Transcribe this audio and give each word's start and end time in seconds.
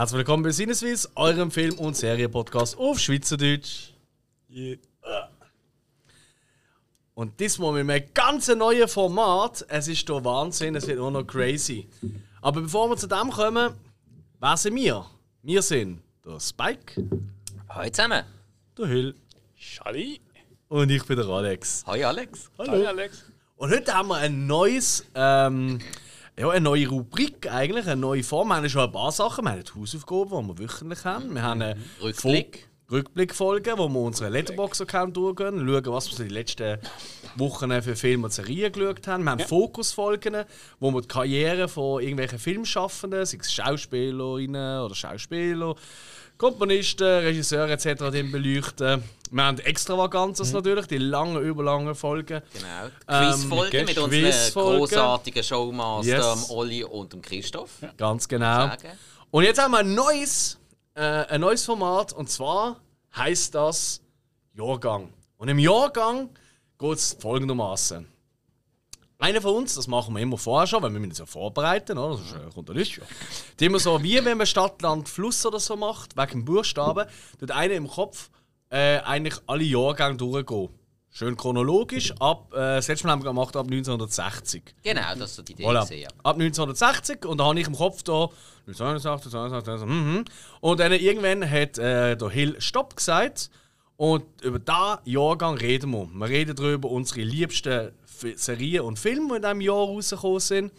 Herzlich 0.00 0.16
willkommen 0.16 0.42
bei 0.42 0.50
Sinneswiss, 0.50 1.10
eurem 1.14 1.50
Film- 1.50 1.78
und 1.78 1.94
Serienpodcast 1.94 2.78
auf 2.78 2.98
Schweizerdeutsch. 2.98 3.90
Yeah. 4.50 4.78
Und 7.12 7.38
diesmal 7.38 7.84
mit 7.84 7.94
einem 7.94 8.08
ganz 8.14 8.48
neuen 8.48 8.88
Format. 8.88 9.62
Es 9.68 9.88
ist 9.88 10.08
der 10.08 10.24
Wahnsinn, 10.24 10.74
es 10.74 10.86
wird 10.86 10.96
nur 10.96 11.10
noch 11.10 11.26
crazy. 11.26 11.86
Aber 12.40 12.62
bevor 12.62 12.88
wir 12.88 12.96
zu 12.96 13.08
dem 13.08 13.28
kommen, 13.28 13.74
wer 14.40 14.56
sind 14.56 14.76
wir? 14.76 15.04
Wir 15.42 15.60
sind 15.60 16.00
der 16.24 16.40
Spike, 16.40 17.06
Hallo 17.68 17.90
zusammen. 17.90 18.24
der 18.78 18.86
Hill 18.86 19.14
Schali. 19.54 20.18
und 20.70 20.88
ich 20.88 21.04
bin 21.04 21.18
der 21.18 21.26
Alex. 21.26 21.84
Hallo 21.86 22.08
Alex. 22.08 22.50
Hallo 22.56 22.86
Alex. 22.86 23.24
Und 23.54 23.70
heute 23.70 23.92
haben 23.92 24.08
wir 24.08 24.16
ein 24.16 24.46
neues, 24.46 25.04
ähm, 25.14 25.78
ja, 26.38 26.48
eine 26.48 26.60
neue 26.60 26.88
Rubrik 26.88 27.50
eigentlich, 27.50 27.86
eine 27.86 28.00
neue 28.00 28.22
Form. 28.22 28.48
Wir 28.48 28.56
haben 28.56 28.68
schon 28.68 28.82
ein 28.82 28.92
paar 28.92 29.12
Sachen. 29.12 29.44
Wir 29.44 29.52
haben 29.52 29.62
die 29.64 29.80
Hausaufgaben, 29.80 30.30
die 30.30 30.48
wir 30.48 30.58
wöchentlich 30.68 31.04
haben. 31.04 31.34
Wir 31.34 31.42
haben 31.42 31.62
eine 31.62 31.76
Rückblick. 32.02 32.56
Fo- 32.64 32.70
Rückblickfolge, 32.92 33.74
wo 33.76 33.88
wir 33.88 34.00
unseren 34.00 34.32
Letterbox-Account 34.32 35.16
durchgehen, 35.16 35.58
schauen, 35.64 35.86
was 35.94 36.10
wir 36.10 36.16
so 36.16 36.24
die 36.24 36.28
letzten 36.28 36.76
Wochen 37.36 37.70
für 37.82 37.94
Filme 37.94 38.24
und 38.24 38.32
Serien 38.32 38.72
geschaut 38.72 39.06
haben. 39.06 39.22
Wir 39.22 39.30
haben 39.30 39.38
Fokusfolgen, 39.40 40.42
wo 40.80 40.90
wir 40.90 41.00
die 41.00 41.06
Karriere 41.06 41.68
von 41.68 42.02
irgendwelchen 42.02 42.40
Filmschaffenden, 42.40 43.24
sei 43.24 43.38
es 43.40 43.52
Schauspielerinnen 43.52 44.80
oder 44.80 44.94
Schauspieler, 44.96 45.76
Komponisten, 46.40 47.04
Regisseure 47.04 47.70
etc. 47.72 47.98
dann 47.98 48.32
beleuchten. 48.32 49.04
Wir 49.30 49.44
haben 49.44 49.58
Extravaganzas 49.58 50.54
natürlich, 50.54 50.86
die 50.86 50.96
langen, 50.96 51.36
überlangen 51.42 51.94
Folgen. 51.94 52.40
Genau. 52.54 52.90
Ähm, 53.08 53.30
Quizfolge 53.34 53.84
mit 53.84 53.98
unseren 53.98 54.52
großartigen 54.54 55.44
Showmaster, 55.44 56.10
Yes. 56.10 56.48
Olli 56.48 56.82
und 56.82 57.12
dem 57.12 57.20
Christoph. 57.20 57.72
Ganz 57.98 58.26
genau. 58.26 58.70
Und 59.30 59.44
jetzt 59.44 59.60
haben 59.60 59.72
wir 59.72 59.80
ein 59.80 59.94
neues, 59.94 60.58
äh, 60.94 61.02
ein 61.02 61.42
neues 61.42 61.62
Format 61.62 62.14
und 62.14 62.30
zwar 62.30 62.80
heißt 63.14 63.54
das 63.54 64.00
Jahrgang. 64.54 65.12
Und 65.36 65.48
im 65.48 65.58
Jahrgang 65.58 66.30
geht 66.78 66.96
es 66.96 67.18
folgendermaßen. 67.20 68.08
Einer 69.20 69.42
von 69.42 69.54
uns, 69.54 69.74
das 69.74 69.86
machen 69.86 70.14
wir 70.14 70.22
immer 70.22 70.38
vorher 70.38 70.66
schon, 70.66 70.82
weil 70.82 70.92
wir 70.92 70.98
müssen 70.98 71.10
uns 71.10 71.18
ja 71.18 71.26
vorbereiten, 71.26 71.98
oder? 71.98 72.16
Das 72.16 72.26
ist, 72.26 72.32
äh, 72.34 72.54
kommt 72.54 72.68
ja 72.70 72.74
nicht. 72.74 73.00
Die 73.60 73.66
immer 73.66 73.78
so, 73.78 74.02
wie 74.02 74.24
wenn 74.24 74.38
man 74.38 74.46
Stadt, 74.46 74.80
Land, 74.80 75.10
Fluss 75.10 75.44
oder 75.44 75.60
so 75.60 75.76
macht, 75.76 76.16
wegen 76.16 76.30
dem 76.30 76.44
Buchstaben, 76.46 77.06
tut 77.38 77.50
einer 77.50 77.74
im 77.74 77.86
Kopf 77.86 78.30
äh, 78.70 78.98
eigentlich 79.00 79.34
alle 79.46 79.64
Jahrgänge 79.64 80.16
durchgehen. 80.16 80.70
Schön 81.12 81.36
chronologisch, 81.36 82.14
ab, 82.20 82.52
äh, 82.54 82.56
das 82.76 82.88
letzte 82.88 83.06
Mal 83.06 83.14
haben 83.14 83.22
wir 83.22 83.30
gemacht 83.30 83.56
ab 83.56 83.66
1960. 83.66 84.62
Genau, 84.82 85.02
das 85.18 85.30
ist 85.30 85.36
so 85.36 85.42
die 85.42 85.52
Idee. 85.52 85.66
Voilà. 85.66 85.84
gewesen, 85.84 86.02
Ja. 86.02 86.08
Ab 86.22 86.36
1960 86.36 87.26
und 87.26 87.38
da 87.38 87.44
habe 87.44 87.60
ich 87.60 87.66
im 87.66 87.76
Kopf 87.76 88.02
da 88.04 88.28
1960, 88.68 89.34
1960, 89.34 89.88
mhm. 89.88 90.24
und 90.60 90.80
dann 90.80 90.92
irgendwann 90.92 91.50
hat 91.50 91.76
äh, 91.78 92.16
der 92.16 92.30
Hill 92.30 92.56
Stopp 92.60 92.96
gesagt 92.96 93.50
und 93.96 94.24
über 94.40 94.60
diesen 94.60 94.98
Jahrgang 95.04 95.58
reden 95.58 95.90
wir. 95.90 96.08
Wir 96.10 96.28
reden 96.28 96.56
darüber 96.56 96.90
unsere 96.90 97.22
liebsten 97.22 97.90
Serien 98.36 98.84
und 98.84 98.98
Filme, 98.98 99.28
die 99.28 99.36
in 99.36 99.42
diesem 99.42 99.60
Jahr 99.60 99.86
rausgekommen 99.86 100.40
sind. 100.40 100.72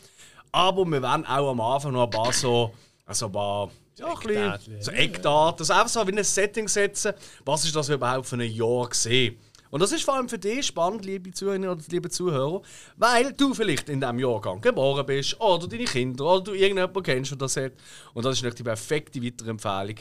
Aber 0.51 0.85
wir 0.85 1.01
werden 1.01 1.25
auch 1.25 1.51
am 1.51 1.61
Anfang 1.61 1.93
noch 1.93 2.03
ein 2.03 2.09
paar 2.09 2.33
so, 2.33 2.73
also 3.05 3.27
ein 3.27 3.31
paar 3.31 3.71
ja, 3.97 4.07
ein 4.07 4.13
bisschen, 4.15 4.31
Eckdaten. 4.31 4.81
so 4.81 4.91
Eckdaten, 4.91 5.59
also 5.59 5.73
einfach 5.73 5.87
so 5.87 6.07
wie 6.07 6.17
ein 6.17 6.23
Setting 6.23 6.67
setzen. 6.67 7.13
Was 7.45 7.65
ist 7.65 7.75
das 7.75 7.89
überhaupt 7.89 8.27
für 8.27 8.35
ein 8.35 8.51
Jahr 8.51 8.89
gesehen? 8.89 9.37
Und 9.69 9.79
das 9.79 9.93
ist 9.93 10.03
vor 10.03 10.15
allem 10.15 10.27
für 10.27 10.37
dich 10.37 10.65
spannend, 10.65 11.05
liebe 11.05 11.31
Zuhörerinnen 11.31 11.69
oder 11.69 11.81
liebe 11.89 12.09
Zuhörer, 12.09 12.61
weil 12.97 13.31
du 13.31 13.53
vielleicht 13.53 13.87
in 13.87 14.01
diesem 14.01 14.19
Jahrgang 14.19 14.59
geboren 14.59 15.05
bist 15.05 15.39
oder 15.39 15.65
deine 15.65 15.85
Kinder 15.85 16.25
oder 16.25 16.43
du 16.43 16.53
irgendjemanden 16.53 17.01
kennst, 17.01 17.31
der 17.31 17.37
das 17.37 17.55
hat. 17.55 17.71
Und 18.13 18.25
das 18.25 18.37
ist 18.37 18.43
nicht 18.43 18.59
die 18.59 18.63
perfekte 18.63 19.23
Weiterempfehlung, 19.23 19.95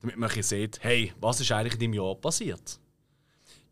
damit 0.00 0.16
man 0.16 0.30
sieht, 0.30 0.78
hey, 0.82 1.12
was 1.20 1.40
ist 1.40 1.50
eigentlich 1.50 1.74
in 1.74 1.80
deinem 1.80 1.94
Jahr 1.94 2.14
passiert? 2.14 2.78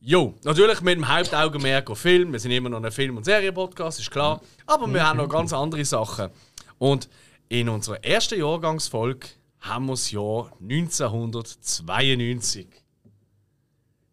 Jo, 0.09 0.34
natürlich 0.44 0.81
mit 0.83 0.94
dem 0.94 1.09
Hauptaugenmerk 1.09 1.91
auf 1.91 1.99
Film. 1.99 2.31
Wir 2.31 2.39
sind 2.39 2.53
immer 2.53 2.69
noch 2.69 2.81
ein 2.81 2.93
Film- 2.93 3.17
und 3.17 3.25
Serienpodcast, 3.25 3.99
ist 3.99 4.09
klar. 4.09 4.41
Aber 4.65 4.87
wir 4.87 5.05
haben 5.05 5.17
noch 5.17 5.28
ganz 5.28 5.53
andere 5.53 5.84
Sachen. 5.84 6.31
Und 6.78 7.09
in 7.49 7.69
unserer 7.69 8.05
ersten 8.05 8.39
Jahrgangsfolge 8.39 9.27
haben 9.59 9.87
wir 9.87 9.94
das 9.94 10.12
Jahr 10.12 10.53
1992. 10.61 12.69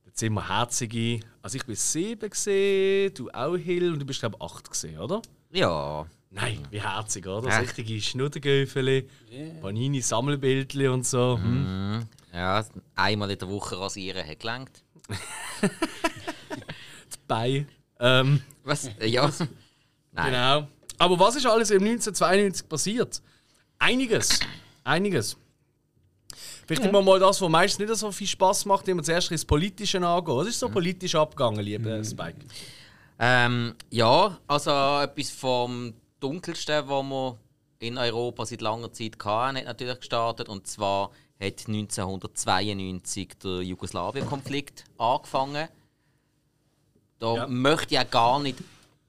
Jetzt 0.08 0.20
sind 0.20 0.34
wir 0.34 0.50
herzige. 0.50 1.20
Also 1.44 1.58
ich 1.58 1.66
bin 1.68 1.76
sieben 1.76 2.28
gesehen, 2.28 3.14
du 3.14 3.30
auch 3.30 3.56
Hill 3.56 3.94
und 3.94 4.00
du 4.00 4.06
bist 4.06 4.20
glaube 4.20 4.38
ich 4.40 4.44
acht 4.44 4.72
gesehen, 4.72 4.98
oder? 4.98 5.22
ja. 5.52 6.08
Nein, 6.32 6.58
wie 6.72 6.82
herzig, 6.82 7.28
oder? 7.28 7.48
Das 7.48 7.62
richtige 7.62 8.02
Schnuddergöfeli, 8.02 9.08
Panini 9.62 10.02
Sammelbildli 10.02 10.88
und 10.88 11.06
so. 11.06 11.38
Hm. 11.38 12.08
ja, 12.34 12.66
einmal 12.96 13.30
in 13.30 13.38
der 13.38 13.48
Woche 13.48 13.80
rasieren 13.80 14.28
hat 14.28 14.40
gelangt. 14.40 14.84
Bei. 17.28 17.66
Ähm, 18.00 18.42
Was? 18.64 18.90
Ja. 19.00 19.32
Nein. 20.12 20.32
Genau. 20.32 20.68
Aber 20.98 21.20
was 21.20 21.36
ist 21.36 21.46
alles 21.46 21.72
im 21.72 21.84
1992 21.84 22.70
passiert? 22.70 23.22
Einiges. 23.80 24.40
Einiges. 24.84 25.38
Vielleicht 26.66 26.86
immer 26.86 27.02
mal 27.02 27.20
das, 27.20 27.42
was 27.42 27.50
meistens 27.50 27.88
nicht 27.88 28.00
so 28.00 28.12
viel 28.12 28.28
Spaß 28.28 28.66
macht, 28.66 28.88
immer 28.88 29.04
zuerst 29.04 29.32
ins 29.32 29.44
Politische 29.44 30.06
angehen. 30.06 30.38
Was 30.38 30.48
ist 30.48 30.60
so 30.60 30.70
politisch 30.70 31.16
abgegangen, 31.16 31.60
lieber 31.64 32.04
Spike? 32.04 32.38
Ähm, 33.20 33.76
ja, 33.90 34.38
also 34.48 34.72
etwas 35.02 35.30
vom 35.30 35.94
Dunkelsten, 36.20 36.88
was 36.88 37.04
wir 37.04 37.38
in 37.80 37.98
Europa 37.98 38.46
seit 38.46 38.62
langer 38.62 38.92
Zeit 38.94 39.18
hatten, 39.24 39.58
hat 39.58 39.66
natürlich 39.66 40.00
gestartet. 40.00 40.48
Und 40.48 40.68
zwar 40.68 41.12
hat 41.40 41.68
1992 41.68 43.30
der 43.44 43.62
Jugoslawien-Konflikt 43.62 44.86
angefangen. 44.98 45.68
Da 47.20 47.36
Ja. 47.36 47.48
möchte 47.48 47.96
ich 47.96 48.00
auch 48.00 48.10
gar 48.10 48.40
nicht 48.40 48.58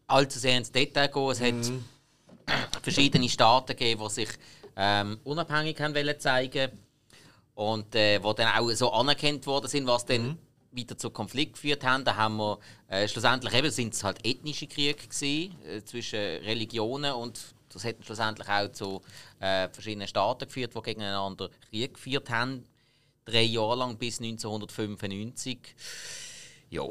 allzu 0.07 0.39
sehr 0.39 0.57
ins 0.59 0.71
Detail 0.73 1.09
gehen. 1.09 1.31
Es 1.31 1.41
hat 1.41 2.83
verschiedene 2.83 3.29
Staaten 3.29 3.69
gegeben, 3.77 4.03
die 4.07 4.11
sich 4.11 4.29
ähm, 4.77 5.19
unabhängig 5.25 5.81
haben 5.81 5.95
wollen 5.95 6.19
zeigen 6.21 6.71
und 7.55 7.95
äh, 7.95 8.23
wo 8.23 8.33
dann 8.33 8.49
auch 8.59 8.71
so 8.73 8.91
anerkannt 8.93 9.47
worden 9.47 9.69
sind, 9.69 9.87
was 9.87 10.05
dann 10.05 10.37
weiter 10.73 10.99
zu 10.99 11.11
Konflikt 11.11 11.53
geführt 11.55 11.85
haben. 11.85 12.05
Da 12.05 12.17
haben 12.17 12.37
wir 12.37 12.59
äh, 12.89 13.07
schlussendlich 13.07 13.55
eben 13.55 13.71
sind 13.71 13.95
es 13.95 14.03
halt 14.03 14.25
ethnische 14.27 14.67
Kriege 14.67 14.95
gewesen, 14.95 15.55
äh, 15.65 15.83
zwischen 15.85 16.19
Religionen 16.19 17.13
und 17.13 17.39
das 17.75 17.85
hat 17.85 17.97
schlussendlich 18.05 18.49
auch 18.49 18.71
zu 18.73 19.03
äh, 19.41 19.69
verschiedenen 19.69 20.09
Staaten 20.09 20.47
geführt, 20.47 20.75
die 20.75 20.83
gegeneinander 20.83 21.51
Krieg 21.69 21.95
geführt 21.95 22.31
haben. 22.31 22.65
Drei 23.25 23.43
Jahre 23.43 23.77
lang 23.77 23.97
bis 23.97 24.21
1995. 24.21 25.59
Ja. 26.71 26.85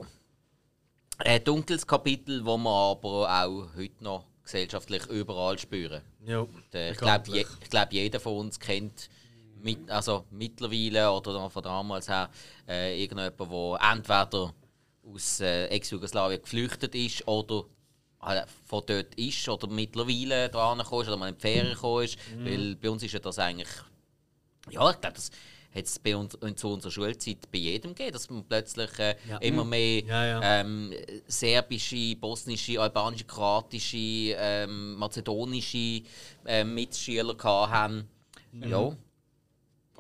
Ein 1.20 1.44
dunkles 1.44 1.86
Kapitel, 1.86 2.44
wo 2.46 2.58
wir 2.58 2.70
aber 2.70 3.44
auch 3.44 3.68
heute 3.76 4.04
noch 4.04 4.26
gesellschaftlich 4.44 5.06
überall 5.08 5.58
spüren. 5.58 6.02
Ja, 6.26 6.46
Äh, 6.74 6.92
Ich 6.92 6.98
glaube, 6.98 7.32
je, 7.32 7.46
glaub, 7.70 7.94
jeder 7.94 8.20
von 8.20 8.38
uns 8.38 8.60
kennt 8.60 9.10
mit, 9.62 9.90
also 9.90 10.26
mittlerweile 10.32 11.12
oder 11.12 11.50
von 11.50 11.64
damals 11.64 12.10
her 12.10 12.30
äh, 12.68 13.02
irgendjemand, 13.02 13.40
der 13.40 13.92
entweder 13.92 14.54
aus 15.06 15.40
äh, 15.40 15.68
Ex-Jugoslawien 15.68 16.42
geflüchtet 16.42 16.96
ist 16.96 17.28
oder 17.28 17.66
von 18.66 18.84
dort 18.86 19.16
ist 19.16 19.48
oder 19.50 19.68
mittlerweile 19.68 20.50
dran 20.50 20.78
gekommen 20.80 21.08
oder 21.08 21.18
mal 21.18 21.30
in 21.30 21.36
die 21.36 21.42
Ferien 21.42 21.74
gekommen 21.74 22.04
ist. 22.04 22.18
Weil 22.38 22.76
bei 22.76 22.90
uns 22.90 23.04
ist 23.04 23.14
ja 23.14 23.20
das 23.20 23.40
eigentlich. 23.40 23.70
Ja, 24.70 24.90
ich 24.90 25.02
glaube, 25.02 25.16
das 25.16 25.30
hat 25.76 25.86
es 25.86 26.00
bei 26.00 26.16
uns 26.16 26.38
zu 26.56 26.70
unserer 26.70 26.92
Schulzeit 26.92 27.52
bei 27.52 27.58
jedem 27.58 27.96
gegeben, 27.96 28.14
dass 28.14 28.30
man 28.30 28.44
plötzlich 28.44 28.98
äh, 29.00 29.16
immer 29.42 29.66
mehr 29.66 30.04
Ja, 30.04 30.26
ja. 30.26 30.60
Ähm, 30.60 30.94
serbische, 31.28 32.16
bosnische, 32.16 32.80
albanische, 32.80 33.26
kroatische, 33.26 34.36
ähm, 34.38 34.96
mazedonische 34.96 36.04
ähm, 36.46 36.76
Mitschüler 36.76 37.36
hatten. 37.42 38.08
Ja. 38.62 38.96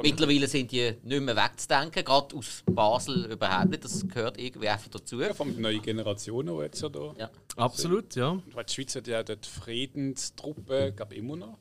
Mittlerweile 0.01 0.47
sind 0.47 0.71
die 0.71 0.93
nicht 1.03 1.21
mehr 1.21 1.35
wegzudenken, 1.35 2.03
gerade 2.03 2.35
aus 2.35 2.63
Basel 2.65 3.25
überhaupt 3.31 3.69
nicht. 3.69 3.83
Das 3.83 4.07
gehört 4.07 4.39
irgendwie 4.39 4.67
einfach 4.67 4.89
dazu. 4.89 5.19
Ja, 5.21 5.33
von 5.35 5.59
neuen 5.61 5.81
Generationen, 5.81 6.55
die 6.57 6.63
jetzt 6.63 6.81
ja 6.81 6.89
da. 6.89 7.13
Ja. 7.17 7.29
Absolut, 7.57 8.15
ja. 8.15 8.29
Und 8.29 8.55
weil 8.55 8.63
die 8.65 8.73
Schweiz 8.73 8.95
hat 8.95 9.07
ja 9.07 9.21
dort 9.21 9.45
Friedenstruppe, 9.45 10.93
glaube 10.95 11.15
immer 11.15 11.35
noch 11.35 11.57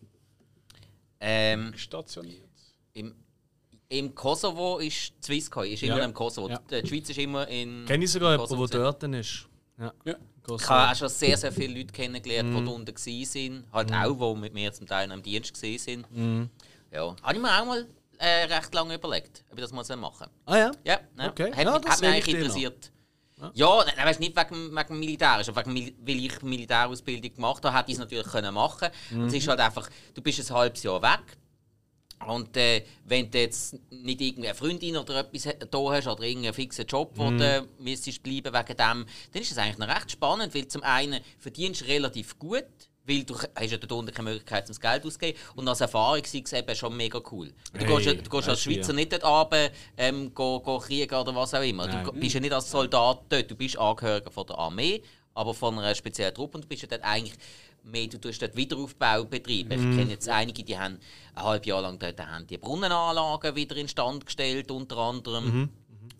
Ähm, 1.20 1.72
stationiert. 1.76 2.48
im, 2.94 3.14
Im 3.90 4.14
Kosovo 4.14 4.78
ist 4.78 5.12
Swisscom, 5.22 5.64
ist 5.64 5.82
immer 5.82 5.92
Ja. 5.96 5.98
noch 5.98 6.08
im 6.08 6.14
Kosovo. 6.14 6.48
Ja. 6.48 6.58
Die 6.80 6.88
Schweiz 6.88 7.10
ist 7.10 7.18
immer 7.18 7.46
in. 7.48 7.84
Kenne 7.84 8.04
ich 8.04 8.10
sogar 8.10 8.32
jemanden, 8.32 8.66
der 8.70 8.80
dort 8.80 9.02
ist. 9.02 9.46
Ja. 9.78 9.92
Ja. 10.06 10.14
Ich 10.58 10.68
habe 10.68 10.90
auch 10.90 10.96
schon 10.96 11.08
sehr, 11.10 11.36
sehr 11.36 11.52
viele 11.52 11.78
Leute 11.78 11.92
kennengelernt, 11.92 12.48
die 12.58 12.64
da 12.64 12.70
unten 12.70 12.94
waren. 12.96 13.64
Halt 13.72 13.92
auch, 13.92 14.34
die 14.34 14.40
mit 14.40 14.54
mir 14.54 14.72
zum 14.72 14.86
Teil 14.86 15.10
im 15.10 15.22
Dienst 15.22 15.62
waren. 15.62 16.50
Ja. 16.90 17.14
Habe 17.22 17.36
ich 17.36 17.40
mir 17.42 17.60
auch 17.60 17.66
mal 17.66 17.86
äh, 18.22 18.44
recht 18.44 18.72
lange 18.74 18.94
überlegt, 18.94 19.44
ob 19.50 19.58
ich 19.58 19.64
das 19.64 19.72
mal 19.72 19.96
machen 19.96 20.28
Ah 20.46 20.56
ja? 20.56 20.70
Ja, 20.84 21.00
ja. 21.18 21.28
Okay. 21.30 21.52
Hat, 21.52 21.64
Ja, 21.64 21.72
mich, 21.72 21.80
das 21.82 21.92
hat 21.92 22.00
mich 22.00 22.10
eigentlich 22.10 22.34
interessiert. 22.34 22.92
Ja, 23.54 23.84
nein, 23.84 24.06
weißt, 24.06 24.20
nicht 24.20 24.36
wegen, 24.36 24.76
wegen 24.76 24.98
Militär, 25.00 25.30
aber 25.32 25.56
wegen, 25.56 25.72
Mil- 25.72 25.94
weil 26.00 26.24
ich 26.26 26.42
Militärausbildung 26.42 27.34
gemacht 27.34 27.64
habe, 27.64 27.76
hätte 27.76 27.90
ich 27.90 27.94
es 27.94 27.98
natürlich 27.98 28.26
können 28.28 28.54
machen 28.54 28.90
können. 29.10 29.26
Es 29.26 29.34
ist 29.34 29.48
halt 29.48 29.58
einfach, 29.58 29.88
du 30.14 30.22
bist 30.22 30.38
ein 30.48 30.54
halbes 30.56 30.82
Jahr 30.84 31.02
weg 31.02 31.36
Und 32.24 32.56
äh, 32.56 32.84
wenn 33.04 33.28
du 33.32 33.38
jetzt 33.40 33.74
nicht 33.90 34.20
irgendeine 34.20 34.54
Freundin 34.54 34.96
oder 34.96 35.16
etwas 35.20 35.42
da 35.68 35.78
hast 35.90 36.06
oder 36.06 36.22
irgendeinen 36.22 36.54
fixen 36.54 36.86
Job, 36.86 37.10
wo 37.16 37.30
du 37.32 37.68
müsstest 37.80 38.22
bleiben 38.22 38.52
wegen 38.54 38.76
dem, 38.76 38.76
dann 38.76 39.42
ist 39.42 39.50
es 39.50 39.58
eigentlich 39.58 39.78
noch 39.78 39.88
recht 39.88 40.12
spannend, 40.12 40.54
weil 40.54 40.68
zum 40.68 40.84
einen 40.84 41.20
verdienst 41.38 41.80
du 41.80 41.86
relativ 41.86 42.38
gut, 42.38 42.62
weil 43.04 43.24
du 43.24 43.34
hast 43.36 43.70
ja 43.70 43.76
dort 43.78 43.92
unten 43.92 44.14
keine 44.14 44.30
Möglichkeit, 44.30 44.68
das 44.68 44.80
Geld 44.80 45.04
auszugeben. 45.04 45.38
Und 45.56 45.66
als 45.68 45.80
Erfahrung 45.80 46.24
sei 46.24 46.42
es 46.44 46.52
eben 46.52 46.76
schon 46.76 46.96
mega 46.96 47.20
cool. 47.32 47.52
Du 47.72 47.78
Hey, 47.80 47.86
gehst, 47.86 48.06
ja- 48.06 48.14
du 48.14 48.30
gehst 48.30 48.48
als 48.48 48.62
Schweizer 48.62 48.92
nicht 48.92 49.12
dort 49.12 49.24
runter, 49.24 49.70
ähm, 49.96 50.32
go, 50.34 50.60
go 50.60 50.78
kriegen 50.78 51.14
oder 51.14 51.34
was 51.34 51.52
auch 51.54 51.62
immer. 51.62 51.86
Du 51.88 52.12
bist 52.12 52.34
ja 52.34 52.40
nicht 52.40 52.52
als 52.52 52.70
Soldat 52.70 53.22
dort, 53.28 53.50
du 53.50 53.56
bist 53.56 53.76
Angehöriger 53.76 54.30
von 54.30 54.46
der 54.46 54.58
Armee, 54.58 55.02
aber 55.34 55.52
von 55.54 55.78
einer 55.78 55.94
speziellen 55.94 56.34
Truppe 56.34 56.58
und 56.58 56.64
du 56.64 56.68
bist 56.68 56.82
ja 56.82 56.88
dort 56.88 57.02
eigentlich 57.02 57.34
mehr, 57.84 58.06
du 58.06 58.18
tust 58.18 58.40
dort 58.40 58.54
Wiederaufbau 58.54 59.24
betreiben. 59.24 59.72
Ich 59.72 59.96
kenne 59.96 60.10
jetzt 60.12 60.28
einige, 60.28 60.62
die 60.62 60.78
haben 60.78 61.00
ein 61.34 61.42
halbes 61.42 61.66
Jahr 61.66 61.82
lang 61.82 61.98
dort 61.98 62.20
haben 62.20 62.46
die 62.46 62.56
Brunnenanlagen 62.58 63.56
wieder 63.56 63.74
instand 63.76 64.24
gestellt, 64.24 64.70
unter 64.70 64.98
anderem. 64.98 65.68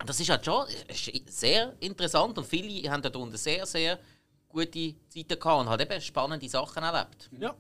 Das 0.05 0.19
ist 0.19 0.31
halt 0.31 0.45
schon 0.45 0.67
ist 0.89 1.13
sehr 1.31 1.75
interessant 1.79 2.37
und 2.39 2.45
viele 2.47 2.91
haben 2.91 3.03
dort 3.03 3.15
unten 3.15 3.37
sehr, 3.37 3.65
sehr 3.67 4.01
gute 4.53 4.95
Zeiten 5.09 5.41
gehabt 5.41 5.61
und 5.61 5.69
halt 5.69 5.81
eben 5.81 6.01
spannende 6.01 6.49
Sachen 6.49 6.83
erlebt. 6.83 7.31
Ja. 7.39 7.55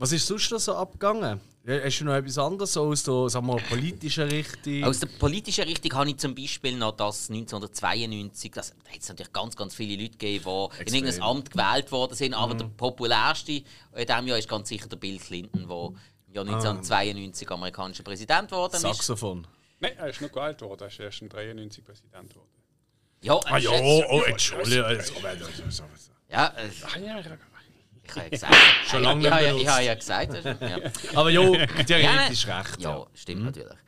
Was 0.00 0.12
ist 0.12 0.26
sonst 0.26 0.50
noch 0.52 0.60
so 0.60 0.74
abgegangen? 0.76 1.40
Ja, 1.66 1.82
Hast 1.84 1.98
du 1.98 2.04
noch 2.04 2.14
etwas 2.14 2.38
anderes 2.38 2.72
so 2.72 2.84
aus 2.84 3.02
der 3.02 3.28
sag 3.28 3.42
mal, 3.42 3.56
politischen 3.68 4.28
Richtung? 4.28 4.84
Aus 4.84 5.00
der 5.00 5.08
politischen 5.08 5.64
Richtung 5.64 5.92
habe 5.92 6.08
ich 6.08 6.16
zum 6.18 6.34
Beispiel 6.34 6.76
noch 6.78 6.92
das 6.92 7.28
1992, 7.28 8.52
das, 8.52 8.70
da 8.84 8.90
hat 8.92 9.00
es 9.00 9.08
natürlich 9.08 9.32
ganz, 9.32 9.56
ganz 9.56 9.74
viele 9.74 10.00
Leute 10.00 10.16
gegeben, 10.16 10.44
die 10.44 10.48
in 10.48 10.80
Extrem. 10.80 11.04
irgendein 11.04 11.22
Amt 11.22 11.50
gewählt 11.50 11.92
worden 11.92 12.14
sind, 12.14 12.34
aber 12.34 12.54
der 12.54 12.66
populärste 12.66 13.52
in 13.52 13.64
diesem 13.96 14.26
Jahr 14.28 14.38
ist 14.38 14.48
ganz 14.48 14.68
sicher 14.68 14.88
der 14.88 14.96
Bill 14.96 15.18
Clinton, 15.18 15.68
der 15.68 15.88
im 16.28 16.34
Jahr 16.34 16.44
1992 16.46 17.50
amerikanischer 17.50 18.04
Präsident 18.04 18.50
geworden 18.50 18.76
ist. 18.76 18.82
Saxophon. 18.82 19.46
Nein, 19.80 19.92
er 19.96 20.08
ist 20.10 20.20
noch 20.20 20.30
gewählt 20.30 20.60
worden. 20.62 20.82
Er 20.82 20.88
ist 20.88 21.00
erst 21.00 21.22
in 21.22 21.28
93 21.28 21.84
Präsident 21.84 22.30
geworden. 22.30 22.48
Ja, 23.20 23.38
Ah 23.46 23.58
ja, 23.58 23.72
äh, 23.72 24.04
oh, 24.10 24.22
Entschuldigung. 24.22 24.84
also, 24.84 25.14
ja 25.22 25.30
ja, 26.30 26.54
ja. 26.56 26.68
ich 26.68 26.84
habe 26.84 27.04
ja 27.04 28.28
gesagt. 28.28 28.54
Schon 28.90 29.02
lange 29.02 29.20
ich, 29.20 29.24
nicht 29.24 29.32
habe 29.32 29.44
ja, 29.44 29.48
benutzt. 29.50 29.62
ich 29.62 29.68
habe 29.68 29.84
ja 29.84 29.94
gesagt. 29.94 30.32
das 30.32 30.44
ist- 30.44 30.60
Ja. 30.62 30.78
Aber 31.18 31.30
ja, 31.30 31.42
Ja, 31.42 31.66
theoretisch 31.84 32.46
nein. 32.46 32.60
recht. 32.62 32.80
Ja, 32.80 33.06
stimmt 33.14 33.44
natürlich. 33.44 33.78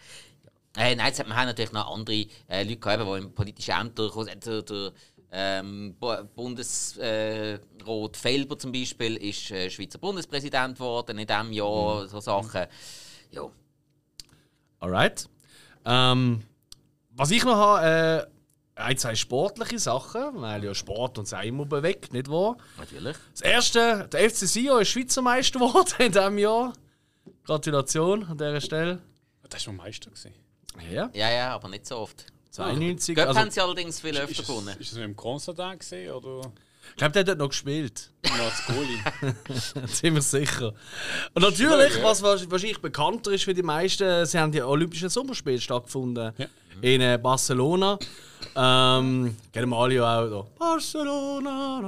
Ja. 0.77 0.83
Äh, 0.83 0.95
nein, 0.97 1.07
jetzt 1.07 1.21
hat 1.21 1.29
man 1.29 1.47
natürlich 1.47 1.73
noch 1.73 1.93
andere 1.95 2.27
äh, 2.49 2.63
Leute 2.65 2.77
gehabt, 2.77 3.03
die 3.03 3.19
in 3.25 3.35
politische 3.35 3.73
Ämter 3.73 4.05
gekommen 4.07 4.27
sind. 4.29 4.47
Der, 4.47 4.63
der 4.63 4.93
ähm, 5.33 5.95
Bu- 5.99 6.25
Bundesrat 6.35 6.99
äh, 7.05 7.59
Felber 8.13 8.59
zum 8.59 8.73
Beispiel 8.73 9.17
ist 9.17 9.51
äh, 9.53 9.71
Schweizer 9.71 9.99
Bundespräsident 9.99 10.75
geworden 10.77 11.19
in 11.19 11.27
diesem 11.27 11.53
Jahr. 11.53 12.07
So 12.09 12.21
Sachen. 12.21 12.67
Ja. 13.31 13.43
Alright. 14.81 15.29
Ähm, 15.85 16.43
was 17.11 17.31
ich 17.31 17.45
noch 17.45 17.55
habe, 17.57 18.27
äh, 18.27 18.40
ein, 18.81 18.97
zwei 18.99 19.15
sportliche 19.15 19.79
Sachen, 19.79 20.41
weil 20.41 20.65
ja 20.65 20.75
Sport 20.75 21.19
uns 21.19 21.33
auch 21.33 21.43
immer 21.43 21.65
bewegt, 21.67 22.13
nicht 22.13 22.29
wahr? 22.29 22.57
Natürlich. 22.79 23.17
Das 23.33 23.41
erste, 23.43 24.09
der 24.13 24.31
FC 24.31 24.47
Sion 24.49 24.83
ist 24.83 24.89
Schweizer 24.89 25.23
Meister 25.23 25.59
geworden 25.61 25.95
in 25.99 26.13
diesem 26.13 26.39
Jahr. 26.39 26.73
Gratulation 27.45 28.25
an 28.25 28.39
dieser 28.39 28.61
Stelle. 28.61 28.99
Das 29.49 29.67
war 29.67 29.75
Meister. 29.75 30.11
Gewesen. 30.11 30.33
Ja, 30.91 31.11
Ja, 31.13 31.31
ja, 31.31 31.55
aber 31.55 31.69
nicht 31.69 31.87
so 31.87 31.99
oft. 31.99 32.27
92. 32.51 33.15
Göpp 33.15 33.29
Also, 33.29 33.41
haben 33.41 33.51
sie 33.51 33.61
allerdings 33.61 34.01
viel 34.01 34.17
öfter 34.17 34.43
gewonnen. 34.43 34.77
ist 34.79 34.93
es 34.93 34.95
mit 34.95 35.05
dem 35.05 35.17
Konstantin 35.17 35.79
gesehen 35.79 36.13
oder 36.13 36.53
ich 36.91 36.97
glaube, 36.97 37.13
der 37.13 37.21
hat 37.21 37.29
dort 37.29 37.39
noch 37.39 37.49
gespielt. 37.49 38.11
als 38.25 38.67
Goalie? 38.67 39.87
Ziemlich 39.89 40.25
sicher. 40.25 40.73
Und 41.35 41.43
natürlich, 41.43 42.03
was 42.03 42.23
wa- 42.23 42.37
wahrscheinlich 42.49 42.81
bekannter 42.81 43.33
ist 43.33 43.45
für 43.45 43.55
die 43.55 43.63
meisten, 43.63 44.27
sie 44.27 44.39
haben 44.39 44.53
die 44.53 44.63
Olympischen 44.63 45.09
Sommerspiele 45.09 45.61
stattgefunden. 45.61 46.33
Ja. 46.37 46.47
In 46.83 47.01
äh, 47.03 47.19
Barcelona. 47.23 47.99
Ähm, 48.57 49.37
kennen 49.53 49.69
wir 49.69 49.77
alle 49.77 49.95
ja 49.97 50.21
auch 50.23 50.29
da. 50.31 50.47
Barcelona, 50.59 51.81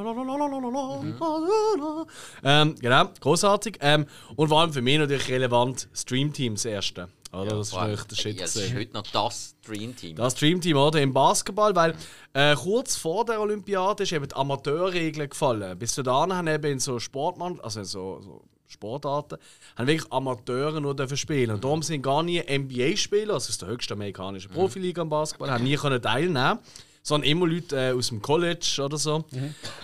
Barcelona. 1.19 2.07
Ähm, 2.45 2.75
genau, 2.81 3.09
großartig. 3.21 3.79
Ähm, 3.81 4.07
und 4.37 4.49
vor 4.49 4.61
allem 4.61 4.73
für 4.73 4.83
mich 4.83 4.99
natürlich 4.99 5.29
relevant 5.29 5.89
Stream-Team 5.95 6.55
das 6.55 6.65
erste. 6.67 7.09
Oder? 7.33 7.57
das 7.57 7.69
ist 7.69 7.73
Wow. 7.75 7.87
wirklich 7.87 8.07
der 8.09 8.17
Shit. 8.17 8.39
ja, 8.41 8.47
gewesen. 8.47 8.65
ist 8.65 8.75
heute 8.75 8.93
noch 8.95 9.03
das 9.07 9.57
Dream 9.67 9.97
Team. 9.97 10.17
Das 10.17 10.35
Dreamteam 10.35 10.77
oder 10.77 11.01
im 11.01 11.13
Basketball, 11.13 11.75
weil 11.75 11.95
äh, 12.35 12.55
kurz 12.57 12.97
vor 12.97 13.25
der 13.25 13.41
Olympiade 13.41 14.03
ist 14.03 14.13
eben 14.13 14.29
die 14.29 14.35
Amateurregel 14.37 15.29
gefallen. 15.29 15.79
Bis 15.79 15.95
zu 15.95 16.03
dahin 16.03 16.33
haben 16.35 16.47
eben 16.49 16.73
in 16.73 16.79
so 16.79 16.99
Sportmann, 16.99 17.59
also 17.61 17.81
in 17.81 17.87
so, 17.87 18.21
so 18.21 18.43
Sportarten, 18.67 19.39
haben 19.77 19.87
wirklich 19.87 20.11
Amateure 20.13 20.81
nur 20.81 20.95
dürfen 20.97 21.17
spielen. 21.17 21.51
Und 21.51 21.65
darum 21.65 21.83
sind 21.83 22.03
gar 22.03 22.23
nie 22.23 22.41
NBA-Spieler, 22.41 23.35
also 23.35 23.47
das 23.47 23.51
ist 23.51 23.63
der 23.63 23.69
höchste 23.69 23.95
amerikanische 23.95 24.49
Profiliga 24.49 25.03
im 25.03 25.09
Basketball, 25.09 25.51
haben 25.51 25.65
nie 25.65 25.77
können 25.77 26.01
teilnehmen. 26.01 26.59
Sondern 27.05 27.29
immer 27.29 27.49
Leute 27.49 27.77
äh, 27.77 27.93
aus 27.93 28.09
dem 28.11 28.23
College 28.23 28.81
oder 28.85 28.97
so. 28.97 29.25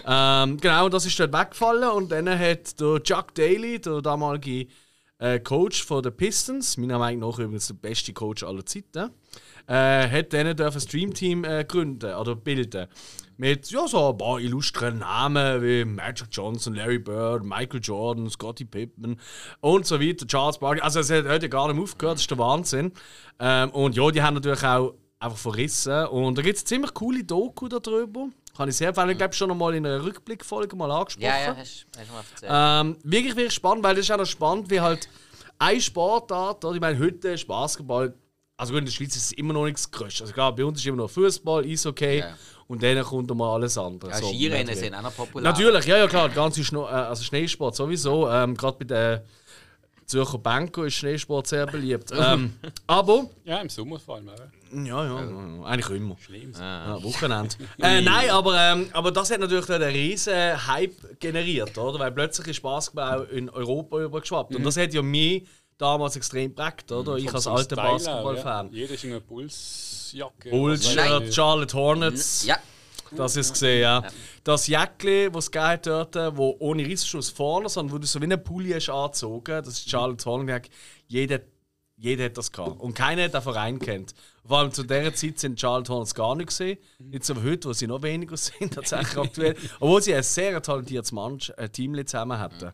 Ähm, 0.07 0.57
genau, 0.61 0.85
und 0.85 0.95
das 0.95 1.05
ist 1.05 1.19
dort 1.19 1.33
weggefallen. 1.33 1.91
Und 1.91 2.13
dann 2.13 2.29
hat 2.29 2.79
der 2.79 3.03
Chuck 3.03 3.35
Daly, 3.35 3.81
der 3.81 4.01
damalige 4.03 4.69
äh, 5.19 5.41
Coach 5.41 5.85
von 5.85 6.03
den 6.03 6.17
Pistons, 6.17 6.77
meiner 6.77 6.99
Meinung 6.99 7.31
nach 7.31 7.39
übrigens 7.39 7.67
der 7.69 7.75
beste 7.75 8.13
Coach 8.13 8.43
aller 8.43 8.65
Zeiten, 8.65 9.11
äh, 9.67 10.09
hat 10.09 10.33
dürfen 10.33 10.59
ein 10.59 10.81
Streamteam 10.81 11.45
äh, 11.45 11.65
gründen 11.65 12.15
oder 12.15 12.37
bilden. 12.37 12.87
Mit 13.37 13.71
ja, 13.71 13.87
so 13.87 14.11
ein 14.11 14.19
paar 14.19 14.41
illustren 14.41 14.99
Namen 14.99 15.63
wie 15.63 15.85
Magic 15.85 16.27
Johnson, 16.33 16.75
Larry 16.75 16.99
Bird, 16.99 17.45
Michael 17.45 17.81
Jordan, 17.81 18.29
Scottie 18.29 18.65
Pippen 18.65 19.21
und 19.61 19.87
so 19.87 20.01
weiter, 20.01 20.27
Charles 20.27 20.59
Barkley. 20.59 20.83
Also 20.83 21.01
es 21.01 21.11
hat 21.11 21.29
heute 21.29 21.49
gar 21.49 21.73
nicht 21.73 21.81
aufgehört, 21.81 22.17
das 22.17 22.23
ist 22.23 22.31
der 22.31 22.39
Wahnsinn. 22.39 22.93
Ähm, 23.39 23.71
und 23.71 23.95
ja, 23.95 24.11
die 24.11 24.23
haben 24.23 24.35
natürlich 24.35 24.65
auch 24.65 24.95
einfach 25.21 25.39
verrissen. 25.39 26.07
Und 26.07 26.39
da 26.39 26.43
gibt 26.43 26.57
es 26.57 26.65
ziemlich 26.65 26.95
coole 26.95 27.23
Doku 27.23 27.69
darüber. 27.69 28.29
Kann 28.59 28.69
ich 28.69 28.77
sehr 28.77 28.89
empfehlen. 28.89 29.11
Ich 29.11 29.19
glaube, 29.19 29.35
schon 29.35 29.49
noch 29.49 29.55
mal 29.55 29.73
in 29.77 29.87
einer 29.87 30.03
Rückblickfolge 30.03 30.75
mal 30.75 30.91
angesprochen. 30.91 31.23
ja, 31.25 31.39
ja, 31.39 31.57
hast, 31.57 31.87
hast 31.97 32.09
du 32.09 32.13
mal 32.13 32.25
erzählt. 32.33 32.53
Ähm, 32.53 32.97
wirklich, 33.05 33.37
wirklich 33.37 33.55
spannend, 33.55 33.85
weil 33.85 33.95
das 33.95 34.05
ist 34.05 34.11
auch 34.11 34.17
noch 34.19 34.27
spannend, 34.27 34.69
wie 34.69 34.81
halt 34.81 35.09
eine 35.61 35.81
Sportart, 35.81 36.65
oder? 36.65 36.75
ich 36.75 36.81
meine, 36.81 36.99
heute 36.99 37.29
ist 37.29 37.47
Basketball, 37.47 38.13
also 38.57 38.73
gut, 38.73 38.81
in 38.81 38.87
der 38.87 38.93
Schweiz 38.93 39.15
ist 39.15 39.27
es 39.27 39.33
immer 39.35 39.53
noch 39.53 39.65
nichts 39.65 39.89
Größtes. 39.89 40.23
Also 40.23 40.33
klar, 40.33 40.53
bei 40.57 40.65
uns 40.65 40.81
ist 40.81 40.87
immer 40.87 40.97
noch 40.97 41.09
Fußball, 41.09 41.65
Eishockey 41.67 42.19
Ja. 42.19 42.37
und 42.67 42.83
dann 42.83 43.01
kommt 43.05 43.33
mal 43.33 43.55
alles 43.55 43.79
andere. 43.79 44.11
ja, 44.11 44.19
so, 44.19 44.27
Skirennen 44.27 44.67
oder 44.67 44.77
sind 44.77 44.93
auch 44.93 45.03
noch 45.03 45.15
populär. 45.15 45.53
Natürlich, 45.53 45.85
ja, 45.87 45.99
ja 45.99 46.09
klar, 46.09 46.27
der 46.27 46.35
ganze 46.35 46.65
Schno 46.65 46.85
äh, 46.87 46.91
also 46.91 47.23
Schneesport 47.23 47.77
sowieso. 47.77 48.29
Ähm, 48.29 48.57
Gerade 48.57 48.85
bei 48.85 48.85
den 48.87 49.21
Zürcher 50.05 50.39
Banco 50.39 50.83
ist 50.83 50.95
Schneesport 50.95 51.47
sehr 51.47 51.67
beliebt. 51.67 52.11
ähm, 52.19 52.55
aber, 52.89 53.31
Ja, 53.45 53.59
im 53.61 53.69
Sommer 53.69 54.01
vor 54.01 54.17
allem. 54.17 54.29
Auch. 54.31 54.35
Ja, 54.73 55.05
ja, 55.05 55.25
ja, 55.25 55.63
eigentlich 55.65 55.97
immer. 55.97 56.17
Schlimm. 56.19 56.53
Ja, 56.59 57.03
Wochenende. 57.03 57.55
äh, 57.83 58.01
nein, 58.01 58.31
aber, 58.31 58.59
ähm, 58.59 58.91
aber 58.93 59.11
das 59.13 59.31
hat 59.31 59.41
natürlich 59.41 59.67
dann 59.67 59.83
einen 59.83 59.93
riesen 59.93 60.67
Hype 60.67 61.21
generiert, 61.21 61.77
oder? 61.79 61.99
Weil 61.99 62.13
plötzlich 62.13 62.49
ist 62.49 62.63
Basketball 62.63 63.21
auch 63.21 63.29
in 63.31 63.49
Europa 63.51 64.01
übergeschwappt. 64.01 64.55
Und 64.55 64.65
das 64.65 64.77
hat 64.77 64.93
ja 64.93 65.03
mich 65.03 65.47
damals 65.79 66.17
extrem 66.17 66.55
geprägt, 66.55 66.91
oder? 66.93 67.17
Ich 67.17 67.33
als 67.33 67.47
alter 67.47 67.77
Basketballfan. 67.77 68.67
Ja. 68.71 68.73
Jeder 68.73 68.95
ist 68.95 69.05
in 69.05 69.11
einer 69.13 69.21
Bulls-Jacke. 69.21 70.51
Bulls, 70.51 70.85
was 70.85 70.97
weiß 70.97 71.09
Shirt, 71.09 71.29
ich. 71.29 71.35
Charlotte 71.35 71.77
Hornets. 71.77 72.45
Ja, 72.45 72.59
Das 73.13 73.37
ist 73.37 73.53
gesehen, 73.53 73.83
ja. 73.83 74.03
Das 74.45 74.67
Jäckli, 74.67 75.31
das 75.31 75.49
es 75.49 75.61
hat 75.61 75.87
dort, 75.87 76.17
wo 76.37 76.57
ohne 76.59 76.85
Rissschuss 76.85 77.31
vorne, 77.31 77.69
sondern 77.69 77.95
wo 77.95 77.99
du 77.99 78.07
so 78.07 78.21
wie 78.21 78.25
einen 78.25 78.43
Pulli 78.43 78.73
hast 78.73 78.91
angezogen, 78.91 79.63
das 79.65 79.79
ist 79.79 79.89
Charlotte 79.89 80.25
Hornets. 80.25 80.69
Jeder, 81.07 81.41
jeder 81.97 82.27
hat 82.27 82.37
das 82.37 82.53
gehabt. 82.53 82.81
Und 82.81 82.95
keiner 82.95 83.25
hat 83.25 83.35
den 83.35 83.43
Verein 83.43 83.79
kennt. 83.79 84.15
Vor 84.49 84.59
allem 84.59 84.73
zu 84.73 84.83
dieser 84.83 85.15
Zeit 85.15 85.39
sind 85.39 85.61
Charlotte 85.61 85.93
Hornets 85.93 86.15
gar 86.15 86.35
nicht 86.35 86.49
gesehen. 86.49 86.79
Nicht 86.99 87.25
so 87.25 87.37
wie 87.37 87.51
heute, 87.51 87.69
wo 87.69 87.73
sie 87.75 87.87
noch 87.87 88.03
weniger 88.03 88.37
sind, 88.39 88.73
tatsächlich 88.73 89.19
aktuell. 89.19 89.55
Obwohl 89.79 90.01
sie 90.01 90.15
ein 90.15 90.23
sehr 90.23 90.61
talentiertes 90.63 91.13
Mann, 91.13 91.39
äh, 91.59 91.69
Team 91.69 91.95
zusammen 92.07 92.39
hatten. 92.39 92.73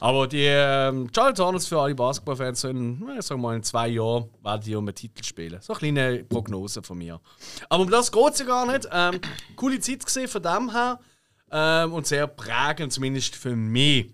Aber 0.00 0.26
die 0.26 0.46
ähm, 0.46 1.08
Charlotte 1.14 1.44
Hornets 1.44 1.66
für 1.66 1.78
alle 1.78 1.94
Basketballfans, 1.94 2.62
so 2.62 2.68
in, 2.68 2.98
na, 3.00 3.20
sagen 3.20 3.42
wir 3.42 3.48
mal, 3.48 3.56
in 3.56 3.62
zwei 3.62 3.88
Jahren 3.88 4.30
werden 4.42 4.62
die 4.64 4.74
um 4.74 4.88
einen 4.88 4.94
Titel 4.94 5.22
spielen. 5.22 5.60
So 5.60 5.74
eine 5.74 5.78
kleine 5.78 6.24
Prognose 6.24 6.82
von 6.82 6.96
mir. 6.96 7.20
Aber 7.68 7.82
um 7.82 7.90
das 7.90 8.10
geht 8.10 8.32
es 8.32 8.38
ja 8.38 8.46
gar 8.46 8.66
nicht. 8.72 8.88
Ähm, 8.90 9.20
coole 9.56 9.78
Zeit 9.78 10.04
gesehen 10.04 10.26
von 10.26 10.42
dem 10.42 10.70
her. 10.72 10.98
Ähm, 11.52 11.92
und 11.92 12.06
sehr 12.06 12.26
prägend, 12.28 12.94
zumindest 12.94 13.36
für 13.36 13.54
mich. 13.54 14.10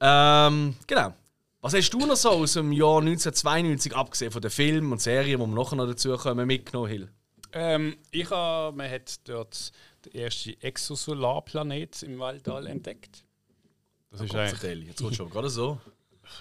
Ähm, 0.00 0.74
genau. 0.86 1.14
Was 1.64 1.72
hast 1.72 1.88
du 1.94 2.00
noch 2.00 2.14
so 2.14 2.28
aus 2.28 2.52
dem 2.52 2.72
Jahr 2.72 2.98
1992, 2.98 3.96
abgesehen 3.96 4.30
von 4.30 4.42
den 4.42 4.50
Filmen 4.50 4.92
und 4.92 5.00
Serien, 5.00 5.40
die 5.40 5.46
wir 5.46 5.54
nachher 5.54 5.76
noch 5.76 5.86
dazu 5.86 6.14
kommen, 6.18 6.46
mitgenommen, 6.46 6.90
Hill? 6.90 7.08
Ähm, 7.52 7.96
ich 8.10 8.28
habe, 8.28 8.76
man 8.76 8.90
hat 8.90 9.26
dort 9.26 9.72
den 10.04 10.12
ersten 10.12 10.60
Exosolarplanet 10.60 12.02
im 12.02 12.20
Weltall 12.20 12.66
entdeckt. 12.66 13.24
Das 14.10 14.20
ist 14.20 14.28
Gott, 14.28 14.40
eigentlich, 14.40 14.88
jetzt 14.88 15.02
wird 15.02 15.14
schon 15.14 15.30
gerade 15.30 15.48
so. 15.48 15.80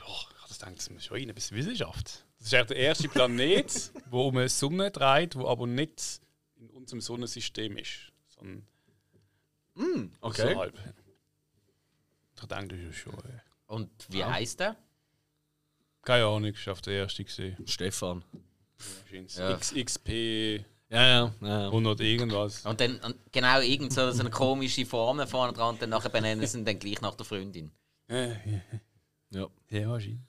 oh, 0.05 0.19
ich 0.49 0.57
denke, 0.57 0.75
das 0.75 0.87
ist 0.89 1.05
schon 1.05 1.15
ein 1.17 1.33
bisschen 1.33 1.55
Wissenschaft. 1.55 2.25
Das 2.39 2.47
ist 2.47 2.53
eigentlich 2.53 2.67
der 2.67 2.77
erste 2.79 3.07
Planet, 3.07 3.91
der 4.11 4.13
um 4.19 4.35
eine 4.35 4.49
Sonne 4.49 4.91
dreht, 4.91 5.35
der 5.35 5.45
aber 5.45 5.67
nicht 5.67 6.19
in 6.57 6.69
unserem 6.71 6.99
Sonnensystem 6.99 7.77
ist, 7.77 8.11
sondern 8.27 8.67
Okay. 9.77 10.17
außerhalb. 10.19 10.77
Ich 12.35 12.45
denke, 12.45 12.75
das 12.75 12.89
ist 12.89 12.97
schon. 12.97 13.13
Äh, 13.13 13.39
und 13.67 13.89
wie 14.09 14.25
heisst 14.25 14.59
der? 14.59 14.75
Keine 16.03 16.25
Ahnung, 16.25 16.45
ich 16.45 16.69
auf 16.69 16.81
der 16.81 16.93
erste 16.93 17.24
gesehen. 17.24 17.57
Stefan. 17.65 18.24
Ja. 19.38 19.55
XP 19.57 20.10
Ja, 20.89 21.07
ja, 21.07 21.33
ja. 21.41 21.65
100 21.67 22.01
irgendwas. 22.01 22.65
Und 22.65 22.79
dann 22.79 23.00
und 23.00 23.15
genau 23.31 23.62
irgend 23.62 23.93
so, 23.93 24.12
so 24.12 24.19
eine 24.19 24.29
komische 24.29 24.86
Formel 24.86 25.25
vorne 25.27 25.53
dran 25.53 25.69
und 25.69 25.81
dann 25.81 25.89
nachher 25.89 26.10
benennen 26.10 26.45
sie 26.45 26.60
ihn 26.60 26.65
dann 26.65 26.77
gleich 26.77 27.00
nach 27.01 27.15
der 27.15 27.25
Freundin. 27.25 27.72
Äh, 28.10 28.31
ja. 29.29 29.48
Ja, 29.69 29.89
wahrscheinlich. 29.89 30.19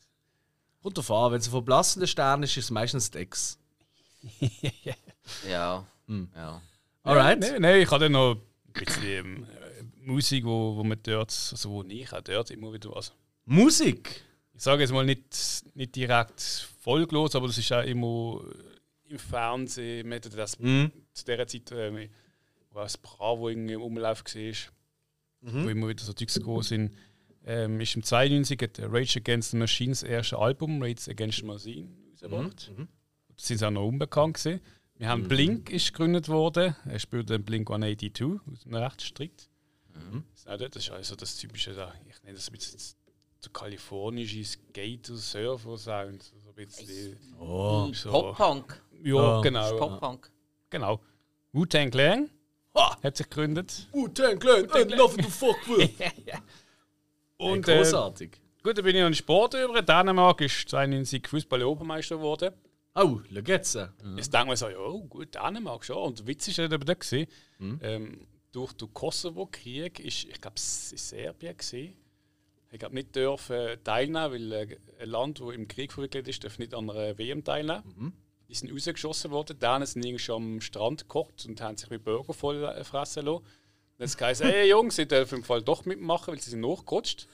Kommt 0.80 0.96
drauf 0.96 1.10
an, 1.10 1.32
wenn 1.32 1.40
es 1.40 1.48
ein 1.48 1.50
verblassender 1.50 2.06
Stern 2.06 2.42
ist, 2.42 2.56
ist 2.56 2.64
es 2.64 2.70
meistens 2.70 3.10
Dex. 3.10 3.58
Ja. 5.48 5.86
ja. 6.36 6.62
Alright. 7.02 7.40
Nein, 7.40 7.62
nein, 7.62 7.80
ich 7.80 7.90
habe 7.90 8.04
dann 8.04 8.12
noch 8.12 8.34
ein 8.34 8.72
bisschen 8.72 9.04
ähm, 9.04 9.44
äh, 9.44 9.82
Musik, 10.04 10.44
wo, 10.44 10.76
wo 10.76 10.84
man 10.84 10.98
dort, 11.02 11.30
also 11.50 11.70
wo 11.70 11.82
ich 11.82 12.12
auch 12.12 12.20
dort 12.20 12.50
immer 12.50 12.70
wieder 12.72 12.94
was. 12.94 13.14
Musik. 13.46 14.22
Ich 14.54 14.62
sage 14.62 14.82
jetzt 14.82 14.92
mal 14.92 15.04
nicht, 15.04 15.64
nicht 15.74 15.94
direkt 15.96 16.40
folglos, 16.80 17.34
aber 17.34 17.48
das 17.48 17.58
ist 17.58 17.72
auch 17.72 17.82
immer 17.84 18.40
im 19.08 19.18
Fernsehen. 19.18 20.08
Man 20.08 20.16
hat 20.16 20.32
das 20.36 20.58
Mhm. 20.58 20.92
zu 21.12 21.24
dieser 21.24 21.46
Zeit, 21.46 21.72
äh, 21.72 22.08
wo 22.70 22.78
das 22.80 22.96
Bravo 22.98 23.48
irgendwie 23.48 23.74
im 23.74 23.82
Umlauf 23.82 24.22
war, 24.24 24.52
wo 25.64 25.68
immer 25.68 25.88
wieder 25.88 26.04
so 26.04 26.12
Zeugs 26.12 26.34
gekommen 26.34 26.62
sind. 26.62 26.94
Ähm, 27.46 27.78
ist 27.80 27.94
im 27.96 28.02
92 28.02 28.58
hat 28.62 28.78
Rage 28.80 29.18
Against 29.18 29.50
the 29.50 29.56
Machines 29.58 30.02
erste 30.02 30.38
Album, 30.38 30.80
Rage 30.82 31.10
Against 31.10 31.38
the 31.40 31.44
Machine, 31.44 31.88
rausgebracht. 32.12 32.70
Da 32.78 32.86
sind 33.36 33.58
sie 33.58 33.66
auch 33.66 33.70
noch 33.70 33.86
unbekannt 33.86 34.34
gewesen. 34.38 34.60
Wir 34.96 35.08
haben 35.08 35.26
Blink 35.28 35.70
ist 35.70 35.92
gegründet 35.92 36.28
worden. 36.28 36.74
Er 36.86 36.98
spielt 37.00 37.28
den 37.28 37.42
Blink 37.44 37.68
182 37.68 38.40
aus 38.50 38.64
einem 38.64 38.76
Rechtsstreit. 38.76 39.50
Das 39.92 40.60
ist- 40.60 40.74
Das 40.74 40.82
ist 40.84 40.90
also 40.90 41.16
das 41.16 41.36
typische, 41.36 41.70
ich 42.08 42.22
nenne 42.22 42.34
das 42.36 42.48
ein 42.48 42.52
kalifornische 43.50 44.44
Skater-Surfer-Sound. 44.44 46.22
So 46.22 46.48
ein 46.50 46.54
bisschen, 46.54 47.16
Oh. 47.40 47.90
so, 47.92 48.10
Pop-Punk. 48.10 48.82
ja, 49.02 49.14
Ja. 49.14 49.40
genau. 49.40 49.76
Pop-Punk. 49.76 50.30
genau. 50.70 51.00
Wu-Tang 51.52 51.90
Clan 51.90 52.30
Ah. 52.74 52.96
hat 53.02 53.16
sich 53.16 53.28
gegründet. 53.28 53.88
Wu-Tang 53.92 54.38
Clan, 54.38 54.66
ain't 54.66 54.96
nothing 54.96 55.24
to 55.24 55.30
fuck 55.30 55.56
with. 55.68 55.90
Und 57.36 57.50
Und 57.50 57.68
äh, 57.68 57.76
großartig. 57.78 58.30
gut, 58.62 58.78
dann 58.78 58.84
bin 58.84 58.94
ich 58.96 59.00
noch 59.00 59.06
in 59.08 59.12
den 59.12 59.14
Sport 59.16 59.54
über. 59.54 59.82
Dänemark 59.82 60.40
ist 60.40 60.68
92 60.68 61.26
Fußball-Europameister 61.28 62.16
geworden. 62.16 62.54
Oh, 62.96 63.20
schau 63.28 63.40
jetzt. 63.46 63.74
Jetzt 64.16 64.32
denkt 64.32 64.46
man 64.46 64.56
so, 64.56 64.68
ja, 64.68 64.78
oh, 64.78 65.02
gut, 65.04 65.34
Dänemark 65.34 65.84
schon. 65.84 65.96
Und 65.96 66.18
der 66.20 66.26
Witz 66.28 66.46
ist 66.48 66.58
eben 66.60 66.84
da 66.84 66.94
gewesen, 66.94 67.26
Mhm. 67.58 67.78
ähm, 67.82 68.26
durch 68.52 68.72
den 68.74 68.92
Kosovo-Krieg 68.94 69.98
ist, 70.00 70.24
ich 70.24 70.40
glaube, 70.40 70.54
es 70.56 70.92
war 70.92 70.98
Serbien 70.98 71.56
gewesen. 71.56 71.96
Ich 72.74 72.80
glaube 72.80 72.94
nicht 72.96 73.14
dürfen 73.14 73.76
teilnehmen, 73.84 74.32
weil 74.32 74.52
äh, 74.52 74.76
ein 75.00 75.08
Land, 75.08 75.40
das 75.40 75.54
im 75.54 75.68
Krieg 75.68 75.92
verwickelt 75.92 76.26
ist, 76.26 76.42
darf 76.42 76.58
nicht 76.58 76.74
an 76.74 76.90
einer 76.90 77.16
WM 77.16 77.44
teilnehmen. 77.44 77.82
Mhm. 77.96 78.12
Die 78.48 78.54
sind 78.54 78.72
rausgeschossen 78.72 79.30
worden. 79.30 79.56
Die 79.56 79.60
Dänen 79.64 79.86
sind 79.86 80.04
irgendwie 80.04 80.22
schon 80.22 80.42
am 80.42 80.60
Strand 80.60 81.02
gekocht 81.02 81.46
und 81.46 81.60
haben 81.60 81.76
sich 81.76 81.88
mit 81.88 82.02
Burger 82.04 82.34
voll 82.34 82.64
äh, 82.64 82.82
fressen 82.82 83.26
lassen. 83.26 83.44
Dann 83.98 84.08
hat 84.10 84.20
es 84.32 84.40
hey 84.40 84.68
Jungs, 84.68 84.96
sie 84.96 85.06
dürfen 85.06 85.38
im 85.38 85.44
Fall 85.44 85.62
doch 85.62 85.84
mitmachen, 85.84 86.32
weil 86.34 86.40
sie 86.40 86.50
sind 86.50 86.60
nachgerutscht. 86.62 87.28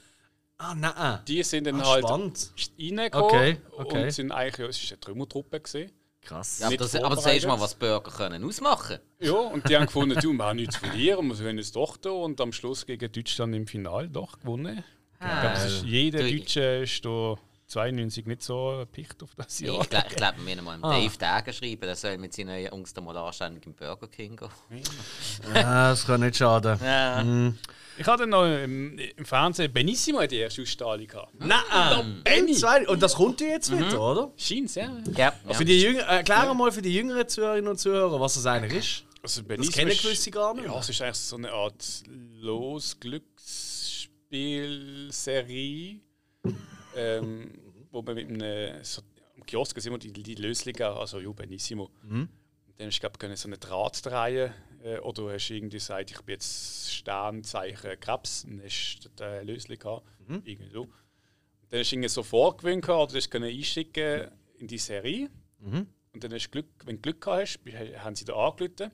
Ah, 0.59 0.75
nein. 0.75 1.21
Die 1.27 1.43
sind 1.43 1.67
dann 1.67 1.81
Ah, 1.81 1.87
halt 1.87 2.05
spannend. 2.05 2.53
reingekommen 2.79 3.25
Okay, 3.25 3.57
okay. 3.79 4.05
und 4.05 4.11
sind 4.11 4.31
eigentlich, 4.33 4.59
ja, 4.59 4.67
es 4.67 4.83
war 4.85 4.91
eine 4.91 5.01
Trümmertruppe. 5.01 5.59
Gewesen. 5.61 5.91
Krass. 6.21 6.59
Ja, 6.59 6.67
aber, 6.67 6.77
das, 6.77 6.95
aber 6.97 7.17
siehst 7.17 7.45
du 7.45 7.49
mal, 7.49 7.59
was 7.59 7.75
Burger 7.75 8.11
können 8.11 8.45
ausmachen 8.45 8.99
Ja, 9.21 9.33
und 9.33 9.67
die 9.67 9.75
haben 9.75 9.87
gefunden, 9.87 10.21
du, 10.21 10.33
wir 10.35 10.45
haben 10.45 10.57
nichts 10.57 10.75
zu 10.75 10.81
verlieren, 10.81 11.29
wir 11.29 11.35
können 11.37 11.59
es 11.59 11.73
doch 11.73 11.97
da 11.97 12.11
und 12.11 12.39
am 12.43 12.53
Schluss 12.53 12.85
gegen 12.85 13.11
Deutschland 13.11 13.55
im 13.55 13.67
Finale 13.67 14.11
doch 14.11 14.39
gewonnen. 14.39 14.85
Ich 15.21 15.41
glaube, 15.41 15.67
ist 15.67 15.83
jeder 15.85 16.21
Du- 16.21 16.31
Deutsche 16.39 16.61
ist 16.83 17.05
da 17.05 17.35
92 17.67 18.27
nicht 18.27 18.43
so 18.43 18.85
picht 18.91 19.23
auf 19.23 19.31
das 19.37 19.61
Jahr. 19.61 19.81
Ich, 19.83 19.89
gl- 19.89 20.05
ich 20.09 20.17
glaube, 20.17 20.39
wir 20.39 20.45
müssen 20.57 20.65
mal 20.65 20.79
Ah. 20.83 20.99
Dave 20.99 21.17
Dagen 21.19 21.53
schreiben, 21.53 21.81
der 21.83 21.95
soll 21.95 22.19
mit 22.19 22.33
seinen 22.35 22.65
Jungs 22.65 22.93
da 22.95 23.01
mal 23.01 23.17
anständig 23.17 23.65
im 23.67 23.75
Burger 23.75 24.09
King 24.09 24.35
gehen. 24.37 24.51
Ja, 25.55 25.91
das 25.91 26.05
kann 26.07 26.21
nicht 26.21 26.37
schaden. 26.37 26.79
Ja. 26.83 27.53
Ich 27.99 28.07
hatte 28.07 28.27
noch 28.27 28.45
im, 28.47 28.99
im 28.99 29.25
Fernsehen 29.27 29.71
Benissimo 29.73 30.27
die 30.27 30.39
erste 30.39 30.63
Ausstrahlung 30.63 31.07
gehabt. 31.07 31.35
Nein, 31.39 32.23
Benny. 32.25 32.57
Und 32.89 33.03
das 33.03 33.15
kommt 33.15 33.41
ja 33.43 33.49
jetzt 33.49 33.71
wieder, 33.71 34.01
oder? 34.01 34.33
Scheint's, 34.39 34.75
ja. 34.75 34.91
Ja, 35.17 35.33
ja. 35.47 35.55
Für 35.55 35.65
die 35.67 35.81
Jünger, 35.83 36.01
erklären 36.05 36.57
mal 36.57 36.73
für 36.73 36.83
die 36.83 36.95
jüngeren 36.95 37.29
Zuhörerinnen 37.29 37.69
und 37.71 37.79
Zuhörer, 37.79 38.19
was 38.19 38.35
das 38.35 38.47
eigentlich 38.47 38.79
ist. 38.79 39.05
Also 39.23 39.43
Das 39.43 39.71
kennen 39.71 39.91
gewisse 39.91 40.31
gar 40.31 40.55
nicht. 40.55 40.65
Ja, 40.65 40.79
es 40.79 40.89
ist 40.89 41.03
eigentlich 41.03 41.17
so 41.19 41.37
eine 41.37 41.53
Art 41.53 41.85
Los-Glücksspiel-Serie, 44.31 46.01
ähm, 46.97 47.51
wo 47.91 48.03
man 48.03 48.15
mit 48.15 48.29
einem 48.29 48.85
so, 48.85 49.03
am 49.37 49.45
Kiosk 49.45 49.81
sind 49.81 49.91
immer 49.91 49.99
die, 49.99 50.13
die 50.13 50.35
Löslinge, 50.37 50.87
also 50.87 51.21
ja, 51.21 51.31
Benissimo. 51.33 51.91
Und 52.67 52.79
dann 52.79 52.87
hast 52.87 53.03
du, 53.03 53.09
glaube 53.09 53.37
so 53.37 53.49
eine 53.49 53.59
Draht 53.59 54.07
drehen 54.07 54.53
äh, 54.83 54.99
oder 54.99 55.23
du 55.23 55.31
hast 55.31 55.51
irgendwie 55.51 55.77
gesagt, 55.77 56.11
ich 56.11 56.21
bin 56.23 56.35
jetzt 56.35 56.93
Sternzeichen 56.93 57.99
Krebs 58.01 58.45
und 58.45 58.63
hast 58.63 59.01
du 59.05 59.09
den 59.11 59.47
Lösling 59.47 59.79
gehabt. 59.79 60.07
Irgendwie 60.45 60.71
so. 60.71 60.89
Dann 61.69 61.81
hast 61.81 61.91
du 61.91 61.97
irgendwie 61.97 62.09
so 62.09 62.23
vorgewöhnt 62.23 62.89
oder 62.89 63.07
du 63.07 63.17
hast 63.17 63.31
können 63.31 63.51
einschicken 63.51 64.31
in 64.59 64.67
die 64.67 64.79
Serie. 64.79 65.29
Und 66.13 66.25
dann 66.25 66.33
hast 66.33 66.47
du 66.47 66.51
Glück, 66.51 66.69
wenn 66.85 66.97
du 66.97 67.03
Glück 67.03 67.21
gehabt 67.21 67.59
hast, 67.65 68.05
haben 68.05 68.17
sie 68.17 68.25
da 68.25 68.35
angerufen. 68.35 68.91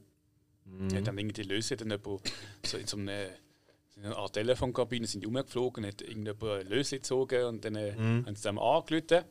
Ja, 0.90 1.00
dann 1.00 1.16
irgendwie 1.16 1.42
die 1.42 1.48
Löse 1.48 1.76
dann 1.76 1.90
jemand 1.90 2.32
so 2.64 2.76
in 2.76 2.86
so 2.88 2.96
einer, 2.96 3.28
in 3.96 4.04
einer 4.04 4.16
Art 4.18 4.34
Telefonkabine 4.34 5.06
sind 5.06 5.24
rumgeflogen, 5.26 5.86
hat 5.86 6.02
irgendjemand 6.02 6.42
eine 6.42 6.62
Löse 6.68 6.96
gezogen 6.96 7.44
und 7.44 7.64
dann 7.64 7.76
äh, 7.76 7.92
haben 7.94 8.36
sie 8.36 8.42
dem 8.48 8.58
angerufen. 8.58 9.24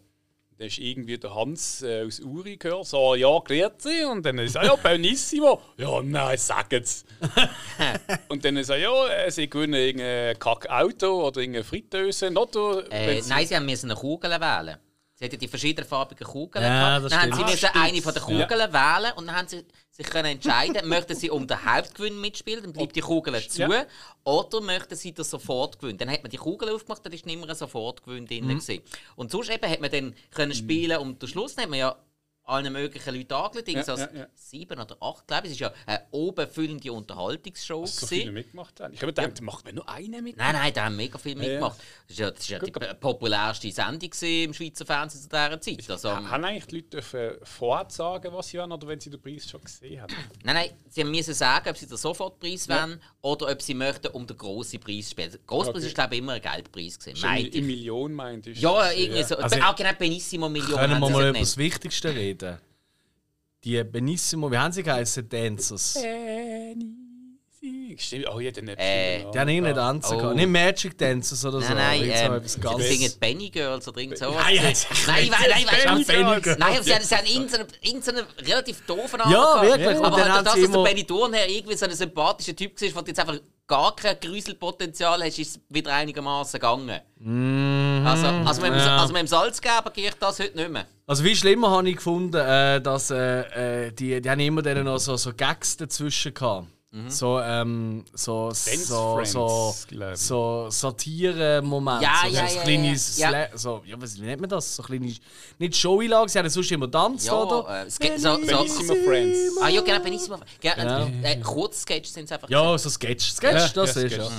Dann 0.58 0.68
ist 0.68 0.78
irgendwie 0.78 1.18
der 1.18 1.36
Hans 1.36 1.82
äh, 1.84 2.04
aus 2.08 2.22
Uri 2.22 2.56
gehört, 2.56 2.88
so, 2.88 3.14
ja, 3.14 3.28
grüezi. 3.40 4.06
Und 4.10 4.26
dann 4.26 4.38
ist 4.40 4.56
er, 4.56 4.64
ja, 4.66 4.76
Benissimo. 4.78 5.62
Ja, 5.78 6.02
nein, 6.02 6.38
sag's. 6.38 7.04
und 8.30 8.46
dann 8.46 8.56
ist 8.56 8.70
er, 8.70 8.78
ja, 8.78 9.08
äh, 9.10 9.30
sie 9.32 9.50
gewinnen 9.50 9.74
irgendein 9.74 10.40
Kack-Auto 10.40 11.28
oder 11.28 11.42
irgendeine 11.42 11.66
Fritteuse. 11.66 12.32
Oder, 12.32 12.90
Äh, 12.90 13.22
nein, 13.28 13.46
sie 13.46 13.56
haben 13.56 13.66
müssen 13.66 13.92
eine 13.92 14.00
Kugel 14.00 14.32
wählen. 14.32 14.78
Sie 15.16 15.26
hatten 15.26 15.40
die 15.40 15.48
verschiedenen 15.48 15.88
farbigen 15.88 16.26
Kugeln. 16.26 16.64
Ja, 16.64 17.00
dann 17.02 17.22
haben 17.22 17.34
sie 17.34 17.44
müssen 17.44 17.70
Ah, 17.74 17.84
eine 17.84 18.02
von 18.02 18.14
den. 18.14 18.24
Kugeln 18.24 18.74
wählen 18.74 19.12
und 19.18 19.28
dann 19.28 19.36
haben 19.36 19.48
sie 19.50 19.66
sich 19.96 20.08
können 20.08 20.26
entscheiden, 20.28 20.88
möchten 20.90 21.16
sie 21.16 21.30
um 21.30 21.48
den 21.48 21.64
Hauptgewinn 21.66 22.20
mitspielen, 22.20 22.64
dann 22.64 22.74
bleibt 22.74 22.96
die 22.96 23.02
Kugel 23.02 23.42
zu, 23.48 23.62
Ja. 23.62 23.86
oder 24.26 24.60
möchten 24.60 24.96
sie 24.96 25.14
den 25.14 25.24
Sofortgewinn. 25.24 25.98
Dann 25.98 26.10
hat 26.10 26.22
man 26.22 26.30
die 26.30 26.38
Kugel 26.38 26.70
aufgemacht, 26.70 27.06
dann 27.06 27.14
ist 27.14 27.26
nicht 27.26 27.40
mehr 27.40 27.48
ein 27.50 27.56
Sofortgewinn 27.56 28.26
drin. 28.26 28.46
Mhm. 28.46 28.60
gewesen. 28.60 28.82
Und 29.16 29.32
sonst 29.32 29.50
eben 29.50 29.70
hat 29.70 29.80
man 29.80 29.90
dann 29.92 30.14
können 30.32 30.54
spielen 30.54 30.98
und 30.98 31.22
am 31.24 31.28
Schluss 31.30 31.56
hat 31.58 31.70
man 31.70 31.80
ja 31.80 31.96
allen 32.46 32.72
möglichen 32.74 33.16
Leuten 33.16 33.34
angelegt, 33.34 33.68
Ja, 33.70 33.82
ja, 33.82 33.96
ja, 33.98 34.20
ja. 34.20 34.28
sieben 34.36 34.80
oder 34.80 34.96
acht, 35.02 35.28
glaube 35.28 35.48
ich. 35.48 35.54
Es 35.54 35.62
war 35.62 35.70
ja 35.70 35.76
eine 35.86 36.02
obenfüllende 36.12 36.92
Unterhaltungsshow. 36.94 37.86
so 37.86 38.06
gewesen. 38.06 38.20
viele 38.22 38.32
mitgemacht 38.32 38.80
haben. 38.80 38.94
Ich 38.94 39.02
habe 39.02 39.14
gedacht, 39.14 39.42
macht 39.42 39.66
man 39.66 39.76
nur 39.76 39.90
einen 39.90 40.24
mit? 40.24 40.38
Nein, 40.38 40.54
nein, 40.54 40.74
da 40.74 40.86
haben 40.86 40.96
mega 40.96 41.18
viel 41.18 41.36
mitgemacht. 41.36 41.80
Ja, 42.10 42.30
das 42.32 42.40
ist 42.42 42.50
ja 42.50 42.60
die 42.60 42.72
populärste 43.00 43.72
Sendung 43.72 44.10
im 44.22 44.54
Schweizer 44.54 44.86
Fernsehen 44.86 45.22
zu 45.22 45.28
dieser 45.30 45.60
Zeit. 45.62 45.90
Also, 45.90 46.10
Ha- 46.12 46.30
Haben 46.30 46.44
eigentlich 46.46 46.66
die 46.68 46.76
Leute 46.76 46.90
dürfen 46.90 47.32
vorher 47.44 47.90
sagen, 47.90 48.32
was 48.34 48.48
sie 48.48 48.60
wollen, 48.60 48.72
oder 48.72 48.88
wenn 48.88 49.00
sie 49.00 49.10
den 49.10 49.22
Preis 49.22 49.50
schon 49.50 49.62
gesehen 49.62 50.02
haben? 50.02 50.14
nein, 50.44 50.56
nein, 50.56 50.70
sie 50.90 51.04
müssen 51.04 51.34
sagen, 51.34 51.70
ob 51.70 51.78
sie 51.78 51.88
den 51.88 51.98
Sofortpreis 51.98 52.70
wollen 52.70 53.02
oder 53.22 53.52
ob 53.52 53.62
sie 53.62 53.74
möchten 53.74 54.08
um 54.08 54.28
den 54.28 54.38
grossen 54.38 54.80
Preis 54.80 55.10
spielen. 55.12 55.32
Der 55.32 55.40
Grosspreis 55.48 55.78
Okay. 55.78 55.88
ist, 55.88 55.96
glaube 55.96 56.14
ich, 56.16 56.20
immer 56.20 56.34
ein 56.34 56.42
Geldpreis. 56.42 57.00
Gewesen, 57.00 57.26
in. 57.48 57.66
Millionen 57.66 58.14
meint 58.14 58.46
ich. 58.48 58.62
Ja, 58.62 58.92
irgendwie 58.92 59.24
so. 59.24 59.36
Also- 59.38 59.60
auch 59.62 59.76
genau 59.76 59.92
Benissimo 59.98 60.48
Millionen 60.48 60.76
Können 60.78 61.00
wir 61.00 61.10
mal 61.10 61.30
über 61.30 61.40
das. 61.40 61.58
Wichtigste 61.58 62.14
reden? 62.14 62.35
Die 63.64 63.84
Benissimo, 63.84 64.52
wie 64.52 64.58
haben 64.58 64.72
sie 64.72 64.84
geheißen? 64.84 65.28
Dancers. 65.28 65.98
Stimmt, 67.98 68.28
oh 68.34 68.40
ja, 68.40 68.52
dann 68.52 68.68
Äh, 68.68 69.26
Die 69.34 69.40
haben 69.40 69.48
irgendeinen 69.50 69.76
Tanzen 69.76 70.16
Oh. 70.16 70.18
gehabt. 70.20 70.36
Nicht 70.36 70.50
Magic 70.50 70.98
Dancers 70.98 71.46
oder 71.46 71.62
so. 71.62 71.74
Nein, 71.74 72.08
nein, 72.08 72.12
ähm, 72.14 72.42
sie 72.46 72.84
singen 72.98 73.12
Benny 73.20 73.50
Girls 73.50 73.88
oder 73.88 74.02
irgend 74.02 74.18
sowas. 74.18 74.36
Nein, 74.44 74.56
nein, 74.62 74.76
nein, 75.08 75.30
nein, 75.30 75.66
nein, 75.86 76.06
Benny 76.06 76.24
nein, 76.24 76.26
nein, 76.26 76.42
Girls. 76.42 76.60
nein, 76.60 76.84
sie 76.84 76.94
haben, 76.94 77.04
sie 77.04 77.16
haben 77.16 77.26
irgendeinen, 77.26 77.68
irgendeinen 77.82 78.26
relativ 78.46 78.86
doofen 78.86 79.18
Namen 79.18 79.32
Ja, 79.32 79.62
wirklich. 79.62 79.98
Aber 79.98 80.24
sie 80.24 80.44
dass 80.44 80.72
der 80.72 80.84
Benny 80.84 81.04
Thurnherr 81.06 81.48
irgendwie 81.50 81.76
so 81.78 81.86
ein 81.86 81.92
sympathischer 81.96 82.56
Typ 82.56 82.80
war, 82.82 83.04
der 83.04 83.08
jetzt 83.12 83.20
einfach 83.20 83.40
gar 83.68 83.96
kein 83.96 84.20
Grüselpotenzial 84.20 85.20
hat, 85.22 85.28
ist 85.28 85.40
es 85.40 85.60
wieder 85.70 85.94
einigermaßen 85.94 86.60
gegangen. 86.60 87.02
Also, 88.06 88.28
also, 88.28 88.62
mit 88.62 88.72
dem, 88.72 88.78
ja. 88.78 88.98
also 88.98 89.14
mit 89.14 89.22
dem 89.22 89.28
Salzgeber 89.28 89.92
gehe 89.94 90.10
ich 90.10 90.16
das 90.16 90.40
heute 90.40 90.56
nicht 90.56 90.70
mehr. 90.70 90.86
Also 91.08 91.24
wie 91.24 91.36
schlimmer 91.36 91.72
habe 91.72 91.90
ich 91.90 91.98
gefunden, 91.98 92.36
äh, 92.36 92.82
dass 92.82 93.12
äh, 93.12 93.88
äh, 93.88 93.92
die, 93.92 94.22
die 94.22 94.30
haben 94.30 94.40
immer 94.40 94.62
dann 94.62 94.84
noch 94.84 94.98
so, 94.98 95.16
so 95.18 95.34
Gags 95.34 95.78
dazwischen 95.78 96.34
gehabt. 96.34 96.68
So, 97.10 97.40
ähm, 97.42 98.06
so, 98.14 98.52
so, 98.52 99.16
Friends, 99.16 99.32
so, 99.34 99.76
glaub 99.90 100.14
ich. 100.14 100.18
so 100.20 100.68
Satire-Momente. 100.70 102.04
Ja, 102.04 102.22
so, 102.24 102.28
ja, 102.34 102.48
so 102.48 102.56
ja, 102.56 102.62
kleine 102.64 102.88
ja. 102.88 102.94
Sla- 102.94 103.58
So, 103.58 103.82
ja, 103.86 103.96
was, 104.02 104.16
wie 104.18 104.22
nennt 104.26 104.40
man 104.40 104.50
das? 104.50 104.76
So 104.78 104.82
kleine, 104.84 105.14
nicht 105.60 105.76
Show-Einlagen, 105.76 106.30
sie 106.30 106.40
haben 106.40 106.50
sonst 106.50 106.72
immer 106.72 106.90
tanzt, 106.90 107.30
oder? 107.30 107.66
Ja, 107.70 107.82
äh, 107.84 107.86
es 107.88 108.00
geht 108.00 108.20
so, 108.20 108.36
so, 108.36 108.46
Benissimo 108.46 108.96
Friends. 109.06 109.40
Ah 109.62 109.68
ja, 109.70 109.82
genau, 109.82 110.00
Benissimo. 110.00 110.38
Genau, 110.62 110.76
Ja. 110.84 111.08
äh, 111.24 111.40
Kurzsketches 111.42 112.14
sind 112.14 112.26
es 112.26 112.32
einfach. 112.32 112.50
Ja, 112.50 112.78
so 112.78 112.90
Sketch. 112.90 113.32
Sketch, 113.34 113.54
Ja, 113.54 113.68
das 113.68 113.96
ja, 113.96 114.02
ist 114.04 114.14
Sketch. 114.14 114.18
ja. 114.18 114.30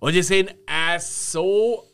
Und 0.00 0.12
die 0.14 0.22
sind 0.22 0.50
äh, 0.66 0.98
so 0.98 1.84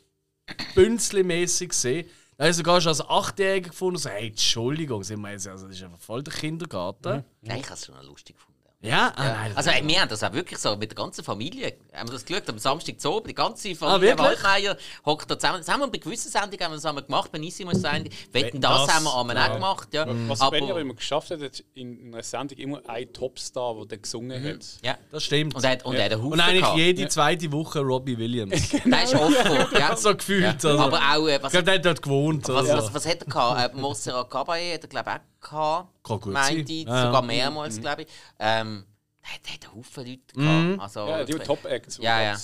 bünzli-mäßig 0.75 1.69
gesehen. 1.69 2.07
Da 2.37 2.45
habe 2.45 2.55
sogar 2.55 2.81
schon 2.81 2.89
als 2.91 3.01
Achtjähriger 3.01 3.71
gefunden, 3.71 3.99
so, 3.99 4.09
hey, 4.09 4.29
Entschuldigung, 4.29 5.03
sind 5.05 5.21
wir 5.21 5.31
jetzt, 5.33 5.47
also, 5.47 5.67
das 5.67 5.77
ist 5.77 5.83
einfach 5.83 5.99
voll 6.01 6.23
der 6.23 6.33
Kindergarten. 6.33 7.25
Nein, 7.43 7.59
ich 7.61 7.65
habe 7.67 7.75
es 7.75 7.87
schon 7.87 7.95
lustig 8.07 8.37
gefunden. 8.37 8.52
Ja, 8.85 9.13
ah, 9.15 9.25
nein, 9.25 9.53
Also, 9.55 9.71
wir 9.71 10.01
haben 10.01 10.09
das 10.09 10.25
auch 10.25 10.33
wirklich 10.33 10.59
so 10.59 10.75
mit 10.77 10.91
der 10.91 10.97
ganzen 10.97 11.23
Familie. 11.23 11.75
Haben 11.95 12.09
wir 12.09 12.15
das 12.15 12.25
geschaut, 12.25 12.49
am 12.49 12.59
Samstag 12.59 13.01
zu 13.01 13.13
oben, 13.13 13.29
die 13.29 13.35
ganze 13.35 13.75
Familie 13.77 14.15
Ah? 14.15 14.19
Waldmeier 14.19 14.77
hockt 15.07 15.31
da 15.31 15.39
zusammen. 15.39 15.59
Das 15.61 15.69
haben 15.69 15.81
wir 15.81 15.87
bei 15.87 15.99
gewissen 15.99 16.31
Sendungen 16.33 16.65
haben 16.65 16.73
wir 16.73 16.77
das 16.77 16.85
einmal 16.87 17.05
gemacht, 17.05 17.31
bei 17.31 17.39
Nissimo 17.39 17.73
Sendung. 17.75 18.13
Wetten, 18.33 18.61
das, 18.61 18.87
das, 18.87 18.95
haben 18.97 19.05
wir 19.05 19.17
einmal 19.17 19.37
auch 19.39 19.55
gemacht, 19.55 19.89
ja. 19.95 20.05
Was 20.27 20.41
Aber- 20.41 20.51
Benny 20.51 20.71
aber 20.73 20.81
immer 20.81 20.95
geschafft 20.95 21.31
hat, 21.31 21.41
hat 21.41 21.63
in 21.75 22.13
einer 22.13 22.25
Sendung 22.25 22.59
immer 22.59 22.83
ein 22.89 23.13
Topstar, 23.13 23.75
der 23.77 23.87
dann 23.87 24.03
gesungen 24.03 24.43
hat. 24.45 24.59
ja. 24.83 24.99
das 25.13 25.23
stimmt. 25.25 25.55
Und 25.55 25.63
er 25.63 25.71
hat, 25.71 25.85
und 25.85 25.95
er 25.95 26.05
hat 26.07 26.17
Und 26.17 26.41
eigentlich 26.41 26.61
gehabt. 26.63 26.77
jede 26.79 27.09
zweite 27.09 27.53
Woche 27.53 27.79
Robbie 27.81 28.19
Williams. 28.19 28.71
Der 28.85 29.05
ist 29.05 29.15
offen, 29.15 29.67
ja. 29.79 29.95
so 29.97 30.17
gefühlt. 30.17 30.43
Ja. 30.43 30.71
Also. 30.71 30.79
Aber 30.81 30.99
auch, 30.99 31.29
äh, 31.29 31.37
ich 31.37 31.43
was, 31.43 31.53
glaube, 31.53 31.65
der 31.67 31.75
hat 31.75 31.85
dort 31.87 32.03
gewohnt. 32.03 32.49
was, 32.49 32.65
oder? 32.65 32.79
was, 32.79 32.93
was 32.95 33.07
hat 33.07 33.21
er 33.21 33.27
gehabt? 33.27 33.75
Äh, 33.75 33.81
Montserrat 33.81 34.29
Caballé 34.29 34.75
hat 34.75 34.83
er, 34.83 34.89
glaube 34.89 35.11
ich, 35.11 35.17
auch 35.17 35.21
gehabt. 35.43 35.89
Kann 36.05 36.21
gut 36.21 36.33
Meinte 36.33 36.67
sein. 36.67 36.77
ich, 36.77 36.85
Ja, 36.87 36.95
ja. 36.97 37.07
sogar 37.07 37.23
mehrmals, 37.23 37.81
glaube 37.81 38.03
ich. 38.03 38.09
Ähm, 38.39 38.85
der, 39.23 39.31
hat- 39.55 39.65
einen 39.67 39.77
Haufen 39.77 40.07
Leute 40.07 40.21
Mhm. 40.41 40.77
gehabt. 40.79 40.81
Also, 40.83 41.09
Ja, 41.09 41.25
die 41.25 41.33
Top-Acts. 41.35 41.99
Ja, 41.99 42.23
ja. 42.23 42.37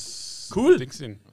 Cool. 0.55 0.81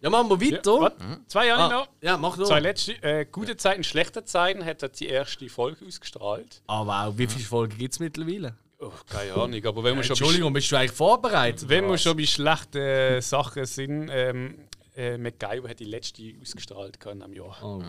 Ja, 0.02 0.10
machen 0.10 0.30
wir 0.30 0.48
Ja, 0.48 0.58
weiter. 0.58 0.72
warte, 0.82 0.98
Zwei 1.28 1.48
Jahre 1.48 1.64
ah, 1.64 1.70
noch. 1.70 1.88
ja, 2.02 2.18
mach 2.18 2.36
nur. 2.36 2.48
Zwei 2.48 2.60
letzte. 2.60 3.02
Äh, 3.02 3.26
gute 3.32 3.56
Zeiten, 3.56 3.84
schlechte 3.86 4.26
Zeiten 4.26 4.66
hat 4.66 4.84
er 4.84 4.90
die 4.90 5.08
erste 5.08 5.48
Folge 5.48 5.86
ausgestrahlt. 5.86 6.62
Ah, 6.68 6.86
wow. 6.86 7.18
Wie 7.18 7.28
viele 7.28 7.46
Folgen 7.46 7.78
gibt 7.78 7.94
es 7.94 8.00
mittlerweile? 8.00 8.58
Oh, 8.78 8.92
keine 9.10 9.34
Ahnung, 9.36 9.66
aber 9.66 9.84
wenn 9.86 9.96
wir 9.96 10.04
schon 10.04 10.18
Entschuldigung, 10.18 10.52
bist 10.52 10.70
du 10.70 10.76
eigentlich 10.76 10.92
vorbereitet? 10.92 11.70
wenn 11.70 11.88
wir 11.88 11.98
schon 11.98 12.18
bei 12.18 12.26
schlechten 12.26 12.78
äh, 12.78 13.22
Sachen 13.22 13.66
sind, 13.66 14.10
ähm, 14.12 14.68
äh, 14.98 15.18
MacGyver 15.18 15.70
hat 15.70 15.80
die 15.80 15.86
letzte 15.86 16.22
ausgestrahlt 16.42 17.00
können 17.00 17.22
am 17.22 17.32
Jahr. 17.32 17.56
Oh. 17.64 17.82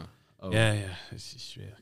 Oh. 0.42 0.50
Ja, 0.52 0.74
ja, 0.74 0.86
es 1.12 1.34
ist 1.34 1.52
schwer. 1.54 1.76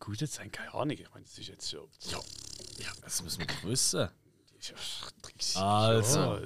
Gewesen. 0.00 0.12
Gute 0.12 0.28
Zeiten, 0.28 0.52
keine 0.52 0.74
Ahnung. 0.74 0.96
Ich 0.98 1.10
meine, 1.12 1.24
das 1.24 1.38
ist 1.38 1.48
jetzt 1.48 1.70
schon. 1.70 1.88
Ja, 2.10 2.18
Ja, 2.78 2.88
das 3.02 3.22
müssen 3.22 3.40
wir 3.40 3.46
doch 3.46 3.64
wissen. 3.64 4.08
das 4.56 4.60
ist 4.60 4.70
ja 4.70 4.76
30 5.22 5.56
Also. 5.56 6.40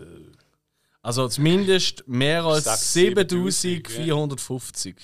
Also 1.03 1.29
zumindest 1.29 2.07
mehr 2.09 2.45
als 2.45 2.65
Sechs, 2.65 2.93
7450. 2.95 4.97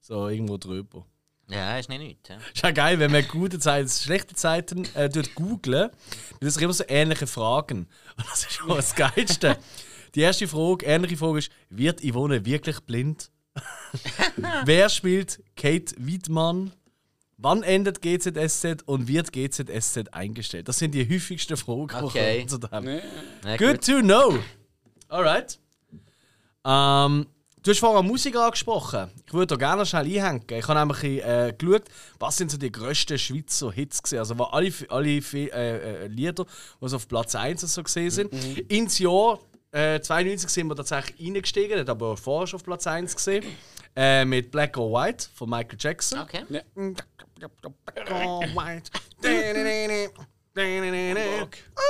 So, 0.00 0.28
irgendwo 0.28 0.56
drüber. 0.56 1.06
ja, 1.48 1.78
ist 1.78 1.88
nicht 1.90 1.98
nichts. 2.00 2.28
Ja. 2.28 2.36
Ist 2.36 2.62
ja 2.62 2.70
geil, 2.70 2.98
wenn 2.98 3.12
man 3.12 3.26
gute 3.28 3.58
Zeiten, 3.58 3.88
schlechte 3.88 4.34
Zeiten 4.34 4.86
äh, 4.94 5.08
dort 5.10 5.34
googlen, 5.34 5.90
dann 6.40 6.48
ist 6.48 6.60
immer 6.60 6.72
so 6.72 6.84
ähnliche 6.88 7.26
Fragen. 7.26 7.88
Und 8.16 8.26
das 8.26 8.44
ist 8.44 8.52
schon 8.54 8.68
das 8.68 8.94
Geilste. 8.94 9.58
Die 10.14 10.20
erste 10.20 10.48
Frage, 10.48 10.86
ähnliche 10.86 11.18
Frage 11.18 11.38
ist: 11.38 11.52
Wird 11.68 12.00
Yvonne 12.02 12.44
wirklich 12.46 12.80
blind? 12.80 13.30
Wer 14.64 14.88
spielt 14.88 15.42
Kate 15.56 15.94
Wiedmann? 15.98 16.72
Wann 17.42 17.62
endet 17.64 18.00
GZSZ 18.00 18.82
und 18.86 19.08
wird 19.08 19.32
GZSZ 19.32 20.08
eingestellt? 20.12 20.68
Das 20.68 20.78
sind 20.78 20.92
die 20.92 21.04
häufigsten 21.08 21.56
Fragen, 21.56 21.88
die 21.88 21.94
Okay. 22.04 22.38
wir 22.38 22.46
zu 22.46 22.70
haben. 22.70 22.84
nee. 22.86 23.00
Ja, 23.44 23.56
Good 23.56 23.84
to 23.84 24.00
know. 24.00 24.38
Alright. 25.08 25.58
Ähm, 26.64 27.26
du 27.62 27.70
hast 27.70 27.80
vorhin 27.80 28.06
Musik 28.06 28.36
angesprochen. 28.36 29.10
Ich 29.26 29.32
würde 29.32 29.48
da 29.48 29.56
gerne 29.56 29.84
schnell 29.84 30.04
einhängen. 30.04 30.44
Ich 30.50 30.68
habe 30.68 30.78
nämlich 30.78 31.02
äh, 31.24 31.52
geschaut, 31.58 31.82
was 32.20 32.36
sind 32.36 32.50
so 32.50 32.56
die 32.56 32.70
grössten 32.70 33.18
Schweizer 33.18 33.72
Hits 33.72 34.02
gesehen. 34.02 34.20
Also 34.20 34.38
wo 34.38 34.44
alle, 34.44 34.72
alle 34.88 35.08
äh, 35.08 35.46
äh, 35.48 36.06
Lieder, 36.06 36.44
die 36.80 36.94
auf 36.94 37.08
Platz 37.08 37.34
1 37.34 37.62
und 37.64 37.68
so 37.68 37.82
gesehen 37.82 38.10
sind. 38.10 38.32
Ins 38.70 38.98
Jahr 39.00 39.40
äh, 39.72 40.00
92 40.00 40.48
sind 40.48 40.68
wir 40.68 40.76
tatsächlich 40.76 41.18
reingestiegen, 41.28 41.80
hat 41.80 41.88
aber 41.88 42.16
vorher 42.16 42.46
schon 42.46 42.58
auf 42.60 42.64
Platz 42.64 42.86
1 42.86 43.16
gesehen. 43.16 43.44
Äh, 43.94 44.24
mit 44.24 44.50
Black 44.50 44.78
or 44.78 44.90
White 44.92 45.26
von 45.34 45.50
Michael 45.50 45.76
Jackson. 45.78 46.20
Okay. 46.20 46.44
Ja. 46.48 46.60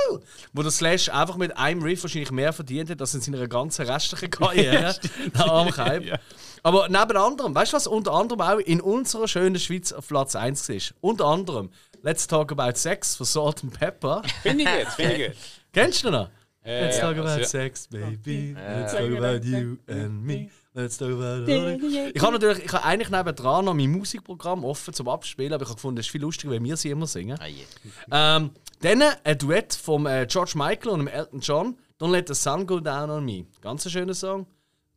Oh. 0.09 0.19
Wo 0.53 0.61
der 0.61 0.71
Slash 0.71 1.09
einfach 1.09 1.35
mit 1.35 1.57
einem 1.57 1.83
Riff 1.83 2.03
wahrscheinlich 2.03 2.31
mehr 2.31 2.53
verdient 2.53 2.89
hat 2.89 3.01
als 3.01 3.13
in 3.13 3.21
seiner 3.21 3.47
ganzen 3.47 3.85
restlichen 3.85 4.29
Karriere. 4.31 4.95
Ja. 5.33 6.19
Aber 6.63 6.87
neben 6.87 7.17
anderem, 7.17 7.53
weißt 7.53 7.73
du, 7.73 7.75
was 7.75 7.87
unter 7.87 8.13
anderem 8.13 8.41
auch 8.41 8.59
in 8.59 8.79
unserer 8.79 9.27
schönen 9.27 9.59
Schweiz 9.59 9.91
auf 9.91 10.07
Platz 10.07 10.35
1 10.35 10.69
ist? 10.69 10.93
Unter 11.01 11.25
anderem 11.25 11.71
Let's 12.01 12.25
Talk 12.25 12.51
About 12.51 12.75
Sex 12.75 13.15
von 13.15 13.25
Salt 13.25 13.63
and 13.63 13.77
Pepper. 13.77 14.21
Finde 14.41 14.63
ich 14.63 14.69
gut, 14.69 14.93
finde 14.93 15.13
ich 15.13 15.27
gut. 15.27 15.37
Kennst 15.73 16.03
du 16.03 16.11
noch? 16.11 16.29
Äh, 16.63 16.85
Let's 16.85 16.97
ja, 16.97 17.03
talk 17.03 17.17
about 17.17 17.29
also, 17.29 17.43
sex, 17.43 17.87
baby. 17.87 18.55
Let's 18.55 18.93
talk 18.93 19.11
about 19.11 19.45
you 19.45 19.77
and 19.87 20.23
me. 20.23 20.49
Let's 20.75 20.97
talk 20.97 21.11
about 21.11 21.47
Ich 21.47 22.21
habe 22.21 22.33
natürlich, 22.33 22.65
ich 22.65 22.73
habe 22.73 22.83
eigentlich 22.83 23.09
nebendran 23.11 23.65
noch 23.65 23.73
mein 23.75 23.91
Musikprogramm 23.91 24.63
offen 24.65 24.93
zum 24.93 25.07
Abspielen, 25.07 25.53
aber 25.53 25.63
ich 25.63 25.69
habe 25.69 25.75
gefunden, 25.75 25.99
es 25.99 26.07
ist 26.07 26.11
viel 26.11 26.21
lustiger, 26.21 26.51
wenn 26.53 26.63
wir 26.63 26.75
sie 26.77 26.89
immer 26.89 27.05
singen. 27.05 27.37
Ah, 27.39 27.45
je. 27.45 27.63
Ähm, 28.11 28.49
dann 28.81 29.03
ein 29.23 29.37
Duett 29.37 29.73
vom 29.75 30.07
äh, 30.07 30.25
George 30.25 30.53
Michael 30.55 30.89
und 30.89 30.99
dem 30.99 31.07
Elton 31.07 31.39
John. 31.41 31.77
Don't 31.99 32.11
let 32.11 32.27
the 32.27 32.33
sun 32.33 32.65
go 32.65 32.79
down 32.79 33.09
on 33.11 33.23
me. 33.23 33.45
Ganz 33.61 33.85
ein 33.85 33.91
schöner 33.91 34.15
Song. 34.15 34.47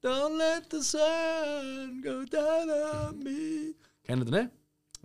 Don't 0.03 0.39
let 0.39 0.65
the 0.71 0.81
sun 0.81 2.01
go 2.03 2.25
down 2.25 2.71
on 3.11 3.19
me. 3.23 3.75
Kennt 4.05 4.25
ihr 4.25 4.31
den? 4.31 4.51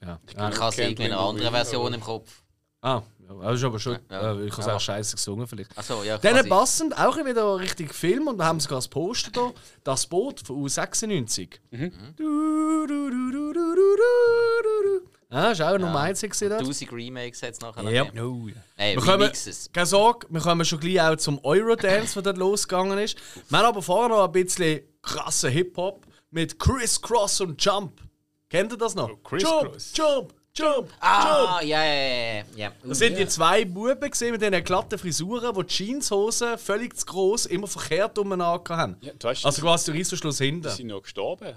Ja. 0.02 0.20
Ich 0.30 0.38
Ah, 0.40 0.58
habe 0.58 0.70
es 0.70 0.78
in 0.78 1.00
einer 1.02 1.20
anderen 1.20 1.52
Version 1.52 1.94
im 1.94 2.02
Kopf. 2.02 2.44
ah 2.82 3.02
das 3.40 3.56
ist 3.60 3.64
aber 3.64 3.80
schon. 3.80 3.98
Ja. 4.10 4.34
Äh, 4.34 4.46
ich 4.46 4.52
habe 4.52 4.62
es 4.62 4.68
Ja. 4.68 4.76
auch 4.76 4.80
scheiße 4.80 5.16
gesungen 5.16 5.48
vielleicht. 5.48 5.78
Achso, 5.78 6.04
ja. 6.04 6.18
Dann 6.18 6.48
passend, 6.50 6.98
auch 6.98 7.16
wieder 7.18 7.60
richtig 7.60 7.94
Film 7.94 8.28
und 8.28 8.38
wir 8.38 8.46
haben 8.46 8.60
sogar 8.60 8.78
das 8.80 8.88
Poster 8.88 9.32
da. 9.32 9.52
Das 9.84 10.06
Boot 10.08 10.42
von 10.46 10.58
U96. 10.64 11.50
Mhm. 11.72 11.92
Du, 12.18 12.88
du, 12.88 13.10
du, 13.10 13.32
du, 13.32 13.54
du, 13.54 13.54
du, 13.54 13.76
du, 13.76 15.00
du. 15.00 15.08
Ja, 15.34 15.52
ist 15.52 15.62
auch 15.62 15.78
Nummer 15.78 16.02
1 16.02 16.20
gesehen. 16.22 16.50
dort. 16.50 16.60
1000 16.62 16.92
Remakes 16.92 17.42
hat 17.42 17.54
es 17.54 17.62
nachher 17.62 17.90
Ja. 17.90 18.04
Oh, 18.22 18.48
ja. 18.50 18.54
Äh, 18.76 18.96
Wir 18.96 19.02
kommen, 19.02 19.32
keine 19.72 19.86
Sorge, 19.86 20.28
wir 20.30 20.42
kommen 20.42 20.66
schon 20.66 20.80
gleich 20.82 21.02
auch 21.02 21.16
zum 21.16 21.40
Eurodance, 21.46 22.16
der 22.16 22.24
dort 22.24 22.38
losgegangen 22.38 22.98
ist. 23.00 23.18
Wir 23.48 23.60
haben 23.60 23.66
aber 23.68 23.82
vorher 23.82 24.10
noch 24.10 24.26
ein 24.26 24.32
bisschen 24.34 24.82
krassen 25.02 25.50
Hip-Hop 25.52 26.06
mit 26.32 26.60
Criss 26.60 27.02
Cross 27.02 27.40
und 27.42 27.64
Jump. 27.64 28.02
Kennt 28.50 28.74
ihr 28.74 28.78
das 28.78 28.94
noch? 28.94 29.10
Criss 29.24 29.44
Jump, 29.44 29.72
Cross. 29.72 29.94
Jump, 29.96 30.34
Jump, 30.54 30.76
Jump. 30.76 30.90
Ah, 31.00 31.60
ja, 31.64 31.84
ja, 31.84 31.94
ja, 31.94 32.44
ja. 32.56 32.72
Das 32.84 33.00
sind 33.00 33.18
die 33.18 33.28
zwei 33.28 33.64
Buben 33.66 34.10
gesehen 34.12 34.32
mit 34.34 34.42
diesen 34.42 34.64
glatten 34.64 34.98
Frisuren, 35.00 35.54
die 35.56 35.64
die 35.66 35.74
Jeanshosen 35.86 36.58
völlig 36.58 36.98
zu 36.98 37.06
gross 37.06 37.46
immer 37.46 37.68
verkehrt 37.68 38.18
umeinander 38.18 38.76
haben. 38.76 38.98
Ja, 39.02 39.14
du 39.18 39.28
weißt, 39.28 39.46
Also 39.46 39.62
quasi 39.62 39.92
der 39.92 40.00
Reissverschluss 40.00 40.38
die 40.38 40.46
hinten. 40.46 40.70
sind 40.70 40.88
noch 40.88 41.02
gestorben. 41.04 41.54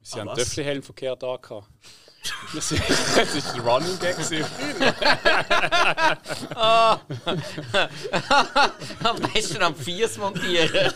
Sie 0.00 0.16
Ah, 0.16 0.20
haben 0.20 0.28
was? 0.28 0.38
Töffli-Helm 0.38 0.82
verkehrt 0.82 1.22
angehabt. 1.24 1.68
Das 2.54 2.72
ist, 2.72 2.82
das 3.16 3.34
ist 3.34 3.52
ein 3.52 3.60
Running 3.60 3.98
Gag. 3.98 4.16
gewesen. 4.16 4.46
Am 9.04 9.16
besten 9.32 9.62
am 9.62 9.74
Fies 9.74 10.16
montieren. 10.16 10.90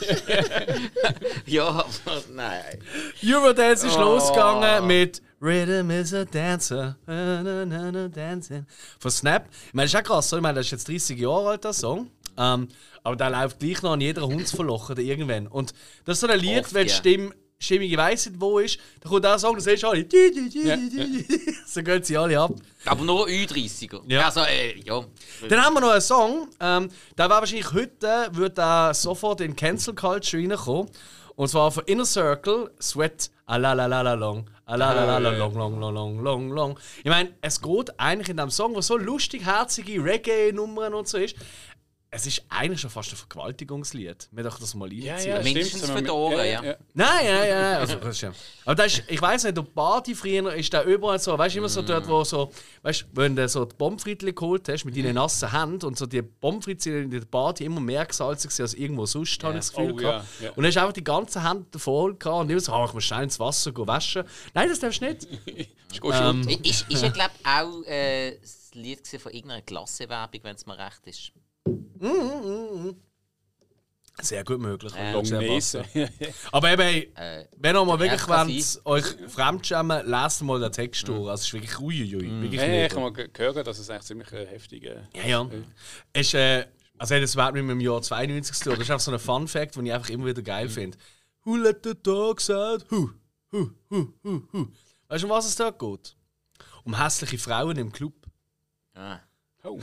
ja, 1.47 1.67
aber 1.69 2.23
nein. 2.33 2.83
Eurodance 3.23 3.87
ist 3.89 3.97
Oh. 3.99 4.01
losgegangen 4.01 4.87
mit 4.87 5.21
Rhythm 5.41 5.91
is 5.91 6.13
a 6.13 6.25
Dancer. 6.25 6.97
Na, 7.07 7.43
na, 7.43 7.65
na, 7.65 7.91
na, 7.93 8.09
dancing. 8.09 8.67
Von 8.99 9.11
Snap. 9.11 9.49
Ich 9.69 9.75
meine, 9.75 9.89
das 9.89 9.95
ist 9.95 10.01
auch 10.01 10.15
krass, 10.15 10.33
oder? 10.33 10.39
ich 10.39 10.43
meine, 10.43 10.57
das 10.57 10.67
ist 10.67 10.73
jetzt 10.73 10.89
30 10.89 11.19
Jahre 11.19 11.51
alt, 11.51 11.65
der 11.65 11.73
Song. 11.73 12.11
Ähm, 12.37 12.69
aber 13.05 13.17
der 13.17 13.31
läuft 13.31 13.61
gleich 13.61 13.83
noch 13.83 13.93
an 13.93 14.01
jeder 14.01 14.23
Hundsverlochen 14.23 14.97
irgendwann. 14.99 15.47
Und 15.47 15.75
das 16.05 16.17
ist 16.17 16.21
so 16.23 16.27
ein 16.27 16.41
Lied, 16.41 16.61
Oft, 16.61 16.75
wenn 16.75 16.87
die 16.87 16.93
ja. 16.93 17.33
Stimme, 17.61 17.97
weiss 17.97 18.27
nicht 18.27 18.41
wo 18.41 18.59
ist, 18.59 18.79
dann 19.01 19.11
kommt 19.11 19.25
der 19.25 19.39
Song, 19.39 19.55
dann 19.55 19.61
siehst 19.61 19.83
du 19.85 19.89
alle. 19.89 20.07
Ja. 20.53 20.77
So 21.67 21.83
gehen 21.83 22.03
sie 22.03 22.17
alle 22.17 22.41
ab. 22.41 22.53
Aber 22.85 23.05
nur 23.05 23.27
Ü30er. 23.27 24.01
Ja. 24.09 24.27
Also, 24.27 24.41
äh, 24.41 24.81
ja. 24.81 25.05
Dann 25.49 25.65
haben 25.65 25.75
wir 25.75 25.81
noch 25.81 25.91
einen 25.91 26.01
Song, 26.01 26.49
ähm, 26.61 26.89
der 27.17 27.29
war 27.31 27.41
wahrscheinlich 27.41 27.73
heute, 27.73 28.29
wird 28.33 28.59
der 28.59 28.93
sofort 28.95 29.41
in 29.41 29.55
Cancel 29.55 29.95
Culture 29.95 30.43
reinkommen. 30.43 30.91
Und 31.37 31.49
zwar 31.49 31.71
von 31.71 31.85
Inner 31.85 32.05
Circle, 32.05 32.71
Sweat, 32.81 33.31
a 33.47 33.57
la 33.57 33.73
la 33.73 33.87
la 33.87 34.03
la 34.03 34.15
long, 34.15 34.49
a 34.69 34.77
la 34.77 34.93
la 34.93 35.05
la 35.07 35.19
la 35.19 35.31
long, 35.31 35.55
long, 35.55 35.81
long, 35.81 35.95
long, 35.95 36.23
long, 36.23 36.51
long. 36.51 36.79
Ich 36.99 37.11
meine, 37.11 37.31
es 37.41 37.63
geht 37.63 37.99
eigentlich 37.99 38.29
in 38.29 38.37
diesem 38.37 38.51
Song, 38.51 38.75
wo 38.75 38.83
so 38.83 38.99
lustig, 38.99 39.47
herzige 39.47 40.05
Reggae-Nummern 40.05 40.93
und 40.93 41.09
so 41.09 41.17
ist, 41.17 41.37
es 42.11 42.25
ist 42.27 42.43
eigentlich 42.49 42.81
schon 42.81 42.89
fast 42.89 43.13
ein 43.13 43.17
Vergewaltigungslied. 43.17 44.29
Wir 44.33 44.43
doch 44.45 44.59
das 44.59 44.75
mal 44.75 44.89
reinziehen. 44.89 45.43
Mindestens 45.45 45.83
stimmt. 45.83 45.99
für 45.99 46.05
die 46.05 46.11
Ohren, 46.11 46.47
ja. 46.47 46.63
Nein, 46.95 47.27
ja, 47.27 47.45
ja, 47.45 47.79
also, 47.81 47.97
das 47.97 48.17
ist 48.17 48.21
ja. 48.23 48.33
Aber 48.65 48.75
das 48.77 48.95
ist, 48.95 49.05
ich 49.09 49.21
weiß 49.21 49.45
nicht, 49.45 49.57
der 49.57 49.63
Party 49.63 50.15
früher 50.15 50.55
ist 50.55 50.73
da 50.73 50.85
überall 50.85 51.19
so, 51.19 51.37
weißt 51.37 51.55
du, 51.57 51.59
immer 51.59 51.69
so 51.69 51.83
dort, 51.83 52.09
wo 52.09 52.25
so, 52.25 52.51
weißt 52.83 53.03
du, 53.03 53.07
wenn 53.13 53.37
du 53.37 53.47
so 53.47 53.67
die 53.67 53.75
Pommes 53.77 54.03
frites 54.03 54.35
geholt 54.35 54.67
hast 54.71 54.87
mit 54.87 54.97
deinen 54.97 55.15
nassen 55.17 55.53
Händen 55.53 55.85
und 55.85 55.99
so 55.99 56.07
die 56.07 56.23
Pommes 56.23 56.65
frites 56.65 56.87
in 56.87 57.11
der 57.11 57.21
Party 57.27 57.65
immer 57.67 57.81
mehr 57.81 58.07
gesalzig 58.07 58.53
sind 58.53 58.63
als 58.65 58.73
irgendwo 58.75 59.05
sonst, 59.05 59.45
habe 59.45 59.55
ich 59.55 59.61
das 59.61 59.73
Gefühl 59.73 59.93
Oh, 59.93 59.97
gehabt. 59.97 60.27
ja, 60.41 60.47
ja. 60.47 60.51
Und 60.53 60.57
dann 60.59 60.67
hast 60.67 60.75
du 60.77 60.81
einfach 60.81 60.93
die 60.95 61.05
ganzen 61.05 61.47
Hände 61.47 61.79
voll 61.79 62.15
gehabt 62.17 62.41
und 62.41 62.51
immer 62.51 62.61
so, 62.61 62.73
ah, 62.73 62.87
ich 62.87 62.95
muss 62.95 63.05
schnell 63.05 63.25
ins 63.25 63.39
Wasser 63.39 63.71
gehen 63.73 63.87
waschen. 63.87 64.25
Nein, 64.55 64.69
das 64.71 64.81
darfst 64.81 65.03
du 65.03 65.07
nicht. 65.07 65.25
Ist 65.93 66.01
gut 66.01 66.15
Ähm, 66.15 66.43
schuld. 66.45 66.67
Ist, 66.67 66.91
ist 66.91 67.03
ja, 67.03 67.09
glaube 67.11 67.31
ich, 67.39 67.47
auch 67.47 67.83
äh, 67.85 68.39
das 68.41 68.71
Lied 68.73 69.07
von 69.21 69.33
irgendeiner 69.33 69.63
Klassewerbung, 69.63 70.41
wenn 70.43 70.55
es 70.57 70.65
mir 70.67 70.79
recht 70.79 71.07
ist. 71.07 71.33
Sehr 74.21 74.43
gut 74.43 74.59
möglich. 74.61 74.93
Ja. 74.95 75.13
würde 75.15 75.21
ich 75.23 75.29
sehr 75.29 75.41
Longnese. 75.41 75.83
passen. 75.83 76.09
Aber 76.51 76.73
eben, 76.73 76.83
hey, 76.83 77.13
Äh, 77.15 77.45
wenn 77.57 77.77
ihr 77.77 77.85
mal 77.85 77.99
wirklich 78.01 78.27
wollt, 78.29 78.81
euch 78.85 79.31
fremdschämen, 79.33 80.07
lest 80.09 80.43
mal 80.43 80.59
den 80.59 80.73
Text 80.73 81.07
durch. 81.07 81.19
Also, 81.31 81.35
es 81.35 81.43
ist 81.47 81.53
wirklich 81.53 81.79
uiuiui. 81.79 82.43
Wirklich 82.43 82.61
Hey, 82.61 82.87
ich 82.87 82.93
habe 82.93 83.01
mal 83.03 83.13
ge- 83.13 83.29
gehört, 83.33 83.65
dass 83.67 83.79
es 83.79 83.89
eigentlich 83.91 84.03
ziemlich 84.07 84.33
äh, 84.33 84.45
heftig 84.47 84.85
äh, 84.85 85.03
Ja, 85.15 85.25
ja. 85.25 85.49
Es 86.13 86.27
ist, 86.29 86.35
äh, 86.35 86.67
also 86.99 87.15
überhaupt 87.17 87.55
nicht 87.55 87.63
mit 87.63 87.71
dem 87.75 87.81
Jahr 87.81 88.03
92 88.03 88.57
zu. 88.57 88.71
Das 88.71 88.81
ist 88.81 88.91
einfach 88.91 89.01
so 89.05 89.13
ein 89.13 89.19
Fun 89.21 89.47
Fact, 89.47 89.77
den 89.77 89.87
ich 89.87 89.93
einfach 89.93 90.11
immer 90.11 90.27
wieder 90.27 90.43
geil 90.43 90.69
finde. 90.69 90.99
Who 91.45 91.55
let 91.57 91.79
the 91.85 91.95
dogs 92.03 92.51
out? 92.51 92.85
Who? 92.91 93.11
Who? 93.53 93.71
Who? 93.89 94.15
Who? 94.25 94.43
Who? 94.51 94.69
Weißt 95.07 95.23
du, 95.23 95.29
um 95.29 95.33
was 95.33 95.47
es 95.47 95.55
da 95.55 95.71
geht? 95.71 96.17
Um 96.83 97.01
hässliche 97.01 97.39
Frauen 97.39 97.77
im 97.79 97.93
Club. 97.93 98.15
ja. 98.97 99.21
Oh. 99.63 99.81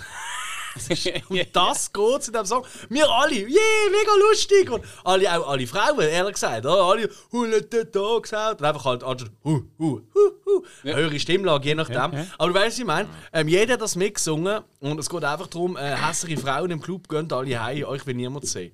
Um 1.30 1.40
das 1.54 1.92
geht 1.92 2.28
in 2.28 2.34
diesem 2.34 2.46
Song. 2.46 2.66
Wir 2.90 3.10
alle, 3.10 3.36
yeah, 3.36 3.90
mega 3.92 4.12
lustig. 4.30 4.70
Und 4.70 4.84
alle, 5.04 5.38
auch 5.40 5.50
alle 5.50 5.68
Frauen, 5.68 6.00
ehrlich 6.02 6.34
gesagt. 6.34 6.66
Alle, 6.66 7.10
who 7.32 7.46
let 7.46 7.72
the 7.72 7.84
dogs 7.90 8.34
out? 8.34 8.60
Und 8.60 8.66
einfach 8.66 8.86
halt 8.86 9.04
anstatt, 9.04 9.32
hu, 9.44 9.64
hu, 9.80 10.02
hu, 10.14 10.20
hu. 10.46 10.64
Höhere 10.84 11.20
Stimmlage, 11.20 11.66
je 11.66 11.76
nachdem. 11.76 12.28
Aber 12.38 12.48
du 12.48 12.54
weißt, 12.54 12.68
was 12.68 12.80
ich 12.80 12.86
meine. 12.86 13.10
Ähm, 13.34 13.48
jeder 13.48 13.74
hat 13.74 13.82
das 13.82 13.96
mitgesungen. 13.96 14.62
Und 14.80 15.00
es 15.00 15.10
geht 15.10 15.24
einfach 15.24 15.48
darum, 15.48 15.78
äh, 15.78 15.96
hässliche 15.96 16.42
Frauen 16.42 16.72
im 16.72 16.82
Club 16.82 17.08
gehen 17.10 17.32
alle 17.32 17.64
heim, 17.64 17.86
euch 17.86 18.06
will 18.06 18.16
niemand 18.16 18.48
sehen. 18.48 18.72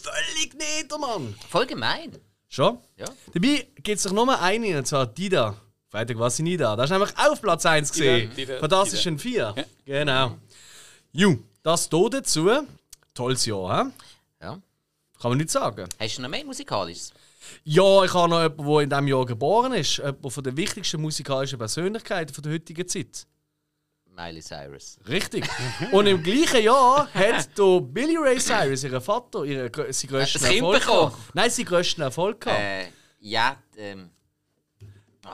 Völlig 0.00 0.54
nieder, 0.54 0.98
Mann. 0.98 1.34
Voll 1.48 1.66
gemein. 1.66 2.16
Schon? 2.48 2.78
Ja. 2.96 3.06
Dabei 3.32 3.66
gibt 3.76 3.98
es 3.98 4.02
doch 4.04 4.12
nur 4.12 4.40
eine, 4.40 4.78
und 4.78 4.86
zwar 4.86 5.06
Dida. 5.06 5.54
Freitag 5.90 6.18
war 6.18 6.30
sie 6.30 6.42
nie 6.42 6.56
da. 6.56 6.76
Das 6.76 6.86
ist 6.86 6.90
nämlich 6.90 7.10
auf 7.16 7.40
Platz 7.40 7.64
1 7.64 7.92
gesehen. 7.92 8.30
Dida, 8.36 8.58
Fantastischen 8.58 9.18
4. 9.18 9.54
Genau. 9.86 10.36
Ju, 11.18 11.36
das 11.64 11.88
hier 11.90 12.10
dazu. 12.10 12.48
Tolles 13.12 13.44
Jahr, 13.44 13.86
hä? 13.86 13.90
Ja. 14.40 14.52
Kann 15.20 15.30
man 15.32 15.38
nicht 15.38 15.50
sagen. 15.50 15.88
Hast 15.98 16.16
du 16.16 16.22
noch 16.22 16.28
mehr 16.28 16.44
Musikalisches? 16.44 17.12
Ja, 17.64 18.04
ich 18.04 18.14
habe 18.14 18.28
noch 18.28 18.40
jemanden, 18.40 18.64
der 18.68 18.80
in 18.82 18.90
diesem 18.90 19.08
Jahr 19.08 19.26
geboren 19.26 19.72
ist. 19.72 19.96
Jemand 19.96 20.32
von 20.32 20.44
den 20.44 20.56
wichtigsten 20.56 21.00
musikalischen 21.02 21.58
Persönlichkeiten 21.58 22.32
von 22.32 22.44
der 22.44 22.52
heutigen 22.52 22.86
Zeit. 22.86 23.26
Miley 24.14 24.40
Cyrus. 24.40 24.98
Richtig. 25.08 25.44
Und 25.90 26.06
im 26.06 26.22
gleichen 26.22 26.62
Jahr 26.62 27.12
hat 27.12 27.58
der 27.58 27.80
Billy 27.80 28.16
Ray 28.16 28.38
Cyrus, 28.38 28.84
ihr 28.84 29.00
Vater, 29.00 29.42
ihre, 29.42 29.66
grö- 29.66 29.92
seinen 29.92 30.10
grössten 30.10 30.38
das 30.38 30.48
Kind 30.48 30.62
Erfolg 30.62 30.86
gehabt. 30.86 31.16
Nein, 31.34 31.50
seinen 31.50 31.66
grössten 31.66 32.00
Erfolg 32.02 32.40
gehabt. 32.40 32.60
Äh, 32.60 32.86
ja, 33.18 33.56
ähm. 33.76 34.10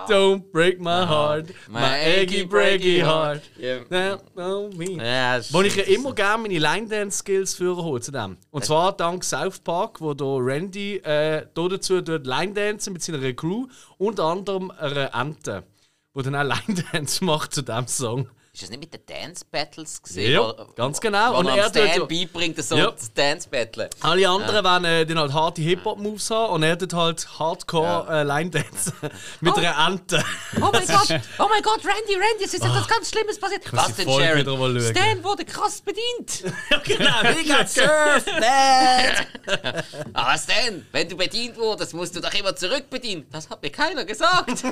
Don't 0.09 0.51
break 0.53 0.81
my 0.81 1.05
heart, 1.07 1.47
my 1.69 1.95
achy 2.01 2.45
breaky 2.45 3.03
heart. 3.03 3.43
Ja. 3.59 3.81
No, 3.89 4.19
no, 4.35 4.71
me. 4.77 4.93
Ja, 4.93 5.41
Wo 5.51 5.63
ich 5.63 5.77
ja 5.77 5.85
immer 5.85 6.15
gerne 6.15 6.43
meine 6.43 6.59
Line-Dance-Skills 6.59 7.55
führen 7.55 8.03
zu 8.03 8.13
dem. 8.13 8.37
Und 8.51 8.65
zwar 8.65 8.97
dank 8.97 9.25
South 9.25 9.61
Park, 9.61 10.01
wo 10.01 10.15
der 10.15 10.27
Randy 10.27 10.97
äh, 10.97 11.47
da 11.55 11.69
dazu 11.69 11.95
Line-Dancen 11.99 12.93
mit 12.93 13.03
seiner 13.03 13.33
Crew, 13.33 13.67
unter 13.99 14.25
anderem 14.25 14.71
einer 14.71 15.15
Ente, 15.15 15.65
wo 16.13 16.23
dann 16.23 16.35
auch 16.35 16.43
Line-Dance 16.43 17.25
macht 17.25 17.55
zu 17.55 17.63
diesem 17.63 17.87
Song. 17.87 18.29
Ist 18.55 18.63
das 18.63 18.71
nicht 18.71 18.79
mit 18.79 18.95
den 18.95 19.05
Dance 19.05 19.45
Battles 19.51 20.01
gesehen? 20.01 20.31
Ja, 20.33 20.55
ganz 20.77 21.01
genau. 21.01 21.35
Wo 21.35 21.39
Und 21.39 21.49
er 21.49 21.69
Stan 21.71 21.89
ja- 21.89 22.05
beibringt, 22.05 22.63
so 22.63 22.77
Ja. 22.77 22.93
das 22.93 23.13
Dance 23.13 23.49
Battle. 23.49 23.91
Alle 24.01 24.29
anderen 24.29 24.65
wollen 24.65 24.85
äh, 24.85 25.05
dann 25.05 25.19
halt 25.19 25.33
harte 25.33 25.61
Hip-Hop-Moves 25.61 26.31
haben 26.31 26.53
und 26.53 26.63
er 26.63 26.79
tut 26.79 26.93
halt 26.93 27.27
Hardcore 27.41 28.07
äh, 28.09 28.23
Line-Dance 28.23 28.93
mit 29.41 29.59
einer 29.59 29.89
Ente. 29.89 30.23
Oh 30.59 30.69
mein 30.73 30.87
Gott, 30.87 31.21
oh 31.41 31.47
mein 31.49 31.63
Gott, 31.65 31.81
Randy, 31.85 32.15
Randy, 32.15 32.45
es 32.45 32.55
ist 32.55 32.65
etwas 32.65 32.87
ganz 32.87 33.11
Schlimmes 33.11 33.41
passiert. 33.41 33.65
Was 33.73 33.97
denn, 33.97 34.09
Sharon? 34.09 34.81
Stan 34.81 35.25
wurde 35.25 35.45
krass 35.45 35.81
bedient. 35.81 36.45
ja, 36.71 36.79
genau. 36.79 37.35
He 37.37 37.49
got 37.49 37.69
surfed, 37.69 38.35
man. 38.39 40.13
Aber 40.13 40.39
Stan, 40.39 40.87
wenn 40.93 41.09
du 41.09 41.17
bedient 41.17 41.57
wurdest, 41.57 41.93
musst 41.93 42.15
du 42.15 42.21
doch 42.21 42.33
immer 42.33 42.55
zurückbedienen. 42.55 43.27
Das 43.33 43.51
hat 43.51 43.61
mir 43.63 43.71
keiner 43.71 44.05
gesagt. 44.05 44.63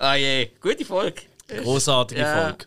oh 0.00 0.12
je, 0.16 0.50
gute 0.60 0.84
Folge. 0.84 1.22
Großartige 1.46 2.20
Ja. 2.22 2.42
Folge. 2.42 2.66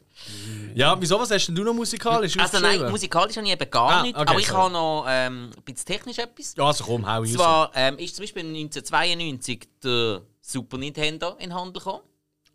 Ja, 0.74 1.00
wieso, 1.00 1.20
was 1.20 1.32
hast 1.32 1.48
denn 1.48 1.56
du 1.56 1.64
noch 1.64 1.74
musikalisch 1.74 2.38
Also 2.38 2.60
nein, 2.60 2.90
musikalisch 2.92 3.38
habe 3.38 3.46
ich 3.48 3.54
eben 3.54 3.70
gar 3.72 3.90
Ah, 3.90 4.02
nicht, 4.02 4.16
okay, 4.16 4.30
aber 4.30 4.40
ich 4.40 4.48
sorry. 4.48 4.62
habe 4.64 4.74
noch 4.74 5.06
ähm, 5.08 5.52
ein 5.56 5.64
bisschen 5.64 5.86
technisch 5.86 6.18
etwas. 6.18 6.54
Ja, 6.58 6.66
also 6.66 6.84
komm, 6.84 7.06
hau 7.06 7.20
Und 7.22 7.28
raus. 7.28 7.34
zwar 7.34 7.72
ähm, 7.76 7.98
ist 7.98 8.16
zum 8.16 8.24
Beispiel 8.24 8.44
1992 8.44 9.68
der 9.84 10.22
Super 10.42 10.78
Nintendo 10.78 11.30
in 11.40 11.50
den 11.50 11.54
Handel 11.54 11.74
gekommen. 11.82 12.04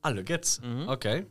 Ah, 0.03 0.13
schau 0.15 0.23
jetzt. 0.29 0.63
Mhm. 0.63 0.89
Okay. 0.89 1.27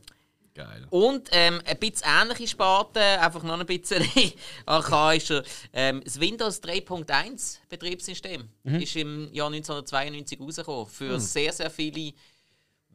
Geil. 0.52 0.84
Und 0.90 1.28
ähm, 1.30 1.60
ein 1.64 1.78
bisschen 1.78 2.06
ähnliche 2.22 2.48
Sparte, 2.48 3.00
einfach 3.00 3.44
noch 3.44 3.58
ein 3.60 3.64
bisschen 3.66 4.04
archaischer. 4.66 5.44
Ähm, 5.72 6.02
das 6.04 6.18
Windows 6.18 6.60
3.1 6.62 7.58
Betriebssystem 7.68 8.48
ist 8.64 8.96
im 8.96 9.32
Jahr 9.32 9.46
1992 9.46 10.40
rausgekommen. 10.40 10.86
Für 10.86 11.20
sehr, 11.20 11.52
sehr 11.52 11.70
viele 11.70 12.12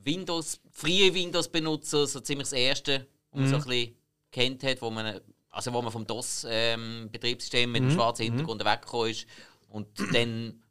Windows, 0.04 0.60
frühe 0.72 1.14
Windows-Benutzer, 1.14 2.06
so 2.08 2.20
ziemlich 2.20 2.50
das 2.50 2.54
erste, 2.54 3.08
wo 3.36 3.42
man 3.42 3.50
so 3.50 3.56
ein 3.58 3.64
bisschen 3.64 3.96
kennt 4.32 4.64
hat, 4.64 4.82
wo 4.82 4.90
man, 4.90 5.20
also 5.50 5.74
wo 5.74 5.82
man 5.82 5.92
vom 5.92 6.08
DOS-Betriebssystem 6.08 7.72
mit 7.72 7.84
dem 7.84 7.92
schwarzen 7.92 8.24
Hintergrund 8.24 8.64
weggekommen 8.66 9.12
ist. 9.12 9.26
Und 9.70 9.88
dann 10.14 10.62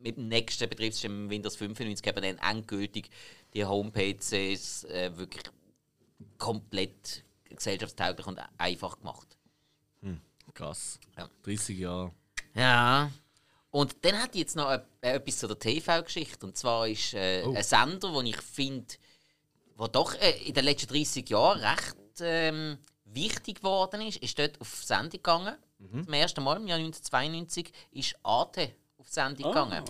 mit 0.00 0.16
dem 0.16 0.28
nächsten 0.28 0.68
Betriebssystem 0.68 1.30
Windows 1.30 1.56
95 1.56 2.06
haben 2.06 2.22
wir 2.22 2.34
dann 2.34 2.50
endgültig 2.56 3.10
die 3.54 3.64
Homepages 3.64 4.84
äh, 4.84 5.10
wirklich 5.16 5.44
komplett 6.38 7.24
gesellschaftstauglich 7.48 8.26
und 8.26 8.40
einfach 8.58 8.98
gemacht. 8.98 9.28
Krass. 10.52 11.00
Ja. 11.18 11.28
30 11.42 11.78
Jahre. 11.78 12.12
Ja. 12.54 13.10
Und 13.70 13.96
dann 14.04 14.22
hat 14.22 14.36
jetzt 14.36 14.54
noch 14.54 14.70
äh, 14.70 14.80
etwas 15.00 15.38
zu 15.38 15.48
der 15.48 15.58
TV-Geschichte. 15.58 16.46
Und 16.46 16.56
zwar 16.56 16.86
ist 16.86 17.12
äh, 17.14 17.42
Oh. 17.44 17.54
ein 17.54 17.62
Sender, 17.64 18.12
den 18.12 18.26
ich 18.26 18.36
finde, 18.36 18.94
der 19.76 19.88
doch 19.88 20.14
äh, 20.14 20.30
in 20.46 20.54
den 20.54 20.64
letzten 20.64 20.92
30 20.92 21.28
Jahren 21.28 21.58
recht 21.60 21.96
ähm, 22.20 22.78
wichtig 23.04 23.58
geworden 23.58 24.00
ist, 24.02 24.18
ist 24.18 24.38
dort 24.38 24.60
auf 24.60 24.82
Sendung 24.84 25.10
gegangen. 25.10 25.56
Mhm. 25.78 26.04
Zum 26.04 26.12
ersten 26.12 26.42
Mal 26.42 26.56
im 26.56 26.66
Jahr 26.66 26.78
1992 26.78 27.72
ist 27.92 28.16
Arte 28.22 28.70
auf 28.98 29.08
Sendung 29.08 29.52
gegangen. 29.52 29.84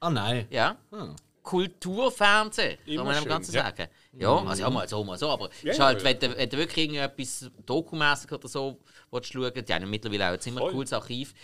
Ah, 0.00 0.10
nein. 0.10 0.46
Ja. 0.50 0.76
Ah. 0.90 1.14
Kulturfernsehen, 1.42 2.76
kann 2.76 2.92
Immer 2.92 3.04
man 3.04 3.14
dem 3.14 3.28
Ganzen 3.28 3.54
ja. 3.54 3.62
sagen. 3.62 3.88
Ja, 4.12 4.36
also 4.44 4.62
ja, 4.62 4.68
mal 4.68 4.88
so, 4.88 5.04
mal 5.04 5.16
so, 5.16 5.30
aber 5.30 5.48
Ja, 5.62 5.72
ist 5.72 5.78
halt, 5.78 6.02
wenn, 6.02 6.18
du, 6.18 6.36
wenn 6.36 6.50
du 6.50 6.56
wirklich 6.56 6.86
irgendetwas 6.90 7.48
dokumäßig 7.64 8.32
oder 8.32 8.48
so 8.48 8.80
willst 9.12 9.32
schauen 9.32 9.52
die 9.54 9.72
haben 9.72 9.88
mittlerweile 9.88 10.28
auch 10.28 10.32
ein 10.32 10.40
ziemlich 10.40 10.62
Voll. 10.62 10.72
cooles 10.72 10.92
Archiv, 10.92 11.34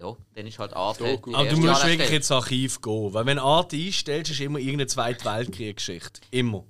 ja, 0.00 0.16
dann 0.34 0.46
ist 0.46 0.58
halt 0.58 0.74
Arte. 0.74 1.04
Doku. 1.04 1.32
Aber 1.32 1.48
du 1.48 1.56
musst 1.58 1.86
wirklich 1.86 2.10
ins 2.10 2.30
Archiv 2.30 2.80
gehen. 2.80 3.14
Weil 3.14 3.26
wenn 3.26 3.38
Art 3.38 3.72
einstellst, 3.72 4.32
ist 4.32 4.40
immer 4.40 4.58
irgendeine 4.58 4.88
Zweite 4.88 5.24
Weltkrieg-Geschichte. 5.24 6.20
Immer. 6.32 6.64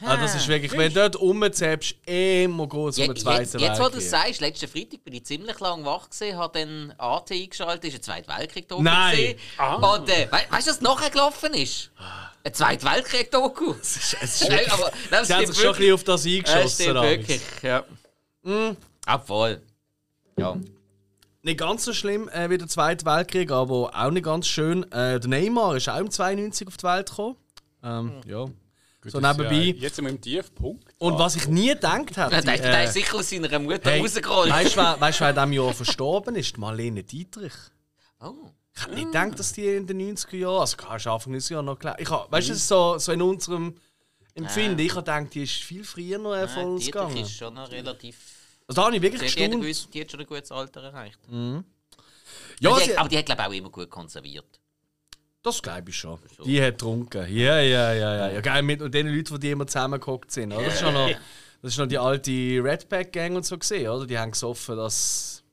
Ah, 0.00 0.16
das 0.16 0.36
ist 0.36 0.46
wirklich, 0.46 0.70
wenn 0.72 0.92
du 0.92 1.00
dort 1.00 1.20
rumzählst, 1.20 1.96
immer 2.06 2.64
es 2.88 2.98
um 2.98 3.06
den 3.06 3.16
Zweiten 3.16 3.40
jetzt, 3.40 3.54
jetzt, 3.54 3.80
wo 3.80 3.84
du 3.88 3.94
Weltkrieg. 3.94 4.02
es 4.02 4.10
sagst, 4.10 4.40
letzten 4.40 4.68
Freitag 4.68 5.02
bin 5.02 5.14
ich 5.14 5.24
ziemlich 5.24 5.58
lang 5.58 5.84
wach 5.84 6.08
gesehen, 6.08 6.38
habe 6.38 6.56
dann 6.56 6.94
AT 6.98 7.32
eingeschaltet, 7.32 7.84
ist 7.86 7.94
ein 7.96 8.02
Zweiter 8.02 8.38
Weltkrieg-Doku 8.38 8.82
Nein. 8.82 9.10
gesehen. 9.16 9.38
Und 9.58 10.08
äh, 10.08 10.28
we 10.30 10.38
weißt 10.50 10.66
du, 10.68 10.70
was 10.70 10.80
nachher 10.82 11.10
gelaufen 11.10 11.52
ist? 11.54 11.90
Ein 12.44 12.54
Zweiter 12.54 12.92
Weltkrieg-Doku. 12.92 13.74
Es 13.82 13.96
ist, 13.96 14.16
es 14.22 14.40
ist 14.42 14.48
Nein, 14.48 14.58
wirklich, 14.58 14.72
aber 14.72 14.92
das 15.10 15.26
sie 15.26 15.34
haben 15.34 15.46
sich 15.46 15.56
schon 15.56 15.66
ein 15.66 15.76
bisschen 15.78 15.94
auf 15.94 16.04
das 16.04 16.24
eingeschossen. 16.26 16.86
damals. 16.86 17.10
wirklich, 17.10 17.42
ja. 17.62 17.84
Ah, 19.06 19.18
voll. 19.18 19.60
Ja. 20.36 20.56
Nicht 21.42 21.58
ganz 21.58 21.84
so 21.84 21.92
schlimm 21.92 22.28
äh, 22.28 22.48
wie 22.50 22.58
der 22.58 22.68
Zweite 22.68 23.04
Weltkrieg, 23.04 23.50
aber 23.50 23.90
auch 23.92 24.10
nicht 24.12 24.24
ganz 24.24 24.46
schön. 24.46 24.84
Äh, 24.92 25.18
der 25.18 25.28
Neymar 25.28 25.76
ist 25.76 25.88
auch 25.88 25.98
im 25.98 26.10
92 26.10 26.68
auf 26.68 26.76
die 26.76 26.84
Welt 26.84 27.10
gekommen. 27.10 27.36
Ähm, 27.82 28.20
ja. 28.26 28.46
So 29.10 29.20
nebenbei. 29.20 29.54
Ja, 29.54 29.74
jetzt 29.74 29.96
sind 29.96 30.04
wir 30.04 30.10
im 30.10 30.20
Tiefpunkt. 30.20 30.94
Und 30.98 31.18
was 31.18 31.36
ich 31.36 31.48
nie 31.48 31.68
gedacht 31.68 32.16
hätte. 32.16 32.20
Ja, 32.20 32.28
der, 32.28 32.42
der 32.42 32.80
äh, 32.80 32.84
ist 32.84 32.94
sicher 32.94 33.16
aus 33.16 33.30
seiner 33.30 33.58
Mutter 33.58 33.90
hey, 33.90 34.00
rausgerollt. 34.00 34.50
weißt 34.50 34.76
du, 34.76 34.80
wer, 34.80 35.00
weißt, 35.00 35.20
wer 35.20 35.30
in 35.30 35.34
diesem 35.34 35.52
Jahr 35.52 35.72
verstorben 35.74 36.36
ist? 36.36 36.56
Die 36.56 36.60
Marlene 36.60 37.02
Dietrich. 37.04 37.52
Oh. 38.20 38.34
Ich 38.74 38.82
hätte 38.84 38.94
nicht 38.94 39.06
gedacht, 39.06 39.38
dass 39.38 39.52
die 39.52 39.66
in 39.66 39.86
den 39.86 40.16
90er 40.16 40.36
Jahren, 40.36 40.60
also 40.60 40.76
klar, 40.76 40.96
ist 40.96 41.06
Anfang 41.06 41.32
des 41.32 41.48
Jahres 41.48 41.66
noch 41.66 41.78
klar. 41.78 41.98
Ich 41.98 42.08
hab, 42.10 42.30
weißt 42.30 42.48
du, 42.48 42.52
ist 42.52 42.68
so, 42.68 42.98
so 42.98 43.12
in 43.12 43.22
unserem 43.22 43.74
Empfinden. 44.34 44.78
Ich 44.78 44.90
habe 44.94 45.02
gedacht, 45.02 45.34
die 45.34 45.42
ist 45.42 45.54
viel 45.54 45.82
früher 45.84 46.18
noch 46.18 46.34
äh, 46.34 46.46
von 46.46 46.64
uns 46.74 46.86
gegangen. 46.86 47.16
ist 47.16 47.32
schon 47.32 47.54
noch 47.54 47.70
relativ. 47.70 48.16
Also 48.68 48.80
da 48.80 48.86
habe 48.86 48.96
ich 48.96 49.02
wirklich 49.02 49.32
Die, 49.32 49.36
die, 49.36 49.44
hat 49.44 49.50
gestaunt. 49.50 49.62
gewusst, 49.62 49.88
die 49.94 50.00
hat 50.00 50.10
schon 50.10 50.20
ein 50.20 50.26
gutes 50.26 50.52
Alter 50.52 50.82
erreicht. 50.82 51.18
Ja, 52.60 52.70
aber, 52.70 52.80
die, 52.80 52.98
aber 52.98 53.08
die 53.08 53.18
hat, 53.18 53.26
glaube 53.26 53.42
ich, 53.42 53.48
auch 53.48 53.52
immer 53.52 53.70
gut 53.70 53.90
konserviert. 53.90 54.60
Das 55.42 55.62
glaube 55.62 55.90
ich 55.90 55.96
schon. 55.96 56.18
Die 56.44 56.60
hat 56.62 56.72
getrunken. 56.78 57.26
Ja, 57.34 57.60
ja, 57.60 57.92
ja, 57.92 58.16
ja. 58.16 58.30
ja 58.32 58.40
geil, 58.40 58.62
mit 58.62 58.80
den 58.92 59.08
Leuten, 59.08 59.34
die, 59.34 59.40
die 59.40 59.50
immer 59.50 59.66
zusammengehockt 59.66 60.30
sind. 60.30 60.52
Oder? 60.52 60.64
Das, 60.64 60.74
ist 60.74 60.80
schon 60.80 60.94
noch, 60.94 61.10
das 61.62 61.72
ist 61.72 61.78
noch 61.78 61.86
die 61.86 61.98
alte 61.98 62.30
Red 62.30 62.88
Pack 62.88 63.12
Gang 63.12 63.36
und 63.36 63.46
so 63.46 63.56
gesehen, 63.56 63.88
oder? 63.88 64.06
Die 64.06 64.18
haben 64.18 64.32
gesoffen, 64.32 64.76
das. 64.76 65.44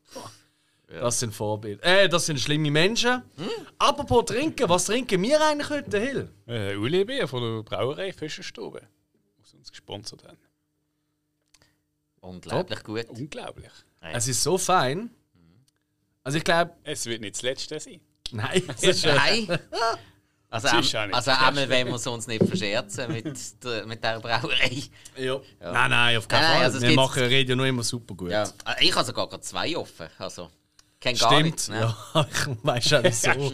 Das 0.88 1.20
sind 1.20 1.34
Vorbilder. 1.34 1.84
Äh, 1.84 2.08
das 2.08 2.28
sind 2.28 2.40
schlimme 2.40 2.70
Menschen. 2.70 3.24
Apropos 3.80 4.26
trinken, 4.26 4.70
was 4.70 4.86
trinken 4.86 5.22
wir 5.22 5.44
eigentlich 5.44 5.70
heute, 5.70 6.00
Hill? 6.00 6.30
Äh, 6.48 6.76
Uli 6.76 7.04
Bier 7.04 7.28
von 7.28 7.42
der 7.42 7.64
Brauerei 7.64 8.14
Fischerstube. 8.14 8.82
Die 9.52 9.58
uns 9.58 9.72
gesponsert 9.72 10.24
haben. 10.24 10.38
Unglaublich 12.22 12.84
gut. 12.84 13.06
Unglaublich. 13.10 13.72
Es 14.00 14.28
ist 14.28 14.44
so 14.44 14.58
fein. 14.58 15.10
Also 16.24 16.38
ich 16.38 16.44
glaube, 16.44 16.72
Es 16.84 17.06
wird 17.06 17.22
nicht 17.22 17.36
das 17.36 17.42
letzte 17.42 17.80
sein. 17.80 18.00
Nein, 18.36 18.64
es 18.68 18.84
ist, 18.84 19.06
Nein. 19.06 19.60
Also, 20.50 20.68
Das 20.70 20.86
ist 20.86 20.96
auch 20.96 21.06
nicht 21.06 21.16
also 21.16 21.32
das 21.32 21.40
einmal 21.42 21.70
wollen 21.70 21.88
wir 21.88 21.96
es 21.96 22.08
uns 22.08 22.28
nicht 22.28 22.46
verscherzen 22.46 23.12
mit, 23.12 23.26
der, 23.64 23.86
mit 23.86 24.02
dieser 24.02 24.20
Brauerei. 24.22 24.84
ja. 25.18 25.38
Nein, 25.60 25.90
nein, 25.90 26.18
auf 26.18 26.28
keinen 26.28 26.42
Nein, 26.44 26.54
Fall. 26.54 26.64
also 26.64 26.82
Wir 26.82 26.94
machen 26.94 27.24
reden 27.24 27.50
ja 27.50 27.56
nur 27.58 27.66
immer 27.66 27.84
super 27.84 28.16
gut. 28.16 28.32
Ja. 28.32 28.42
Also 28.42 28.54
Ich 28.80 28.96
habe 28.96 29.06
sogar 29.06 29.28
gerade 29.28 29.42
zwei 29.42 29.76
offen. 29.76 30.08
Also, 30.18 30.50
kenn 31.02 31.18
gar 31.18 31.30
Stimmt, 31.32 31.46
nichts. 31.46 31.68
Ne? 31.68 31.80
ja, 31.82 32.28
ich 32.48 32.48
weiß 32.64 32.94
auch 32.94 33.02
nicht 33.02 33.16
so. 33.16 33.32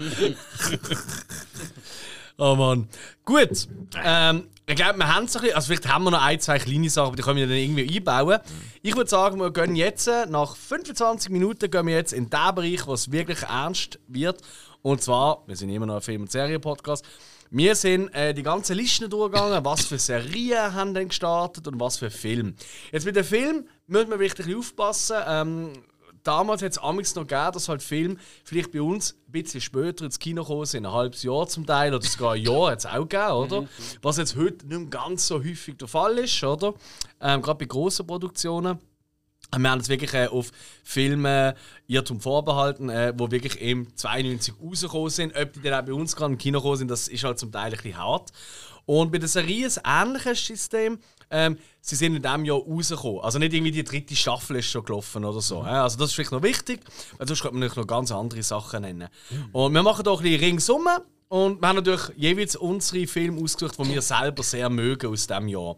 oh 2.37 2.55
Mann. 2.55 2.87
Gut. 3.25 3.67
Ähm, 4.03 4.47
ich 4.67 4.75
glaube, 4.75 4.99
wir 4.99 5.07
haben 5.13 5.25
es 5.25 5.35
ein 5.35 5.41
bisschen, 5.41 5.55
also 5.55 5.65
vielleicht 5.67 5.87
haben 5.89 6.03
wir 6.03 6.11
noch 6.11 6.21
ein, 6.21 6.39
zwei 6.39 6.59
kleine 6.59 6.89
Sachen, 6.89 7.07
aber 7.07 7.15
die 7.15 7.23
können 7.23 7.37
wir 7.37 7.47
dann 7.47 7.57
irgendwie 7.57 7.97
einbauen. 7.97 8.39
Ich 8.83 8.95
würde 8.95 9.09
sagen, 9.09 9.39
wir 9.39 9.51
gehen 9.51 9.75
jetzt, 9.75 10.07
äh, 10.07 10.25
nach 10.27 10.55
25 10.55 11.31
Minuten, 11.31 11.69
gehen 11.69 11.87
wir 11.87 11.95
jetzt 11.95 12.13
in 12.13 12.29
den 12.29 12.55
Bereich, 12.55 12.85
wo 12.85 12.93
es 12.93 13.11
wirklich 13.11 13.41
ernst 13.41 13.99
wird. 14.07 14.41
Und 14.81 15.01
zwar, 15.01 15.43
wir 15.47 15.55
sind 15.55 15.69
immer 15.69 15.85
noch 15.85 15.95
ein 15.95 16.01
Film- 16.01 16.21
und 16.21 16.31
Serien-Podcast, 16.31 17.05
wir 17.53 17.75
sind 17.75 18.07
äh, 18.15 18.33
die 18.33 18.43
ganzen 18.43 18.77
Listen 18.77 19.09
durchgegangen, 19.09 19.63
was 19.65 19.85
für 19.85 19.99
Serien 19.99 20.73
haben 20.73 20.93
denn 20.93 21.09
gestartet 21.09 21.67
und 21.67 21.79
was 21.79 21.97
für 21.97 22.09
Filme. 22.09 22.53
Jetzt 22.91 23.05
mit 23.05 23.15
dem 23.15 23.25
Film 23.25 23.67
müssen 23.87 24.09
wir 24.09 24.19
wirklich 24.19 24.55
aufpassen. 24.55 25.17
Ähm, 25.27 25.73
damals 26.23 26.61
hat 26.61 26.71
es 26.71 26.77
amigs 26.77 27.13
noch 27.15 27.27
gegeben, 27.27 27.51
dass 27.53 27.67
halt 27.67 27.83
Filme 27.83 28.15
vielleicht 28.45 28.71
bei 28.71 28.81
uns 28.81 29.17
ein 29.27 29.31
bisschen 29.33 29.59
später 29.59 30.05
ins 30.05 30.17
Kino 30.17 30.43
gekommen 30.43 30.65
sind, 30.65 30.85
ein 30.85 30.91
halbes 30.93 31.23
Jahr 31.23 31.47
zum 31.47 31.65
Teil 31.65 31.93
oder 31.93 32.05
sogar 32.05 32.33
ein 32.33 32.41
Jahr 32.41 32.71
hat 32.71 32.79
es 32.79 32.85
auch 32.85 33.07
gegeben, 33.07 33.31
oder? 33.31 33.67
Was 34.01 34.17
jetzt 34.17 34.35
heute 34.35 34.65
nicht 34.65 34.79
mehr 34.79 34.89
ganz 34.89 35.27
so 35.27 35.39
häufig 35.39 35.77
der 35.77 35.87
Fall 35.89 36.17
ist, 36.19 36.41
oder? 36.43 36.73
Ähm, 37.19 37.41
Gerade 37.41 37.59
bei 37.59 37.65
grossen 37.65 38.07
Produktionen. 38.07 38.79
Wir 39.57 39.69
haben 39.69 39.81
es 39.81 39.89
wirklich 39.89 40.13
äh, 40.13 40.27
auf 40.27 40.51
Filme 40.83 41.55
Irrtum 41.87 42.21
vorbehalten, 42.21 42.89
äh, 42.89 43.13
wo 43.17 43.31
wirklich 43.31 43.59
im 43.59 43.95
92 43.95 44.53
rausgekommen 44.61 45.09
sind. 45.09 45.35
Ob 45.35 45.53
die 45.53 45.61
dann 45.61 45.81
auch 45.81 45.85
bei 45.85 45.93
uns 45.93 46.15
gerade 46.15 46.31
im 46.31 46.37
Kino 46.37 46.59
gekommen 46.59 46.77
sind, 46.77 46.89
das 46.89 47.07
ist 47.07 47.23
halt 47.23 47.37
zum 47.37 47.51
Teil 47.51 47.65
ein 47.65 47.71
bisschen 47.71 47.97
hart. 47.97 48.31
Und 48.85 49.11
bei 49.11 49.17
der 49.17 49.27
Serie 49.27 49.67
ist 49.67 49.85
ein 49.85 50.07
ähnliches 50.07 50.45
System. 50.45 50.99
Ähm, 51.29 51.57
sie 51.81 51.95
sind 51.95 52.15
in 52.15 52.21
diesem 52.21 52.45
Jahr 52.45 52.57
rausgekommen. 52.57 53.21
Also 53.21 53.39
nicht 53.39 53.53
irgendwie 53.53 53.71
die 53.71 53.83
dritte 53.83 54.15
Staffel 54.15 54.57
ist 54.57 54.65
schon 54.65 54.83
gelaufen 54.83 55.23
oder 55.23 55.41
so. 55.41 55.63
ja. 55.63 55.83
Also 55.83 55.97
das 55.97 56.09
ist 56.09 56.15
vielleicht 56.15 56.31
noch 56.31 56.43
wichtig, 56.43 56.81
weil 57.17 57.27
sonst 57.27 57.41
könnte 57.41 57.57
man 57.57 57.67
noch 57.67 57.87
ganz 57.87 58.11
andere 58.11 58.43
Sachen 58.43 58.81
nennen. 58.81 59.07
Und 59.51 59.73
wir 59.73 59.83
machen 59.83 60.03
hier 60.03 60.11
ein 60.11 60.21
bisschen 60.21 60.39
ringsum. 60.39 60.87
Und 61.31 61.61
wir 61.61 61.69
haben 61.69 61.77
natürlich 61.77 62.09
jeweils 62.17 62.57
unsere 62.57 63.07
Filme 63.07 63.41
ausgesucht, 63.41 63.79
die 63.79 63.93
wir 63.93 64.01
selber 64.01 64.43
sehr 64.43 64.69
mögen 64.69 65.09
aus 65.09 65.25
diesem 65.27 65.47
Jahr. 65.47 65.77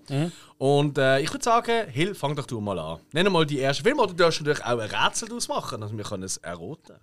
Und 0.58 0.98
äh, 0.98 1.20
ich 1.20 1.32
würde 1.32 1.44
sagen, 1.44 1.88
Hill, 1.90 2.16
fang 2.16 2.36
doch 2.36 2.48
du 2.48 2.60
mal 2.60 2.80
an. 2.80 3.02
Nenn 3.12 3.32
mal 3.32 3.46
die 3.46 3.60
ersten 3.60 3.84
Filme, 3.84 4.02
oder 4.02 4.14
du 4.14 4.18
darfst 4.18 4.42
natürlich 4.42 4.66
auch 4.66 4.80
ein 4.80 4.90
Rätsel 4.90 5.28
daraus 5.28 5.48
machen, 5.48 5.84
also 5.84 5.96
wir 5.96 6.04
können 6.04 6.24
es 6.24 6.38
erraten. 6.38 6.96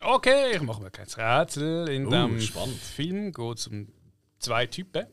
Okay, 0.00 0.56
ich 0.56 0.62
mache 0.62 0.82
mir 0.82 0.90
kein 0.90 1.06
Rätsel. 1.06 1.88
In 1.88 2.06
Uh, 2.06 2.28
diesem. 2.28 2.72
Film 2.72 3.32
geht 3.32 3.58
es 3.58 3.68
um 3.68 3.86
zwei 4.40 4.66
Typen. 4.66 5.06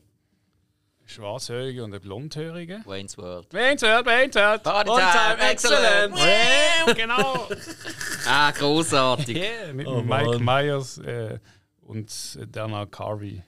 Schwarzhörige 1.05 1.83
und 1.83 1.93
ein 1.93 2.01
Blondhörige. 2.01 2.81
Wayne's 2.85 3.17
World. 3.17 3.53
Wayne's 3.53 3.81
World, 3.81 4.05
Wayne's 4.05 4.35
World! 4.35 4.63
Party 4.63 4.89
time, 4.89 5.37
time, 5.37 5.51
excellent! 5.51 6.13
Wow, 6.15 6.95
genau! 6.95 7.49
Ah, 8.25 8.51
großartig. 8.51 9.35
Yeah, 9.35 9.73
mit 9.73 9.85
Oh, 9.85 10.01
Mike 10.01 10.39
Mann. 10.39 10.65
Myers 10.65 10.97
äh, 10.99 11.39
und 11.81 12.39
Dana 12.55 12.85
Carvey. 12.85 13.43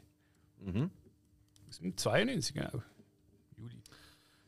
Aus 1.70 1.78
dem 1.80 1.96
92 1.96 2.62
auch. 2.62 2.82
Juli. 3.58 3.76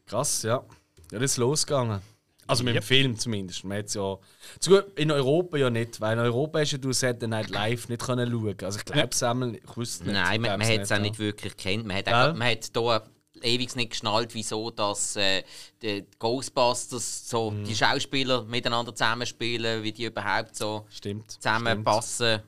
Krass, 0.05 0.43
ja. 0.43 0.63
Ja, 1.11 1.19
das 1.19 1.31
ist 1.31 1.37
losgegangen. 1.37 2.01
Also 2.47 2.63
mit 2.63 2.73
dem 2.73 2.77
Yep. 2.77 2.83
Film 2.83 3.17
zumindest. 3.19 3.63
Man 3.65 3.77
hat's 3.79 3.93
ja, 3.93 4.17
zu 4.59 4.69
gut, 4.71 4.85
in 4.97 5.11
Europa 5.11 5.57
ja 5.57 5.69
nicht, 5.69 5.99
weil 6.01 6.13
in 6.17 6.23
Europa 6.23 6.59
hast 6.59 6.71
ja 6.71 6.77
du 6.77 6.91
Saturday 6.93 7.27
Night 7.27 7.49
Live 7.49 7.89
nicht 7.89 8.01
können 8.01 8.29
schauen. 8.31 8.55
Also 8.63 8.79
ich 8.79 8.85
glaube 8.85 9.09
es 9.11 9.21
einmal, 9.23 9.55
ich 9.55 9.77
wusste 9.77 10.05
nicht. 10.05 10.13
Nein, 10.13 10.41
man, 10.41 10.57
man 10.59 10.67
hat 10.67 10.79
es 10.79 10.91
auch 10.91 10.95
ja. 10.95 11.01
nicht 11.01 11.19
wirklich 11.19 11.55
kennt. 11.57 11.85
Man 11.85 11.97
hat, 11.97 12.07
auch, 12.07 12.33
man 12.35 12.49
hat 12.49 12.69
hier 12.73 13.03
ewig 13.43 13.75
nicht 13.75 13.91
geschnallt, 13.91 14.33
wieso 14.33 14.71
dass 14.71 15.15
äh, 15.15 15.43
die 15.81 16.05
Ghostbusters 16.17 17.29
so 17.29 17.51
Mhm. 17.51 17.65
die 17.65 17.75
Schauspieler 17.75 18.43
miteinander 18.45 18.95
zusammenspielen, 18.95 19.83
wie 19.83 19.91
die 19.91 20.05
überhaupt 20.05 20.55
so 20.55 20.85
Stimmt. 20.89 21.29
zusammenpassen. 21.31 22.39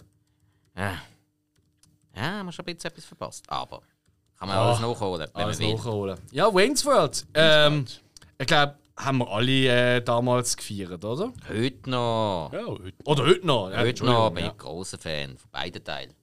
Ja. 0.75 0.93
ja, 2.15 2.21
haben 2.21 2.45
wir 2.47 2.51
schon 2.51 2.65
ein 2.65 2.73
bisschen 2.73 2.89
etwas 2.91 3.05
verpasst. 3.05 3.43
Aber 3.49 3.81
kann 4.37 4.47
man 4.47 4.57
Ah, 4.57 4.67
alles 4.69 4.79
nachholen, 4.79 5.27
wenn 5.33 5.43
Alles 5.43 5.59
man 5.59 5.67
will. 5.67 5.75
nachholen. 5.75 6.19
Ja, 6.31 6.53
Wayne's 6.53 6.85
World. 6.85 7.25
Ähm, 7.33 7.85
ich 8.37 8.47
glaube, 8.47 8.75
haben 8.99 9.19
wir 9.19 9.29
alle 9.29 9.95
äh, 9.97 10.01
damals 10.01 10.57
gefeiert, 10.57 11.03
oder? 11.05 11.31
Heute 11.47 11.89
noch. 11.89 12.51
Ja, 12.53 12.65
heute. 12.67 12.93
Oder 13.05 13.25
heute 13.25 13.47
noch. 13.47 13.69
Ja, 13.71 13.79
Heute 13.79 14.05
noch 14.05 14.29
bin 14.29 14.39
ich 14.39 14.43
ja. 14.45 14.51
ein 14.51 14.57
grosser 14.57 14.97
Fan 14.97 15.37
von 15.37 15.49
beiden 15.51 15.83
Teilen. 15.83 16.13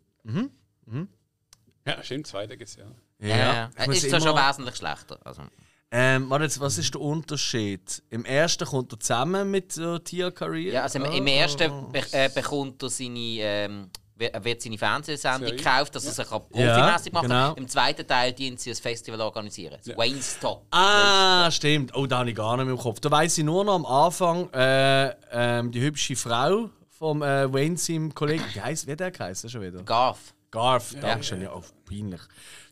Ja, 1.86 2.02
stimmt, 2.02 2.26
zweiter 2.26 2.56
gibt 2.56 2.68
es 2.68 2.76
ja. 2.76 2.84
Ja, 3.18 3.36
ja. 3.76 3.86
Muss 3.86 3.96
Ist 4.02 4.10
zwar 4.10 4.20
schon 4.20 4.34
wesentlich 4.36 4.76
schlechter. 4.76 5.18
Also, 5.24 5.42
Ähm, 5.90 6.28
warte 6.28 6.44
jetzt, 6.44 6.60
was 6.60 6.78
ist 6.78 6.92
der 6.92 7.00
Unterschied? 7.00 8.02
Im 8.10 8.24
ersten 8.24 8.66
kommt 8.66 8.92
er 8.92 9.00
zusammen 9.00 9.50
mit 9.50 9.76
äh, 9.78 10.00
Tia 10.00 10.30
Career. 10.32 10.72
ja, 10.74 10.82
also 10.82 10.98
im, 10.98 11.04
im 11.06 11.26
ersten 11.28 11.90
be 11.92 12.02
äh, 12.12 12.28
bekommt 12.28 12.82
er 12.82 12.88
seine, 12.90 13.18
ähm, 13.18 13.90
er 14.18 14.44
wird 14.44 14.62
seine 14.62 14.78
Fernsehsendung 14.78 15.48
Serie. 15.48 15.56
gekauft, 15.56 15.94
dass 15.94 16.06
er 16.06 16.12
sich 16.12 16.30
ja. 16.30 16.42
Ja, 16.54 16.74
profimässig 16.74 17.12
machen 17.12 17.28
genau. 17.28 17.54
Im 17.54 17.68
zweiten 17.68 18.06
Teil 18.06 18.32
dienen 18.32 18.56
sie 18.56 18.70
ein 18.70 18.76
Festival 18.76 19.20
organisieren. 19.20 19.78
Das 19.84 19.96
Wayne's 19.96 20.38
Top. 20.40 20.64
Ah, 20.70 21.50
stimmt. 21.50 21.94
Oh, 21.94 22.06
da 22.06 22.18
habe 22.18 22.30
ich 22.30 22.36
gar 22.36 22.56
nicht 22.56 22.66
mehr 22.66 22.74
im 22.74 22.80
Kopf. 22.80 23.00
Da 23.00 23.10
weiss 23.10 23.36
ich 23.36 23.44
nur 23.44 23.64
noch 23.64 23.74
am 23.74 23.86
Anfang, 23.86 24.50
äh, 24.52 25.14
ähm, 25.32 25.70
die 25.70 25.80
hübsche 25.80 26.16
Frau 26.16 26.70
vom 26.88 27.22
äh, 27.22 27.52
Wayne 27.52 27.76
seinem 27.76 28.14
Kollegen. 28.14 28.44
Wie 28.52 28.60
heisst, 28.60 28.86
wie 28.86 28.96
der 28.96 29.10
geheißen 29.10 29.50
schon 29.50 29.60
wieder? 29.60 29.82
Garth. 29.82 30.18
Garth, 30.50 30.96
Dankeschön. 31.00 31.42
Ja, 31.42 31.52
oh, 31.54 31.62
peinlich. 31.86 32.20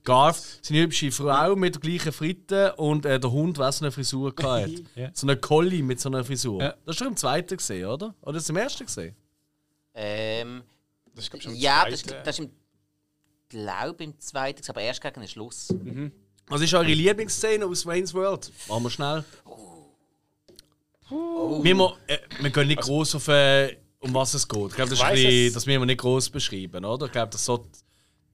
Garth, 0.05 0.61
seine 0.63 0.81
hübsche 0.81 1.11
Frau 1.11 1.57
mit 1.57 1.75
der 1.75 1.81
gleichen 1.81 2.13
Fritte 2.13 2.75
und 2.77 3.05
äh, 3.05 3.19
der 3.19 3.31
Hund, 3.31 3.59
der 3.59 3.73
so 3.73 3.85
eine 3.85 3.93
Frisur 3.93 4.33
hatte. 4.43 4.85
Ja. 4.95 5.11
So 5.13 5.27
eine 5.27 5.37
Collie 5.37 5.83
mit 5.83 6.01
so 6.01 6.09
einer 6.09 6.25
Frisur. 6.25 6.63
Ja. 6.63 6.75
Das 6.85 6.95
ist 6.95 6.99
schon 6.99 7.09
im 7.09 7.17
zweiten 7.17 7.57
gesehen, 7.57 7.87
oder? 7.87 8.15
Oder 8.23 8.37
ist 8.37 8.45
es 8.45 8.49
im 8.51 8.57
ersten 8.57 8.87
gesehen? 8.87 9.17
Ähm, 9.95 10.63
Das 11.15 11.25
ist, 11.25 11.31
glaub 11.31 11.39
ich, 11.39 11.45
schon 11.45 11.55
ja, 11.57 11.89
das, 11.89 12.03
zweite. 12.03 12.23
das 12.25 12.39
ist 12.39 12.45
im 12.47 12.51
glaube 13.49 14.05
im 14.05 14.19
zweiten, 14.19 14.63
aber 14.69 14.81
erst 14.81 15.01
gegen 15.01 15.21
den 15.21 15.29
Schluss. 15.29 15.69
Was 16.49 16.61
ist 16.61 16.75
eure 16.75 16.85
Lieblingsszene 16.93 17.65
aus 17.67 17.87
Wayne's 17.87 18.13
World? 18.15 18.51
Machen 18.69 18.83
wir 18.83 18.91
schnell. 18.91 19.25
Wir, 21.63 21.75
mo- 21.75 21.97
äh, 22.07 22.19
wir 22.41 22.51
gehen 22.51 22.67
nicht 22.69 22.81
groß 22.81 23.15
auf, 23.17 23.29
äh, 23.29 23.77
um 24.01 24.13
was 24.15 24.35
es 24.35 24.49
geht. 24.49 24.69
Ich 24.71 24.75
glaube, 24.75 24.91
das, 24.91 25.01
ist 25.01 25.09
bisschen- 25.11 25.55
das 25.55 25.67
müssen 25.67 25.81
wir 25.81 25.87
nicht 25.87 26.01
groß 26.01 26.31
beschreiben, 26.31 26.85
oder? 26.85 27.07
Ich 27.07 27.13
glaube, 27.13 27.31
das 27.31 27.45
so 27.45 27.69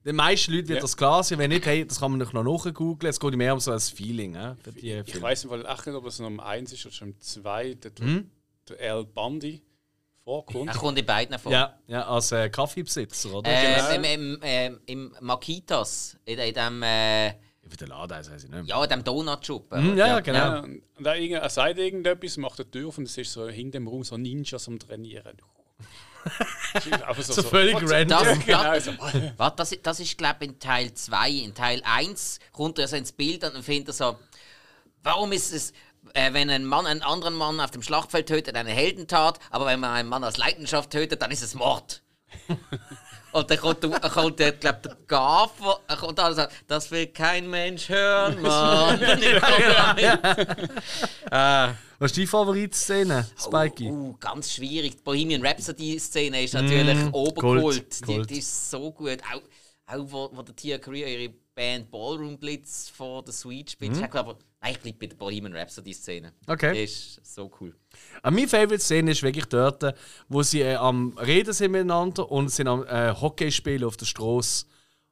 den 0.05 0.15
meisten 0.15 0.51
Leuten 0.53 0.69
wird 0.69 0.77
Ja. 0.77 0.81
das 0.81 0.97
klar 0.97 1.23
sein. 1.23 1.37
Wenn 1.37 1.49
nicht, 1.51 1.65
hey, 1.65 1.85
das 1.85 1.99
kann 1.99 2.11
man 2.11 2.19
noch 2.19 2.33
nachgoogeln. 2.33 3.09
Es 3.09 3.19
geht 3.19 3.35
mehr 3.35 3.53
um 3.53 3.59
so 3.59 3.71
ein 3.71 3.79
Feeling. 3.79 4.33
Äh, 4.35 4.55
für 4.55 4.71
die 4.71 4.91
Ich 4.93 5.11
Filme. 5.11 5.21
weiß 5.27 5.43
im 5.43 5.49
Fall 5.51 5.65
echt 5.65 5.85
nicht, 5.85 5.95
ob 5.95 6.05
es 6.07 6.19
noch 6.19 6.27
um 6.27 6.39
eins 6.39 6.73
ist 6.73 6.85
oder 6.85 6.95
schon 6.95 7.09
um 7.09 7.19
zwei, 7.19 7.73
der, 7.75 7.91
Hm? 7.99 8.31
der 8.69 8.93
Al 8.93 9.05
Bundy 9.05 9.61
vorkommt. 10.31 10.67
Er 10.69 10.75
kommt 10.75 10.97
in 10.99 11.05
beiden 11.05 11.37
vor. 11.39 11.51
Ja, 11.51 11.77
ja, 11.87 12.07
als 12.07 12.31
äh, 12.31 12.49
Kaffeebesitzer, 12.49 13.33
oder? 13.33 13.49
Äh, 13.51 13.75
Genau. 13.75 13.89
im, 13.95 14.03
im, 14.03 14.39
ähm, 14.43 14.79
Im 14.85 15.15
Makitas, 15.21 16.17
in, 16.25 16.39
in 16.39 16.53
dem, 16.53 16.83
äh, 16.83 17.33
Wie 17.63 17.75
der 17.77 17.87
Laden 17.89 18.17
heißt, 18.17 18.31
weiß 18.31 18.43
ich 18.45 18.49
nicht. 18.49 18.67
ja, 18.69 18.83
in 18.83 18.89
dem 18.89 19.03
Donut-Shop. 19.03 19.71
Hm, 19.71 19.97
ja, 19.97 20.07
ja, 20.07 20.19
genau. 20.21 20.37
Ja, 20.39 20.59
und 20.59 21.05
er, 21.05 21.15
irgend- 21.17 21.41
er 21.41 21.49
sagt 21.49 21.77
irgendetwas, 21.77 22.37
macht 22.37 22.59
die 22.59 22.65
Tür 22.65 22.87
auf 22.87 22.97
und 22.97 23.05
es 23.05 23.17
ist 23.17 23.33
so 23.33 23.47
hinter 23.49 23.79
dem 23.79 23.87
Raum 23.87 24.03
so 24.03 24.17
Ninjas 24.17 24.67
am 24.67 24.79
Trainieren. 24.79 25.37
Das 26.73 26.85
ist 26.85 26.93
einfach 26.93 27.23
So 27.23 27.41
völlig 27.41 27.73
what? 27.75 27.89
random. 27.91 28.23
Das, 28.23 28.45
Genau, 28.45 28.63
das, 28.63 28.85
so. 28.85 28.91
was, 29.37 29.55
das, 29.55 29.75
das 29.81 29.99
ist, 29.99 30.17
glaube 30.17 30.45
ich, 30.45 30.49
in 30.51 30.59
Teil 30.59 30.93
2. 30.93 31.29
In 31.31 31.53
Teil 31.55 31.81
1 31.83 32.39
kommt 32.51 32.77
er 32.79 32.87
so 32.87 32.95
ins 32.95 33.11
Bild 33.11 33.43
und 33.43 33.63
findet 33.63 33.89
er 33.89 33.93
so, 33.93 34.19
warum 35.03 35.31
ist 35.31 35.51
es, 35.51 35.73
äh, 36.13 36.33
wenn 36.33 36.49
ein 36.49 36.65
Mann 36.65 36.85
einen 36.85 37.01
anderen 37.01 37.33
Mann 37.35 37.59
auf 37.59 37.71
dem 37.71 37.81
Schlachtfeld 37.83 38.27
tötet, 38.27 38.55
eine 38.55 38.71
Heldentat, 38.71 39.39
aber 39.49 39.65
wenn 39.65 39.79
man 39.79 39.91
einen 39.91 40.09
Mann 40.09 40.23
aus 40.23 40.37
Leidenschaft 40.37 40.89
tötet, 40.91 41.21
dann 41.21 41.31
ist 41.31 41.41
es 41.43 41.53
Mord. 41.55 42.01
und 43.33 43.49
dann 43.51 43.57
kommt, 43.59 43.83
der- 43.83 43.99
kommt 43.99 44.39
der, 44.39 44.51
glaub, 44.53 44.81
der 44.83 44.95
Gaffer, 45.07 45.79
er 45.87 45.97
kommt 45.97 46.17
da 46.17 46.27
und 46.29 46.35
sagt, 46.35 46.53
das 46.67 46.89
will 46.91 47.07
kein 47.07 47.49
Mensch 47.49 47.89
hören, 47.89 48.41
Mann. 48.41 49.01
äh, 49.01 50.17
Was 51.99 52.11
ist 52.11 52.17
deine 52.17 52.27
Favorite-Szene, 52.27 53.27
Spikey? 53.37 53.89
Uh, 53.91 54.09
uh, 54.09 54.17
ganz 54.19 54.51
schwierig. 54.53 54.95
Die 54.97 55.01
Bohemian 55.03 55.45
Rhapsody-Szene 55.45 56.43
ist 56.43 56.53
natürlich 56.55 56.97
Mm, 56.97 57.13
oberkult. 57.13 58.07
Die, 58.07 58.21
die 58.23 58.39
ist 58.39 58.71
so 58.71 58.91
gut. 58.91 59.19
Auch, 59.31 59.41
auch 59.93 60.05
wo, 60.07 60.29
wo 60.33 60.41
der 60.41 60.55
Tia 60.55 60.77
Career 60.79 61.07
ihre 61.07 61.33
Band 61.61 61.91
Ballroom 61.91 62.39
Blitz 62.39 62.89
vor 62.89 63.23
der 63.23 63.33
Suite 63.33 63.69
spielt. 63.69 63.95
Ich 63.95 64.09
glaube, 64.09 64.35
nein, 64.61 64.71
ich 64.71 64.79
bleibe 64.79 64.97
bei 64.97 65.05
der 65.05 65.15
Bohemian 65.15 65.55
Rhapsody-Szene. 65.55 66.29
Mm. 66.47 66.51
Okay. 66.51 66.73
Die 66.73 66.83
ist 66.85 67.23
so 67.23 67.51
cool. 67.61 67.75
An 68.23 68.33
meine 68.33 68.47
Favorite-Szene 68.47 69.11
ist 69.11 69.21
wirklich 69.21 69.45
dort, 69.45 69.93
wo 70.27 70.41
sie 70.41 70.61
äh, 70.61 70.73
am 70.73 71.15
Reden 71.19 71.53
sind 71.53 71.73
miteinander 71.73 72.31
und 72.31 72.49
sind 72.49 72.67
am 72.67 72.83
äh, 72.87 73.13
Hockey 73.13 73.51
spielen 73.51 73.83
auf 73.83 73.95
der 73.95 74.07
Straße. 74.07 74.65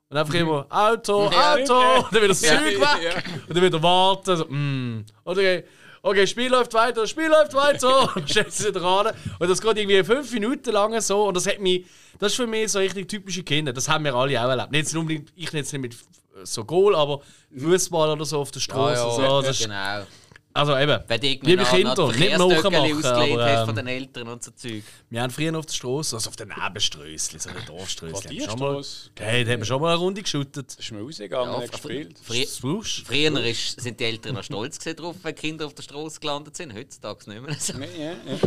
Und 0.10 0.18
einfach 0.18 0.34
immer 0.34 0.66
Auto, 0.72 1.30
Ja. 1.32 1.54
Auto, 1.54 1.98
und 2.06 2.14
dann 2.14 2.22
wieder 2.24 2.28
das 2.30 2.42
Ja. 2.42 2.58
Zeug 2.58 2.80
weg. 2.80 3.04
Ja. 3.04 3.32
Und 3.48 3.56
dann 3.56 3.64
wieder 3.64 3.84
warten. 3.84 4.38
So, 4.38 4.46
mm. 4.46 5.06
Oder, 5.26 5.42
äh, 5.44 5.64
okay, 6.02 6.26
Spiel 6.26 6.50
läuft 6.50 6.74
weiter, 6.74 7.06
Spiel 7.06 7.28
läuft 7.28 7.54
weiter. 7.54 8.12
Und 8.16 8.28
stellt 8.28 8.52
sie 8.52 8.72
dran. 8.72 9.14
Und 9.38 9.48
das 9.48 9.62
geht 9.62 9.78
irgendwie 9.78 10.04
fünf 10.04 10.34
Minuten 10.34 10.72
lang 10.72 11.00
so. 11.00 11.28
Und 11.28 11.38
das 11.38 11.46
hat 11.46 11.60
mich, 11.60 11.86
das 12.18 12.32
ist 12.32 12.38
für 12.38 12.48
mich 12.48 12.72
so 12.72 12.80
richtig 12.80 13.08
typische 13.08 13.44
Kinder. 13.44 13.72
Das 13.72 13.88
haben 13.88 14.04
wir 14.04 14.16
alle 14.16 14.44
auch 14.44 14.50
erlebt. 14.50 14.72
Nicht 14.72 14.96
unbedingt, 14.96 15.32
ich 15.36 15.52
jetzt 15.54 15.72
nicht 15.74 15.82
mit 15.82 15.96
so 16.46 16.64
Goal, 16.66 16.96
aber 16.96 17.22
Fußball 17.58 18.10
oder 18.12 18.26
so 18.26 18.40
auf 18.40 18.52
der 18.52 18.60
Straße. 18.60 19.02
Ja, 19.02 19.12
so. 19.12 19.22
ja, 19.22 19.42
Das 19.42 19.60
ist, 19.60 19.64
genau. 19.66 20.06
also 20.54 20.78
eben, 20.78 21.04
Wenn 21.08 21.22
du 21.22 21.28
irgendwie 21.28 21.50
liebe 21.52 21.64
Kinder, 21.64 22.08
nicht 22.08 22.38
nachmachen. 22.38 23.06
Aber, 23.06 23.66
von 23.66 23.70
ähm, 23.70 23.76
den 23.76 23.88
Eltern 23.88 24.28
und 24.28 24.44
so 24.44 24.52
Zeug. 24.52 24.84
wir 25.10 25.22
haben 25.22 25.32
früher 25.32 25.58
auf 25.58 25.66
der 25.66 25.74
Straße, 25.74 26.16
also 26.16 26.30
auf 26.30 26.36
den 26.36 26.50
Nebenströsschen, 26.50 27.40
so 27.40 27.50
den 27.50 27.66
Dorfströsschen. 27.66 28.16
haben 28.30 28.36
wir 28.38 28.50
schon 28.50 28.60
mal- 28.60 28.74
Quartierstrasse. 28.74 29.10
Hey, 29.20 29.46
da 29.46 29.52
haben 29.52 29.60
wir 29.60 29.66
schon 29.66 29.82
mal 29.82 29.90
eine 29.90 29.98
Runde 30.00 30.22
geschüttet. 30.22 30.76
Da 30.76 30.80
ist 30.80 30.92
mir 30.92 31.02
rausgegangen 31.02 31.62
Ja, 31.62 31.68
gespielt. 31.68 32.18
Früher, 32.24 32.42
Das 32.46 32.64
Wusch. 32.64 33.04
früher 33.06 33.46
ist, 33.46 33.80
sind 33.82 34.00
die 34.00 34.04
Eltern 34.06 34.34
noch 34.36 34.44
stolz 34.44 34.80
gewesen 34.80 34.98
drauf, 34.98 35.16
wenn 35.24 35.36
Kinder 35.36 35.66
auf 35.66 35.74
der 35.76 35.84
Straße 35.84 36.20
gelandet 36.20 36.56
sind. 36.56 36.74
Heutzutage 36.74 37.30
nicht 37.30 37.42
mehr 37.42 37.56
so. 37.60 37.74
Nee, 37.78 37.88
ja, 37.98 38.12
ja. 38.12 38.38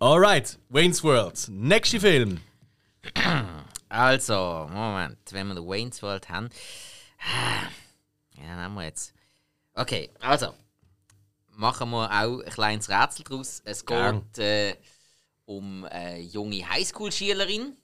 Alright, 0.00 0.58
Wayne's 0.68 1.02
World. 1.04 1.46
Nächster 1.48 2.00
Film. 2.00 2.40
Also, 3.92 4.70
Moment, 4.72 5.18
wenn 5.32 5.48
wir 5.48 5.54
den 5.54 5.68
Wayne's 5.68 6.02
World 6.02 6.28
haben. 6.30 6.48
Ja, 8.34 8.48
dann 8.48 8.60
haben 8.60 8.74
wir 8.74 8.84
jetzt. 8.84 9.12
Okay, 9.74 10.10
also. 10.20 10.54
Machen 11.48 11.90
wir 11.90 12.10
auch 12.10 12.40
ein 12.40 12.50
kleines 12.50 12.88
Rätsel 12.88 13.24
draus. 13.24 13.60
Es 13.62 13.84
geht 13.84 14.38
äh, 14.38 14.74
um 15.44 15.84
eine 15.84 16.20
junge 16.20 16.66
Highschool-Schülerin. 16.66 17.76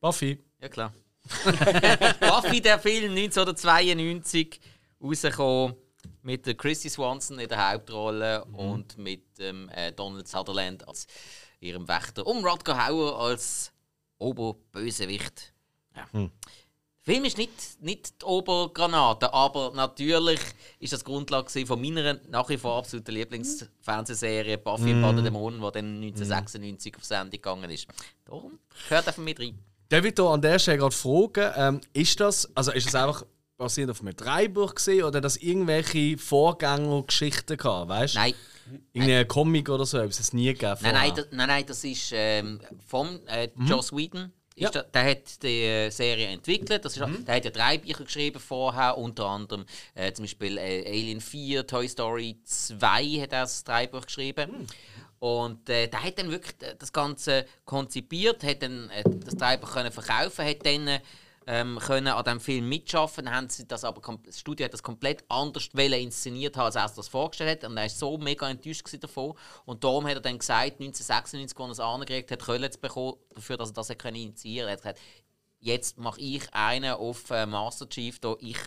Buffy. 0.00 0.42
Ja, 0.60 0.68
klar. 0.68 0.92
Buffy, 2.20 2.60
der 2.60 2.80
Film 2.80 3.12
1992 3.12 4.60
rausgekommen 5.00 5.76
mit 6.22 6.44
der 6.46 6.54
Christy 6.56 6.90
Swanson 6.90 7.38
in 7.38 7.48
der 7.48 7.70
Hauptrolle 7.70 8.44
und 8.46 8.98
mit 8.98 9.38
dem 9.38 9.68
äh, 9.68 9.92
Donald 9.92 10.26
Sutherland 10.26 10.86
als 10.88 11.06
ihrem 11.60 11.86
Wächter 11.86 12.26
und 12.26 12.44
Rodger 12.44 12.84
Hauer 12.84 13.20
als 13.20 13.72
Oberbösewicht. 14.20 15.52
Ja. 15.96 16.06
Der 17.06 17.14
Film 17.14 17.24
ist 17.24 17.38
nicht, 17.38 17.82
nicht 17.82 18.20
die 18.20 18.26
Obergranate, 18.26 19.32
aber 19.32 19.72
natürlich 19.74 20.38
ist 20.78 20.92
das 20.92 21.02
Grundlage 21.02 21.66
von 21.66 21.80
meiner 21.80 22.20
nach 22.28 22.48
wie 22.50 22.58
vor 22.58 22.76
absoluten 22.76 23.12
Lieblingsfernsehserie 23.12 24.58
Buffy 24.58 24.92
mm. 24.92 25.04
und 25.04 25.24
Dämonen, 25.24 25.60
die 25.60 25.72
dann 25.72 25.96
1996 25.96 26.96
auf 26.96 27.04
Sendung 27.04 27.30
gegangen 27.30 27.70
ist. 27.70 27.86
Darum 28.26 28.58
gehört 28.86 29.08
einfach 29.08 29.22
mit 29.22 29.40
rein. 29.40 29.58
Darf 29.88 30.04
ich 30.04 30.14
da 30.14 30.32
an 30.32 30.42
der 30.42 30.58
Stelle 30.58 30.78
gerade 30.78 30.94
fragen, 30.94 31.52
ähm, 31.56 31.80
ist 31.94 32.20
das, 32.20 32.54
also 32.54 32.70
ist 32.70 32.86
das 32.86 32.94
einfach 32.94 33.24
basierend 33.60 33.92
auf 33.92 34.00
einem 34.00 34.16
Dreibuch 34.16 34.74
gesehen 34.74 35.04
oder 35.04 35.20
das 35.20 35.36
irgendwelche 35.36 36.18
Vorgängergeschichten 36.18 37.56
gehabt, 37.56 37.88
weißt? 37.88 38.14
Nein, 38.16 38.34
Irgendein 38.92 39.28
Comic 39.28 39.68
oder 39.68 39.84
so, 39.84 39.98
etwas 39.98 40.20
es 40.20 40.32
nie 40.32 40.46
gegeben 40.46 40.76
Nein, 40.82 40.94
nein, 40.94 41.12
das, 41.14 41.26
nein, 41.30 41.48
nein, 41.48 41.64
das 41.66 41.84
ist 41.84 42.10
ähm, 42.14 42.60
vom 42.86 43.20
äh, 43.26 43.48
Joss 43.66 43.92
Whedon. 43.92 44.32
Ja. 44.56 44.68
der, 44.68 44.82
der 44.82 45.10
hat 45.10 45.42
die 45.42 45.62
äh, 45.62 45.90
Serie 45.90 46.28
entwickelt. 46.28 46.84
Das 46.84 46.96
ist, 46.96 47.26
Der 47.26 47.34
hat 47.34 47.44
ja 47.44 47.50
drei 47.50 47.78
Bücher 47.78 48.04
geschrieben 48.04 48.38
vorher, 48.38 48.98
unter 48.98 49.26
anderem 49.26 49.64
äh, 49.94 50.12
zum 50.12 50.24
Beispiel 50.24 50.58
äh, 50.58 50.84
Alien 50.86 51.20
4, 51.20 51.66
Toy 51.66 51.88
Story 51.88 52.36
2 52.44 53.20
hat 53.22 53.32
er 53.32 53.42
das 53.42 53.64
Drehbuch 53.64 54.04
geschrieben. 54.04 54.66
Und 55.18 55.68
äh, 55.68 55.88
der 55.88 56.02
hat 56.02 56.18
dann 56.18 56.30
wirklich 56.30 56.54
äh, 56.60 56.74
das 56.78 56.92
Ganze 56.92 57.46
konzipiert, 57.64 58.44
hat 58.44 58.62
dann 58.62 58.90
äh, 58.90 59.02
das 59.24 59.34
Drehbuch 59.36 59.72
können 59.72 59.92
verkaufen, 59.92 60.44
hat 60.44 60.66
dann 60.66 61.00
ähm, 61.50 61.80
können 61.80 62.06
an 62.06 62.22
diesem 62.22 62.40
Film 62.40 62.68
mitschaffen. 62.68 63.28
Haben 63.28 63.48
sie 63.48 63.66
das 63.66 63.82
aber 63.82 64.00
das 64.24 64.38
Studio 64.38 64.64
hat 64.64 64.72
das 64.72 64.84
komplett 64.84 65.24
anders 65.28 65.68
inszeniert 65.74 66.56
haben, 66.56 66.66
als 66.66 66.76
er 66.76 66.86
sich 66.86 66.96
das 66.96 67.08
vorgestellt 67.08 67.64
hat. 67.64 67.68
Und 67.68 67.76
er 67.76 67.82
war 67.82 67.88
so 67.88 68.16
mega 68.18 68.48
enttäuscht 68.48 68.86
davon. 69.00 69.34
Und 69.64 69.82
darum 69.82 70.06
hat 70.06 70.14
er 70.14 70.20
dann 70.20 70.38
gesagt, 70.38 70.80
1996, 70.80 71.58
als 71.58 71.68
er 71.68 71.72
es 71.72 71.80
angekriegt 71.80 72.30
hat, 72.30 72.44
Köln 72.44 72.70
zu 72.70 72.78
bekommen, 72.78 73.16
dafür, 73.34 73.56
dass 73.56 73.70
er 73.70 73.74
das 73.74 73.90
hat 73.90 74.04
initiieren 74.04 74.68
konnte. 74.68 74.84
Er 74.84 74.92
hat 74.92 74.96
gesagt, 74.96 75.00
jetzt 75.58 75.98
mache 75.98 76.20
ich 76.20 76.54
einen 76.54 76.92
auf 76.92 77.28
äh, 77.30 77.46
Master 77.46 77.88
Chief, 77.88 78.20
da 78.20 78.36
ich 78.38 78.58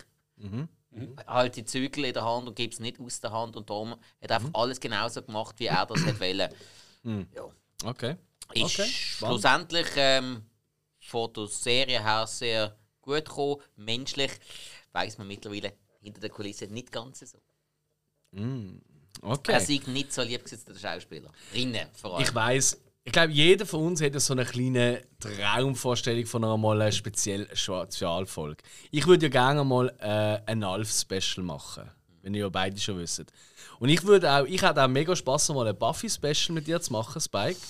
halte 1.26 1.62
die 1.62 1.64
Zügel 1.64 2.04
in 2.04 2.12
der 2.12 2.24
Hand 2.24 2.46
und 2.46 2.54
gebe 2.54 2.72
es 2.72 2.80
nicht 2.80 3.00
aus 3.00 3.18
der 3.18 3.32
Hand. 3.32 3.56
Und 3.56 3.70
darum 3.70 3.92
hat 3.92 3.98
er 4.20 4.36
einfach 4.36 4.50
alles 4.52 4.78
genauso 4.78 5.22
gemacht, 5.22 5.54
wie 5.58 5.66
er 5.66 5.86
das 5.86 6.04
hat 6.04 6.20
wollen. 6.20 6.50
Ja. 7.34 7.88
Okay. 7.88 8.16
Ist 8.52 8.78
Okay, 8.78 8.86
schlussendlich 8.86 9.86
ähm, 9.96 10.44
von 11.04 11.32
der 11.32 11.46
Serie 11.46 12.02
her 12.02 12.26
sehr 12.26 12.76
gut 13.00 13.24
gekommen. 13.24 13.62
Menschlich 13.76 14.32
weiß 14.92 15.18
man 15.18 15.28
mittlerweile 15.28 15.74
hinter 16.00 16.20
der 16.20 16.30
Kulisse 16.30 16.66
nicht 16.66 16.90
ganz 16.90 17.20
so. 17.20 17.38
Er 19.22 19.28
okay. 19.30 19.60
sei 19.60 19.80
nicht 19.90 20.12
so 20.12 20.22
lieb 20.22 20.44
gewesen, 20.44 20.64
der 20.66 20.74
Schauspieler. 20.74 21.30
Rinnen 21.52 21.88
vor 21.92 22.14
allem. 22.14 22.24
Ich 22.24 22.34
weiß, 22.34 22.80
ich 23.04 23.12
glaube, 23.12 23.32
jeder 23.32 23.66
von 23.66 23.86
uns 23.86 24.00
hätte 24.00 24.18
so 24.18 24.32
eine 24.32 24.44
kleine 24.44 25.02
Traumvorstellung 25.20 26.26
von 26.26 26.42
einer 26.42 26.56
mal 26.56 26.90
speziellen 26.90 27.48
Spezialfolge. 27.54 28.62
Ich 28.90 29.06
würde 29.06 29.26
ja 29.26 29.30
gerne 29.30 29.62
mal 29.62 29.88
äh, 30.00 30.50
ein 30.50 30.64
Alf-Special 30.64 31.44
machen, 31.44 31.90
wenn 32.22 32.34
ihr 32.34 32.40
ja 32.40 32.48
beide 32.48 32.78
schon 32.80 32.98
wisst. 32.98 33.24
Und 33.78 33.88
ich 33.88 34.02
würde 34.04 34.30
auch, 34.32 34.46
ich 34.46 34.62
hätte 34.62 34.82
auch 34.82 34.88
mega 34.88 35.14
Spaß, 35.14 35.50
mal 35.50 35.68
ein 35.68 35.78
Buffy-Special 35.78 36.54
mit 36.54 36.66
dir 36.66 36.80
zu 36.80 36.92
machen, 36.92 37.20
Spike. 37.20 37.60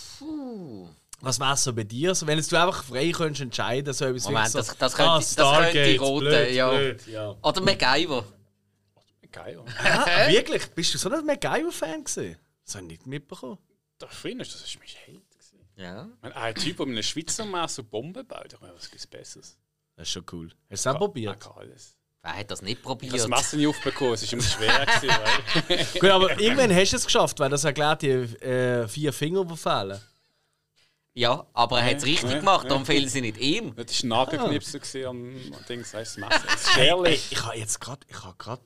Was 1.25 1.41
wäre 1.41 1.57
so 1.57 1.73
bei 1.73 1.85
dir? 1.85 2.15
So, 2.15 2.27
wenn 2.27 2.39
jetzt 2.39 2.51
du 2.53 2.57
einfach 2.57 2.85
frei 2.85 3.11
könntest 3.11 3.41
entscheiden, 3.43 3.93
so 3.93 4.05
etwas 4.05 4.25
Moment, 4.25 4.49
so, 4.51 4.59
das- 4.59 4.77
das 4.77 4.95
könnte- 4.95 5.11
ah, 5.11 5.19
das 5.19 5.35
könnte 5.37 5.51
Stargate, 5.51 6.01
rote, 6.01 6.27
blöd, 6.27 6.55
ja. 6.55 6.71
blöd, 6.71 7.07
ja. 7.07 7.35
Oder 7.43 7.61
MacGyver. 7.61 8.25
Geil. 9.33 9.61
Ah, 9.79 10.29
wirklich? 10.29 10.67
Bist 10.69 10.95
du 10.95 10.99
so 10.99 11.11
ein 11.11 11.25
MacGyver-Fan 11.27 12.05
gewesen? 12.05 12.37
Das 12.65 12.75
habe 12.77 12.85
ich 12.85 12.91
nicht 12.91 13.07
mitbekommen. 13.07 13.59
Da 13.99 14.07
früher, 14.09 14.37
das 14.39 14.49
war 14.55 14.81
mein 14.81 14.89
Held. 15.07 15.23
Ja. 15.77 16.09
Ein 16.23 16.55
Typ, 16.55 16.77
der 16.77 16.87
mit 16.87 16.95
einem 16.95 17.03
Schweizer 17.03 17.45
Messer 17.45 17.83
Bomben 17.83 18.25
baut, 18.27 18.53
ich 18.53 18.61
meine, 18.61 18.75
was 18.77 18.89
gibt's 18.89 19.07
Besseres? 19.09 19.59
Das 19.97 20.07
ist 20.07 20.13
schon 20.13 20.25
cool. 20.33 20.51
Hast 20.71 20.85
du 20.87 20.91
es 20.91 20.95
auch 20.95 20.99
probiert? 20.99 21.37
Ich 21.41 21.47
alles. 21.51 21.97
Wer 22.23 22.37
hat 22.37 22.51
das 22.51 22.63
nicht 22.63 22.79
Ich 22.81 22.85
habe 22.89 23.01
das 23.07 23.11
probiert? 23.11 23.29
Messer 23.29 23.57
nicht 23.57 23.67
aufbekommen, 23.67 24.15
es 24.15 24.23
war 24.23 24.33
immer 24.35 24.43
schwer. 24.43 24.87
gewesen, 25.67 25.99
Gut, 26.01 26.11
aber 26.11 26.41
irgendwann 26.41 26.73
hast 26.75 26.93
du 26.93 26.97
es 26.97 27.05
geschafft, 27.05 27.41
weil 27.41 27.51
das 27.51 27.65
erklärt 27.65 28.03
die 28.03 28.09
äh, 28.11 28.87
vier 28.87 29.13
Finger, 29.13 29.45
die 29.45 29.57
fehlen. 29.57 30.01
Ja, 31.16 31.46
aber 31.53 31.79
er 31.79 31.90
hat 31.90 31.98
es 31.98 32.05
richtig 32.07 32.40
gemacht, 32.40 32.68
darum 32.68 32.85
fehlen 32.85 33.09
sie 33.09 33.20
nicht 33.20 33.38
ihm. 33.38 33.74
Das 33.77 34.03
war 34.03 34.05
ein 34.05 34.09
Nagelknipsel 34.09 34.81
gewesen 34.81 35.07
am 35.07 35.35
heißt 35.68 35.94
das 35.94 36.16
Messer. 36.16 36.42
Das 36.44 36.66
Ey, 36.66 36.72
Scherli. 36.72 37.11
ich 37.12 37.44
habe 37.44 37.57
jetzt 37.57 37.81
gerade, 37.81 38.00
ich 38.09 38.22
habe 38.24 38.35
gerade, 38.37 38.62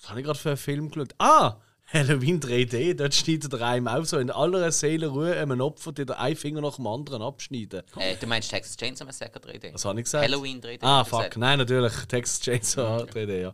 was 0.00 0.08
habe 0.08 0.20
ich 0.20 0.26
gerade 0.26 0.38
für 0.38 0.48
einen 0.48 0.56
Film 0.56 0.90
geschaut? 0.90 1.14
Ah, 1.18 1.56
Halloween 1.92 2.40
3D. 2.40 2.94
Dort 2.94 3.14
schneidet 3.14 3.52
er 3.52 3.62
einem 3.62 3.88
auch 3.88 4.04
so 4.04 4.18
in 4.18 4.30
aller 4.30 4.70
Seelenruhe 4.72 5.36
einem 5.36 5.60
Opfer, 5.60 5.92
die 5.92 6.06
den 6.06 6.16
einen 6.16 6.36
Finger 6.36 6.60
nach 6.60 6.76
dem 6.76 6.86
anderen 6.86 7.20
abschneiden. 7.20 7.82
Äh, 7.96 8.16
du 8.16 8.26
meinst 8.26 8.50
Texas 8.50 8.76
Chainsaw 8.76 9.04
Massacre 9.04 9.40
3D? 9.40 9.74
Was 9.74 9.84
habe 9.84 9.98
ich 9.98 10.04
gesagt? 10.04 10.24
Halloween 10.24 10.60
3D. 10.62 10.78
Ah, 10.82 11.04
fuck. 11.04 11.18
gesagt. 11.18 11.36
Nein, 11.36 11.58
natürlich. 11.58 11.92
Texas 12.06 12.40
Chainsaw 12.40 13.02
3D, 13.02 13.40
ja. 13.40 13.52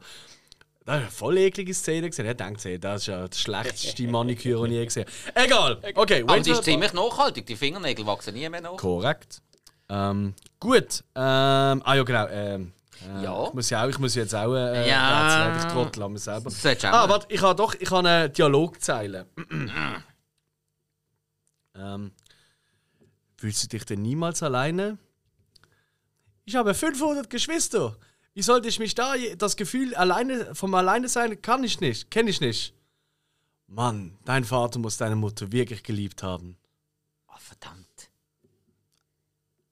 Das 0.87 0.93
war 0.95 1.01
eine 1.01 1.11
voll 1.11 1.37
eklige 1.39 1.75
Szene. 1.75 2.09
Gesehen. 2.09 2.27
Ich 2.27 2.37
dachte, 2.37 2.79
das 2.79 3.01
ist 3.03 3.07
ja 3.09 3.27
die 3.27 3.37
schlechteste 3.37 4.07
Maniküre, 4.07 4.69
die 4.69 4.75
ich 4.75 4.79
je 4.81 4.85
gesehen 4.87 5.07
habe. 5.35 5.45
Egal. 5.45 5.79
Okay, 5.97 6.23
Aber 6.23 6.39
die 6.39 6.51
ist 6.53 6.63
ziemlich 6.63 6.93
nachhaltig. 6.93 7.45
Die 7.45 7.57
Fingernägel 7.57 8.07
wachsen 8.07 8.35
nie 8.35 8.49
mehr 8.49 8.61
nach. 8.61 8.77
Korrekt. 8.77 9.43
Ähm, 9.89 10.35
gut. 10.61 11.03
Ähm, 11.17 11.83
ah 11.85 11.95
ja, 11.95 12.03
genau. 12.05 12.29
Ähm, 12.29 12.73
äh, 13.05 13.25
Ja. 13.25 13.49
Ich 13.49 13.53
muss 13.55 13.69
ja 13.71 13.85
auch, 13.85 13.89
ich 13.89 13.99
muss 13.99 14.15
jetzt 14.15 14.33
auch 14.35 14.55
äh, 14.55 14.89
Ja. 14.89 15.47
Rätsel, 15.49 15.67
ich 15.67 15.73
trottel 15.73 16.03
an 16.05 16.13
mir 16.13 16.19
selber. 16.21 16.51
Das 16.51 16.85
Ah, 16.85 17.09
warte, 17.09 17.27
ich 17.31 17.43
habe 17.43 17.57
doch, 17.57 17.75
ich 17.75 17.91
habe 17.91 18.09
eine 18.09 18.31
Dialogzeile. 18.31 19.27
ähm, 21.75 22.13
fühlst 23.37 23.65
du 23.65 23.69
dich 23.69 23.85
denn 23.85 24.03
niemals 24.03 24.41
alleine? 24.43 24.99
Ich 26.45 26.55
habe 26.55 26.75
500 26.75 27.29
Geschwister. 27.29 27.97
Wie 28.37 28.43
sollte 28.43 28.69
ich 28.69 28.79
mich 28.79 28.95
da, 28.95 29.15
das 29.39 29.57
Gefühl 29.57 29.95
alleine, 29.95 30.55
vom 30.55 30.75
Alleine 30.75 31.09
sein, 31.09 31.41
kann 31.41 31.65
ich 31.65 31.81
nicht, 31.81 32.11
kenne 32.11 32.29
ich 32.29 32.43
nicht. 32.43 32.75
Mann, 33.67 34.19
dein 34.27 34.45
Vater 34.45 34.79
muss 34.79 34.99
deine 34.99 35.17
Mutter 35.17 35.51
wirklich 35.53 35.83
geliebt 35.83 36.23
haben. 36.23 36.59
Oh, 37.29 37.39
verdammt. 37.39 38.11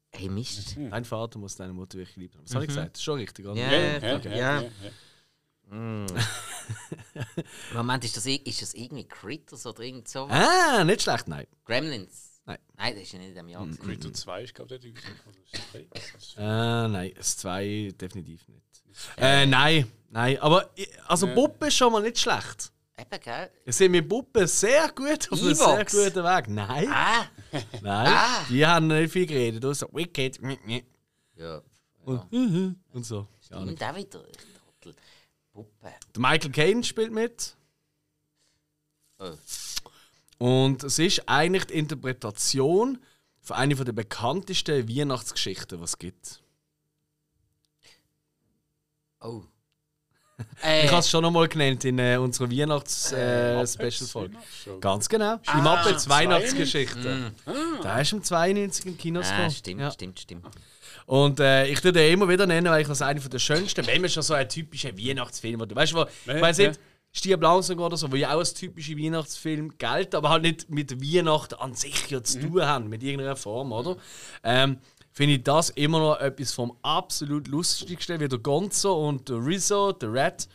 Hey, 0.09 0.31
Mist. 0.31 0.79
Dein 0.79 1.05
Vater 1.05 1.39
muss 1.39 1.57
deine 1.57 1.75
Mutter 1.75 1.99
wirklich 1.99 2.15
geliebt 2.15 2.37
haben. 2.37 2.45
Was 2.47 2.55
habe 2.55 2.65
ich 2.65 2.69
gesagt? 2.69 2.95
Das 2.95 3.01
ist 3.01 3.05
schon 3.05 3.19
richtig, 3.19 3.45
oder? 3.45 3.61
Ja. 3.61 3.71
Ja, 3.71 4.17
okay. 4.17 4.31
ja, 4.31 4.63
Ja. 4.63 4.71
ja. 5.71 6.07
Moment, 7.75 8.05
ist 8.05 8.17
das, 8.17 8.25
ist 8.25 8.63
das 8.63 8.73
irgendwie 8.73 9.05
Critters 9.05 9.67
oder 9.67 9.83
irgend 9.83 10.09
so? 10.09 10.27
Ah, 10.31 10.83
nicht 10.85 11.03
schlecht, 11.03 11.29
nein. 11.29 11.47
Gremlins? 11.67 12.34
Nein. 12.47 12.59
Nein, 12.77 12.95
das 12.95 13.03
ist 13.05 13.13
ja 13.13 13.19
nicht 13.19 13.29
in 13.31 13.35
dem 13.37 13.49
Jahr. 13.49 13.65
gewesen. 13.67 13.83
Creed 14.01 14.17
2 14.17 14.43
ist, 14.43 14.55
glaube 14.55 14.75
ich, 14.75 14.81
der 14.81 14.91
ist- 15.81 16.37
Äh, 16.37 16.43
nein, 16.89 17.13
das 17.17 17.37
2 17.39 17.93
definitiv 17.99 18.47
nicht. 18.49 18.63
Äh, 19.17 19.47
nein, 19.47 19.91
nein. 20.11 20.39
Aber 20.41 20.71
also 21.07 21.27
Puppe 21.35 21.67
ist 21.69 21.77
schon 21.77 21.93
mal 21.93 22.03
nicht 22.03 22.19
schlecht. 22.19 22.71
Eben, 22.97 23.21
gell? 23.21 23.51
Ich 23.65 23.75
sehe 23.75 23.89
mit 23.89 24.09
Puppe 24.09 24.47
sehr 24.47 24.89
gut 24.93 25.33
auf 25.33 25.41
einem 25.43 25.55
sehr 25.55 25.85
guten 25.85 26.23
Weg. 26.25 26.49
Nein, 26.49 26.89
Ah! 26.93 27.27
nein. 27.83 28.07
Ah. 28.13 28.45
Die 28.49 28.65
haben 28.65 28.87
nicht 28.87 29.13
viel 29.13 29.27
geredet. 29.27 29.65
Du 29.65 29.73
so 29.73 29.89
wicked. 29.93 30.39
Ja. 31.37 31.61
Und, 32.05 32.77
und 32.93 33.05
so. 33.05 33.27
Ja, 33.51 33.57
Und 33.59 33.83
auch 33.83 33.97
wieder. 33.97 34.23
Puppe. 35.53 35.93
Der 36.15 36.21
Michael 36.21 36.51
Caine 36.53 36.85
spielt 36.85 37.11
mit. 37.13 37.57
Oh. 39.19 39.33
Und 40.45 40.85
es 40.85 40.99
ist 40.99 41.27
eigentlich 41.27 41.65
die 41.69 41.75
Interpretation 41.75 42.99
von 43.41 43.57
einer 43.57 43.77
der 43.77 43.93
bekanntesten 43.93 44.87
Weihnachtsgeschichten, 44.87 45.79
die 45.79 45.85
es 45.85 45.99
gibt. 45.99 46.43
Oh. 49.23 49.43
Ich 50.59 50.65
Äh, 50.65 50.89
habe 50.89 50.99
es 50.99 51.09
schon 51.09 51.23
noch 51.23 51.31
mal 51.31 51.47
genannt 51.49 51.85
in 51.85 51.99
äh, 51.99 52.17
unserer 52.17 52.51
Weihnachts-Special-Folge. 52.51 54.35
Weihnachtsshow. 54.35 54.81
Ganz 54.81 55.09
genau. 55.09 55.37
Die 55.37 55.49
Ah, 55.49 55.61
Muppets 55.63 56.09
Weihnachtsgeschichte. 56.09 57.33
mm. 57.47 57.83
Da 57.83 58.01
ist 58.01 58.13
im 58.13 58.23
92 58.23 58.85
in 58.87 58.99
Kinos 58.99 59.29
ah, 59.29 59.37
gekommen. 59.37 59.51
stimmt, 59.53 59.81
Ja. 59.81 59.91
stimmt, 59.93 60.19
stimmt. 60.21 60.45
Und 61.07 61.39
äh, 61.41 61.69
ich 61.69 61.83
würde 61.85 62.01
den 62.01 62.13
immer 62.15 62.29
wieder 62.29 62.47
nennen, 62.47 62.67
weil 62.67 62.83
ich 62.83 62.89
das 62.89 63.01
einer 63.01 63.21
der 63.21 63.39
schönsten, 63.39 63.87
wenn 63.87 64.01
man 64.01 64.11
schon 64.11 64.23
so 64.25 64.35
einen 64.35 64.49
typischen 64.49 64.99
Weihnachtsfilm 64.99 65.63
hat. 65.63 65.75
Weißt 65.75 65.93
du, 65.93 65.97
wo, 65.99 66.03
ich 66.27 66.35
Ja, 66.59 66.73
Stieb 67.17 67.43
Langsam 67.43 67.79
oder 67.79 67.97
so, 67.97 68.11
wo 68.11 68.17
ja 68.17 68.31
auch 68.35 68.39
als 68.39 68.55
typischer 68.55 68.97
Weihnachtsfilm 68.97 69.79
gilt, 69.79 70.15
aber 70.17 70.31
halt 70.31 70.43
nicht 70.43 70.69
mit 70.69 71.01
Weihnachten 71.01 71.55
an 71.55 71.75
sich 71.75 72.11
ja 72.11 72.23
zu 72.23 72.41
tun 72.41 72.63
haben, 72.63 72.89
mit 72.89 73.05
irgendeiner 73.05 73.37
Form, 73.37 73.71
oder? 73.73 73.97
Ähm, 74.43 74.79
Finde 75.13 75.35
ich 75.35 75.45
das 75.45 75.71
immer 75.71 76.01
noch 76.01 76.19
etwas 76.19 76.53
vom 76.53 76.77
absolut 76.83 77.47
lustigsten, 77.47 78.19
wie 78.19 78.27
der 78.27 78.41
Gonzo 78.41 79.09
und 79.09 79.29
der 79.29 79.47
Rizzo, 79.47 79.93
der 79.93 80.13
Red, 80.13 80.49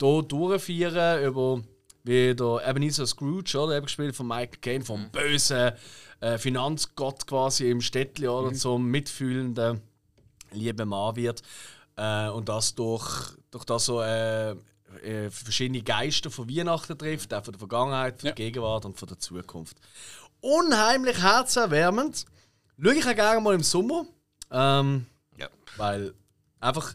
hier 0.00 0.22
durchführen 0.22 1.24
über 1.24 1.62
wie 2.02 2.34
der 2.34 2.68
Ebenezer 2.68 3.06
Scrooge, 3.06 3.56
oder? 3.56 3.76
Eben 3.76 3.86
gespielt 3.86 4.16
von 4.16 4.26
Michael 4.26 4.58
Caine, 4.60 4.84
vom 4.84 5.10
bösen 5.10 5.72
äh, 6.18 6.38
Finanzgott 6.38 7.24
quasi 7.26 7.70
im 7.70 7.80
Städtli, 7.80 8.26
oder? 8.26 8.52
Zum 8.52 8.86
mitfühlenden 8.86 9.80
lieben 10.50 10.88
Mann 10.88 11.14
wird. 11.14 11.42
Äh, 11.94 12.30
und 12.30 12.48
das 12.48 12.74
durch, 12.74 13.36
durch 13.52 13.64
das 13.64 13.84
so 13.84 14.02
äh, 14.02 14.56
äh, 15.02 15.30
verschiedene 15.30 15.82
Geister 15.82 16.30
von 16.30 16.48
Weihnachten 16.48 16.96
trifft, 16.98 17.32
auch 17.34 17.44
von 17.44 17.52
der 17.52 17.58
Vergangenheit, 17.58 18.20
von 18.20 18.28
Ja. 18.28 18.34
der 18.34 18.44
Gegenwart 18.46 18.84
und 18.84 18.98
von 18.98 19.08
der 19.08 19.18
Zukunft. 19.18 19.76
Unheimlich 20.40 21.20
herzerwärmend. 21.20 22.24
Schaue 22.82 22.94
ich 22.94 23.06
auch 23.06 23.14
gerne 23.14 23.40
mal 23.40 23.54
im 23.54 23.62
Sommer. 23.62 24.06
Ähm, 24.50 25.06
Ja. 25.36 25.48
weil 25.76 26.14
einfach 26.60 26.94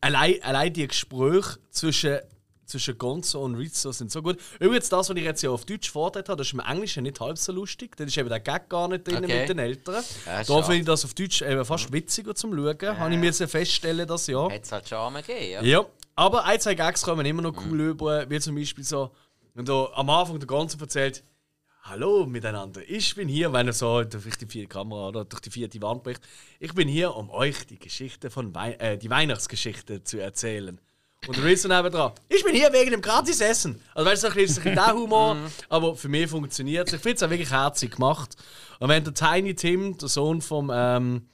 allein, 0.00 0.42
allein 0.42 0.72
die 0.72 0.86
Gespräche 0.88 1.58
zwischen, 1.70 2.18
zwischen 2.66 2.96
Gonzo 2.98 3.42
und 3.42 3.54
Rizzo 3.54 3.92
sind 3.92 4.10
so 4.10 4.22
gut. 4.22 4.38
Übrigens, 4.60 4.88
das, 4.88 5.08
was 5.10 5.16
ich 5.16 5.24
jetzt 5.24 5.42
ja 5.42 5.50
auf 5.50 5.64
Deutsch 5.64 5.90
vorgetragen 5.90 6.28
habe, 6.28 6.38
das 6.38 6.48
ist 6.48 6.52
im 6.54 6.60
Englischen 6.60 7.02
nicht 7.02 7.20
halb 7.20 7.38
so 7.38 7.52
lustig. 7.52 7.96
Da 7.96 8.04
ist 8.04 8.16
eben 8.16 8.28
der 8.28 8.40
Gag 8.40 8.68
gar 8.68 8.88
nicht 8.88 9.06
drin 9.06 9.24
Okay. 9.24 9.40
mit 9.40 9.48
den 9.48 9.58
Eltern. 9.58 10.02
Ja, 10.26 10.42
da 10.44 10.62
finde 10.62 10.78
ich 10.78 10.84
das 10.84 11.04
auf 11.04 11.14
Deutsch 11.14 11.42
eben 11.42 11.64
fast 11.64 11.92
witziger 11.92 12.34
zum 12.34 12.52
Schauen. 12.54 12.98
Habe 12.98 13.14
ich 13.14 13.20
müssen 13.20 13.48
feststellen, 13.48 14.06
das 14.06 14.26
Jahr. 14.26 14.50
Hätte 14.50 14.64
es 14.64 14.72
halt 14.72 14.88
Charme 14.88 15.16
gegeben, 15.22 15.64
ja. 15.66 15.80
Ja, 15.80 15.86
aber 16.14 16.44
ein, 16.44 16.60
zwei 16.60 16.74
Gags 16.74 17.02
kommen 17.02 17.26
immer 17.26 17.42
noch 17.42 17.54
cool 17.66 17.80
über, 17.80 18.28
wie 18.30 18.40
zum 18.40 18.54
Beispiel 18.54 18.84
so, 18.84 19.10
wenn 19.54 19.64
da 19.64 19.88
am 19.94 20.08
Anfang 20.10 20.38
der 20.38 20.46
Ganze 20.46 20.78
erzählt, 20.80 21.22
Hallo 21.86 22.24
miteinander, 22.24 22.80
ich 22.88 23.14
bin 23.14 23.28
hier, 23.28 23.52
wenn 23.52 23.66
er 23.66 23.74
so 23.74 24.02
durch 24.04 24.36
die 24.38 24.46
vierte 24.46 24.68
Kamera 24.68 25.08
oder 25.08 25.26
durch 25.26 25.42
die 25.42 25.50
vierte 25.50 25.82
Wand 25.82 26.02
bricht, 26.02 26.22
ich 26.58 26.72
bin 26.72 26.88
hier, 26.88 27.14
um 27.14 27.28
euch 27.28 27.66
die 27.66 27.78
Geschichte 27.78 28.30
von 28.30 28.54
Wei 28.54 28.72
äh, 28.76 28.96
die 28.96 29.10
Weihnachtsgeschichte 29.10 30.02
zu 30.02 30.18
erzählen. 30.18 30.80
Und 31.26 31.36
der 31.36 31.44
Rizzo 31.44 31.68
dran, 31.68 32.12
ich 32.28 32.44
bin 32.44 32.54
hier 32.54 32.72
wegen 32.72 32.90
dem 32.90 33.00
Gratisessen. 33.00 33.80
Also 33.94 34.10
weißt 34.10 34.24
du, 34.24 34.28
so 34.28 34.32
ein 34.32 34.36
bisschen 34.44 34.74
der 34.74 34.92
Humor, 34.94 35.36
aber 35.68 35.94
für 35.96 36.08
mich 36.08 36.28
funktioniert 36.30 36.88
es. 36.88 36.94
Ich 36.94 37.00
finde 37.00 37.16
es 37.16 37.22
auch 37.22 37.30
wirklich 37.30 37.50
herzig 37.50 37.92
gemacht. 37.92 38.36
Und 38.80 38.88
wenn 38.88 39.04
der 39.04 39.14
Tiny 39.14 39.54
Tim, 39.54 39.96
der 39.98 40.08
Sohn 40.08 40.42
vom, 40.42 40.70
ähm, 40.74 41.28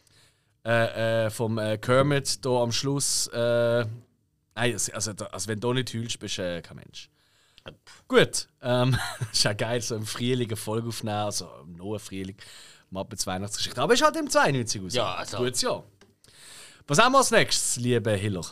äh, 0.64 1.26
äh, 1.26 1.30
vom 1.30 1.58
äh, 1.58 1.78
Kermit, 1.78 2.44
da 2.44 2.62
am 2.62 2.72
Schluss 2.72 3.26
äh, 3.28 3.84
Nein, 4.60 4.72
also, 4.74 4.92
also, 4.92 5.12
also 5.12 5.48
wenn 5.48 5.58
du 5.60 5.72
nicht 5.72 5.94
heulst, 5.94 6.18
bist 6.18 6.36
du 6.38 6.42
äh, 6.42 6.60
kein 6.60 6.76
Mensch. 6.76 7.08
Gut, 8.08 8.48
ähm, 8.60 8.94
ist 9.32 9.42
ja 9.44 9.52
geil, 9.54 9.80
so 9.80 9.96
im 9.96 10.04
Frühling 10.04 10.48
eine 10.48 10.56
Folge 10.56 10.88
aufnehmen, 10.88 11.16
also 11.16 11.48
im 11.62 11.76
neuen 11.76 11.98
Frühling, 11.98 12.36
Muppets 12.90 13.26
Weihnachtsgeschichte. 13.26 13.80
Aber 13.80 13.94
ist 13.94 14.02
halt 14.02 14.16
im 14.16 14.28
92 14.28 14.82
raus. 14.82 14.94
Ja, 14.94 15.14
also- 15.14 15.38
Gutes 15.38 15.62
Jahr. 15.62 15.84
Was 16.86 16.98
haben 16.98 17.12
wir 17.12 17.18
als 17.18 17.30
nächstes, 17.30 17.76
liebe 17.76 18.10
Hiller? 18.12 18.44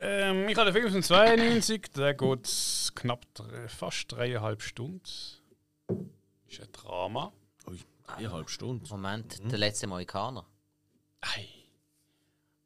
Ähm, 0.00 0.48
ich 0.48 0.56
habe 0.56 0.72
den 0.72 0.80
Film 0.80 0.92
dem 0.92 1.02
92, 1.02 1.92
der 1.92 2.14
geht 2.14 2.92
knapp 2.94 3.26
fast 3.68 4.10
dreieinhalb 4.10 4.62
Stunden. 4.62 5.02
Ist 6.48 6.60
ein 6.60 6.72
Drama. 6.72 7.32
Ui, 7.68 7.78
eineinhalb 8.06 8.48
Stunden. 8.48 8.88
Moment, 8.88 9.38
der 9.50 9.58
letzte 9.58 9.86
Mohikaner. 9.86 10.46
Ei. 11.20 11.48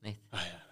Nicht? 0.00 0.20
Ah, 0.30 0.36
ja. 0.36 0.64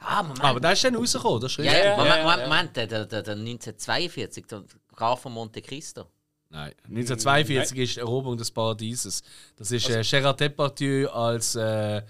Ah, 0.00 0.22
Moment. 0.22 0.44
Aber 0.44 0.60
der 0.60 0.72
ist 0.72 0.84
dann 0.84 0.94
rausgekommen, 0.94 1.40
das 1.40 1.52
ist 1.52 1.58
ja, 1.58 1.64
richtig. 1.64 1.84
ja, 1.84 1.90
ja, 1.90 1.96
Moment, 1.96 2.16
ja, 2.16 2.22
Moment, 2.22 2.40
ja. 2.40 2.48
Moment, 2.48 2.76
der, 2.76 2.86
der, 2.86 3.06
der, 3.06 3.22
der 3.22 3.34
1942, 3.34 4.46
der 4.46 4.64
Graf 4.94 5.22
von 5.22 5.32
Monte 5.32 5.62
Cristo. 5.62 6.06
Nein, 6.50 6.72
1942 6.84 7.78
ist 7.78 7.96
die 7.96 8.00
Eroberung 8.00 8.36
des 8.36 8.50
Paradieses. 8.50 9.22
Das 9.56 9.70
ist 9.70 9.88
äh, 9.90 10.02
Gerard 10.02 10.40
Depardieu 10.40 11.08
als, 11.08 11.54
äh, 11.54 12.02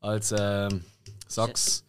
als 0.00 0.34
ähm, 0.36 0.84
Sachs, 1.26 1.84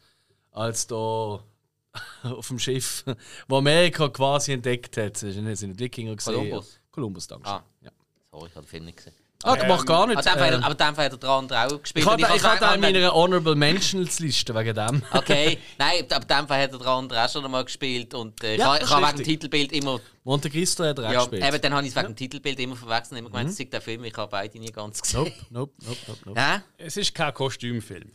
als 0.52 0.88
da 0.88 0.96
auf 2.24 2.48
dem 2.48 2.60
Schiff, 2.60 3.04
wo 3.48 3.58
Amerika 3.58 4.08
quasi 4.10 4.54
entdeckt 4.54 4.98
hat. 4.98 5.14
Das 5.14 5.34
sind 5.34 5.44
nicht 5.46 5.80
Wikinger 5.80 6.16
gesehen. 6.16 6.34
Columbus. 6.36 6.80
Columbus, 6.92 7.28
danke. 7.28 7.48
Ah. 7.48 7.64
Ja. 7.82 7.92
Sorry, 8.32 8.48
ich 8.50 8.56
habe 8.56 8.66
den 8.66 8.70
Film 8.70 8.86
nicht 8.86 8.98
gesehen. 8.98 9.14
Ah, 9.44 9.56
das 9.56 9.68
macht 9.68 9.88
gar 9.88 10.04
Aber 10.04 10.14
nicht. 10.14 10.24
dann 10.24 10.40
hat, 10.40 10.54
ähm, 10.54 10.64
aber 10.64 10.76
dann 10.76 10.96
hat 10.96 11.24
der 11.24 11.30
andere 11.30 11.66
auch 11.66 11.82
gespielt. 11.82 12.06
ich 12.08 12.18
ich 12.20 12.30
hab's 12.30 12.44
hatte 12.44 12.70
auch 12.70 12.76
in 12.76 12.82
wegen- 12.84 12.94
meiner 13.00 13.12
Honorable 13.16 13.56
Mentions 13.56 14.20
Liste 14.20 14.54
wegen 14.54 14.76
dem. 14.76 15.02
Okay, 15.14 15.58
nein, 15.80 16.06
aber 16.12 16.26
dann 16.26 16.48
hat 16.48 16.72
der 16.72 16.86
andere 16.88 17.26
auch 17.26 17.30
schon 17.30 17.44
einmal 17.44 17.66
gespielt 17.66 18.14
und 18.14 18.44
äh, 18.44 18.54
ich 18.54 18.60
Ja, 18.60 18.76
habe 18.76 18.84
ich 18.84 18.90
habe 18.92 19.02
ist 19.04 19.08
wegen 19.14 19.18
dem. 19.18 19.26
Titelbild 19.26 19.72
immer. 19.72 20.00
Monte 20.24 20.48
Cristo 20.52 20.84
hat 20.84 21.00
er 21.00 21.08
auch 21.08 21.12
Ja, 21.12 21.20
gespielt. 21.22 21.44
eben, 21.44 21.60
dann 21.62 21.74
habe 21.74 21.84
ich 21.88 21.90
es 21.90 21.96
wegen 21.96 22.08
dem 22.10 22.16
Titelbild 22.16 22.60
immer 22.60 22.76
verwechselt 22.76 23.14
und 23.14 23.18
immer 23.18 23.30
gemeint, 23.30 23.50
es 23.50 23.58
sei 23.58 23.64
der 23.64 23.82
Film, 23.82 24.04
ich 24.04 24.16
habe 24.16 24.30
beide 24.30 24.60
nie 24.60 24.72
ganz 24.72 25.02
gesehen. 25.02 25.24
Nope, 25.24 25.34
nope, 25.50 25.74
nope, 25.88 25.98
nope, 26.08 26.20
nope. 26.26 26.40
Ja, 26.40 26.62
Es 26.78 26.98
ist 26.98 27.16
kein 27.16 27.34
Kostümfilm. 27.34 28.12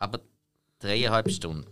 aber 0.00 0.18
dreieinhalb 0.78 1.30
Stunden. 1.30 1.66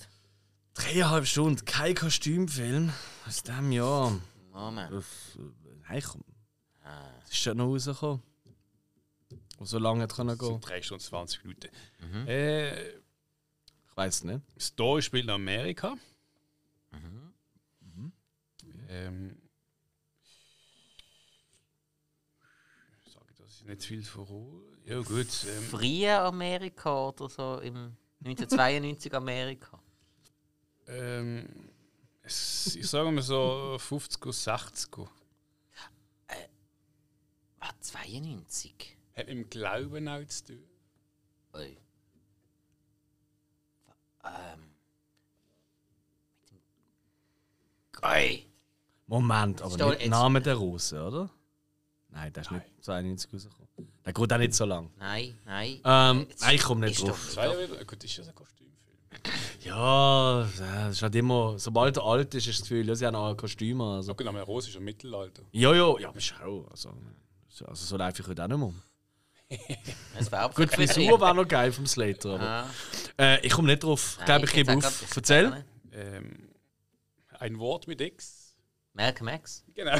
Dreieinhalb 0.75 1.27
Stunden, 1.27 1.65
kein 1.65 1.95
Kostümfilm 1.95 2.93
aus 3.27 3.43
diesem 3.43 3.73
Jahr. 3.73 4.19
Moment. 4.53 4.93
Uff, 4.93 5.39
Nein, 5.89 6.03
komm. 6.03 6.25
Das 6.83 7.31
ist 7.31 7.39
schon 7.39 7.57
noch 7.57 7.67
rausgekommen. 7.67 8.23
Und 9.59 9.67
so 9.67 9.79
lange 9.79 10.07
kann 10.09 10.29
er 10.29 10.37
So 10.37 10.59
gehen. 10.59 10.61
3 10.61 10.83
Stunden 10.83 11.05
20 11.05 11.45
Minuten. 11.45 11.69
Äh, 12.29 12.89
Ich 12.91 13.97
weiß 13.97 14.25
nicht. 14.25 14.41
die 14.57 14.61
Story 14.61 15.01
spielt 15.03 15.25
in 15.25 15.31
Amerika. 15.31 15.95
Ähm, 18.89 19.37
ich 23.05 23.13
sage 23.13 23.27
das 23.39 23.51
ist 23.51 23.65
nicht 23.67 23.81
zu 23.83 23.89
viel 23.89 24.05
voraus. 24.05 24.63
Ja 24.85 25.01
gut. 25.01 25.27
Ähm, 25.49 25.63
Frühe 25.71 26.19
Amerika 26.21 27.09
oder 27.09 27.29
so 27.29 27.59
im 27.61 27.97
1992 28.25 29.15
Amerika. 29.15 29.79
ähm, 30.87 31.47
es, 32.23 32.75
ich 32.77 32.89
sage 32.89 33.11
mal 33.11 33.21
so 33.23 33.77
50er, 33.79 34.33
60er. 34.33 35.09
Was, 37.59 37.81
92? 37.81 38.97
Hat 39.17 39.27
mit 39.27 39.29
dem 39.29 39.51
Glauben 39.51 40.09
auch 40.09 40.25
zu 40.27 40.45
tun. 40.45 40.65
Ui. 41.55 41.77
Ähm. 44.25 44.75
Mit 46.41 46.51
dem. 46.51 48.11
Ui. 48.11 48.47
Moment, 49.07 49.61
aber 49.63 49.97
nicht 49.97 50.09
Name 50.09 50.41
der 50.41 50.55
Rose, 50.55 51.03
oder? 51.03 51.31
Nein, 52.09 52.33
der 52.33 52.43
ist 52.43 52.51
nicht 52.51 52.85
92 52.85 53.33
rausgekommen. 53.33 53.94
Der 54.05 54.13
geht 54.13 54.33
auch 54.33 54.39
nicht 54.39 54.55
so 54.55 54.65
lang. 54.67 54.91
Nein, 54.99 55.39
nein. 55.47 55.81
Ähm, 55.85 56.27
Jetzt 56.29 56.43
nein, 56.43 56.55
ich 56.57 56.63
komme 56.63 56.87
nicht 56.87 56.99
ist 56.99 57.09
drauf. 57.09 57.35
doch- 57.35 57.43
wieder. 57.71 57.85
Gut, 57.85 58.05
ist 58.05 58.19
das 58.19 58.29
ein 58.29 58.35
Kostümfilm? 58.35 58.75
Ja, 59.61 60.47
das 60.59 60.91
ist 60.97 61.03
halt 61.03 61.15
immer, 61.15 61.59
sobald 61.59 61.97
er 61.97 62.05
alt 62.05 62.35
ist, 62.35 62.47
ist 62.47 62.61
das 62.61 62.69
Gefühl, 62.69 62.87
ja, 62.87 62.95
sie 62.95 63.07
haben 63.07 63.15
auch 63.17 63.35
Kostüme. 63.37 63.83
Also. 63.97 64.09
So 64.09 64.15
genau, 64.15 64.39
Rose 64.43 64.69
ist 64.69 64.77
im 64.77 64.85
Mittelalter. 64.85 65.43
Ja, 65.53 65.73
ja, 65.73 65.99
ja, 65.99 66.09
aber 66.09 66.21
schau. 66.21 66.67
Also, 66.71 66.93
so- 67.49 67.65
also 67.65 67.85
so 67.87 67.97
live 67.97 68.19
ich 68.19 68.27
heute 68.27 68.45
auch 68.45 68.49
nicht 68.49 68.59
mehr 68.59 68.67
um. 68.67 68.83
Gut, 70.55 70.71
die 70.73 70.87
Frisur 70.87 71.21
war 71.21 71.33
noch 71.35 71.47
geil 71.47 71.71
vom 71.73 71.87
Slater, 71.87 72.35
aber 72.35 72.43
Ah, 72.49 72.67
äh, 73.19 73.47
ich 73.47 73.53
komme 73.53 73.69
nicht 73.69 73.83
drauf. 73.85 74.17
Ich 74.19 74.25
glaube, 74.25 74.47
ich 74.47 74.53
gebe 74.53 74.77
auf. 74.77 75.17
Erzähl. 75.17 75.65
Ähm, 75.93 76.49
ein 77.39 77.59
Wort 77.59 77.87
mit 77.87 78.01
X. 78.01 78.55
Malcolm 78.95 79.29
X. 79.29 79.65
Genau. 79.75 79.99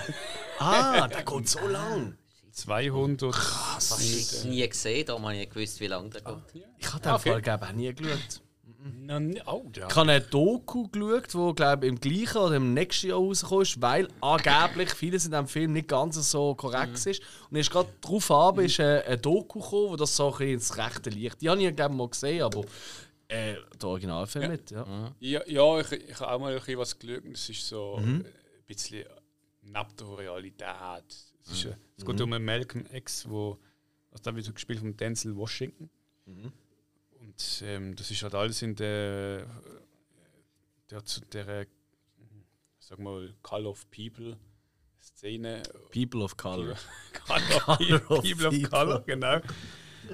Ah, 0.59 1.07
der 1.09 1.23
geht 1.23 1.49
so 1.49 1.61
lang. 1.69 2.17
200. 2.55 3.35
Hast 3.35 4.45
du 4.45 4.49
nie 4.49 4.69
gesehen, 4.69 5.05
darum 5.07 5.23
habe 5.25 5.35
ich 5.35 5.41
nicht 5.41 5.53
gewusst, 5.55 5.81
wie 5.81 5.87
lange 5.89 6.09
der 6.11 6.21
geht. 6.23 6.65
Ich 6.79 6.93
habe 6.93 7.03
den 7.03 7.13
Okay. 7.13 7.31
Fall 7.31 7.43
glaube 7.43 7.65
ich, 7.65 7.71
auch 7.71 7.75
nie 7.75 7.95
geschaut. 7.95 8.41
Na, 9.01 9.19
ne- 9.19 9.43
oh, 9.47 9.65
ja. 9.75 9.89
Ich 9.89 9.97
habe 9.97 10.11
eine 10.13 10.21
Doku 10.21 10.89
geschaut, 10.89 11.35
wo 11.35 11.55
glaube 11.55 11.87
im 11.87 11.99
gleichen 11.99 12.37
oder 12.37 12.57
im 12.57 12.75
nächsten 12.75 13.09
Jahr 13.09 13.19
rausgekommen 13.19 13.63
ist, 13.63 13.81
weil 13.83 14.09
angeblich 14.21 14.91
vieles 14.95 15.25
in 15.25 15.31
diesem 15.33 15.49
Film 15.49 15.73
nicht 15.73 15.89
ganz 15.89 16.17
so 16.31 16.55
korrekt 16.55 17.05
ist. 17.07 17.23
Und 17.51 17.57
ist 17.57 17.71
gerade 17.71 17.89
darauf 18.03 18.31
ab, 18.31 18.59
ist 18.59 18.79
eine, 18.81 19.03
eine 19.05 19.19
Doku 19.19 19.61
gekommen, 19.61 19.89
wo 19.91 19.97
das 19.97 20.15
so 20.15 20.27
ein 20.27 20.33
bisschen 20.39 20.55
ins 20.55 20.77
rechte 20.77 21.11
Licht. 21.11 21.41
Die 21.41 21.49
habe 21.49 21.63
ich 21.63 21.75
glaube 21.75 21.95
ich 21.95 21.99
mal 21.99 22.09
gesehen, 22.09 22.43
aber 22.43 22.61
äh, 23.29 23.55
der 23.81 23.89
Originalfilm 23.89 24.43
Ja. 24.45 24.49
mit. 24.51 24.71
Ja. 24.71 24.87
Ja, 25.19 25.41
ja 25.47 25.81
ich, 25.81 25.93
ich 25.93 26.21
habe 26.21 26.33
auch 26.33 26.39
mal 26.41 26.53
ein 26.53 26.59
bisschen 26.59 26.79
was 26.79 26.99
geschaut. 26.99 27.23
Es 27.33 27.49
ist 27.49 27.67
so 27.67 27.97
Mhm. 28.01 28.17
ein 28.17 28.25
bisschen 28.67 29.05
neben 29.63 29.97
der 29.99 30.19
Realität. 30.19 31.34
Es, 31.45 31.53
ist, 31.53 31.65
äh, 31.67 31.77
es 31.97 32.05
geht 32.05 32.21
um 32.21 32.33
einen 32.33 32.45
Malcolm 32.45 32.87
X, 32.93 33.29
wo 33.29 33.59
also 34.11 34.23
da 34.23 34.37
wird 34.37 34.47
so 34.47 34.53
gespielt 34.53 34.79
von 34.79 34.97
Denzel 34.97 35.37
Washington. 35.37 35.91
Und 36.27 37.63
ähm, 37.63 37.97
das 37.97 38.11
ist 38.11 38.23
halt 38.23 38.35
alles 38.35 38.63
in 38.63 38.77
der, 38.77 39.47
der, 40.89 41.05
zu 41.05 41.21
der 41.21 41.49
äh, 41.49 41.67
sag 42.79 43.01
mal, 43.01 43.35
Call 43.43 43.67
of 43.67 43.91
People 43.91 44.39
Szene. 45.01 45.63
People 45.91 46.23
of 46.23 46.37
Color. 46.37 46.77
Call 47.13 47.43
of 47.43 47.69
of 48.11 48.23
People 48.23 48.47
of 48.47 48.55
People. 48.55 48.69
Color, 48.69 49.01
genau. 49.03 49.41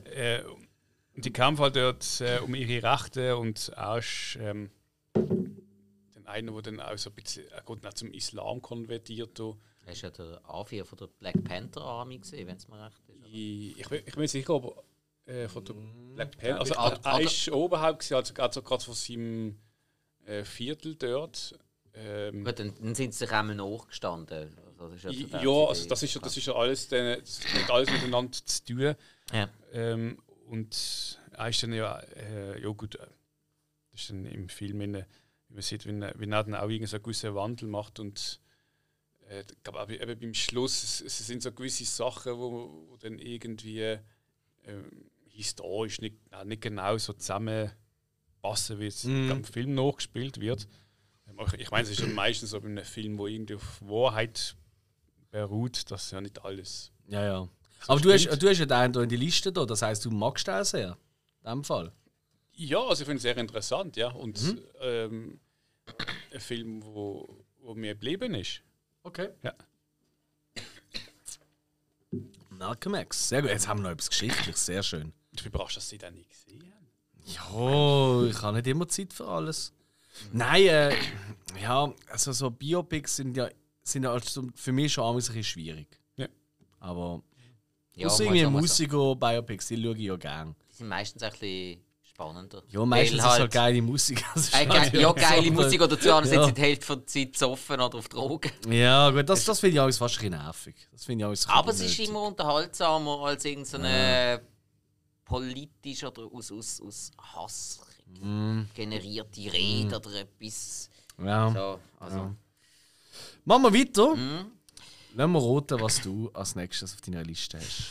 äh, 0.04 0.42
die 1.16 1.32
kämpfen 1.32 1.62
halt 1.62 1.76
dort 1.76 2.20
äh, 2.20 2.38
um 2.38 2.54
ihre 2.54 2.82
Rechte 2.82 3.36
und 3.36 3.76
auch 3.76 4.02
ähm, 4.38 4.70
den 5.14 6.26
einen, 6.26 6.54
der 6.54 6.62
dann 6.62 6.80
auch 6.80 6.96
so 6.96 7.10
ein 7.10 7.16
bisschen 7.16 7.46
er 7.48 7.62
geht 7.62 7.84
dann 7.84 7.94
zum 7.94 8.12
Islam 8.12 8.62
konvertiert. 8.62 9.38
da. 9.38 9.54
Das 9.84 9.94
ist 9.96 10.02
ja 10.02 10.10
der 10.10 10.40
A4 10.44 10.84
von 10.84 10.98
der 10.98 11.06
Black 11.06 11.42
Panther 11.44 11.80
Army 11.82 12.18
gesehen, 12.18 12.46
wenn 12.46 12.56
es 12.56 12.68
mir 12.68 12.84
recht 12.84 13.00
ist. 13.08 13.26
Ich, 13.32 13.78
ich, 13.80 13.88
bin, 13.88 13.98
ich 14.06 14.12
bin 14.12 14.20
nicht 14.22 14.30
sicher, 14.30 14.54
ob 14.54 14.84
äh, 15.26 15.48
von 15.48 15.64
der 15.64 15.74
Black 16.14 16.36
Panther. 16.38 16.60
Also, 16.60 16.74
Ad- 16.76 17.00
er 17.04 17.20
ist 17.20 17.48
Oberhaupt, 17.50 18.00
gewesen, 18.00 18.14
also, 18.14 18.34
also 18.34 18.62
gerade 18.62 18.84
von 18.84 18.94
seinem 18.94 19.58
äh, 20.26 20.44
Viertel 20.44 20.94
dort. 20.96 21.58
Ähm, 21.94 22.44
Gut, 22.44 22.58
dann, 22.58 22.74
dann 22.80 22.94
sind 22.94 23.12
sie 23.14 23.24
sich 23.24 23.32
einmal 23.32 23.56
nachgestanden. 23.56 24.56
Also, 24.78 24.88
das 24.94 25.04
ist 25.04 25.12
I- 25.12 25.22
so 25.22 25.28
der 25.28 25.42
Ja, 25.42 25.66
also 25.68 25.88
das 25.88 26.02
ist, 26.02 26.14
ja- 26.14 26.20
das 26.20 26.36
ist 26.36 26.46
ja 26.46 26.54
alles, 26.54 26.88
dann- 26.88 27.18
das 27.20 27.40
hat 27.54 27.70
alles 27.70 27.90
miteinander 27.90 28.32
zu 28.32 28.64
tun. 28.64 28.94
Ja. 29.32 29.48
Ähm, 29.72 30.18
und 30.46 31.18
er 31.32 31.48
ist 31.48 31.62
dann 31.62 31.72
ja, 31.72 31.98
äh, 32.16 32.60
ja 32.62 32.68
gut, 32.68 32.94
äh, 32.96 33.06
das 33.92 34.02
ist 34.02 34.10
dann 34.10 34.24
im 34.26 34.48
Film, 34.48 34.80
in, 34.82 34.94
wie 35.48 35.54
man 35.54 35.62
sieht, 35.62 35.84
wie, 35.86 35.98
er- 36.00 36.14
wie 36.18 36.24
er 36.30 36.44
dann 36.44 36.54
auch 36.54 36.68
irgendwie 36.68 36.86
so 36.86 36.96
einen 36.96 37.02
gewissen 37.02 37.34
Wandel 37.34 37.68
macht 37.68 37.98
und 37.98 38.39
äh, 39.30 39.44
glaube, 39.62 39.80
aber 39.80 39.92
eben 40.00 40.18
beim 40.20 40.34
Schluss, 40.34 40.82
es, 40.82 41.00
es 41.00 41.26
sind 41.26 41.42
so 41.42 41.52
gewisse 41.52 41.84
Sachen, 41.84 42.32
wo, 42.38 42.84
wo 42.88 42.96
dann 42.96 43.18
irgendwie 43.18 43.80
äh, 43.82 43.98
historisch 45.28 46.00
nicht, 46.00 46.16
nicht 46.44 46.62
genau 46.62 46.96
so 46.98 47.12
zusammenpassen, 47.12 48.78
wie 48.78 48.86
es 48.86 49.04
Mhm. 49.04 49.30
im 49.30 49.44
Film 49.44 49.74
nachgespielt 49.74 50.40
wird. 50.40 50.66
Ähm, 51.28 51.38
Ich 51.58 51.70
meine, 51.70 51.84
es 51.84 51.90
ist 51.90 52.00
ja 52.00 52.06
meistens 52.08 52.50
so 52.50 52.60
bei 52.60 52.68
einem 52.68 52.84
Film, 52.84 53.18
wo 53.18 53.26
irgendwie 53.26 53.54
auf 53.54 53.80
Wahrheit 53.82 54.56
beruht, 55.30 55.90
dass 55.90 56.10
ja 56.10 56.20
nicht 56.20 56.44
alles. 56.44 56.90
Ja, 57.06 57.24
ja. 57.24 57.48
Aber 57.86 58.00
du 58.00 58.12
hast, 58.12 58.24
du 58.26 58.48
hast 58.48 58.58
ja 58.58 58.66
den 58.66 58.92
hier 58.92 59.02
in 59.02 59.08
die 59.08 59.16
Liste 59.16 59.52
da, 59.52 59.64
das 59.64 59.80
heisst, 59.82 60.04
du 60.04 60.10
magst 60.10 60.46
den 60.48 60.64
sehr. 60.64 60.98
In 61.44 61.50
dem 61.50 61.64
Fall. 61.64 61.92
Ja, 62.52 62.80
also 62.80 63.02
ich 63.02 63.06
finde 63.06 63.16
es 63.16 63.22
sehr 63.22 63.36
interessant, 63.38 63.96
ja. 63.96 64.08
Und 64.10 64.42
Mhm. 64.42 64.60
ähm, 64.82 65.40
ein 66.32 66.40
Film, 66.40 66.82
wo, 66.84 67.44
wo 67.60 67.74
mir 67.74 67.94
geblieben 67.94 68.34
ist. 68.34 68.60
Okay. 69.03 69.28
Ja. 69.42 69.55
Malcolm 72.51 72.94
X. 72.94 73.28
Sehr 73.28 73.42
gut. 73.42 73.51
Jetzt 73.51 73.68
haben 73.68 73.78
wir 73.78 73.84
noch 73.84 73.90
etwas 73.90 74.11
Geschichtliches. 74.11 74.66
Sehr 74.66 74.82
schön. 74.82 75.12
Ich 75.32 75.42
bin 75.42 75.53
überrascht, 75.53 75.76
dass 75.76 75.88
Sie 75.88 75.98
den 75.98 76.14
nicht 76.14 76.28
gesehen 76.28 76.62
haben. 76.74 76.86
Ja, 77.24 78.30
ich 78.30 78.42
habe 78.42 78.57
nicht 78.57 78.66
immer 78.66 78.88
Zeit 78.88 79.12
für 79.12 79.26
alles. 79.26 79.72
Nein, 80.32 80.66
äh, 80.66 80.94
ja, 81.62 81.92
also 82.11 82.32
so 82.32 82.51
Biopics 82.51 83.16
sind 83.16 83.36
ja, 83.36 83.48
sind 83.82 84.03
ja 84.03 84.12
also 84.12 84.48
für 84.55 84.72
mich 84.72 84.92
schon 84.92 85.05
ein 85.05 85.16
bisschen 85.16 85.44
schwierig. 85.44 85.98
Ja. 86.16 86.26
Aber 86.80 87.22
Ja, 87.94 88.09
mal 88.09 88.20
irgendwie. 88.20 88.46
Musiker-Biopics, 88.46 89.68
die 89.68 89.82
schaue 89.82 89.94
ich 89.94 90.01
ja 90.03 90.16
gern. 90.16 90.57
Die 90.70 90.74
sind 90.74 90.88
meistens 90.88 91.22
ein 91.22 91.30
bisschen 91.30 91.80
spannender. 92.20 92.62
Ja, 92.68 92.84
meistens 92.84 93.22
Weil 93.22 93.32
ist 93.32 93.38
halt 93.40 93.52
geile 93.52 93.82
Musik. 93.82 94.24
Ist 94.34 94.54
Äh, 94.54 94.68
halt 94.68 94.92
ge 94.92 95.00
ja, 95.00 95.12
geile 95.12 95.50
Musik 95.50 95.80
oder 95.80 95.98
zu 95.98 96.14
anderen 96.14 96.34
Ja. 96.36 96.44
sind 96.44 96.56
die 96.58 96.60
Hälfte 96.62 96.86
von 96.86 96.98
der 96.98 97.06
Zeit 97.06 97.32
besoffen 97.32 97.80
oder 97.80 97.98
auf 97.98 98.08
Drogen. 98.08 98.52
Ja, 98.68 99.10
gut, 99.10 99.28
das, 99.28 99.44
das 99.44 99.60
finde 99.60 99.76
ich 99.76 99.80
alles 99.80 99.98
fast 99.98 100.20
ein 100.22 100.30
nervig. 100.30 100.74
Das 100.92 101.08
ich 101.08 101.24
alles 101.24 101.48
Aber 101.48 101.70
es 101.70 101.78
bisschen 101.78 101.86
ist 101.90 101.98
unnötig. 101.98 102.08
immer 102.10 102.22
unterhaltsamer 102.28 103.18
als 103.24 103.44
irgendeine 103.44 104.42
politisch 105.24 106.04
oder 106.04 106.22
aus, 106.32 106.52
aus, 106.52 106.80
aus 106.80 107.10
Hass 107.34 107.80
Mm. 108.20 108.62
generierte 108.74 109.52
Rede 109.52 109.94
oder 109.96 110.12
etwas. 110.22 110.90
Ja. 111.24 111.48
So, 111.52 111.78
also. 112.00 112.34
Machen 113.44 113.62
wir 113.62 113.72
weiter. 113.72 114.16
Mhm. 114.16 114.46
Lass 115.14 115.28
mal 115.28 115.38
roten, 115.38 115.80
was 115.80 116.00
du 116.00 116.28
als 116.34 116.56
nächstes 116.56 116.92
auf 116.92 117.00
deiner 117.02 117.22
Liste 117.22 117.58
hast. 117.58 117.84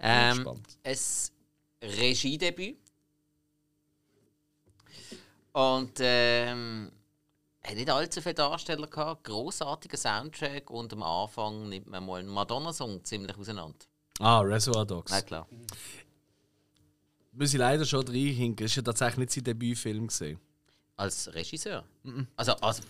Ähm, 0.00 0.48
ein 0.82 0.96
Regiedebüt. 1.82 2.78
Und 5.58 5.94
ähm, 5.98 6.92
hat 7.64 7.74
nicht 7.74 7.90
allzu 7.90 8.22
viele 8.22 8.34
Darsteller 8.34 8.86
gehabt, 8.86 9.24
großartiger 9.24 9.96
Soundtrack 9.96 10.70
und 10.70 10.92
am 10.92 11.02
Anfang 11.02 11.68
nimmt 11.68 11.88
man 11.88 12.06
mal 12.06 12.20
einen 12.20 12.28
Madonna-Song 12.28 13.02
ziemlich 13.02 13.36
auseinander. 13.36 13.74
Ah, 14.20 14.38
Reservoir 14.38 14.86
Dogs. 14.86 15.10
Na 15.10 15.20
klar. 15.20 15.48
Muss 17.32 17.52
ich 17.52 17.58
leider 17.58 17.84
schon 17.84 18.06
reinhinken. 18.06 18.66
Das 18.66 18.70
ist 18.70 18.76
ja 18.76 18.82
tatsächlich 18.82 19.18
nicht 19.18 19.32
sein 19.32 19.42
Debütfilm 19.42 20.06
gesehen. 20.06 20.38
Als 20.96 21.34
Regisseur. 21.34 21.82
Also, 22.36 22.52
also 22.52 22.84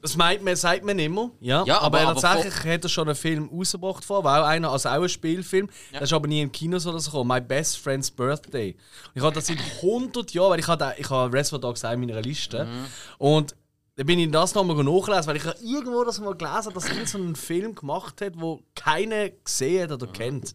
Das 0.00 0.16
meint 0.16 0.44
man, 0.44 0.54
sagt 0.54 0.84
man 0.84 0.96
immer, 0.98 1.32
ja. 1.40 1.64
Ja, 1.64 1.80
aber, 1.80 1.98
aber- 2.00 2.10
aber 2.10 2.20
tatsächlich 2.20 2.72
hat 2.72 2.84
er 2.84 2.88
schon 2.88 3.08
einen 3.08 3.16
Film 3.16 3.48
rausgebracht 3.52 4.04
vor, 4.04 4.22
war 4.22 4.42
auch 4.42 4.46
einer, 4.46 4.70
also 4.70 4.88
auch 4.90 5.02
ein 5.02 5.08
Spielfilm. 5.08 5.68
Der 5.92 6.02
ist 6.02 6.12
aber 6.12 6.28
nie 6.28 6.40
im 6.40 6.52
Kino 6.52 6.76
oder 6.76 7.00
so 7.00 7.10
gekommen. 7.10 7.28
My 7.28 7.40
Best 7.40 7.78
Friend's 7.78 8.08
Birthday. 8.10 8.74
Und 9.06 9.10
ich 9.16 9.22
habe 9.22 9.34
das 9.34 9.48
seit 9.48 9.58
100 9.82 10.32
Jahren, 10.32 10.50
weil 10.50 10.60
ich 10.60 10.68
habe, 10.68 10.94
ich 10.98 11.10
habe 11.10 11.32
Reservoir 11.36 11.60
Dogs 11.60 11.84
auch 11.84 11.90
in 11.92 12.00
meiner 12.00 12.22
Liste. 12.22 12.64
Mhm. 12.64 12.84
Und 13.18 13.56
dann 13.96 14.06
bin 14.06 14.20
ich 14.20 14.30
das 14.30 14.54
nochmal 14.54 14.76
nachgelesen, 14.84 15.26
weil 15.26 15.36
ich 15.36 15.44
irgendwo 15.68 16.04
das 16.04 16.20
mal 16.20 16.32
gelesen 16.36 16.54
habe, 16.66 16.74
dass 16.74 16.88
er 16.88 17.04
so 17.04 17.18
einen 17.18 17.34
Film 17.34 17.74
gemacht 17.74 18.20
hat, 18.20 18.34
wo 18.36 18.60
keiner 18.76 19.30
gesehen 19.30 19.82
hat 19.82 19.92
oder 19.92 20.06
Mhm. 20.06 20.12
kennt. 20.12 20.54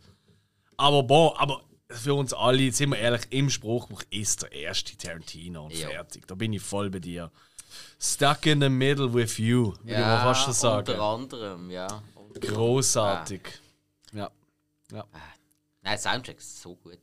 Aber 0.77 1.03
boah, 1.03 1.37
aber 1.41 1.61
für 1.89 2.13
uns 2.13 2.33
alle, 2.33 2.71
sind 2.71 2.91
wir 2.91 2.97
ehrlich, 2.97 3.23
im 3.29 3.49
Spruchbuch 3.49 4.03
ist 4.09 4.43
der 4.43 4.53
erste 4.53 4.95
Tarantino 4.97 5.65
und 5.65 5.73
Ja. 5.77 5.89
fertig. 5.89 6.25
Da 6.27 6.35
bin 6.35 6.53
ich 6.53 6.61
voll 6.61 6.89
bei 6.89 6.99
dir. 6.99 7.29
Stuck 7.99 8.45
in 8.45 8.61
the 8.61 8.69
middle 8.69 9.13
with 9.13 9.37
you, 9.37 9.73
würde 9.83 9.93
ich 9.93 9.97
mal 9.99 10.21
fast 10.23 10.43
schon 10.43 10.53
sagen. 10.53 10.89
unter 10.89 11.01
anderem, 11.01 11.71
ja. 11.71 12.03
Großartig. 12.39 13.41
Ja. 14.13 14.29
Ja. 14.91 15.05
nein, 15.11 15.21
der 15.83 15.97
Soundtrack 15.97 16.37
ist 16.37 16.61
so 16.61 16.75
gut. 16.75 16.99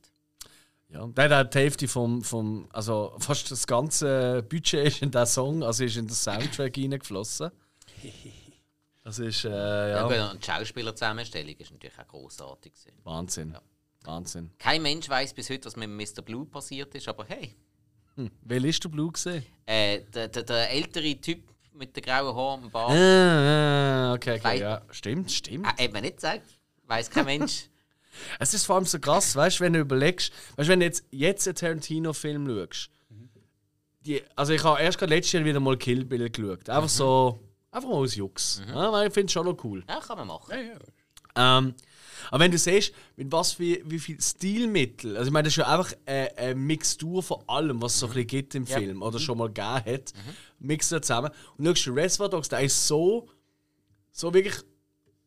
ja. 0.89 1.07
Der 1.07 1.37
hat 1.37 1.55
die 1.55 1.59
Hälfte 1.59 1.89
vom, 1.89 2.23
vom, 2.23 2.68
also 2.73 3.14
fast 3.18 3.51
das 3.51 3.66
ganze 3.66 4.43
Budget 4.43 4.87
ist 4.87 5.03
in 5.03 5.11
den 5.11 5.27
Song, 5.27 5.62
also 5.62 5.85
ist 5.85 5.97
in 5.97 6.07
den 6.07 6.14
Soundtrack 6.14 6.77
reingeflossen. 6.77 7.51
Das 9.03 9.18
ist, 9.18 9.47
äh, 9.47 9.49
Ja. 9.49 9.89
ja, 9.89 10.03
gut, 10.07 10.33
und 10.35 10.43
die 10.43 10.47
Schauspielerzusammenstellung 10.47 11.55
ist 11.57 11.71
natürlich 11.73 11.99
auch 11.99 12.07
großartig. 12.07 12.73
Wahnsinn. 13.03 13.57
Wahnsinn. 14.05 14.51
Kein 14.59 14.83
Mensch 14.83 15.09
weiß 15.09 15.33
bis 15.33 15.49
heute, 15.49 15.64
was 15.64 15.75
mit 15.75 15.89
Mr. 15.89 16.21
Blue 16.23 16.45
passiert 16.45 16.95
ist, 16.95 17.09
aber 17.09 17.25
hey, 17.25 17.57
Wer 18.43 18.64
ist 18.64 18.83
der 18.85 18.89
Blue 18.89 19.11
gesehen? 19.12 19.45
äh, 19.66 20.01
der, 20.14 20.29
der, 20.29 20.43
der 20.43 20.71
ältere 20.71 21.14
Typ 21.21 21.45
mit 21.75 21.97
den 21.97 22.03
grauen 22.03 22.35
Haaren 22.37 22.64
am 22.64 22.71
Bart, 22.71 22.91
Ah, 22.91 24.11
ah, 24.11 24.14
okay, 24.14 24.39
okay, 24.39 24.61
ja. 24.61 24.83
Stimmt, 24.91 25.31
stimmt. 25.31 25.66
äh, 25.79 25.85
hat 25.85 25.93
man 25.93 26.03
nicht 26.03 26.16
gesagt, 26.16 26.43
weiß 26.87 27.11
kein 27.11 27.25
Mensch. 27.27 27.64
Es 28.41 28.53
ist 28.53 28.66
vor 28.66 28.75
allem 28.77 28.85
so 28.85 28.99
krass, 28.99 29.35
weißt 29.37 29.61
du, 29.61 29.64
wenn 29.64 29.73
du 29.73 29.79
überlegst, 29.79 30.33
weißt 30.57 30.68
du, 30.68 30.73
wenn 30.73 30.81
du 30.81 30.87
jetzt, 30.87 31.05
jetzt 31.11 31.47
einen 31.47 31.55
Tarantino-Film 31.55 32.47
schaust. 32.49 32.91
Die, 34.05 34.21
also, 34.35 34.53
ich 34.53 34.62
habe 34.64 34.81
erst 34.83 34.99
gerade 34.99 35.14
letztes 35.14 35.33
Jahr 35.33 35.45
wieder 35.45 35.61
mal 35.61 35.77
Kill 35.79 36.05
Bill 36.05 36.29
geschaut. 36.29 36.68
Einfach 36.68 36.89
so, 36.89 37.39
einfach 37.71 37.89
mal 37.89 37.95
aus 37.97 38.16
Jux. 38.16 38.62
Ja, 38.68 38.91
weil 38.93 39.07
ich 39.09 39.14
finde 39.14 39.27
es 39.27 39.33
schon 39.33 39.47
noch 39.47 39.62
cool. 39.64 39.85
Ja, 39.89 40.01
kann 40.01 40.18
man 40.18 40.27
machen. 40.27 40.51
Ja, 40.53 40.61
ja. 40.61 41.59
Ähm, 41.59 41.75
aber 42.31 42.45
wenn 42.45 42.51
du 42.51 42.59
siehst, 42.59 42.93
mit 43.16 43.31
was 43.33 43.59
wie, 43.59 43.83
wie 43.87 43.99
viel 43.99 44.21
Stilmittel, 44.21 45.16
also 45.16 45.29
ich 45.29 45.33
meine, 45.33 45.45
das 45.45 45.53
ist 45.53 45.57
ja 45.59 45.68
einfach 45.68 45.93
eine, 46.07 46.37
eine 46.37 46.55
Mixtur 46.55 47.23
von 47.23 47.43
allem, 47.47 47.81
was 47.83 47.95
es 47.95 48.01
so 48.01 48.07
ein 48.07 48.12
bisschen 48.12 48.27
gibt 48.27 48.55
im 48.55 48.66
Film 48.66 49.03
oder 49.03 49.18
schon 49.18 49.39
mal 49.39 49.49
gegeben 49.49 49.95
hat, 49.95 50.12
mixen 50.59 50.97
wir 50.97 51.03
zusammen. 51.03 51.31
Und 51.57 51.64
du 51.64 51.75
schaust 51.75 51.97
Reservoir 51.97 52.29
Dogs, 52.29 52.49
der 52.49 52.61
ist 52.61 52.87
so, 52.87 53.29
so 54.12 54.33
wirklich, 54.35 54.57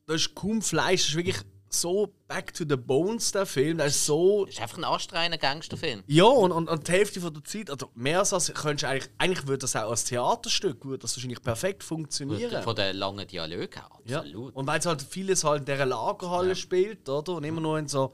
da 0.06 0.14
ist 0.14 0.36
kaum 0.36 0.62
Fleisch, 0.62 1.02
das 1.02 1.10
ist 1.10 1.16
wirklich 1.16 1.38
so 1.74 2.14
back 2.28 2.54
to 2.54 2.64
the 2.68 2.76
bones, 2.76 3.32
der 3.32 3.46
Film, 3.46 3.78
der 3.78 3.88
ist 3.88 4.06
so 4.06 4.46
Das 4.46 4.56
ist 4.56 4.62
einfach 4.62 4.78
ein 4.78 4.84
anstrengender 4.84 5.38
Gangsterfilm. 5.38 6.04
ja, 6.08 6.24
und, 6.26 6.52
und, 6.52 6.70
und 6.70 6.88
die 6.88 6.92
Hälfte 6.92 7.20
von 7.22 7.34
der 7.34 7.44
Zeit, 7.44 7.70
also 7.70 7.90
mehr 7.96 8.20
als 8.20 8.30
das, 8.30 8.54
könntest 8.54 8.84
du 8.84 8.88
eigentlich, 8.88 9.10
eigentlich 9.18 9.48
würde 9.48 9.60
das 9.60 9.76
auch 9.76 9.90
als 9.90 10.04
Theaterstück, 10.06 10.86
würde 10.86 11.00
das 11.04 11.16
wahrscheinlich 11.16 11.42
perfekt 11.42 11.84
funktionieren. 11.84 12.64
Von 12.64 12.76
den 12.76 12.96
langen 12.96 13.28
Dialogen 13.28 13.70
her, 13.74 13.90
Ja. 14.06 14.20
absolut. 14.20 14.56
Und 14.56 14.68
weil 14.68 14.80
es 14.80 14.86
halt 14.86 15.02
vieles 15.02 15.44
halt 15.44 15.60
in 15.62 15.66
dieser 15.66 15.86
Lagerhalle 15.86 16.56
spielt, 16.56 17.08
oder? 17.10 17.34
Und 17.34 17.44
immer 17.44 17.62
nur 17.62 17.80
in 17.80 17.88
so. 17.88 18.14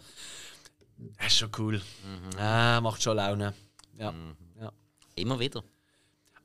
Das 1.18 1.28
ist 1.28 1.38
schon 1.38 1.51
cool. 1.57 1.82
Ah, 2.38 2.82
macht 2.82 3.01
schon 3.01 3.16
Laune. 3.16 3.53
Ja. 3.97 4.14
ja. 4.60 4.72
Immer 5.16 5.39
wieder. 5.39 5.64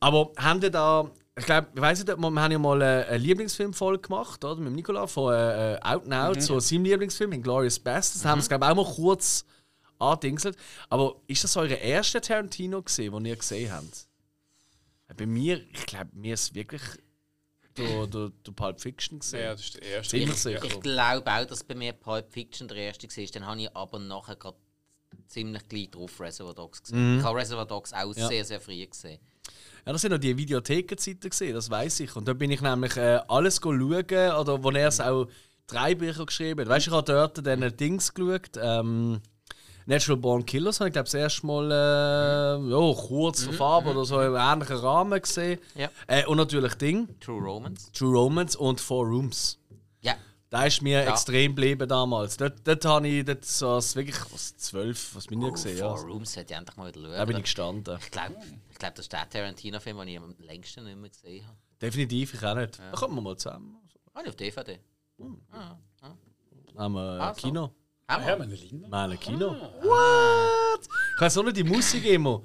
Aber 0.05 0.33
haben 0.37 0.61
die 0.61 0.71
da. 0.71 1.11
Ich 1.37 1.47
glaube, 1.47 1.67
ich 1.75 1.81
weiß 1.81 2.05
nicht, 2.05 2.17
wir, 2.17 2.43
haben 2.43 2.53
ja 2.53 2.59
mal 2.59 2.81
eine, 2.81 3.07
eine 3.07 3.19
Lieblingsfilmfolge 3.19 4.03
gemacht, 4.03 4.45
oder? 4.45 4.57
Mit 4.57 4.67
dem 4.67 4.75
Nikola 4.75 5.07
von 5.07 5.33
äh, 5.33 5.75
äh, 5.75 5.81
Out 5.83 6.07
Now, 6.07 6.39
so 6.39 6.61
seinem 6.61 6.85
Lieblingsfilm, 6.85 7.33
Inglourious 7.33 7.79
Basterds. 7.79 8.23
Da 8.23 8.29
haben 8.29 8.39
wir 8.39 8.43
es, 8.43 8.49
glaube 8.49 8.67
ich, 8.67 8.71
auch 8.71 8.77
mal 8.77 8.95
kurz 8.95 9.47
andingselt. 9.99 10.57
Aber 10.91 11.17
ist 11.27 11.43
das 11.43 11.57
euer 11.57 11.71
erster 11.71 12.21
Tarantino 12.21 12.83
gesehen, 12.83 13.13
den 13.15 13.25
ihr 13.25 13.37
gesehen 13.37 13.73
habt? 13.73 14.07
Bei 15.17 15.27
mir, 15.27 15.65
ich 15.73 15.87
glaube, 15.87 16.11
mir 16.13 16.35
ist 16.35 16.55
wirklich 16.55 16.83
der, 17.79 18.07
der, 18.07 18.29
der 18.47 18.53
Pulp 18.53 18.81
Fiction 18.81 19.19
gesehen. 19.19 19.41
Ja, 19.41 19.53
das 19.53 19.63
ist 19.63 19.75
der 19.75 19.83
erste. 19.83 20.19
Sicher. 20.19 20.65
Ich 20.65 20.81
glaube 20.81 21.33
auch, 21.33 21.47
dass 21.47 21.65
bei 21.65 21.75
mir 21.75 21.95
Pulp 21.95 22.31
Fiction 22.31 22.69
der 22.69 22.77
erste 22.77 23.09
war. 23.09 23.27
Dann 23.33 23.47
habe 23.47 23.63
ich 23.63 23.75
aber 23.75 23.99
nachher 23.99 24.37
gerade 24.37 24.59
ziemlich 25.29 25.67
gleich 25.67 25.91
drauf 25.91 26.21
Reservoir 26.21 26.55
Dogs 26.55 26.83
gesehen. 26.83 27.19
Ich 27.19 27.25
habe 27.25 27.39
Reservoir 27.39 27.67
Dogs 27.67 27.93
auch 27.93 28.15
Ja. 28.15 28.29
sehr, 28.29 28.45
sehr 28.45 28.61
früh 28.61 28.87
gesehen. 28.87 29.19
Ja, 29.87 29.93
das 29.93 30.01
sind 30.01 30.13
noch 30.13 30.19
die 30.19 30.37
Videothekenzeiten 30.37 31.31
gesehen, 31.31 31.55
das 31.55 31.71
weiß 31.71 32.01
ich. 32.01 32.17
Und 32.17 32.27
da 32.27 32.33
bin 32.33 32.51
ich 32.51 32.63
nämlich 32.63 32.97
äh, 32.97 33.21
alles 33.29 33.61
schauen, 33.63 33.83
oder 33.83 34.63
wo 34.63 34.71
er 34.71 34.89
es 34.89 35.01
auch 35.01 35.27
drei 35.67 35.95
Bücher 35.95 36.27
geschrieben 36.27 36.61
hat. 36.63 36.69
Weißt 36.69 36.87
du, 36.87 36.91
ich 36.91 36.97
habe 36.97 37.13
dort 37.13 37.47
dann 37.47 37.77
Dings 37.77 38.13
geschaut. 38.15 38.53
Ähm, 38.61 39.21
Natural 39.87 40.17
Born 40.17 40.47
Killers 40.47 40.81
habe 40.81 40.89
ich 40.89 40.95
glaube 40.95 41.05
das 41.05 41.15
erste 41.15 41.47
Mal 41.47 41.71
äh, 41.71 42.71
ja, 42.71 42.95
kurz 42.95 43.45
vor 43.45 43.53
Farbe 43.53 43.91
oder 43.91 44.05
so 44.07 44.21
im 44.21 44.35
ähnlichen 44.35 44.77
Rahmen 44.77 45.21
gesehen. 45.21 45.61
Ja. 45.75 45.91
Äh, 46.07 46.25
und 46.25 46.39
natürlich 46.39 46.75
Ding, 46.75 47.09
True 47.21 47.43
Romance. 47.43 47.93
True 47.93 48.17
Romance 48.17 48.57
und 48.57 48.81
Four 48.81 49.07
Rooms. 49.07 49.59
Ja. 50.01 50.15
Da 50.55 50.67
ist 50.67 50.83
mir 50.83 51.03
ja. 51.03 51.11
extrem 51.11 51.57
geblieben 51.57 51.89
damals. 51.89 52.37
Dort, 52.37 52.65
dort 52.65 52.85
habe 52.85 53.09
ich 53.09 53.25
dort 53.25 53.45
so 53.45 53.71
als 53.71 53.97
wirklich 53.97 54.21
was, 54.31 54.57
zwölf, 54.57 55.17
was 55.17 55.27
bin 55.27 55.43
ich 55.43 55.49
oh, 55.49 55.51
gesehen 55.51 55.79
Four 55.79 55.99
ja. 55.99 56.05
Rooms 56.05 56.37
hätte 56.37 56.53
ich 56.53 56.59
endlich 56.61 56.77
mal 56.77 56.95
wieder 56.95 57.01
schauen. 57.01 57.17
Da 57.17 57.25
bin 57.25 57.37
ich 57.39 57.43
gestanden. 57.43 57.99
Ich 58.01 58.11
glaube, 58.13 58.37
ich 58.71 58.79
glaub, 58.79 58.95
das 58.95 59.05
ist 59.05 59.13
der 59.13 59.29
Tarantino-Film, 59.29 59.99
den 59.99 60.09
ich 60.09 60.17
am 60.17 60.33
längsten 60.39 60.85
nicht 60.85 60.97
mehr 60.97 61.11
gesehen 61.11 61.45
habe. 61.45 61.59
Definitiv, 61.83 62.35
ich 62.35 62.45
auch 62.45 62.55
nicht. 62.55 62.79
Ja. 62.79 62.89
Da 62.89 62.97
kommen 62.97 63.17
wir 63.17 63.21
mal 63.21 63.37
zusammen. 63.37 63.79
Ah, 64.13 64.21
auf 64.29 64.37
DVD. 64.37 64.79
Hm. 65.19 65.43
Oh. 65.53 65.57
Ah, 65.57 65.77
ah. 66.03 66.17
Haben 66.77 66.95
wir 66.95 67.17
äh, 67.17 67.21
ah, 67.21 67.35
so. 67.35 67.41
Kino. 67.41 67.75
Haben 68.07 68.23
wir? 68.25 68.31
Ja, 68.31 68.37
meine 68.37 68.55
Linda. 68.55 68.89
Meine 68.89 69.17
Kino. 69.17 69.57
Ah. 69.61 69.83
What? 69.83 70.89
Ich 71.17 71.21
weiß 71.21 71.35
so 71.35 71.43
nicht 71.43 71.57
die 71.57 71.65
Musik 71.65 72.07
immer. 72.07 72.43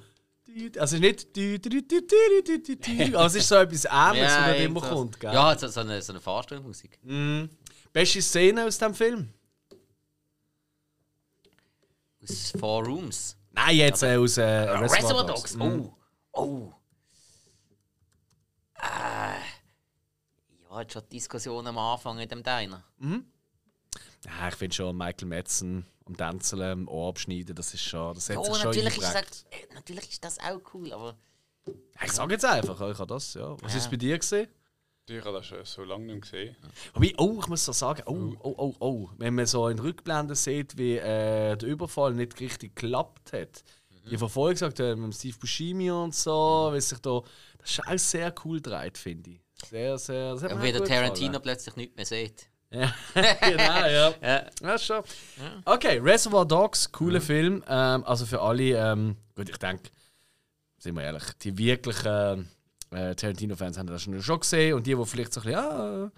Also 0.80 0.98
nicht 0.98 1.28
Also 3.16 3.38
es 3.38 3.44
ist 3.44 3.48
so 3.48 3.56
etwas 3.56 3.86
Ähnliches, 3.86 4.34
ja, 4.34 4.50
was 4.50 4.60
immer 4.60 4.82
kommt. 4.82 5.20
Gell? 5.20 5.32
Ja, 5.32 5.58
so, 5.58 5.68
so 5.68 5.82
eine, 5.82 6.02
so 6.02 6.14
eine 6.14 6.20
Fahrstuhlmusik. 6.20 6.98
Mm. 7.04 7.44
Beste 7.94 8.22
Szene 8.22 8.66
aus 8.66 8.78
dem 8.78 8.94
Film? 8.94 9.34
Aus 12.24 12.52
Four 12.60 12.86
Rooms. 12.86 13.36
Nein, 13.52 13.78
jetzt 13.78 14.04
äh, 14.04 14.16
aus 14.18 14.38
äh, 14.38 14.44
Reservoir, 14.44 14.82
Reservoir 14.92 15.26
Dogs. 15.26 15.54
Dogs. 15.54 15.58
Oh. 15.60 15.94
Oh. 16.34 16.74
Äh. 18.76 19.40
Ja, 20.70 20.76
hat 20.76 20.94
schon 20.94 21.02
die 21.12 21.16
Diskussion 21.18 21.66
am 21.68 21.78
Anfang 21.78 22.20
in 22.20 22.30
dem 22.30 22.44
Diner. 22.44 22.84
Ja, 23.02 24.48
ich 24.50 24.56
finde 24.56 24.76
schon 24.76 24.96
Michael 24.96 25.28
Madsen 25.28 25.86
am 26.06 26.16
Tänzeln, 26.16 26.62
am 26.62 26.88
Ohr 26.88 27.10
abschneiden, 27.10 27.56
das 27.56 27.74
ist 27.74 27.84
schon, 27.84 28.14
das 28.16 28.30
hat 28.30 28.38
Oh, 28.38 28.44
sich 28.44 28.56
schon 28.58 28.66
natürlich 28.68 28.98
ist, 28.98 29.04
eingeprägt. 29.06 29.46
das, 29.52 29.60
äh, 29.60 29.74
natürlich 29.74 30.10
ist 30.10 30.24
das 30.24 30.40
auch 30.40 30.60
cool, 30.74 30.92
aber 30.94 31.16
Ja, 31.68 32.06
Ich 32.06 32.12
sage 32.12 32.34
jetzt 32.34 32.46
einfach, 32.46 32.80
ich 32.90 32.98
habe 32.98 33.08
das, 33.08 33.34
ja. 33.36 33.56
Was 33.62 33.76
ist 33.76 33.84
es 33.84 33.90
bei 33.90 33.96
dir 33.98 34.18
gesehen? 34.18 34.48
Ich 35.10 35.26
habe 35.26 35.38
das 35.38 35.46
schon 35.48 35.66
so 35.66 35.84
lange 35.84 36.06
nicht 36.06 36.22
gesehen. 36.22 36.56
Wobei, 36.94 37.14
oh, 37.18 37.38
ich 37.40 37.48
muss 37.48 37.66
so 37.66 37.72
sagen, 37.72 38.04
oh, 38.06 38.36
oh, 38.42 38.56
oh, 38.58 38.76
oh. 38.80 39.10
Wenn 39.18 39.36
man 39.36 39.46
so 39.46 39.68
in 39.68 39.80
Rückblenden 39.80 40.36
sieht, 40.36 40.78
wie 40.78 40.98
äh, 40.98 41.56
der 41.56 41.68
Überfall 41.68 42.14
nicht 42.14 42.40
richtig 42.40 42.76
geklappt 42.76 43.34
hat. 43.34 43.64
Die 44.10 44.18
Verfolgung 44.18 44.54
gesagt 44.54 44.80
haben, 44.80 45.02
mit 45.06 45.16
Steve 45.16 45.38
Buscemi 45.38 45.92
und 45.92 46.16
so, 46.16 46.72
wie 46.74 46.82
sich 46.82 47.00
da. 47.00 47.22
Das 47.60 47.70
ist 47.72 47.88
auch 47.88 47.98
sehr 47.98 48.34
cool 48.44 48.62
gedreht, 48.62 48.98
finde 48.98 49.32
ich. 49.32 49.42
Sehr, 49.68 49.98
sehr. 49.98 50.32
Hat 50.32 50.42
mir 50.44 50.56
und 50.56 50.64
wie 50.64 50.72
der 50.72 50.84
Tarantino 50.84 51.28
gefallen. 51.28 51.42
plötzlich 51.44 51.76
nichts 51.76 51.96
mehr 51.96 52.06
sieht. 52.06 52.50
Ja, 52.72 52.94
genau, 53.16 53.88
ja. 53.88 54.14
Ja. 54.22 54.46
Ja, 54.62 54.78
schon. 54.78 55.04
Okay, 55.66 55.98
Reservoir 55.98 56.46
Dogs, 56.46 56.92
cooler 56.92 57.20
Film. 57.20 57.64
Ähm, 57.68 58.04
also 58.04 58.28
für 58.28 58.42
alle, 58.42 58.78
ähm, 58.78 59.18
gut, 59.36 59.50
ich 59.50 59.58
denke, 59.58 59.90
sind 60.78 60.96
wir 60.96 61.02
ehrlich, 61.02 61.24
die 61.42 61.58
wirklichen 61.58 62.06
äh, 62.06 62.44
Tarantino-Fans 62.90 63.78
haben 63.78 63.88
das 63.88 64.04
schon 64.04 64.22
schon 64.22 64.40
gesehen 64.40 64.76
und 64.76 64.88
die, 64.88 64.96
die 64.96 65.06
vielleicht 65.06 65.34
so 65.34 65.42
ein 65.42 65.46
bisschen, 65.46 65.62
ja, 65.62 66.12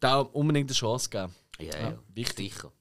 da 0.00 0.18
unbedingt 0.20 0.70
eine 0.70 0.76
Chance 0.76 1.10
geben. 1.10 1.34
Ja, 1.58 1.78
ja, 1.78 1.98
wichtig. 2.14 2.54
Sicher. 2.54 2.72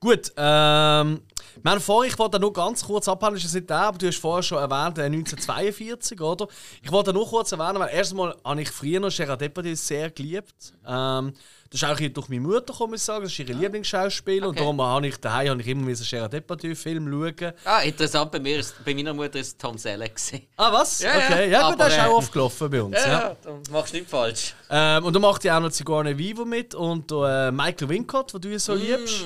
Gut, 0.00 0.32
ähm, 0.36 1.20
wir 1.62 1.70
haben 1.70 1.80
vorher, 1.80 2.10
ich 2.12 2.18
wollte 2.18 2.38
noch 2.38 2.52
ganz 2.52 2.84
kurz 2.84 3.08
abhandeln, 3.08 3.44
ist 3.44 3.54
nicht 3.54 3.70
aber 3.70 3.98
du 3.98 4.06
hast 4.06 4.18
vorher 4.18 4.42
schon 4.42 4.58
erwähnt, 4.58 4.98
äh, 4.98 5.08
1942, 5.08 6.20
oder? 6.20 6.46
Ich 6.82 6.90
wollte 6.90 7.12
noch 7.12 7.28
kurz 7.28 7.52
erwähnen, 7.52 7.78
weil 7.80 7.94
erstmal 7.94 8.34
habe 8.44 8.62
ich 8.62 8.70
früher 8.70 9.00
noch 9.00 9.14
Gerard 9.14 9.40
Depardieu 9.40 9.74
sehr 9.74 10.10
geliebt. 10.10 10.74
Ähm, 10.86 11.32
das 11.72 11.82
ist 11.82 11.88
auch 11.88 11.96
durch 11.96 12.28
meine 12.28 12.40
Mutter, 12.40 12.74
kann 12.76 12.92
ich 12.94 13.00
sagen, 13.00 13.22
das 13.22 13.32
ist 13.32 13.38
ihre 13.38 13.52
Lieblingsschauspieler 13.52 14.48
und 14.48 14.54
Okay. 14.56 14.58
darum 14.60 14.82
habe 14.82 15.06
ich 15.06 15.16
daheim 15.18 15.50
habe 15.50 15.60
ich 15.60 15.68
immer 15.68 15.86
wieder 15.86 16.00
Gerard 16.08 16.32
Depardieu-Film 16.32 17.08
schauen. 17.08 17.52
Ah, 17.64 17.80
interessant, 17.82 18.32
bei, 18.32 18.40
mir 18.40 18.58
ist, 18.58 18.74
bei 18.84 18.92
meiner 18.92 19.14
Mutter 19.14 19.38
ist 19.38 19.56
Tom 19.56 19.78
Selleck. 19.78 20.16
Ah, 20.56 20.72
was? 20.72 21.00
Ja, 21.00 21.16
ja. 21.16 21.24
okay, 21.26 21.50
ja, 21.50 21.70
gut, 21.70 21.78
der 21.78 21.86
ist 21.86 21.96
äh, 21.96 22.00
auch 22.00 22.16
aufgelaufen 22.16 22.70
bei 22.70 22.82
uns. 22.82 22.96
Ja. 22.96 23.36
du 23.44 23.70
machst 23.70 23.94
nichts 23.94 24.10
falsch. 24.10 24.54
Ähm, 24.68 25.04
und 25.04 25.12
da 25.14 25.20
macht 25.20 25.44
ja 25.44 25.58
auch 25.58 25.62
noch 25.62 25.70
Sigourney 25.70 26.18
Vivo 26.18 26.44
mit 26.44 26.74
und 26.74 27.12
äh, 27.12 27.52
Michael 27.52 27.88
Wincott, 27.88 28.34
den 28.34 28.40
du 28.40 28.58
so 28.58 28.74
liebst. 28.74 29.24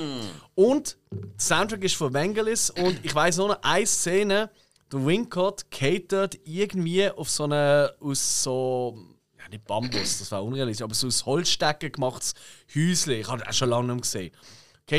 Und 0.55 0.99
Soundtrack 1.39 1.85
ist 1.85 1.97
von 1.97 2.13
Vangelis 2.13 2.71
und 2.71 3.05
ich 3.05 3.15
weiß 3.15 3.39
noch 3.39 3.59
eine 3.63 3.87
Szene, 3.87 4.51
der 4.93 5.07
Wincott 5.07 5.65
dort 6.09 6.39
irgendwie 6.45 7.11
auf 7.11 7.29
so 7.29 7.45
eine 7.45 7.95
aus 8.01 8.43
so 8.43 8.97
ja 9.39 9.49
nicht 9.49 9.65
Bambus, 9.65 10.19
das 10.19 10.31
war 10.31 10.45
unrealistisch, 10.45 10.85
aber 10.85 10.95
so 10.95 11.07
aus 11.07 11.27
Holzstecken 11.27 11.93
gemachtes 11.93 12.35
Häuschen. 12.75 13.13
Ich 13.13 13.29
habe 13.29 13.43
das 13.45 13.57
schon 13.57 13.69
lange 13.69 13.93
nicht 13.93 14.03
gesehen. 14.03 14.33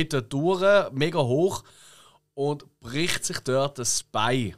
Dort 0.10 0.34
durch, 0.34 0.92
mega 0.92 1.20
hoch 1.20 1.64
und 2.34 2.66
bricht 2.80 3.26
sich 3.26 3.40
dort 3.40 3.80
das 3.80 4.04
Bein. 4.04 4.56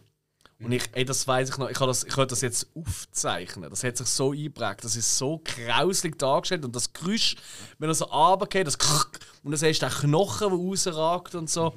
Und 0.59 0.71
ich, 0.71 0.83
ey, 0.93 1.05
das 1.05 1.27
weiß 1.27 1.49
ich 1.49 1.57
noch, 1.57 1.69
ich 1.69 1.75
habe 1.79 1.87
das, 1.87 2.03
ich 2.03 2.09
könnte 2.13 2.27
das 2.31 2.41
jetzt 2.41 2.67
aufzeichnen. 2.75 3.69
Das 3.69 3.83
hat 3.83 3.95
sich 3.97 4.07
so 4.07 4.31
eingeprägt. 4.31 4.83
Das 4.83 4.95
ist 4.95 5.17
so 5.17 5.39
grauslig 5.43 6.17
dargestellt. 6.17 6.65
Und 6.65 6.75
das 6.75 6.91
Geräusch, 6.93 7.35
wenn 7.77 7.89
er 7.89 7.93
so 7.93 8.05
runtergeht, 8.05 8.65
das 8.65 8.77
Krrrk, 8.79 9.19
und 9.43 9.51
dann 9.51 9.59
siehst 9.59 9.81
du 9.83 9.85
den 9.85 9.93
Knochen, 9.95 10.49
der 10.49 10.57
rausragt 10.57 11.35
und 11.35 11.49
so. 11.49 11.73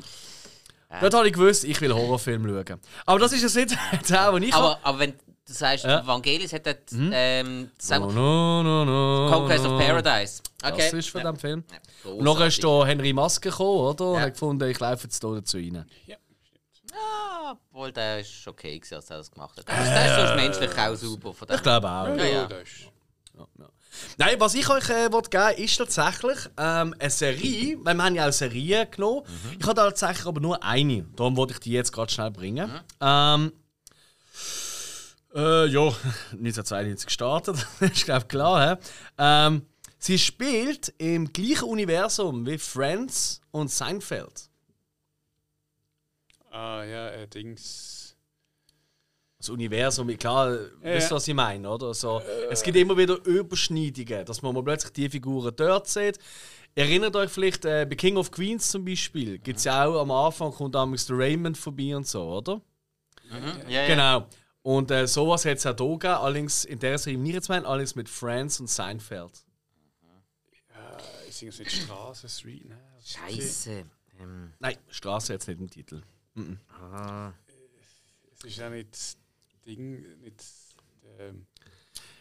Dort 1.00 1.14
habe 1.14 1.26
ich 1.28 1.34
gewusst, 1.34 1.64
ich 1.64 1.80
will 1.80 1.92
Horrorfilm 1.94 2.42
schauen. 2.44 2.80
Aber 3.06 3.18
das 3.20 3.32
ist 3.32 3.42
jetzt 3.42 3.54
nicht 3.54 3.78
der, 4.10 4.32
den 4.32 4.42
ich 4.44 4.54
Aber, 4.54 4.78
aber 4.82 4.98
wenn 4.98 5.12
du 5.12 5.52
sagst, 5.52 5.84
Ja. 5.84 6.04
Vangelis 6.06 6.52
hat 6.52 6.66
dort, 6.66 6.78
ähm, 6.92 7.70
habe. 7.90 8.06
mal, 8.06 8.12
No, 8.14 8.62
no, 8.62 8.84
no, 8.84 9.26
no, 9.26 9.30
Conquest 9.30 9.64
no. 9.64 9.76
of 9.76 9.86
Paradise. 9.86 10.42
Okay. 10.64 10.78
Das 10.78 10.92
ist 10.94 11.10
von 11.10 11.20
ja. 11.22 11.30
dem 11.30 11.38
Film. 11.38 11.64
Ja, 12.04 12.10
Und 12.10 12.24
nachher 12.24 12.46
ist 12.46 12.64
da 12.64 12.84
Henry 12.86 13.12
Maske 13.12 13.50
gekommen, 13.50 13.78
oder? 13.80 14.08
Und 14.08 14.14
Ja. 14.16 14.20
hat 14.22 14.32
gefunden, 14.32 14.68
ich 14.68 14.80
laufe 14.80 15.04
jetzt 15.04 15.22
hier 15.22 15.34
dazu 15.34 15.58
rein. 15.58 15.84
Ja. 16.06 16.16
Ah, 16.92 17.52
obwohl 17.70 17.92
der 17.92 18.20
ist 18.20 18.46
okay 18.46 18.78
gewesen, 18.78 18.94
als 18.96 19.10
er 19.10 19.18
das 19.18 19.30
gemacht 19.30 19.56
hat. 19.58 19.68
Aber 19.68 19.82
der 19.84 20.06
ist 20.06 20.16
sonst 20.16 20.36
menschlich 20.36 20.78
auch 20.78 20.94
super. 20.96 21.32
Von 21.34 21.48
dem. 21.48 21.56
Ich 21.56 21.62
glaube 21.62 21.88
auch. 21.90 22.06
Ja, 22.16 22.24
ja. 22.24 22.46
das 22.46 22.62
ist- 22.62 22.88
Nein, 24.18 24.36
was 24.38 24.54
ich 24.54 24.68
euch 24.68 24.88
äh, 24.90 25.10
will 25.12 25.22
geben 25.22 25.64
ist 25.64 25.76
tatsächlich 25.76 26.38
ähm, 26.56 26.94
eine 26.98 27.10
Serie, 27.10 27.76
weil 27.82 27.94
wir 27.96 28.04
haben 28.04 28.14
ja 28.14 28.28
auch 28.28 28.32
Serien 28.32 28.88
genommen. 28.90 29.22
Ich 29.58 29.66
habe 29.66 29.74
tatsächlich 29.74 30.26
aber 30.26 30.40
nur 30.40 30.62
eine. 30.62 31.02
Darum 31.16 31.36
wollte 31.36 31.54
ich 31.54 31.60
die 31.60 31.72
jetzt 31.72 31.92
gerade 31.92 32.12
schnell 32.12 32.30
bringen. 32.30 32.70
Ähm, 33.00 33.52
äh, 35.34 35.66
ja, 35.66 35.80
1992 36.32 37.06
gestartet, 37.06 37.66
das 37.80 37.90
ist 37.90 38.04
glaube 38.04 38.20
ich 38.22 38.28
klar. 38.28 38.78
Ähm, 39.18 39.66
sie 39.98 40.18
spielt 40.18 40.92
im 40.98 41.32
gleichen 41.32 41.64
Universum 41.64 42.46
wie 42.46 42.58
Friends 42.58 43.40
und 43.50 43.70
Seinfeld. 43.70 44.49
Ah, 46.50 46.84
ja, 46.84 47.10
äh, 47.10 47.28
Dings. 47.28 48.16
Das 49.38 49.48
Universum, 49.48 50.08
klar, 50.18 50.52
Ja, 50.52 50.58
wisst 50.82 51.06
ihr, 51.06 51.10
ja. 51.10 51.10
was 51.12 51.28
ich 51.28 51.34
meine, 51.34 51.70
oder? 51.70 51.94
So, 51.94 52.20
es 52.50 52.62
gibt 52.62 52.76
immer 52.76 52.94
wieder 52.96 53.24
Überschneidungen, 53.24 54.26
dass 54.26 54.42
man 54.42 54.54
mal 54.54 54.62
plötzlich 54.62 54.92
die 54.92 55.08
Figuren 55.08 55.54
dort 55.56 55.88
sieht. 55.88 56.18
Erinnert 56.74 57.16
euch 57.16 57.30
vielleicht, 57.30 57.64
äh, 57.64 57.86
bei 57.88 57.96
King 57.96 58.16
of 58.18 58.30
Queens 58.30 58.70
zum 58.70 58.84
Beispiel, 58.84 59.38
gibt 59.38 59.58
es 59.58 59.64
ja 59.64 59.86
auch 59.86 60.00
am 60.00 60.10
Anfang, 60.10 60.52
kommt 60.52 60.74
damals 60.74 61.06
der 61.06 61.16
Raymond 61.16 61.56
vorbei 61.56 61.96
und 61.96 62.06
so, 62.06 62.22
oder? 62.22 62.60
Mhm. 63.30 63.62
Ja, 63.68 63.82
ja. 63.82 63.86
Genau. 63.86 64.26
Und 64.62 64.90
äh, 64.90 65.06
sowas 65.06 65.44
hat 65.46 65.56
es 65.56 65.64
auch 65.64 65.74
hier 65.74 65.86
gegeben, 65.98 66.14
allerdings 66.14 66.64
in 66.66 66.78
der 66.78 66.98
Serie 66.98 67.18
nicht 67.18 67.42
zu 67.42 67.52
meinen, 67.52 67.64
allerdings 67.64 67.94
mit 67.94 68.08
Friends 68.10 68.60
und 68.60 68.68
Seinfeld. 68.68 69.32
Äh, 70.68 71.28
ist 71.28 71.40
irgendwas 71.40 71.58
mit 71.60 71.72
Straße, 71.72 72.28
Street? 72.28 72.70
Das? 72.98 73.10
Scheiße. 73.10 73.84
Ähm, 74.20 74.52
Nein, 74.58 74.76
Straße 74.90 75.32
jetzt 75.32 75.48
nicht 75.48 75.60
im 75.60 75.70
Titel. 75.70 76.02
Ah. 76.68 77.32
Es 78.38 78.44
ist 78.44 78.56
ja 78.56 78.70
nicht 78.70 78.92
das 78.92 79.16
Ding, 79.66 80.02
nicht. 80.20 80.44
Ähm, 81.18 81.46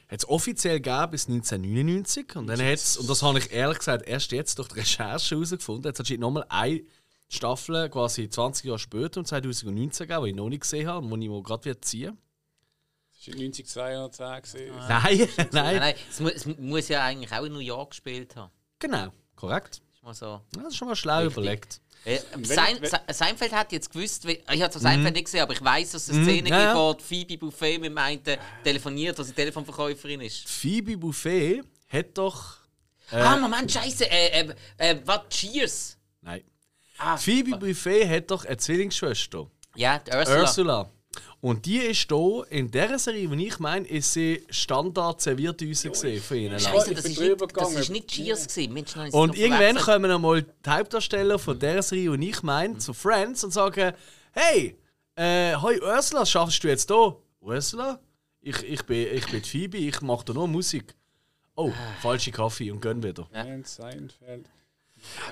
Hat 0.07 0.19
es 0.19 0.27
offiziell 0.27 0.81
gegeben 0.81 1.11
bis 1.11 1.27
1999 1.27 2.35
und 2.35 2.47
dann 2.47 2.61
hat's, 2.61 2.97
und 2.97 3.09
das 3.09 3.21
habe 3.21 3.39
ich 3.39 3.51
ehrlich 3.51 3.79
gesagt 3.79 4.07
erst 4.07 4.31
jetzt 4.31 4.57
durch 4.57 4.67
die 4.69 4.79
Recherche 4.79 5.35
herausgefunden, 5.35 5.89
jetzt 5.89 5.99
hat 5.99 6.09
es 6.09 6.17
nochmal 6.17 6.45
eine 6.49 6.81
Staffel 7.29 7.89
quasi 7.89 8.29
20 8.29 8.65
Jahre 8.65 8.79
später, 8.79 9.19
um 9.19 9.25
2019 9.25 10.07
gegeben, 10.07 10.23
die 10.25 10.29
ich 10.31 10.35
noch 10.35 10.49
nicht 10.49 10.61
gesehen 10.61 10.87
habe 10.87 11.05
und 11.05 11.19
die 11.19 11.27
ich 11.27 11.31
mir 11.31 11.43
gerade 11.43 11.65
wieder 11.65 11.81
ziehen 11.81 12.17
es 13.19 13.27
war 13.75 13.89
90210 13.89 14.41
gesehen. 14.41 14.75
Nein, 14.87 15.29
Nein, 15.37 15.47
nein, 15.51 15.77
nein, 15.77 15.95
es, 16.09 16.19
mu 16.19 16.29
es 16.29 16.45
muss 16.45 16.87
ja 16.87 17.03
eigentlich 17.03 17.31
auch 17.33 17.43
in 17.43 17.53
New 17.53 17.59
York 17.59 17.89
gespielt 17.91 18.35
haben. 18.35 18.51
genau, 18.79 19.09
korrekt. 19.35 19.81
Ist 19.99 20.03
mal 20.05 20.13
so. 20.13 20.41
Das 20.53 20.67
ist 20.67 20.77
schon 20.77 20.87
mal 20.87 20.95
schlau 20.95 21.17
Richtig. 21.23 21.37
überlegt. 21.37 21.81
Äh, 22.05 22.19
Sein, 22.43 22.79
Seinfeld 23.11 23.51
hat 23.51 23.73
jetzt 23.73 23.91
gewusst, 23.91 24.25
wie, 24.25 24.41
ich 24.51 24.61
habe 24.61 24.69
zwar 24.71 24.81
Seinfeld 24.81 25.13
nicht 25.13 25.25
gesehen, 25.25 25.41
aber 25.41 25.51
ich 25.51 25.61
weiß, 25.61 25.91
dass 25.91 26.07
es 26.07 26.15
eine 26.15 26.23
Szene 26.23 26.41
Mhm. 26.43 26.47
ja, 26.47 26.65
gibt, 26.73 26.75
wo 26.75 27.03
Phoebe 27.05 27.37
Buffet 27.37 27.77
mit 27.77 27.89
dem 27.91 27.97
einen 27.97 28.21
telefoniert, 28.63 29.19
wo 29.19 29.23
sie 29.23 29.33
Telefonverkäuferin 29.33 30.21
ist. 30.21 30.47
Phoebe 30.47 30.97
Buffet 30.97 31.61
hat 31.89 32.17
doch. 32.17 32.57
ah, 33.11 33.35
Moment, 33.35 33.69
Scheiße, 33.69 34.09
äh, 34.09 34.41
äh, 34.41 34.55
äh, 34.77 35.01
was? 35.03 35.21
Cheers? 35.29 35.97
Nein. 36.21 36.43
Ah, 36.97 37.17
Phoebe 37.17 37.57
Buffet 37.57 38.07
hat 38.07 38.31
doch 38.31 38.45
eine 38.45 38.55
Zwillingsschwester. 38.57 39.47
Ja, 39.75 39.99
die 39.99 40.11
Ursula. 40.15 40.41
Ursula. 40.41 40.89
Und 41.41 41.65
die 41.65 41.77
ist 41.77 42.07
hier, 42.09 42.45
in 42.49 42.69
dieser 42.69 42.99
Serie, 42.99 43.27
die 43.27 43.47
ich 43.47 43.59
meine, 43.59 43.87
ist 43.87 44.13
sie 44.13 44.45
Standard 44.49 45.21
serviert 45.21 45.61
uns 45.61 45.83
gesehen 45.83 46.21
von 46.21 46.37
ihnen. 46.37 46.59
Scheiße, 46.59 46.91
Ich 46.91 46.95
das 46.95 47.05
ist, 47.05 47.19
nicht, 47.19 47.55
das 47.55 47.73
ist 47.73 47.89
nicht 47.89 48.07
Cheers 48.07 48.47
gewesen. 48.47 48.73
Mensch, 48.73 48.95
nein, 48.95 49.05
das 49.05 49.13
Und 49.13 49.37
irgendwann 49.37 49.77
kommen 49.77 50.11
einmal 50.11 50.43
die 50.43 50.69
Hauptdarsteller 50.69 51.39
von 51.39 51.57
dieser 51.57 51.81
Serie, 51.81 52.17
die 52.17 52.29
ich 52.29 52.43
meine, 52.43 52.77
zu 52.77 52.93
Friends 52.93 53.43
und 53.43 53.51
sagen: 53.51 53.93
Hey, 54.31 54.77
äh, 55.15 55.55
hi 55.55 55.79
Ursula, 55.81 56.25
schaffst 56.25 56.63
du 56.63 56.67
jetzt 56.67 56.89
hier? 56.89 57.15
Ursula? 57.41 57.99
Ich, 58.41 58.63
ich, 58.63 58.83
bin, 58.83 59.15
ich 59.15 59.25
bin 59.29 59.41
die 59.41 59.49
Phoebe, 59.49 59.77
ich 59.77 60.01
mache 60.01 60.25
da 60.25 60.33
nur 60.33 60.47
Musik. 60.47 60.95
Oh, 61.55 61.73
falsche 62.01 62.31
Kaffee 62.31 62.71
und 62.71 62.81
gehen 62.81 63.03
wieder. 63.03 63.27
Seinfeld. 63.63 64.49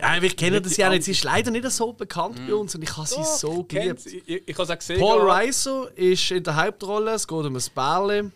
Ja, 0.02 0.22
wir 0.22 0.30
kennen 0.36 0.62
das 0.64 0.78
ja 0.78 0.90
nicht. 0.90 1.04
Sie 1.04 1.12
ist 1.12 1.24
leider 1.24 1.52
nicht 1.52 1.70
so 1.72 1.94
bekannt 1.94 2.40
bei 2.48 2.54
uns 2.54 2.74
und 2.76 2.82
ich 2.84 2.96
habe 2.98 3.08
sie 3.08 3.24
so 3.24 3.64
Kennt's, 3.64 4.06
geliebt. 4.06 4.24
Ich, 4.28 4.36
ich, 4.36 4.48
ich 4.50 4.58
habe 4.58 4.72
es 4.74 4.80
gesehen. 4.80 5.00
Paul. 5.00 5.30
Reiser 5.30 5.90
ist 5.98 6.32
in 6.32 6.44
der 6.44 6.56
Hauptrolle, 6.56 7.12
es 7.12 7.28
geht 7.28 7.38
um 7.46 7.56
ein 7.56 7.64
Bärli. 7.76 8.32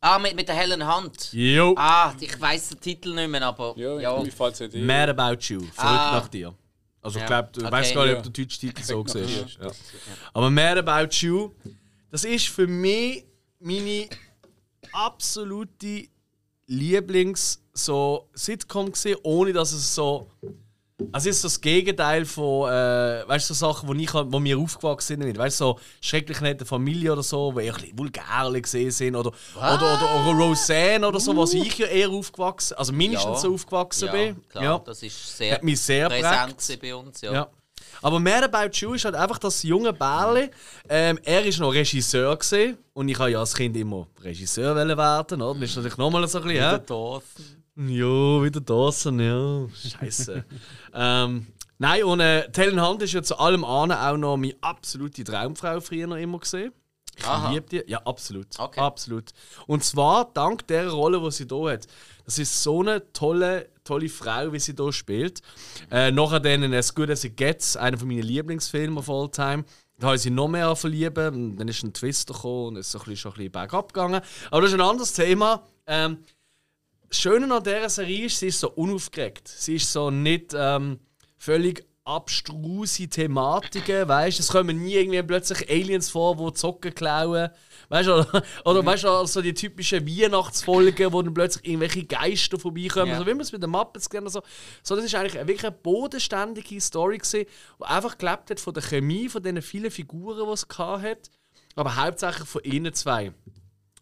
Ah, 0.00 0.18
mit, 0.18 0.36
mit 0.36 0.46
der 0.46 0.54
hellen 0.54 0.86
Hand. 0.86 1.32
Jo. 1.32 1.74
Ah, 1.76 2.14
ich 2.20 2.40
weiß 2.40 2.68
den 2.68 2.80
Titel 2.80 3.14
nicht 3.14 3.28
mehr, 3.28 3.42
aber. 3.42 3.74
Ja, 3.76 3.98
ja. 3.98 4.22
mir 4.22 4.30
fällt 4.30 4.54
es 4.60 4.72
nicht. 4.72 4.84
Mad 4.84 5.10
About 5.10 5.40
You, 5.42 5.60
verrückt 5.60 5.74
Ah. 5.78 6.12
nach 6.20 6.28
dir. 6.28 6.54
Also 7.02 7.16
ich 7.18 7.22
Ja. 7.22 7.26
glaube, 7.28 7.48
du 7.52 7.60
Okay. 7.62 7.72
weißt 7.72 7.94
gar 7.94 8.02
nicht, 8.04 8.12
Ja. 8.12 8.18
ob 8.18 8.22
der 8.24 8.32
deutsche 8.32 8.58
Titel 8.60 8.82
so 8.82 9.02
gesehen 9.04 9.24
ist. 9.46 9.58
Ja. 9.60 9.70
Aber 10.32 10.50
Mad 10.50 10.78
About 10.80 11.08
You, 11.16 11.50
das 12.10 12.24
ist 12.24 12.48
für 12.48 12.66
mich 12.66 13.24
meine 13.58 14.08
absolute 14.92 16.08
Lieblings 16.66 17.62
so 17.72 18.28
gesehen, 18.34 19.16
ohne 19.22 19.52
dass 19.52 19.72
es 19.72 19.94
so 19.94 20.30
also 21.12 21.28
es 21.28 21.36
ist 21.36 21.42
so 21.42 21.48
das 21.48 21.60
Gegenteil 21.60 22.24
von, 22.24 22.70
äh, 22.70 23.28
weißt 23.28 23.50
du, 23.50 23.54
so 23.54 23.66
Sachen, 23.66 23.88
wo, 23.88 23.92
ich, 23.92 24.12
halt- 24.14 24.28
wo 24.30 24.42
wir 24.42 24.58
aufgewachsen 24.58 25.20
sind. 25.20 25.38
Weißt 25.38 25.60
du, 25.60 25.64
so 25.64 25.80
schrecklich 26.00 26.40
nette 26.40 26.64
Familie 26.64 27.12
oder 27.12 27.22
so, 27.22 27.54
wo 27.54 27.60
eher 27.60 27.74
ein 27.74 27.80
bisschen 27.80 27.98
vulgär 27.98 28.60
gesehen 28.60 28.90
sind. 28.90 29.14
Oder, 29.14 29.30
oder, 29.56 29.74
oder, 29.74 30.26
oder 30.26 30.44
Roseanne 30.44 31.06
oder 31.06 31.20
so, 31.20 31.36
was 31.36 31.52
ich 31.52 31.78
ja 31.78 31.86
eher 31.86 32.08
aufgewachsen 32.08 32.76
also 32.78 32.92
mindestens 32.92 33.42
so 33.42 33.52
aufgewachsen 33.52 34.06
ja, 34.06 34.12
bin. 34.12 34.48
Klar, 34.48 34.64
ja. 34.64 34.78
das 34.78 35.02
ist 35.02 35.36
sehr 35.36 35.54
Hat 35.54 35.62
mich 35.62 35.80
sehr 35.80 36.08
präsent 36.08 36.58
gewesen 36.58 36.78
bei 36.80 36.94
uns. 36.94 37.20
Ja. 37.20 37.32
Ja. 37.32 37.48
Aber 38.02 38.18
Mad 38.18 38.44
About 38.44 38.70
You 38.74 38.94
ist 38.94 39.04
halt 39.04 39.14
einfach 39.14 39.38
das 39.38 39.62
junge 39.62 39.92
Bärli. 39.92 40.50
Ähm, 40.88 41.18
er 41.24 41.44
ist 41.44 41.58
noch 41.58 41.72
Regisseur 41.72 42.36
gesehen 42.36 42.78
und 42.94 43.08
ich 43.08 43.18
habe 43.18 43.30
ja 43.30 43.40
als 43.40 43.54
Kind 43.54 43.76
immer 43.76 44.06
Regisseur 44.22 44.74
werden, 44.74 45.42
oder? 45.42 45.60
Das 45.60 45.70
ist 45.70 45.76
natürlich 45.76 45.98
nochmal 45.98 46.26
so 46.26 46.38
ein 46.38 46.44
bisschen. 46.44 47.26
Ja, 47.76 48.42
wieder 48.42 48.60
Dawson, 48.60 49.20
ja. 49.20 49.66
Scheiße. 49.68 50.44
ähm, 50.94 51.46
nein, 51.78 52.04
und 52.04 52.20
äh, 52.20 52.50
Helen 52.56 52.82
Hunt 52.82 53.02
ist 53.02 53.12
ja 53.12 53.22
zu 53.22 53.38
allem 53.38 53.64
anderen 53.64 54.02
auch 54.02 54.16
noch 54.16 54.36
meine 54.38 54.56
absolute 54.62 55.24
Traumfrau 55.24 55.80
früher 55.80 56.06
noch 56.06 56.16
immer 56.16 56.38
gesehen. 56.38 56.72
Ich 57.18 57.26
Aha. 57.26 57.50
liebe 57.50 57.66
die. 57.68 57.90
Ja, 57.90 57.98
absolut. 58.04 58.46
Okay. 58.58 58.80
Absolut. 58.80 59.30
Und 59.66 59.84
zwar 59.84 60.30
dank 60.32 60.66
der 60.68 60.88
Rolle, 60.90 61.20
die 61.20 61.30
sie 61.30 61.46
hier 61.48 61.72
hat. 61.72 61.86
Das 62.24 62.38
ist 62.38 62.62
so 62.62 62.80
eine 62.80 63.12
tolle, 63.12 63.68
tolle 63.84 64.08
Frau, 64.08 64.52
wie 64.52 64.58
sie 64.58 64.74
hier 64.76 64.92
spielt. 64.92 65.40
Äh, 65.90 66.10
nachher 66.12 66.40
dann 66.40 66.62
in 66.62 66.74
As 66.74 66.94
Good 66.94 67.10
As 67.10 67.24
It 67.24 67.36
Gets, 67.36 67.76
einer 67.76 67.98
von 67.98 68.08
meinen 68.08 68.22
Lieblingsfilmen 68.22 68.98
of 68.98 69.08
all 69.08 69.30
time. 69.30 69.64
Da 69.98 70.08
habe 70.08 70.16
ich 70.16 70.22
sie 70.22 70.30
noch 70.30 70.48
mehr 70.48 70.76
verlieben. 70.76 71.56
Dann 71.56 71.68
ist 71.68 71.82
ein 71.82 71.94
Twister 71.94 72.34
gekommen 72.34 72.68
und 72.68 72.76
es 72.76 72.86
ist 72.86 72.92
so 72.92 72.98
ein 72.98 73.04
bisschen, 73.04 73.16
schon 73.16 73.32
ein 73.32 73.36
bisschen 73.36 73.52
bergab 73.52 73.94
gegangen. 73.94 74.20
Aber 74.50 74.60
das 74.60 74.70
ist 74.70 74.74
ein 74.74 74.86
anderes 74.86 75.12
Thema. 75.14 75.62
Ähm, 75.86 76.18
das 77.08 77.18
Schöne 77.18 77.52
an 77.54 77.62
dieser 77.62 77.88
Serie 77.88 78.26
ist, 78.26 78.38
sie 78.40 78.48
ist 78.48 78.60
so 78.60 78.70
unaufgeregt. 78.70 79.48
Sie 79.48 79.76
ist 79.76 79.92
so 79.92 80.10
nicht 80.10 80.52
ähm, 80.56 80.98
völlig 81.38 81.84
abstruse 82.04 83.08
Thematiken, 83.08 84.06
weißt 84.06 84.38
Es 84.38 84.48
kommen 84.48 84.80
nie 84.82 84.94
irgendwie 84.94 85.20
plötzlich 85.24 85.68
Aliens 85.68 86.08
vor, 86.08 86.36
die 86.36 86.52
Zocken 86.54 86.94
klauen. 86.94 87.50
Weißt 87.88 88.08
du, 88.08 88.14
oder, 88.14 88.42
oder 88.64 88.86
weißt 88.86 89.04
du, 89.04 89.08
also 89.08 89.42
die 89.42 89.54
typischen 89.54 90.06
Weihnachtsfolgen, 90.06 91.12
wo 91.12 91.20
dann 91.22 91.34
plötzlich 91.34 91.66
irgendwelche 91.66 92.04
Geister 92.04 92.58
vorbeikommen, 92.60 93.08
Ja. 93.10 93.18
so 93.18 93.26
wie 93.26 93.30
man 93.34 93.40
es 93.40 93.50
mit 93.52 93.62
den 93.62 93.70
Muppets 93.70 94.08
gerne 94.08 94.30
so. 94.30 94.40
So, 94.84 94.94
das 94.94 95.04
ist 95.04 95.14
eigentlich 95.16 95.36
eine- 95.38 95.48
wirklich 95.48 95.66
eine 95.66 95.76
bodenständige 95.82 96.80
Story 96.80 97.18
gewesen, 97.18 97.46
die 97.80 97.84
einfach 97.84 98.16
gelebt 98.18 98.50
hat 98.50 98.60
von 98.60 98.74
der 98.74 98.82
Chemie, 98.84 99.28
von 99.28 99.42
diesen 99.42 99.62
vielen 99.62 99.90
Figuren, 99.90 100.46
die 100.46 100.52
es 100.52 100.68
gehabt 100.68 101.02
hat, 101.02 101.30
aber 101.74 101.96
hauptsächlich 101.96 102.48
von 102.48 102.62
ihnen 102.62 102.92
zwei. 102.94 103.32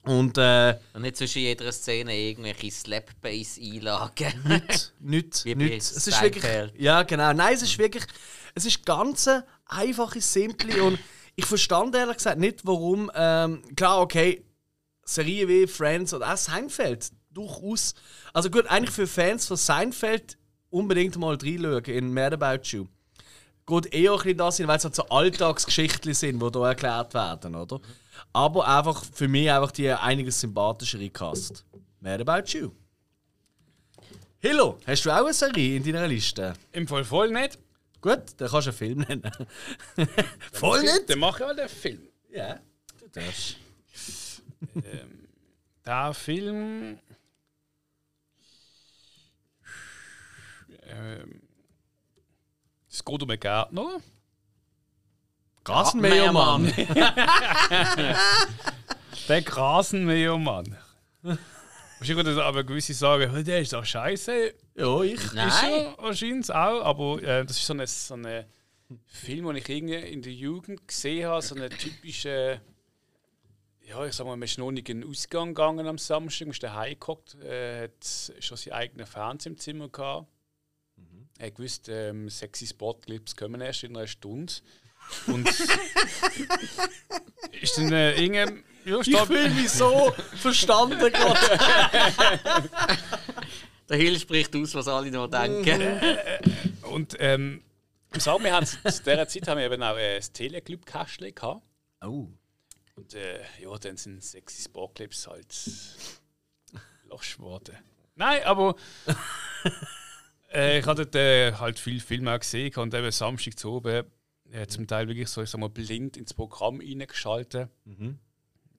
Und 0.04 0.36
äh, 0.38 0.76
Und 0.92 1.02
nicht 1.02 1.16
zwischen 1.16 1.40
jeder 1.40 1.72
Szene 1.72 2.16
irgendwelche 2.16 2.70
Slap-Bass-Einlagen. 2.70 4.62
Nicht, 5.00 5.44
Wie 5.44 5.54
bei 5.54 5.64
nicht. 5.64 5.76
Es 5.76 6.06
ist 6.06 6.22
wirklich. 6.22 6.44
Ja, 6.78 7.02
genau. 7.02 7.32
Nein, 7.32 7.54
es 7.54 7.62
ist 7.62 7.78
wirklich. 7.78 8.04
Es 8.54 8.64
ist 8.66 8.84
ganz 8.84 9.28
einfache, 9.66 10.20
simple 10.20 10.82
und 10.82 10.98
ich 11.36 11.46
verstand 11.46 11.94
ehrlich 11.96 12.18
gesagt 12.18 12.38
nicht, 12.38 12.64
warum. 12.64 13.10
Ähm, 13.14 13.62
klar, 13.74 14.00
okay, 14.00 14.44
Serien 15.04 15.48
wie 15.48 15.66
Friends 15.66 16.14
oder 16.14 16.32
auch 16.32 16.36
Seinfeld 16.36 17.10
durchaus. 17.30 17.94
Also 18.32 18.50
gut, 18.50 18.66
eigentlich 18.66 18.94
für 18.94 19.06
Fans 19.06 19.46
von 19.46 19.56
Seinfeld 19.56 20.38
unbedingt 20.70 21.16
mal 21.16 21.36
reinschauen 21.40 21.84
in 21.84 22.12
Mad 22.12 22.34
About 22.34 22.68
You. 22.68 22.86
Geht 23.66 23.94
eher 23.94 24.12
ein 24.12 24.18
bisschen 24.18 24.36
das 24.36 24.56
hin, 24.58 24.68
weil 24.68 24.76
es 24.76 24.84
halt 24.84 24.94
so 24.94 25.08
Alltagsgeschichten 25.08 26.14
sind, 26.14 26.40
die 26.40 26.50
hier 26.52 26.66
erklärt 26.66 27.14
werden, 27.14 27.54
oder? 27.54 27.80
Aber 28.32 28.66
einfach 28.66 29.04
für 29.04 29.28
mich 29.28 29.50
einfach 29.50 29.72
die 29.72 29.90
einiges 29.90 30.40
sympathischere 30.40 31.10
Cast. 31.10 31.64
Mad 32.00 32.22
About 32.22 32.48
You. 32.48 32.70
Hillo, 34.38 34.78
hast 34.86 35.04
du 35.06 35.10
auch 35.10 35.24
eine 35.24 35.32
Serie 35.32 35.76
in 35.76 35.82
deiner 35.82 36.06
Liste? 36.06 36.52
Im 36.72 36.86
Fall 36.86 37.04
voll 37.04 37.30
nicht. 37.30 37.58
Gut, 38.00 38.22
dann 38.36 38.50
kannst 38.50 38.66
du 38.66 38.70
einen 38.70 38.76
Film 38.76 38.98
nennen. 38.98 39.32
Voll 40.52 40.82
nicht? 40.82 41.08
Dann 41.08 41.18
mache 41.18 41.42
ich 41.42 41.50
auch 41.50 41.56
den 41.56 41.68
Film. 41.70 42.08
Ja, 42.30 42.60
du 43.00 43.08
darfst. 43.08 43.56
Der 45.86 46.12
Film. 46.12 46.98
Ähm, 50.82 51.40
es 52.90 53.02
geht 53.02 53.22
um 53.22 53.30
einen 53.30 53.40
Gärtner. 53.40 54.00
Rasenmähermann. 55.66 56.72
Der 59.28 59.42
Grasenmähermann. 59.42 60.76
Wahrscheinlich 61.98 62.38
aber 62.38 62.64
gewisse 62.64 62.92
sagen, 62.92 63.30
«Hey, 63.32 63.42
der 63.42 63.60
ist 63.60 63.72
doch 63.72 63.84
scheiße. 63.84 64.52
Ja, 64.76 65.02
ich. 65.02 65.14
Ist 65.14 65.34
Nein. 65.34 65.72
er 65.72 65.96
wahrscheinlich 65.98 66.50
auch, 66.50 66.84
aber 66.84 67.22
äh, 67.22 67.46
das 67.46 67.56
ist 67.56 67.66
so 67.66 67.72
ein 67.72 67.86
so 67.86 68.14
eine 68.14 68.46
Film, 69.06 69.46
den 69.46 69.56
ich 69.56 69.68
irgendwie 69.68 69.94
in 69.94 70.20
der 70.20 70.32
Jugend 70.32 70.86
gesehen 70.86 71.26
habe, 71.28 71.40
so 71.40 71.54
eine 71.54 71.70
typische. 71.70 72.60
Ja, 73.86 74.04
ich 74.04 74.14
sag 74.14 74.26
mal, 74.26 74.36
man 74.36 74.42
ist 74.42 74.58
noch 74.58 74.70
nicht 74.70 74.88
in 74.88 75.02
den 75.02 75.10
Ausgang 75.10 75.48
gegangen 75.48 75.86
am 75.86 75.98
Samstag, 75.98 76.44
man 76.46 76.52
ist 76.52 76.62
daheim 76.62 76.92
geguckt, 76.94 77.36
äh, 77.42 77.84
hat 77.84 78.32
schon 78.40 78.56
seinen 78.56 78.72
eigenen 78.72 79.06
Fernseher 79.06 79.52
im 79.52 79.58
Zimmer 79.58 79.88
gehabt. 79.88 80.26
Er 81.38 81.48
hat 81.48 81.54
gewusst, 81.56 81.88
ähm, 81.88 82.28
sexy 82.30 82.66
Sportclips 82.66 83.36
kommen 83.36 83.60
erst 83.60 83.84
in 83.84 83.96
einer 83.96 84.06
Stunde. 84.06 84.52
Und 85.26 85.48
ist 87.60 87.78
dann 87.78 87.92
äh, 87.92 88.20
irgendein. 88.20 88.64
Ja, 88.84 89.00
Ich 89.00 89.18
fühle 89.18 89.48
mich 89.48 89.70
so 89.70 90.14
verstanden 90.36 90.98
gerade. 90.98 91.40
Der 93.88 93.96
Hill 93.96 94.18
spricht 94.18 94.54
aus, 94.56 94.74
was 94.74 94.88
alle 94.88 95.10
noch 95.10 95.28
denken. 95.28 96.00
Und 96.82 97.16
ähm, 97.18 97.62
ich 98.14 98.22
sag, 98.22 98.42
wir 98.42 98.52
haben 98.52 98.66
zu 98.66 98.76
dieser 98.82 99.26
Zeit 99.26 99.48
haben 99.48 99.58
wir 99.58 99.66
eben 99.66 99.82
auch 99.82 99.96
äh, 99.96 100.16
das 100.16 100.32
Teleclub-Kästchen 100.32 101.34
gehabt. 101.34 101.62
Oh. 102.02 102.28
Und 102.96 103.14
äh, 103.14 103.40
ja, 103.60 103.76
dann 103.78 103.96
sind 103.96 104.22
sexy 104.22 104.62
Sportclips 104.62 105.26
halt 105.26 105.54
losch 107.08 107.36
geworden. 107.36 107.76
Nein, 108.14 108.44
aber 108.44 108.76
äh, 110.52 110.78
ich 110.78 110.86
hatte 110.86 111.18
äh, 111.18 111.52
halt 111.54 111.78
viel 111.78 112.00
Filme 112.00 112.34
auch 112.34 112.38
gesehen 112.38 112.74
und 112.76 112.94
eben 112.94 113.10
Samstag 113.10 113.58
zu 113.58 113.72
oben 113.72 114.04
äh, 114.54 114.66
zum 114.68 114.86
Teil 114.86 115.08
wirklich 115.08 115.28
so, 115.28 115.42
ich 115.42 115.50
sag 115.50 115.60
mal, 115.60 115.68
blind 115.68 116.16
ins 116.16 116.32
Programm 116.32 116.80
reingeschaltet. 116.80 117.68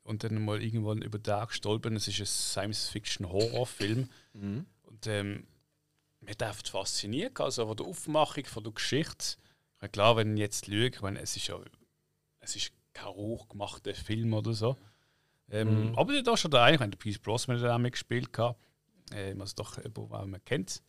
Und 0.03 0.23
dann 0.23 0.43
mal 0.45 0.61
irgendwann 0.61 1.01
über 1.01 1.17
den 1.17 1.23
Tag 1.23 1.49
gestolpert. 1.49 1.91
Es 1.93 2.07
ist 2.07 2.19
ein 2.19 2.25
Science-Fiction-Horrorfilm. 2.25 4.09
Und 4.83 5.07
ähm, 5.07 5.47
mich 6.21 6.31
hat 6.31 6.43
einfach 6.43 6.65
fasziniert, 6.65 7.39
also 7.41 7.67
von 7.67 7.75
der 7.75 7.85
Aufmachung, 7.85 8.45
von 8.45 8.63
der 8.63 8.73
Geschichte. 8.73 9.37
Ich 9.75 9.81
meine, 9.81 9.91
klar, 9.91 10.15
wenn 10.15 10.35
ich 10.35 10.39
jetzt 10.39 10.67
lüge, 10.67 10.95
ich 10.95 11.01
meine, 11.01 11.19
es 11.19 11.35
ist 11.35 11.47
ja 11.47 11.59
es 12.39 12.55
ist 12.55 12.71
kein 12.93 13.13
hochgemachter 13.13 13.93
Film 13.95 14.33
oder 14.33 14.53
so. 14.53 14.77
Ähm, 15.49 15.93
Aber 15.97 16.21
da 16.21 16.37
schon 16.37 16.51
der 16.51 16.61
eine, 16.61 16.75
ich 16.75 16.79
meine, 16.79 16.91
der 16.91 16.97
Pierce 16.97 17.19
Brosnan 17.19 17.59
hat 17.59 17.69
auch 17.69 17.77
mitgespielt. 17.77 18.29
Ähm, 19.11 19.41
also 19.41 19.53
doch 19.55 19.77
jemand, 19.77 19.97
den 19.97 20.29
man 20.31 20.45
kennt. 20.45 20.81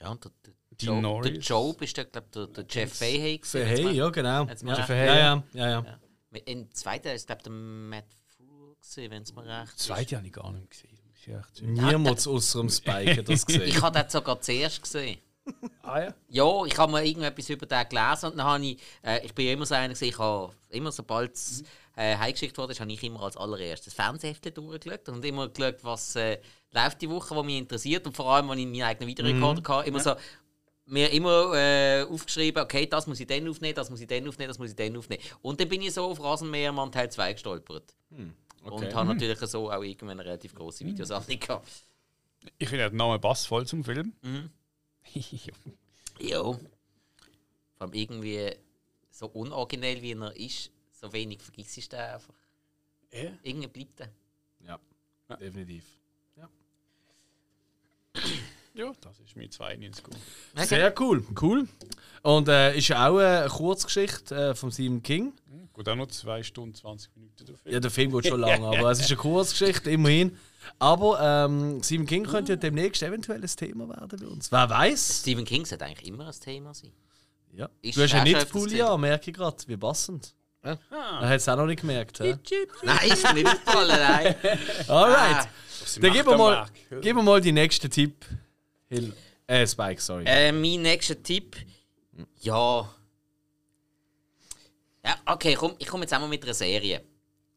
Ja, 0.00 0.10
und 0.10 0.24
der, 0.24 0.32
der 0.80 0.86
Dean 0.86 1.02
Der 1.02 1.10
Norris. 1.10 1.48
Job 1.48 1.82
ist 1.82 1.96
der, 1.96 2.04
glaub, 2.06 2.30
der, 2.32 2.46
der 2.46 2.64
Jeff 2.68 2.94
Fahey. 2.98 3.38
gewesen. 3.38 3.66
Hey, 3.66 3.90
ja, 3.92 4.08
genau. 4.10 4.44
Ja, 4.44 4.54
mal- 4.62 4.78
ja, 4.78 4.82
Fahey, 4.84 5.06
ja, 5.06 5.16
ja, 5.16 5.42
ja, 5.52 5.68
ja. 6.32 6.40
Im 6.46 6.72
zweiten 6.72 7.08
ist 7.08 7.26
glaub, 7.26 7.42
der 7.42 7.52
Matt 7.52 8.04
Frewer, 8.36 9.10
wenn 9.10 9.22
es 9.22 9.34
mir 9.34 9.44
recht 9.44 9.72
ist. 9.74 9.80
Zweite 9.80 10.16
habe 10.16 10.26
ich 10.26 10.32
gar 10.32 10.52
nicht 10.52 10.70
gesehen. 10.70 10.98
Niemand 11.62 12.26
außer 12.26 12.60
dem 12.60 12.70
Spike 12.70 13.22
das 13.22 13.44
gesehen. 13.44 13.62
Ich 13.66 13.82
habe 13.82 13.98
den 13.98 14.08
sogar 14.08 14.40
zuerst 14.40 14.82
gesehen. 14.82 15.18
Ah 15.82 16.00
ja? 16.00 16.14
Ja, 16.28 16.64
ich 16.66 16.76
habe 16.76 16.92
mal 16.92 17.04
irgendetwas 17.04 17.48
über 17.48 17.66
den 17.66 17.88
gelesen 17.88 18.26
und 18.30 18.38
dann 18.38 18.46
habe 18.46 18.64
ich, 18.66 18.78
äh, 19.02 19.24
ich 19.24 19.34
bin 19.34 19.46
ja 19.46 19.52
immer 19.54 19.64
so 19.66 19.74
einer 19.74 20.00
ich 20.00 20.18
habe 20.18 20.52
immer, 20.68 20.92
sobald 20.92 21.34
es 21.34 21.62
äh, 21.96 22.16
heimgeschickt 22.16 22.56
wurde, 22.58 22.74
habe 22.74 22.92
ich 22.92 23.02
immer 23.02 23.22
als 23.22 23.36
allererstes 23.36 23.94
Fernsehheftchen 23.94 24.52
durchgeschaut 24.54 25.08
und 25.08 25.24
immer 25.24 25.48
geschaut, 25.48 25.82
was 25.82 26.16
äh, 26.16 26.38
läuft 26.72 27.00
die 27.00 27.08
Woche, 27.08 27.34
was 27.34 27.44
mich 27.44 27.56
interessiert 27.56 28.06
und 28.06 28.14
vor 28.14 28.26
allem, 28.30 28.48
wenn 28.50 28.58
ich 28.58 28.66
meinen 28.66 28.82
eigenen 28.82 29.08
Videorekorder 29.08 29.62
hatte, 29.78 29.88
immer 29.88 30.00
so, 30.00 30.14
mir 30.88 31.10
immer 31.12 31.54
äh, 31.54 32.02
aufgeschrieben, 32.02 32.62
okay, 32.62 32.86
das 32.86 33.06
muss 33.06 33.20
ich 33.20 33.26
dann 33.26 33.46
aufnehmen, 33.48 33.74
das 33.74 33.90
muss 33.90 34.00
ich 34.00 34.06
dann 34.06 34.26
aufnehmen, 34.26 34.48
das 34.48 34.58
muss 34.58 34.70
ich 34.70 34.76
dann 34.76 34.96
aufnehmen. 34.96 35.22
Und 35.42 35.60
dann 35.60 35.68
bin 35.68 35.82
ich 35.82 35.92
so 35.92 36.04
auf 36.04 36.20
Rasenmähermann 36.20 36.90
Teil 36.90 37.10
2 37.10 37.34
gestolpert. 37.34 37.94
Und 38.64 38.94
habe 38.94 39.08
natürlich 39.08 39.38
so 39.40 39.70
auch 39.70 39.82
irgendwann 39.82 40.20
eine 40.20 40.24
relativ 40.24 40.54
grosse 40.54 40.84
Videosammlung 40.84 41.38
gehabt. 41.38 41.68
Ich 42.58 42.68
finde 42.68 42.88
den 42.88 42.96
Namen 42.96 43.20
passt 43.20 43.46
voll 43.46 43.66
zum 43.66 43.84
Film. 43.84 44.12
Ja. 46.20 46.42
Vor 46.42 46.58
allem 47.78 47.92
irgendwie 47.92 48.50
so 49.10 49.26
unoriginell 49.26 50.02
wie 50.02 50.12
er 50.12 50.36
ist, 50.36 50.72
so 50.90 51.12
wenig 51.12 51.40
vergisst 51.40 51.76
du 51.76 51.80
den 51.96 52.00
einfach. 52.00 52.34
Ja. 53.12 53.30
Irgendwie 53.44 53.68
bleibt 53.68 54.00
er. 54.00 54.10
Ja, 54.66 54.80
definitiv. 55.36 55.84
ja, 56.36 56.48
das 59.00 59.20
ist 59.20 59.36
mir 59.36 59.50
92 59.50 60.04
gut. 60.04 60.16
Sehr 60.54 60.94
cool, 61.00 61.24
cool. 61.40 61.68
Und 62.22 62.48
äh, 62.48 62.76
ist 62.76 62.88
ja 62.88 63.08
auch 63.08 63.18
eine 63.18 63.48
Kurzgeschichte 63.48 64.34
äh, 64.34 64.54
von 64.54 64.70
Stephen 64.70 65.02
King. 65.02 65.32
Gut, 65.72 65.88
auch 65.88 65.94
noch 65.94 66.08
2 66.08 66.42
Stunden 66.42 66.74
20 66.74 67.14
Minuten 67.16 67.46
der 67.46 67.56
Film. 67.56 67.72
Ja, 67.74 67.80
der 67.80 67.90
Film 67.90 68.10
geht 68.10 68.26
schon 68.26 68.40
lange, 68.40 68.66
aber 68.66 68.90
es 68.90 69.00
ist 69.00 69.10
eine 69.10 69.16
Kurzgeschichte, 69.16 69.90
immerhin. 69.90 70.36
Aber 70.78 71.20
ähm, 71.20 71.80
Stephen 71.82 72.06
King 72.06 72.24
könnte 72.24 72.52
ja 72.52 72.56
demnächst 72.56 73.02
eventuell 73.02 73.40
ein 73.40 73.46
Thema 73.46 73.88
werden 73.88 74.18
bei 74.20 74.26
uns. 74.26 74.50
Wer 74.50 74.68
weiß? 74.68 75.20
Stephen 75.20 75.44
King 75.44 75.64
sollte 75.64 75.84
eigentlich 75.84 76.08
immer 76.08 76.26
ein 76.26 76.34
Thema 76.40 76.74
sein. 76.74 76.92
Ja. 77.52 77.68
Ist 77.80 77.96
Du 77.96 78.02
hast 78.02 78.12
ja 78.12 78.22
nicht 78.22 78.50
Pulli 78.50 78.82
an, 78.82 79.00
merke 79.00 79.30
ich 79.30 79.36
gerade. 79.36 79.56
Wie 79.66 79.76
passend. 79.76 80.34
Ja. 80.64 80.78
Er 81.20 81.28
hat 81.28 81.36
es 81.36 81.48
auch 81.48 81.56
noch 81.56 81.66
nicht 81.66 81.80
gemerkt. 81.80 82.20
Nein, 82.20 82.38
ist 83.06 83.22
mir 83.22 83.34
nicht 83.34 83.64
gefallen, 83.64 83.88
nein. 83.88 84.34
Alright. 84.88 85.46
Ah. 85.46 85.48
Dann 86.00 86.12
mir 86.12 86.26
am 86.26 86.38
mal, 86.38 86.66
gib 87.00 87.16
mir 87.16 87.22
mal 87.22 87.40
die 87.40 87.52
nächsten 87.52 87.90
Tipp. 87.90 88.26
Hill. 88.88 89.14
Äh, 89.46 89.66
Spike, 89.66 90.00
sorry. 90.00 90.24
Äh, 90.26 90.52
mein 90.52 90.82
nächster 90.82 91.22
Tipp. 91.22 91.56
Ja. 92.40 92.94
Ja, 95.04 95.16
okay, 95.26 95.54
komm, 95.54 95.74
ich 95.78 95.86
komme 95.86 96.04
jetzt 96.04 96.12
einmal 96.12 96.28
mit 96.28 96.42
einer 96.42 96.54
Serie. 96.54 97.04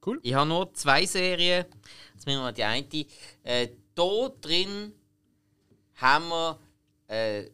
Cool. 0.05 0.19
Ich 0.23 0.33
habe 0.33 0.47
nur 0.47 0.73
zwei 0.73 1.05
Serien. 1.05 1.65
Jetzt 2.13 2.25
müssen 2.25 2.39
wir 2.39 2.43
mal 2.43 2.53
die 2.53 2.63
eine. 2.63 3.05
Äh, 3.43 3.69
da 3.93 4.29
drin 4.41 4.93
haben 5.95 6.29
wir 6.29 6.59
äh, 7.07 7.49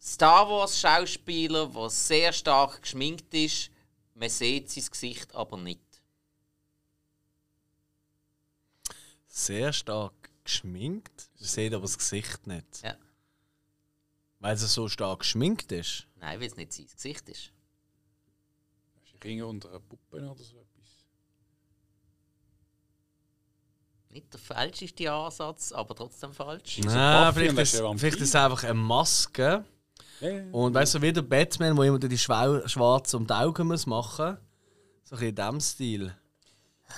Star 0.00 0.48
Wars 0.48 0.78
Schauspieler, 0.78 1.68
der 1.68 1.90
sehr 1.90 2.32
stark 2.32 2.82
geschminkt 2.82 3.32
ist. 3.34 3.70
Man 4.14 4.28
sieht 4.28 4.70
sein 4.70 4.84
Gesicht 4.90 5.34
aber 5.34 5.56
nicht. 5.56 5.80
Sehr 9.26 9.72
stark 9.72 10.30
geschminkt. 10.44 11.13
Sie 11.44 11.50
sieht 11.50 11.74
aber 11.74 11.82
das 11.82 11.98
Gesicht 11.98 12.46
nicht. 12.46 12.82
Ja. 12.82 12.96
Weil 14.38 14.56
sie 14.56 14.66
so 14.66 14.88
stark 14.88 15.18
geschminkt 15.20 15.70
ist. 15.72 16.06
Nein, 16.16 16.40
weil 16.40 16.46
es 16.46 16.56
nicht 16.56 16.72
sein 16.72 16.86
Gesicht 16.86 17.28
ist. 17.28 17.50
Ringe 19.22 19.46
unter 19.46 19.68
einer 19.70 19.80
Puppe 19.80 20.16
oder 20.18 20.34
so 20.42 20.58
etwas. 20.58 20.84
Nicht 24.10 24.32
der 24.32 24.40
falscheste 24.40 25.10
Ansatz, 25.12 25.72
aber 25.72 25.94
trotzdem 25.94 26.32
falsch. 26.32 26.78
Nein, 26.78 27.26
Buffy 27.34 27.48
vielleicht 27.50 27.74
ist, 27.74 27.76
vielleicht 27.98 28.20
ist 28.20 28.28
es 28.28 28.34
einfach 28.34 28.64
eine 28.64 28.74
Maske. 28.74 29.64
Ja, 30.20 30.28
ja. 30.28 30.50
Und 30.52 30.72
weißt 30.74 30.94
du, 30.94 31.02
wie 31.02 31.12
der 31.12 31.22
Batman, 31.22 31.76
der 31.76 31.84
immer 31.86 31.98
die 31.98 32.16
Schwau- 32.18 32.66
Schwarze 32.68 33.16
um 33.16 33.26
die 33.26 33.32
Augen 33.34 33.66
muss 33.66 33.86
machen 33.86 34.32
muss. 34.32 34.38
So 35.04 35.16
ein 35.16 35.20
bisschen 35.20 35.28
in 35.28 35.34
diesem 35.36 35.60
Stil. 35.60 36.16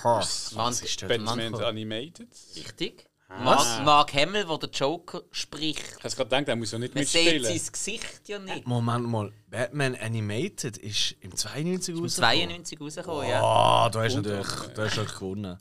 Man, 0.03 0.21
ist 0.21 1.01
das? 1.01 1.07
Batman 1.09 1.51
man, 1.51 1.63
Animated. 1.63 2.29
richtig. 2.55 3.09
Was? 3.29 3.43
Mark, 3.43 3.85
Mark 3.85 4.13
Hamill, 4.13 4.45
der 4.45 4.57
der 4.57 4.69
Joker 4.69 5.21
spricht. 5.31 5.79
Ich 5.81 6.03
habe 6.03 6.15
gerade 6.15 6.23
gedacht, 6.29 6.47
er 6.47 6.55
muss 6.55 6.71
ja 6.71 6.79
nicht 6.79 6.95
Man 6.95 7.03
sieht 7.03 7.23
mitspielen. 7.25 7.57
sein 7.59 7.71
Gesicht 7.73 8.29
ja 8.29 8.39
nicht. 8.39 8.65
Moment 8.65 9.07
mal, 9.09 9.31
Batman 9.49 9.95
Animated 9.95 10.77
ist 10.77 11.15
im 11.19 11.35
92 11.35 11.93
rausgekommen. 11.95 12.09
92 12.09 12.79
rausgekommen, 12.81 13.29
ja. 13.29 13.43
Ah, 13.43 13.89
du 13.89 13.99
hast 13.99 14.15
natürlich, 14.15 14.47
du 14.47 14.81
hast 14.81 14.95
natürlich 14.95 15.13
gewonnen. 15.13 15.57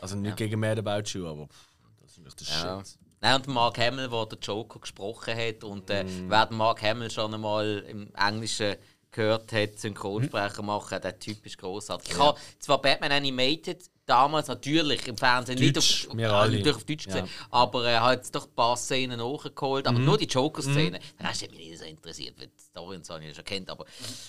Also 0.00 0.16
nicht 0.16 0.36
gegen 0.36 0.58
Mad 0.58 0.78
About 0.80 1.08
You, 1.10 1.26
aber 1.26 1.48
das 2.00 2.12
ist 2.12 2.18
natürlich 2.18 2.48
der 2.48 2.56
Ja. 2.68 2.84
Shit. 2.84 2.98
Nein, 3.20 3.34
und 3.36 3.46
Mark 3.48 3.78
Hamill, 3.78 4.08
der 4.08 4.26
der 4.26 4.38
Joker 4.38 4.78
gesprochen 4.80 5.36
hat. 5.36 5.64
Und 5.64 5.88
äh, 5.90 6.04
Mm. 6.04 6.30
wer 6.30 6.46
den 6.46 6.56
Mark 6.56 6.82
Hamill 6.82 7.10
schon 7.10 7.32
einmal 7.34 7.84
im 7.88 8.12
Englischen 8.14 8.76
gehört 9.10 9.52
hat, 9.52 9.78
Synchronsprecher 9.78 10.62
Mm. 10.62 10.66
machen, 10.66 11.00
der 11.02 11.18
Typ 11.18 11.44
ist 11.44 11.58
großartig. 11.58 12.12
Ich 12.12 12.18
habe 12.18 12.38
zwar 12.58 12.80
Batman 12.80 13.12
Animated 13.12 13.82
damals 14.06 14.48
natürlich 14.48 15.06
im 15.08 15.16
Fernsehen 15.16 15.58
nicht 15.58 15.76
Deutsch, 15.76 16.06
auf, 16.08 16.16
wir 16.16 16.28
äh, 16.28 16.70
auf 16.70 16.84
Deutsch 16.84 17.04
gesehen, 17.06 17.16
Ja. 17.16 17.22
Mhm. 17.24 17.28
aber 17.50 17.86
er 17.88 18.02
hat 18.02 18.34
doch 18.34 18.46
ein 18.46 18.54
paar 18.54 18.76
Szenen 18.76 19.18
nachgeholt, 19.18 19.86
aber 19.86 19.98
nur 19.98 20.16
die 20.16 20.26
Joker-Szene. 20.26 20.98
Der 21.20 21.28
Rest 21.28 21.42
hat 21.42 21.50
mich 21.50 21.68
nicht 21.68 21.78
so 21.78 21.84
interessiert, 21.84 22.38
weil 22.38 22.46
die 22.46 22.62
Story 22.62 22.96
und 22.96 23.04
so 23.04 23.14
habe 23.14 23.24
ich 23.24 23.30
ja 23.30 23.34
schon 23.34 23.44
kennt, 23.44 23.68
aber 23.68 23.84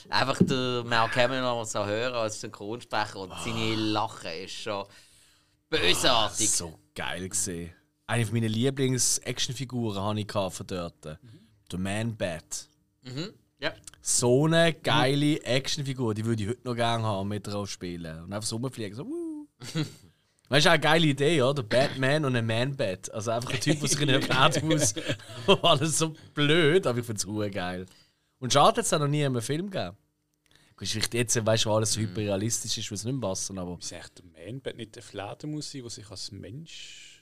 einfach 0.10 0.38
der 0.42 0.84
Mark 0.86 1.16
Hamill 1.16 1.42
noch 1.42 1.56
mal 1.58 1.66
so 1.66 1.86
hören 1.86 2.14
als 2.16 2.42
Synchronsprecher 2.42 3.20
und 3.20 3.32
seine 3.44 3.76
Lache 3.76 4.30
ist 4.34 4.54
schon 4.54 4.86
bösartig. 5.70 6.50
So 6.50 6.78
geil 6.96 7.30
gesehen. 7.30 7.74
Eine 8.08 8.26
von 8.26 8.36
meinen 8.36 8.52
Lieblings-Actionfiguren 8.52 10.02
hatte 10.04 10.20
ich 10.22 10.32
von 10.56 10.68
dort. 10.68 11.06
Der 11.06 11.80
Man-Bat. 11.80 12.68
Ja. 13.60 13.74
So 14.02 14.46
eine 14.46 14.74
geile 14.74 15.42
Actionfigur, 15.44 16.14
die 16.14 16.24
würde 16.24 16.44
ich 16.44 16.50
heute 16.50 16.62
noch 16.64 16.76
gerne 16.76 17.04
haben, 17.04 17.28
mit 17.28 17.46
drauf 17.48 17.70
spielen. 17.70 18.24
Und 18.24 18.32
einfach 18.32 18.48
so 18.48 18.58
rumfliegen. 18.58 18.96
So, 18.96 19.06
wuh. 19.06 19.17
Weißt 20.50 20.66
du, 20.66 20.72
eine 20.72 20.80
geile 20.80 21.08
Idee, 21.08 21.42
oder? 21.42 21.62
Batman 21.62 22.24
und 22.24 22.36
ein 22.36 22.46
Man-Bat. 22.46 23.12
Also 23.12 23.32
einfach 23.32 23.52
ein 23.52 23.60
Typ, 23.60 23.80
der 23.82 23.90
sich 23.90 24.00
in 24.00 24.10
einem 24.10 24.22
Bett 24.22 24.64
muss. 24.64 24.94
Alles 25.62 25.98
so 25.98 26.16
blöd, 26.34 26.88
aber 26.88 27.00
ich 27.00 27.06
finde 27.06 27.48
es 27.48 27.54
geil. 27.54 27.86
Und 28.40 28.54
schade, 28.54 28.78
dass 28.78 28.92
es 28.92 29.00
noch 29.00 29.08
nie 29.08 29.22
in 29.22 29.26
einem 29.28 29.42
Film 29.42 29.70
gegeben. 29.70 29.98
Ist 30.80 30.92
vielleicht 30.92 31.16
jetzt, 31.16 31.46
weißt 31.46 31.66
du, 31.66 31.70
wo 31.70 31.76
alles 31.76 31.94
so 31.94 32.00
hyperrealistisch 32.00 32.78
ist, 32.78 32.92
was 32.92 33.04
nicht 33.04 33.14
mehr 33.14 33.30
passen, 33.30 33.58
aber. 33.58 33.78
Ist 33.80 33.92
echt 33.92 34.20
der 34.20 34.26
Man-Bat 34.46 34.78
nicht 34.78 34.96
der 34.96 35.04
Fledermaus 35.04 35.72
sein, 35.72 35.82
der 35.82 35.90
sich 35.90 36.10
als 36.10 36.32
Mensch. 36.32 37.17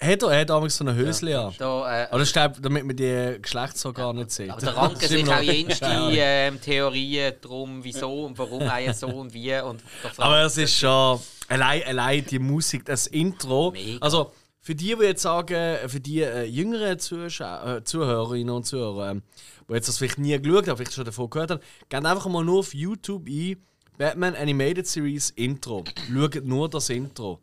Hat 0.00 0.22
er, 0.22 0.30
er 0.30 0.40
hat 0.42 0.50
damals 0.50 0.76
so 0.76 0.84
eine 0.84 0.94
Hösle 0.94 1.38
an. 1.40 1.54
Da, 1.58 2.02
äh, 2.02 2.06
Aber 2.06 2.18
das 2.20 2.28
ist, 2.28 2.32
glaub, 2.32 2.62
damit 2.62 2.84
man 2.86 2.94
die 2.94 3.38
Geschlechtsorgane 3.42 4.20
nicht 4.20 4.30
sieht. 4.30 4.50
Aber 4.50 4.60
da 4.60 4.70
ranken 4.70 5.00
sich 5.08 5.28
auch 5.28 5.40
jenste 5.40 5.84
Ja. 5.86 6.10
ähm, 6.12 6.60
Theorien 6.60 7.34
darum, 7.40 7.82
wieso 7.82 8.26
und 8.26 8.38
warum 8.38 8.60
er 8.62 8.94
so 8.94 9.08
und 9.08 9.34
wie. 9.34 9.58
Und 9.58 9.82
Aber 10.16 10.42
es 10.42 10.56
ist 10.56 10.78
schon. 10.78 11.18
Allein, 11.48 11.82
allein 11.84 12.24
die 12.26 12.38
Musik, 12.38 12.84
das 12.84 13.08
Intro. 13.08 13.72
Mega. 13.72 13.98
Also, 14.00 14.32
für 14.60 14.74
die, 14.74 14.94
die 14.94 15.02
jetzt 15.04 15.22
sagen, 15.22 15.88
für 15.88 15.98
die 15.98 16.20
äh, 16.22 16.44
jüngeren 16.44 16.98
Zuschau 16.98 17.76
äh, 17.78 17.82
Zuhörerinnen 17.84 18.54
und 18.54 18.66
Zuhörer, 18.66 19.12
ähm, 19.12 19.22
die 19.68 19.72
jetzt 19.74 19.88
das 19.88 19.98
vielleicht 19.98 20.18
nie 20.18 20.38
geschaut 20.40 20.68
haben, 20.68 20.76
vielleicht 20.76 20.92
schon 20.94 21.06
davon 21.06 21.28
gehört 21.30 21.50
haben, 21.50 21.60
geht 21.88 22.04
einfach 22.04 22.26
mal 22.26 22.44
nur 22.44 22.60
auf 22.60 22.72
YouTube 22.74 23.26
ein: 23.26 23.56
Batman 23.96 24.36
Animated 24.36 24.86
Series 24.86 25.30
Intro. 25.30 25.84
Schaut 26.12 26.44
nur 26.44 26.68
das 26.68 26.88
Intro. 26.90 27.40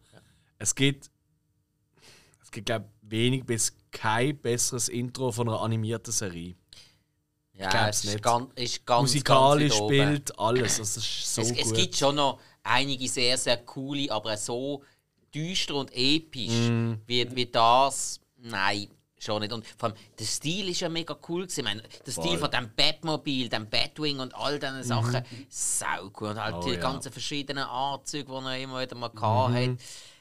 Es 0.58 0.74
gibt. 0.74 1.10
Es 2.56 2.58
gibt, 2.58 2.68
glaube 2.68 2.86
ich, 3.04 3.12
wenig 3.12 3.44
bis 3.46 3.76
kein 3.92 4.38
besseres 4.38 4.88
Intro 4.88 5.30
von 5.34 5.50
einer 5.50 5.60
animierten 5.62 6.14
Serie. 6.14 6.56
ja, 7.54 7.70
glaub's 7.70 7.98
es 7.98 8.04
ist 8.06 8.14
nicht. 8.14 8.24
ganz, 8.24 8.50
ist 8.56 8.86
ganz, 8.86 9.02
Musikalisch 9.02 9.74
ganz 9.74 9.84
spielt 9.84 10.40
alles. 10.40 10.78
Das 10.78 10.96
ist 10.96 11.36
so 11.36 11.42
es, 11.42 11.50
gut. 11.50 11.60
es 11.60 11.74
gibt 11.74 11.98
schon 11.98 12.16
noch 12.16 12.40
einige 12.64 13.10
sehr, 13.10 13.38
sehr 13.38 13.58
coole, 13.58 14.10
aber 14.10 14.38
so 14.38 14.84
düster 15.34 15.76
und 15.76 15.92
episch 15.94 16.70
Mm. 16.70 16.94
wie, 17.06 17.36
wie 17.36 17.46
das. 17.46 18.22
Nein, 18.38 18.88
schon 19.20 19.42
nicht. 19.42 19.52
Und 19.52 19.66
vor 19.68 19.90
allem, 19.90 19.98
der 20.18 20.26
Stil 20.26 20.70
ist 20.70 20.80
ja 20.80 20.88
mega 20.88 21.18
cool. 21.28 21.42
Gewesen. 21.44 21.60
Ich 21.60 21.66
meine, 21.66 21.84
der 22.06 22.12
Stil 22.14 22.38
von 22.38 22.50
dem 22.52 22.70
Batmobil, 22.74 23.50
dem 23.50 23.70
Batwing 23.70 24.20
und 24.20 24.34
all 24.34 24.58
diesen 24.60 24.82
Sachen, 24.84 25.26
sau 25.50 26.10
cool. 26.22 26.30
Und 26.30 26.42
halt 26.42 26.56
Mhm. 26.56 26.62
Oh, 26.62 26.64
die 26.64 26.72
ja. 26.72 26.78
Mhm. 26.78 26.82
ganzen 26.82 27.12
verschiedenen 27.12 27.66
Anzüge, 27.66 28.32
die 28.32 28.46
er 28.46 28.60
immer 28.60 28.82
wieder 28.82 28.96
mal 28.96 29.10
gehabt 29.10 29.54
hat, 29.56 29.70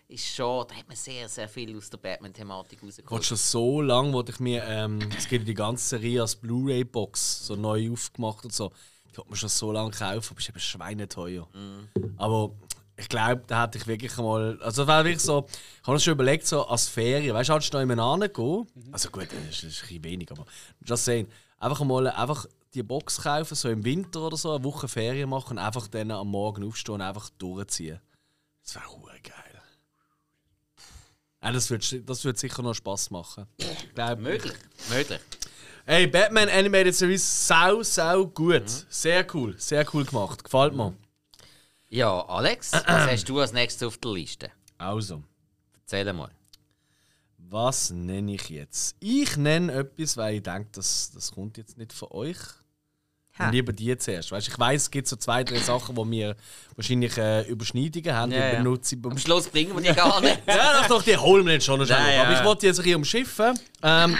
ist 0.08 0.34
schon, 0.34 0.66
da 0.68 0.74
hat 0.74 0.86
man 0.86 0.96
sehr, 0.96 1.28
sehr 1.28 1.48
viel 1.48 1.76
aus 1.76 1.90
der 1.90 1.98
Batman-Thematik 1.98 2.82
wollte 2.82 3.02
rausgeholt. 3.02 3.24
schon 3.24 3.36
so 3.36 3.80
lange, 3.80 4.12
wollte 4.12 4.32
ich 4.32 4.40
mir, 4.40 4.64
ähm, 4.64 4.98
es 5.16 5.28
gibt 5.28 5.48
die 5.48 5.54
ganze 5.54 5.86
Serie 5.86 6.22
als 6.22 6.36
Blu-ray-Box, 6.36 7.46
so 7.46 7.56
neu 7.56 7.90
aufgemacht 7.92 8.44
und 8.44 8.52
so. 8.52 8.72
Die 9.12 9.18
hat 9.18 9.28
man 9.28 9.36
schon 9.36 9.48
so 9.48 9.72
lange 9.72 9.90
gekauft, 9.90 10.30
aber 10.30 10.40
ist 10.40 10.48
eben 10.48 10.58
schweineteuer. 10.58 11.48
Aber 12.16 12.52
ich 12.96 13.08
glaube, 13.08 13.42
da 13.46 13.62
hätte 13.62 13.78
ich 13.78 13.86
wirklich 13.86 14.16
mal. 14.18 14.58
Also, 14.62 14.86
wäre 14.86 15.04
wirklich 15.04 15.22
so. 15.22 15.46
Ich 15.48 15.82
habe 15.82 15.92
mir 15.92 16.00
schon 16.00 16.12
überlegt, 16.12 16.46
so 16.46 16.66
als 16.66 16.88
Ferien, 16.88 17.34
weißt 17.34 17.48
du, 17.48 17.52
halt 17.54 17.72
noch 17.72 17.80
jemand 17.80 18.34
gehen. 18.34 18.66
Also, 18.92 19.10
gut, 19.10 19.28
das 19.30 19.38
ist, 19.50 19.62
das 19.62 19.70
ist 19.72 19.82
ein 19.82 19.88
bisschen 19.88 20.04
wenig, 20.04 20.30
aber. 20.30 20.44
Just 20.84 21.04
saying. 21.04 21.28
Einfach 21.58 21.82
mal 21.84 22.08
einfach 22.08 22.46
die 22.74 22.82
Box 22.82 23.22
kaufen, 23.22 23.54
so 23.54 23.68
im 23.68 23.84
Winter 23.84 24.20
oder 24.20 24.36
so, 24.36 24.52
eine 24.52 24.64
Woche 24.64 24.88
Ferien 24.88 25.30
machen 25.30 25.58
und 25.58 25.64
einfach 25.64 25.88
dann 25.88 26.10
am 26.10 26.28
Morgen 26.28 26.64
aufstehen 26.64 26.96
und 26.96 27.00
einfach 27.00 27.30
durchziehen. 27.30 28.00
Das 28.62 28.74
wäre 28.74 28.84
geil. 29.22 29.43
Ja, 31.44 31.52
das 31.52 31.68
würde 31.68 32.00
das 32.00 32.24
würd 32.24 32.38
sicher 32.38 32.62
noch 32.62 32.72
Spaß 32.74 33.10
machen. 33.10 33.46
Glaub, 33.94 34.18
Möglich, 34.18 34.54
möglich. 34.88 35.20
Hey, 35.84 36.06
Batman 36.06 36.48
Animated 36.48 36.94
Series, 36.94 37.46
sau, 37.46 37.82
sau 37.82 38.26
gut. 38.26 38.68
Sehr 38.88 39.26
cool, 39.34 39.54
sehr 39.58 39.86
cool 39.92 40.06
gemacht. 40.06 40.42
Gefällt 40.42 40.74
mir. 40.74 40.94
Ja, 41.90 42.24
Alex, 42.26 42.72
was 42.72 42.84
hast 42.86 43.28
du 43.28 43.38
als 43.40 43.52
nächstes 43.52 43.86
auf 43.86 43.98
der 43.98 44.12
Liste? 44.12 44.50
Also, 44.78 45.22
Erzähl 45.82 46.10
mal. 46.14 46.30
was 47.36 47.90
nenne 47.90 48.34
ich 48.36 48.48
jetzt? 48.48 48.96
Ich 49.00 49.36
nenne 49.36 49.70
etwas, 49.74 50.16
weil 50.16 50.36
ich 50.36 50.42
denke, 50.42 50.70
das, 50.72 51.10
das 51.14 51.30
kommt 51.30 51.58
jetzt 51.58 51.76
nicht 51.76 51.92
von 51.92 52.08
euch. 52.12 52.38
Ha. 53.38 53.50
Lieber 53.50 53.72
die 53.72 53.96
zuerst. 53.98 54.30
Weißt, 54.30 54.46
ich 54.46 54.58
weiß, 54.58 54.82
es 54.82 54.90
gibt 54.90 55.08
so 55.08 55.16
zwei, 55.16 55.42
drei 55.42 55.58
Sachen, 55.58 55.96
wo 55.96 56.08
wir 56.08 56.36
wahrscheinlich 56.76 57.18
äh, 57.18 57.42
Überschneidungen 57.48 58.14
haben. 58.14 58.30
Ja, 58.30 58.38
die 58.38 58.52
ja. 58.52 58.62
benutze 58.62 58.96
Am 59.02 59.18
Schluss 59.18 59.48
bringen 59.48 59.74
wir 59.74 59.82
die 59.82 59.92
gar 59.92 60.20
nicht. 60.20 60.42
Ja, 60.46 60.82
doch, 60.82 60.88
doch, 60.88 61.02
die 61.02 61.16
holen 61.16 61.44
wir 61.44 61.54
jetzt 61.54 61.66
schon. 61.66 61.80
Nein, 61.80 61.90
auf. 61.90 61.98
Aber 61.98 62.32
ja. 62.32 62.38
ich 62.38 62.44
wollte 62.44 62.66
jetzt 62.66 62.78
ein 62.78 62.84
bisschen 62.84 62.96
umschiffen. 62.96 63.58
Ähm, 63.82 64.16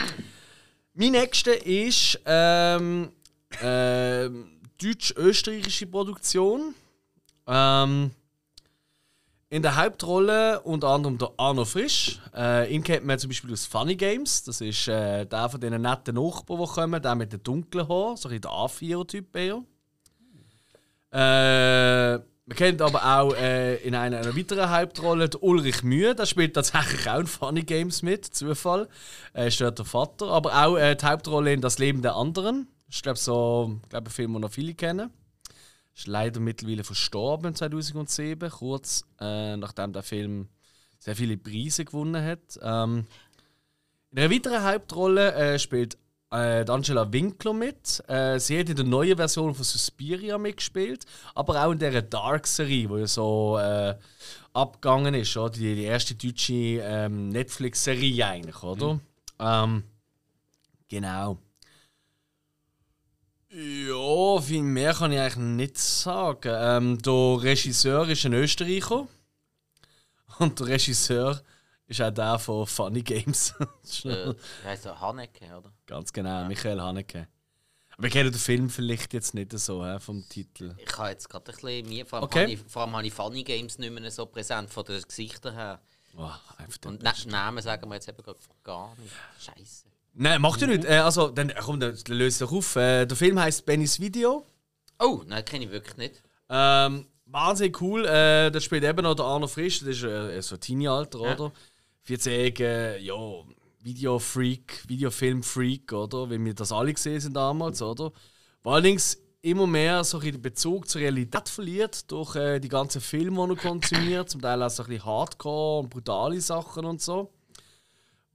mein 0.95 1.13
nächster 1.13 1.65
ist 1.65 2.19
ähm, 2.27 3.11
ähm, 3.63 4.61
deutsch-österreichische 4.83 5.87
Produktion. 5.87 6.75
Ähm, 7.47 8.11
in 9.55 9.63
der 9.63 9.77
Hauptrolle 9.77 10.61
unter 10.63 10.89
anderem 10.89 11.17
der 11.17 11.31
Arno 11.37 11.65
Frisch. 11.65 12.19
Äh, 12.35 12.75
ihn 12.75 12.83
kennt 12.83 13.07
man 13.07 13.21
zum 13.21 13.31
Beispiel 13.31 13.53
aus 13.53 13.67
Funny 13.67 13.95
Games. 13.95 14.43
Das 14.43 14.61
ist 14.61 14.89
äh, 14.89 15.27
der 15.27 15.49
von 15.49 15.61
diesen 15.61 15.81
netten 15.81 16.17
Nachbarn, 16.17 16.59
die 16.59 16.67
kommen, 16.67 17.01
der 17.01 17.15
mit 17.15 17.33
dem 17.33 17.41
dunklen 17.41 17.89
Haar, 17.89 18.17
so 18.17 18.29
ein 18.29 18.41
bisschen 18.41 18.41
der 18.41 18.51
A4-Typ 18.51 19.37
eher. 19.37 19.63
Äh, 21.13 22.19
man 22.47 22.57
kennt 22.57 22.83
aber 22.83 23.05
auch 23.05 23.33
äh, 23.37 23.77
in 23.77 23.95
einer, 23.95 24.19
einer 24.19 24.37
weiteren 24.37 24.71
Hauptrolle 24.71 25.29
den 25.29 25.41
Ulrich 25.41 25.85
Mühe. 25.85 26.17
Der 26.17 26.27
spielt 26.27 26.55
tatsächlich 26.55 27.09
auch 27.09 27.21
in 27.21 27.29
Funny 27.29 27.63
Games 27.63 28.03
mit, 28.03 28.25
Zufall. 28.25 28.89
Er 29.35 29.47
ist 29.47 29.61
dort 29.61 29.79
der 29.79 29.85
Vater. 29.85 30.33
Aber 30.33 30.67
auch 30.67 30.77
äh, 30.77 30.97
die 30.97 31.07
Hauptrolle 31.07 31.53
in 31.53 31.61
Das 31.61 31.79
Leben 31.79 32.03
der 32.03 32.17
anderen. 32.17 32.67
Ich 32.89 33.03
glaube, 33.03 33.21
so 33.21 33.79
glaub, 33.89 34.05
ein 34.05 34.11
Film, 34.11 34.33
den 34.33 34.41
noch 34.41 34.51
viele 34.51 34.75
kennen. 34.75 35.13
Ist 35.97 36.07
leider 36.07 36.41
mittlerweile 36.41 36.85
verstorben 36.85 37.55
2007, 37.55 38.51
kurz 38.51 39.05
äh, 39.21 39.57
nachdem 39.57 39.93
der 39.93 40.03
Film 40.03 40.49
sehr 40.99 41.15
viele 41.15 41.37
Preise 41.37 41.85
gewonnen 41.85 42.25
hat. 42.25 42.59
Ähm, 42.63 43.07
in 44.11 44.19
einer 44.19 44.31
weiteren 44.31 44.65
Hauptrolle 44.65 45.35
äh, 45.35 45.59
spielt 45.59 45.99
äh, 46.35 46.65
Angela 46.69 47.13
Winkler 47.13 47.53
mit. 47.53 48.03
Äh, 48.09 48.39
sie 48.41 48.59
hat 48.59 48.69
in 48.69 48.77
der 48.77 48.85
neuen 48.85 49.17
Version 49.17 49.55
von 49.55 49.65
Suspiria 49.65 50.37
mitgespielt, 50.39 51.05
aber 51.35 51.65
auch 51.65 51.73
in 51.73 51.79
der 51.79 52.03
Dark-Serie, 52.03 52.89
die 52.89 52.95
ja 52.95 53.07
so 53.07 53.59
äh, 53.59 53.95
abgegangen 54.53 55.15
ist, 55.15 55.37
oder? 55.37 55.51
Die, 55.51 55.75
die 55.75 55.85
erste 55.85 56.15
deutsche 56.15 56.53
ähm, 56.53 57.29
Netflix-Serie 57.29 58.27
eigentlich, 58.27 58.63
oder? 58.63 58.99
Ähm, 59.39 59.85
genau. 60.89 61.39
Ja, 63.57 64.41
viel 64.41 64.63
mehr 64.63 64.95
kann 64.95 65.13
ich 65.13 65.21
eigentlich 65.21 65.37
nicht 65.37 65.79
sagen. 65.79 66.53
Ähm, 66.53 66.99
der 67.01 67.13
Regisseur 67.41 68.09
ist 68.09 68.27
ein 68.27 68.33
Österreicher. 68.33 69.07
Und 70.41 70.59
der 70.59 70.67
Regisseur 70.67 71.41
ist 71.87 72.03
auch 72.03 72.11
der 72.11 72.41
von 72.41 72.67
Funny 72.67 73.03
Games. 73.03 73.55
äh, 74.05 74.35
heißt 74.65 74.87
er 74.87 75.01
Haneke, 75.01 75.45
oder? 75.57 75.73
Ganz 75.87 76.13
genau, 76.13 76.47
Michael 76.47 76.81
Haneke. 76.81 77.29
Aber 77.93 78.03
wir 78.03 78.11
kennen 78.11 78.33
den 78.33 78.41
Film 78.41 78.69
vielleicht 78.69 79.15
jetzt 79.15 79.35
nicht 79.35 79.57
so 79.57 79.87
hä, 79.87 80.01
vom 80.01 80.29
Titel. 80.29 80.75
Ich 80.79 80.99
habe 80.99 81.11
jetzt 81.11 81.29
gerade 81.29 81.53
ein 81.53 81.55
bisschen 81.55 81.89
mir, 81.89 82.07
vor 82.07 82.19
allem, 82.19 82.25
Okay. 82.25 82.55
ich, 82.55 82.61
vor 82.67 82.83
allem 82.83 82.97
habe 82.97 83.07
ich 83.07 83.13
Funny 83.13 83.45
Games 83.45 83.79
nicht 83.79 83.93
mehr 83.93 84.11
so 84.11 84.27
präsent 84.27 84.69
von 84.69 84.85
den 84.85 85.01
Gesichtern 85.01 85.55
her. 85.55 85.81
Oh, 86.17 86.29
einfach 86.59 86.79
Und 86.87 87.05
Na 87.05 87.15
Namen 87.27 87.63
sagen 87.63 87.89
wir 87.89 87.95
jetzt 87.95 88.09
eben 88.09 88.21
gar 88.65 88.97
nicht. 88.97 89.13
Scheiße. 89.39 89.94
Nein, 90.15 90.41
macht 90.41 90.61
ja 90.61 90.67
nicht. 90.69 90.85
Äh, 90.85 90.99
also, 90.99 91.29
dann 91.29 91.53
komm, 91.61 91.81
dann 91.81 91.97
löst 92.09 92.41
doch 92.41 92.53
auf. 92.53 92.77
Äh, 92.77 93.07
der 93.07 93.17
Film 93.17 93.39
heißt 93.39 93.67
Bennys 93.67 93.99
Video. 94.01 94.47
Oh, 94.99 95.23
nein, 95.27 95.45
kenne 95.45 95.65
ich 95.65 95.71
wirklich 95.71 95.97
nicht. 95.97 96.23
Ähm, 96.49 97.07
wahnsinnig 97.27 97.81
cool. 97.81 98.05
Äh, 98.07 98.51
da 98.51 98.61
spielt 98.61 98.85
eben 98.85 99.03
noch 99.03 99.15
der 99.15 99.25
Arno 99.25 99.49
Frisch, 99.49 99.81
das 99.81 99.89
ist 99.89 100.05
äh, 100.05 100.41
so 100.41 100.57
Teenie-Alter, 100.57 101.21
oder? 101.21 101.53
14 102.03 102.57
äh, 102.61 102.99
ja, 102.99 103.15
Videofreak, 103.81 104.85
Videofilm-Freak, 104.87 105.93
oder? 105.93 106.31
Wie 106.31 106.43
wir 106.45 106.55
das 106.55 106.71
alle 106.71 106.95
gesehen 106.95 107.21
sind 107.21 107.35
damals, 107.35 107.83
oder? 107.83 108.13
Wo 108.63 108.71
allerdings 108.71 109.19
immer 109.43 109.67
mehr 109.67 110.05
so 110.05 110.19
ein 110.19 110.21
bisschen 110.21 110.37
den 110.37 110.43
Bezug 110.43 110.89
zur 110.89 111.01
Realität 111.01 111.49
verliert 111.49 112.11
durch 112.11 112.37
äh, 112.37 112.61
die 112.61 112.69
ganzen 112.69 113.01
Filme, 113.01 113.47
die 113.47 113.53
er 113.53 113.57
konsumiert, 113.57 114.31
zum 114.31 114.41
Teil 114.41 114.63
auch 114.63 114.71
so 114.71 114.85
ein 114.85 114.89
bisschen 114.89 115.05
Hardcore 115.05 115.81
und 115.81 115.91
brutale 115.91 116.41
Sachen 116.41 116.85
und 116.85 117.03
so. 117.03 117.33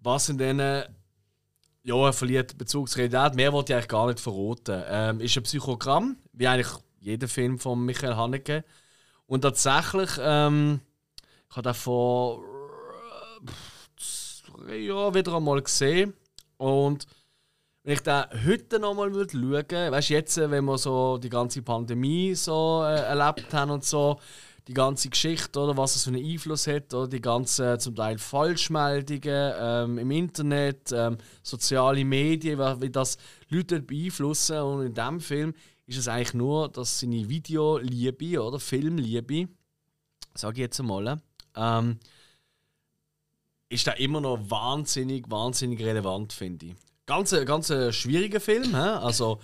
Was 0.01 0.29
in 0.29 0.37
denen 0.37 0.83
ja, 1.83 1.95
er 1.95 2.13
verliert 2.13 2.57
Bezug 2.57 2.89
zur 2.89 2.99
Realität. 2.99 3.35
Mehr 3.35 3.53
wollte 3.53 3.73
ich 3.73 3.75
eigentlich 3.75 3.87
gar 3.87 4.07
nicht 4.07 4.19
verraten. 4.19 4.83
Ähm, 4.87 5.21
ist 5.21 5.37
ein 5.37 5.43
Psychogramm, 5.43 6.17
wie 6.33 6.47
eigentlich 6.47 6.71
jeder 6.99 7.27
Film 7.27 7.59
von 7.59 7.83
Michael 7.85 8.15
Haneke. 8.15 8.63
Und 9.25 9.41
tatsächlich, 9.41 10.09
ähm, 10.19 10.81
ich 11.49 11.55
habe 11.55 11.69
den 11.69 11.73
vor 11.73 12.43
äh, 13.45 14.67
drei 14.67 14.77
Jahren 14.77 15.13
wieder 15.13 15.35
einmal 15.35 15.61
gesehen. 15.61 16.13
Und 16.57 17.07
wenn 17.83 17.93
ich 17.93 18.01
den 18.01 18.25
heute 18.45 18.79
noch 18.79 18.93
mal 18.93 19.13
würde 19.13 19.31
schauen, 19.31 19.91
weißt 19.91 20.09
du, 20.09 20.13
jetzt, 20.13 20.37
äh, 20.37 20.51
wenn 20.51 20.65
wir 20.65 20.77
so 20.77 21.17
die 21.17 21.29
ganze 21.29 21.61
Pandemie 21.61 22.35
so 22.35 22.83
äh, 22.83 22.99
erlebt 22.99 23.53
haben 23.53 23.71
und 23.71 23.85
so, 23.85 24.19
die 24.69 24.75
ganze 24.75 25.09
Geschichte, 25.09 25.59
oder 25.59 25.75
was 25.75 25.95
es 25.95 26.03
für 26.03 26.11
einen 26.11 26.23
Einfluss 26.23 26.67
hat, 26.67 26.93
oder 26.93 27.07
die 27.07 27.19
ganzen 27.21 27.65
äh, 27.65 27.79
zum 27.79 27.95
Teil 27.95 28.19
Falschmeldungen 28.19 29.53
ähm, 29.59 29.97
im 29.97 30.11
Internet, 30.11 30.91
ähm, 30.93 31.17
soziale 31.41 32.05
Medien, 32.05 32.59
wie, 32.79 32.89
das 32.91 33.17
Leute 33.49 33.81
beeinflussen. 33.81 34.59
Und 34.59 34.85
in 34.85 34.93
diesem 34.93 35.19
Film 35.21 35.53
ist 35.87 35.97
es 35.97 36.07
eigentlich 36.07 36.35
nur, 36.35 36.69
dass 36.69 36.99
seine 36.99 37.27
Videoliebe 37.27 38.39
oder 38.43 38.59
Filmliebe, 38.59 39.47
sage 40.35 40.53
ich 40.57 40.59
jetzt 40.59 40.79
einmal, 40.79 41.19
ähm, 41.55 41.97
ist 43.69 43.87
da 43.87 43.93
immer 43.93 44.21
noch 44.21 44.37
wahnsinnig, 44.51 45.25
wahnsinnig 45.31 45.81
relevant, 45.81 46.31
finde 46.31 46.67
ich. 46.67 46.75
Ganz, 47.07 47.33
ein- 47.33 47.45
ganz 47.47 47.71
ein 47.71 47.91
schwieriger 47.91 48.39
Film, 48.39 48.75
hä? 48.75 48.81
also 49.01 49.39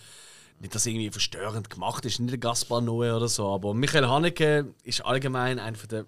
nicht, 0.60 0.74
dass 0.74 0.86
irgendwie 0.86 1.10
verstörend 1.12 1.70
gemacht 1.70 2.06
ist, 2.06 2.20
nicht 2.20 2.32
der 2.32 2.38
Gaspar 2.39 2.80
Noé 2.82 3.16
oder 3.16 3.28
so, 3.28 3.53
aber 3.53 3.74
Michael 3.74 4.08
Haneke 4.08 4.74
ist 4.84 5.01
allgemein 5.06 5.60
einer 5.60 5.78
der 5.78 6.06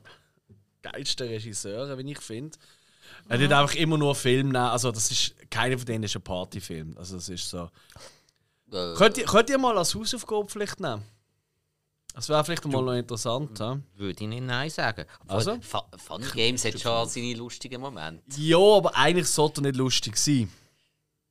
geilsten 0.82 1.28
Regisseure, 1.28 1.98
wie 1.98 2.12
ich 2.12 2.20
finde. 2.22 2.58
Er 3.30 3.40
tut 3.40 3.52
einfach 3.52 3.76
immer 3.76 3.98
nur 3.98 4.16
Film 4.16 4.48
nehmen, 4.48 4.56
also 4.56 4.92
das 4.92 5.12
ist, 5.12 5.36
keiner 5.50 5.78
von 5.78 5.86
denen 5.86 6.04
ist 6.04 6.16
ein 6.16 6.22
Partyfilm, 6.22 6.96
also 6.98 7.16
das 7.16 7.30
ist 7.30 7.50
so. 7.50 7.70
Äh, 8.72 8.94
Könnt 8.96 9.18
ihr, 9.18 9.26
könnt 9.26 9.50
ihr 9.50 9.58
mal 9.58 9.78
als 9.78 9.96
Hausaufgabe 9.96 10.48
vielleicht 10.50 10.80
nehmen? 10.80 11.04
Das 12.14 12.28
wäre 12.30 12.44
vielleicht 12.44 12.66
mal 12.66 12.82
noch 12.82 12.94
interessant. 12.94 13.60
hä? 13.60 13.76
Würde 13.96 14.24
ich 14.24 14.28
nicht 14.28 14.42
Nein 14.44 14.70
sagen. 14.72 15.06
Obwohl, 15.22 15.36
Also? 15.38 15.58
Fu- 15.62 15.98
Funny 15.98 16.26
Games 16.34 16.66
hat 16.66 16.80
schon 16.80 17.08
seine 17.08 17.34
lustigen 17.36 17.80
Momente. 17.80 18.24
Ja, 18.42 18.58
aber 18.58 18.96
eigentlich 18.96 19.28
sollte 19.28 19.62
er 19.62 19.66
nicht 19.66 19.76
lustig 19.76 20.18
sein. 20.18 20.52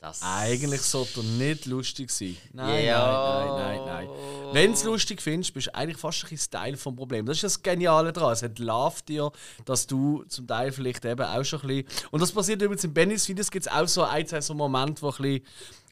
Das 0.06 0.22
Eigentlich 0.22 0.82
sollte 0.82 1.18
er 1.18 1.22
nicht 1.24 1.66
lustig 1.66 2.10
sein. 2.12 2.36
Nein, 2.52 2.84
Ja. 2.84 3.44
nein, 3.44 3.48
nein, 3.48 3.86
nein, 3.86 4.06
nein. 4.06 4.54
Wenn 4.54 4.70
du 4.70 4.76
es 4.76 4.84
lustig 4.84 5.20
findest, 5.20 5.52
bist 5.52 5.66
du 5.66 5.74
eigentlich 5.74 5.96
fast 5.98 6.22
ein 6.22 6.30
bisschen 6.30 6.52
Teil 6.52 6.76
vom 6.76 6.94
Problem. 6.94 7.26
Das 7.26 7.38
ist 7.38 7.42
das 7.42 7.60
Geniale 7.62 8.12
daran. 8.12 8.32
Es 8.32 8.42
entlarvt 8.42 9.08
dir, 9.08 9.32
dass 9.64 9.88
du 9.88 10.22
zum 10.28 10.46
Teil 10.46 10.70
vielleicht 10.70 11.04
eben 11.04 11.26
auch 11.26 11.42
schon 11.44 11.60
ein 11.62 11.66
bisschen. 11.66 12.08
Und 12.12 12.20
das 12.22 12.30
passiert 12.30 12.62
übrigens 12.62 12.84
in 12.84 12.94
Bennys 12.94 13.28
Videos, 13.28 13.50
gibt 13.50 13.66
es 13.66 13.72
auch 13.72 13.88
so 13.88 14.04
ein, 14.04 14.24
zwei 14.28 14.40
so 14.40 14.54
Momente, 14.54 15.02
wo 15.02 15.08
ein 15.08 15.16
bisschen. 15.16 15.40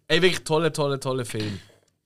Ey, 0.06 0.22
wirklich 0.22 0.44
tolle, 0.44 0.72
tolle, 0.72 1.00
tolle 1.00 1.24
Film. 1.24 1.58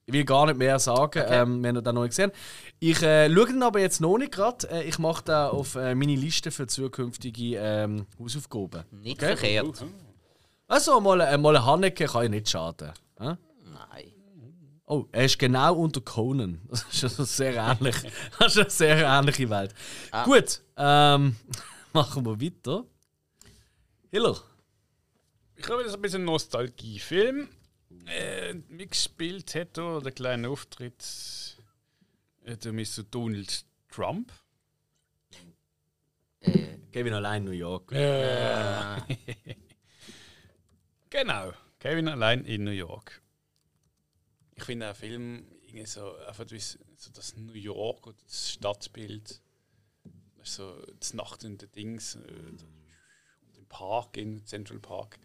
Ich 0.07 0.15
will 0.15 0.25
gar 0.25 0.47
nicht 0.47 0.57
mehr 0.57 0.79
sagen, 0.79 1.23
ähm, 1.29 1.63
wenn 1.63 1.77
ihr 1.77 1.83
den 1.83 1.95
noch 1.95 2.01
nicht 2.05 2.13
gesehen. 2.13 2.33
Ich 2.79 3.03
äh, 3.03 3.31
schaue 3.31 3.47
den 3.49 3.63
aber 3.63 3.81
jetzt 3.81 4.01
noch 4.01 4.17
nicht 4.17 4.33
gerade. 4.33 4.67
Äh, 4.71 4.85
ich 4.85 4.99
mache 4.99 5.23
den 5.25 5.35
auf 5.35 5.75
äh, 5.75 5.95
meine 5.95 6.15
Liste 6.17 6.51
für 6.51 6.67
zukünftige 6.67 7.57
ähm, 7.59 8.07
Hausaufgaben. 8.19 8.85
nicht 9.03 9.23
Okay. 9.23 9.37
verkehrt. 9.37 9.85
Also, 10.69 11.01
mal, 11.01 11.21
äh, 11.23 11.39
mal 11.39 11.57
ein 11.57 11.65
Haneke 11.65 12.05
kann 12.07 12.25
ja 12.25 12.29
nicht 12.29 12.51
schaden. 12.51 12.93
Hä? 13.19 13.37
Nein. 13.65 14.13
Oh, 14.85 15.07
er 15.13 15.25
ist 15.25 15.39
genau 15.39 15.75
unter 15.75 16.03
Conan. 16.03 16.61
Das 16.69 16.85
ist 16.93 17.05
also 17.05 17.25
sehr 17.25 17.55
ähnlich. 17.57 17.97
Das 18.39 18.55
ist 18.55 18.59
eine 18.59 18.71
sehr 18.71 19.07
ähnliche 19.07 19.49
Welt. 19.49 19.75
Gut, 20.25 20.63
ähm, 20.77 21.37
machen 21.95 22.25
wir 22.25 22.41
weiter. 22.41 22.85
Hiller. 24.11 24.37
Ich 25.57 25.69
habe 25.69 25.83
jetzt 25.83 25.95
ein 25.95 26.03
bisschen 26.03 26.25
Nostalgiefilm. 26.25 27.49
Äh, 28.07 28.55
mitgespielt 28.69 29.55
hat 29.55 29.77
da 29.77 30.01
der 30.01 30.13
kleine 30.13 30.51
Auftritt 30.51 31.57
äh, 32.45 32.57
der 32.57 32.73
Mr. 32.73 33.05
Donald 33.11 33.65
Trump. 33.91 34.33
Kevin 36.93 37.15
allein 37.15 37.45
New 37.45 37.51
York. 37.53 37.93
Genau. 41.11 41.53
Kevin 41.79 42.09
allein 42.09 42.45
in 42.45 42.65
New 42.65 42.71
York. 42.71 43.23
Ich 44.55 44.65
finde 44.65 44.87
der 44.87 44.95
Film 44.95 45.47
irgendwie 45.63 45.87
so, 45.87 46.17
einfach 46.17 46.45
wie 46.51 46.59
so 46.59 46.79
das 47.15 47.37
New 47.37 47.53
York 47.53 48.07
oder 48.07 48.17
das 48.25 48.53
Stadtbild, 48.53 49.41
so 50.43 50.85
das 50.99 51.15
Nacht 51.15 51.45
in 51.45 51.59
den 51.59 51.71
Dings, 51.73 52.17
äh, 52.17 52.19
im 53.57 53.67
Park, 53.69 54.17
in 54.17 54.45
Central 54.45 54.81
Park. 54.81 55.19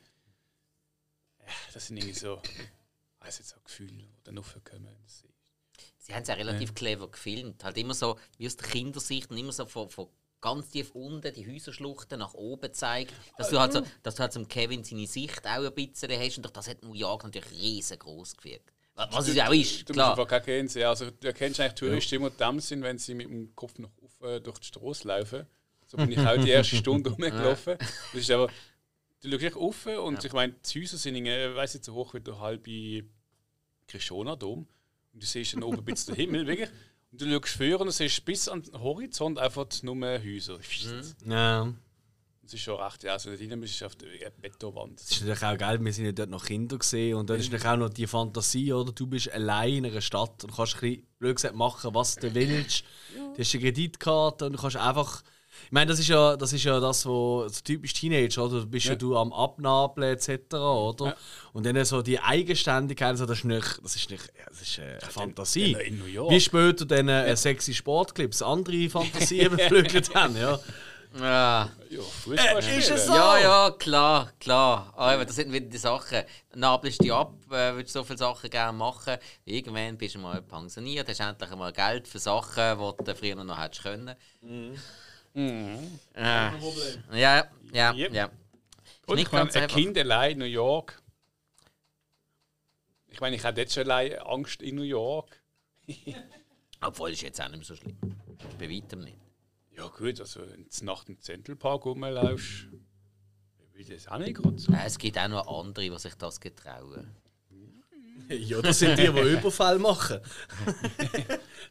Ja, 1.40 1.54
das 1.74 1.88
sind 1.88 1.98
irgendwie 1.98 2.18
so, 2.20 2.42
weiß 3.20 3.40
jetzt 3.40 3.50
so 3.50 3.60
Gefühle, 3.64 3.94
die 3.94 4.10
dann 4.24 4.38
aufkommen. 4.38 4.88
Sie 5.98 6.14
haben 6.14 6.24
es 6.24 6.28
ja 6.28 6.36
relativ 6.36 6.76
clever 6.76 7.10
gefilmt. 7.10 7.64
Halt 7.64 7.78
immer 7.78 7.94
so 7.94 8.20
wie 8.38 8.46
aus 8.46 8.58
der 8.58 8.68
Kindersicht 8.68 9.32
und 9.32 9.38
immer 9.38 9.54
so 9.54 9.66
von, 9.66 9.90
von 9.90 10.10
ganz 10.44 10.70
tief 10.70 10.92
unten 10.92 11.34
die 11.34 11.48
Häuserschluchten 11.48 12.20
nach 12.20 12.34
oben 12.34 12.74
zeigt. 12.74 13.14
Dass 13.38 13.50
du 13.50 13.60
halt, 13.60 13.72
so, 13.74 13.82
dass 14.04 14.16
du 14.16 14.22
halt 14.22 14.34
zum 14.34 14.48
Kevin 14.48 14.84
seine 14.84 15.08
Sicht 15.08 15.48
auch 15.48 15.64
ein 15.66 15.74
bisschen 15.74 16.12
hast. 16.12 16.38
Und 16.38 16.56
das 16.56 16.68
hat 16.68 16.84
New 16.84 16.94
York 16.94 17.24
natürlich 17.24 17.50
riesengroß 17.52 18.38
gewirkt. 18.38 18.74
Was 18.96 19.28
es 19.28 19.36
ja 19.36 19.48
auch 19.48 19.54
ist, 19.54 19.72
Du 19.90 19.94
musst 19.94 19.94
klar. 19.94 20.12
einfach 20.12 20.28
keine 20.28 20.46
Grenze 20.46 20.74
sehen. 20.74 20.86
Also, 20.86 21.10
du 21.10 21.28
erkennst 21.28 21.60
eigentlich 21.60 21.74
Touristen 21.74 22.16
immer 22.16 22.30
dann 22.30 22.60
sind, 22.60 22.84
wenn 22.84 23.00
sie 23.00 23.16
mit 23.16 23.28
dem 23.28 23.56
Kopf 23.56 23.80
nach 23.80 23.90
oben 23.98 24.44
durch 24.44 24.60
die 24.60 24.68
Straße 24.68 25.08
laufen. 25.08 25.48
So 25.88 25.98
bin 25.98 26.12
ich 26.12 26.20
auch 26.20 26.38
die 26.38 26.50
erste 26.50 26.76
Stunde 26.76 27.10
rumgelaufen. 27.10 27.78
Das 27.80 28.14
ist 28.14 28.30
aber, 28.30 28.50
du 29.22 29.40
schaust 29.40 29.56
auf 29.56 29.86
und 29.86 30.24
ich 30.24 30.34
meine, 30.34 30.54
die 30.54 30.82
Häuser 30.82 30.98
sind, 30.98 31.16
irgendwie, 31.16 31.56
weiss 31.56 31.74
nicht, 31.74 31.86
so 31.86 31.94
hoch 31.94 32.14
wie 32.14 32.20
der 32.20 32.40
halbe 32.40 33.06
Krishona-Dom. 33.88 34.68
Und 35.14 35.24
du 35.24 35.26
siehst 35.26 35.54
dann 35.54 35.64
oben 35.64 35.78
ein 35.80 35.86
bisschen 35.86 36.14
den 36.14 36.26
Himmel, 36.26 36.48
wirklich. 36.48 36.70
Und 37.14 37.22
du 37.22 37.32
schaust 37.32 37.56
vor 37.56 37.80
und 37.80 37.86
du 37.86 37.92
siehst 37.92 38.26
bis 38.26 38.50
an 38.50 38.64
den 38.64 38.82
Horizont 38.82 39.38
einfach 39.38 39.68
nur 39.84 39.96
Häuser. 39.96 40.60
Ja. 41.26 41.72
Das 42.42 42.54
ist 42.56 42.62
schon 42.62 42.82
recht, 42.82 43.04
ja, 43.04 43.14
also 43.14 43.30
da 43.30 43.38
drinnen 43.38 43.62
bist 43.62 43.80
du 43.80 43.86
auf 43.86 43.96
der 43.96 44.32
Betonwand. 44.42 45.00
Das 45.00 45.12
ist 45.12 45.22
natürlich 45.22 45.44
auch 45.44 45.58
geil, 45.58 45.80
wir 45.80 45.94
sind 45.94 46.06
ja 46.06 46.12
dort 46.12 46.30
noch 46.30 46.44
Kinder 46.44 46.78
gesehen 46.78 47.16
und 47.16 47.30
dort 47.30 47.40
ist 47.40 47.52
natürlich 47.52 47.72
auch 47.72 47.78
noch 47.78 47.90
die 47.90 48.08
Fantasie, 48.08 48.74
oder? 48.74 48.92
Du 48.92 49.08
bist 49.08 49.32
allein 49.32 49.76
in 49.76 49.86
einer 49.86 50.02
Stadt 50.02 50.44
und 50.44 50.54
kannst 50.54 50.76
ein 50.76 50.82
bisschen, 50.82 51.08
blöd 51.20 51.36
gesagt, 51.38 51.56
machen, 51.56 51.94
was 51.94 52.16
du 52.16 52.34
willst. 52.34 52.84
Du 53.14 53.40
hast 53.40 53.54
eine 53.54 53.64
Kreditkarte 53.64 54.48
und 54.48 54.54
du 54.54 54.60
kannst 54.60 54.76
einfach. 54.76 55.24
Ich 55.66 55.72
meine, 55.72 55.90
das 55.90 56.00
ist 56.00 56.08
ja 56.08 56.36
das, 56.36 56.54
ist 56.54 56.64
ja 56.64 56.80
das 56.80 57.06
wo 57.06 57.48
so 57.48 57.62
typisch 57.64 57.94
Teenager, 57.94 58.46
oder? 58.46 58.62
Du 58.62 58.68
bist 58.68 58.86
ja, 58.86 58.96
du 58.96 59.18
am 59.18 59.34
Abnabeln 59.34 60.14
etc., 60.14 60.56
oder? 60.56 61.06
Ja. 61.06 61.16
Und 61.54 61.66
dann 61.66 61.84
so 61.86 62.02
die 62.02 62.20
Eigenständigkeit, 62.20 63.18
so, 63.18 63.26
das 63.26 63.40
ist 63.40 63.46
nicht, 63.46 63.80
das 63.84 63.96
ist 63.96 64.10
nicht, 64.10 64.26
ja, 64.38 64.46
das 64.50 64.62
ist 64.62 64.78
äh, 64.78 64.82
eine 64.82 65.12
Fantasie. 65.12 65.72
ja, 65.72 65.80
in 65.80 66.00
New 66.00 66.06
York. 66.06 66.32
Wie 66.32 66.40
später 66.42 66.86
dann 66.86 67.08
äh, 67.08 67.36
sexy 67.36 67.74
Sportclips 67.74 68.42
andere 68.42 68.90
Fantasien 68.90 69.50
beflügelt 69.56 70.14
haben, 70.14 70.36
ja. 70.38 70.60
Ja. 71.20 71.70
Ja, 71.90 72.02
Fußball 72.24 72.64
Äh, 72.64 72.80
ist 72.80 72.90
es 72.90 73.06
so? 73.06 73.14
ja, 73.14 73.38
ja, 73.38 73.72
klar, 73.78 74.32
klar. 74.40 74.92
Aber 74.96 75.26
das 75.26 75.36
sind 75.36 75.52
wieder 75.52 75.68
die 75.68 75.78
Sachen. 75.78 76.24
Nabelst 76.56 77.00
du 77.00 77.04
dich 77.04 77.14
ab, 77.14 77.34
äh, 77.52 77.76
willst 77.76 77.94
so 77.94 78.04
viele 78.04 78.18
Sachen 78.18 78.50
gerne 78.50 78.76
machen. 78.76 79.18
Irgendwann 79.46 79.98
bist 79.98 80.16
du 80.16 80.20
mal 80.20 80.42
pensioniert, 80.42 81.08
hast 81.08 81.20
endlich 81.20 81.52
mal 81.52 81.72
Geld 81.72 82.08
für 82.08 82.18
Sachen, 82.20 82.80
die 82.80 83.04
du 83.04 83.16
früher 83.16 83.44
noch 83.44 83.62
hättest 83.62 83.84
können. 83.84 84.16
Äh, 85.36 86.52
ja, 87.20 87.48
ja, 87.72 87.94
Yep. 87.94 88.14
ja. 88.14 88.30
Und 89.08 89.18
ich 89.18 89.32
meine, 89.32 89.54
ein. 89.54 89.68
Kind 89.68 89.98
allein 89.98 90.32
in 90.34 90.38
New 90.40 90.46
York. 90.46 91.02
Ich 93.08 93.20
meine, 93.20 93.36
ich 93.36 93.44
habe 93.44 93.60
jetzt 93.62 93.74
schon 93.74 93.84
allein 93.84 94.18
Angst 94.20 94.62
in 94.62 94.76
New 94.76 94.84
York. 94.84 95.42
Obwohl, 96.82 97.12
ist 97.12 97.22
jetzt 97.22 97.42
auch 97.42 97.48
nicht 97.50 97.58
mehr 97.58 97.66
so 97.66 97.76
schlimm. 97.76 97.98
Bei 98.60 98.70
weitem 98.70 99.02
nicht. 99.02 99.18
Ja 99.76 99.88
gut, 99.88 100.20
also 100.20 100.42
wenn 100.42 100.68
du 100.70 100.86
nachts 100.86 101.10
im 101.10 101.20
Central 101.20 101.56
Park 101.56 101.86
rumlaufst, 101.86 102.68
will 103.74 103.86
das 103.86 104.08
auch 104.08 104.20
nicht 104.20 104.36
gerade 104.36 104.58
so. 104.60 104.72
Äh, 104.72 104.86
Es 104.86 104.98
gibt 105.00 105.18
auch 105.18 105.28
noch 105.28 105.48
andere, 105.48 105.90
die 105.90 105.98
sich 106.00 106.14
das 106.16 106.40
getrauen. 106.40 107.10
Ja, 108.30 108.62
das 108.62 108.80
sind 108.80 108.98
die, 108.98 109.04
die 109.12 109.20
Überfall 109.34 109.78
machen. 109.80 110.20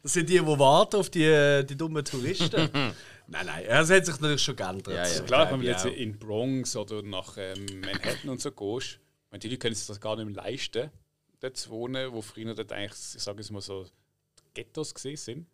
das 0.03 0.13
sind 0.13 0.29
die, 0.29 0.37
die 0.37 0.45
warten 0.45 0.97
auf 0.97 1.09
die, 1.09 1.63
die 1.67 1.75
dummen 1.75 2.05
Touristen. 2.05 2.69
Nein, 3.33 3.45
nein, 3.45 3.65
es 3.67 3.89
hat 3.89 4.05
sich 4.05 4.19
natürlich 4.19 4.41
schon 4.43 4.55
geändert. 4.55 4.95
Ja, 4.95 5.07
ja. 5.07 5.21
Klar, 5.23 5.51
wenn 5.51 5.59
du 5.59 5.65
jetzt 5.65 5.85
in 5.85 6.17
Bronx 6.17 6.75
oder 6.75 7.01
nach 7.01 7.35
ähm, 7.37 7.65
Manhattan 7.81 8.29
und 8.29 8.41
so 8.41 8.51
gehst, 8.51 8.93
ich 8.93 9.31
meine, 9.31 9.39
die 9.39 9.47
Leute 9.49 9.59
können 9.59 9.75
sich 9.75 9.87
das 9.87 9.99
gar 9.99 10.15
nicht 10.15 10.25
mehr 10.25 10.35
leisten, 10.43 10.89
dort 11.39 11.57
zu 11.57 11.69
wohnen, 11.71 12.11
wo 12.13 12.21
früher 12.21 12.53
dort 12.55 12.71
eigentlich, 12.71 12.93
ich 13.15 13.21
sage 13.21 13.41
es 13.41 13.51
mal 13.51 13.61
so, 13.61 13.85
Ghettos 14.53 14.93
gesehen 14.93 15.17
sind. 15.17 15.47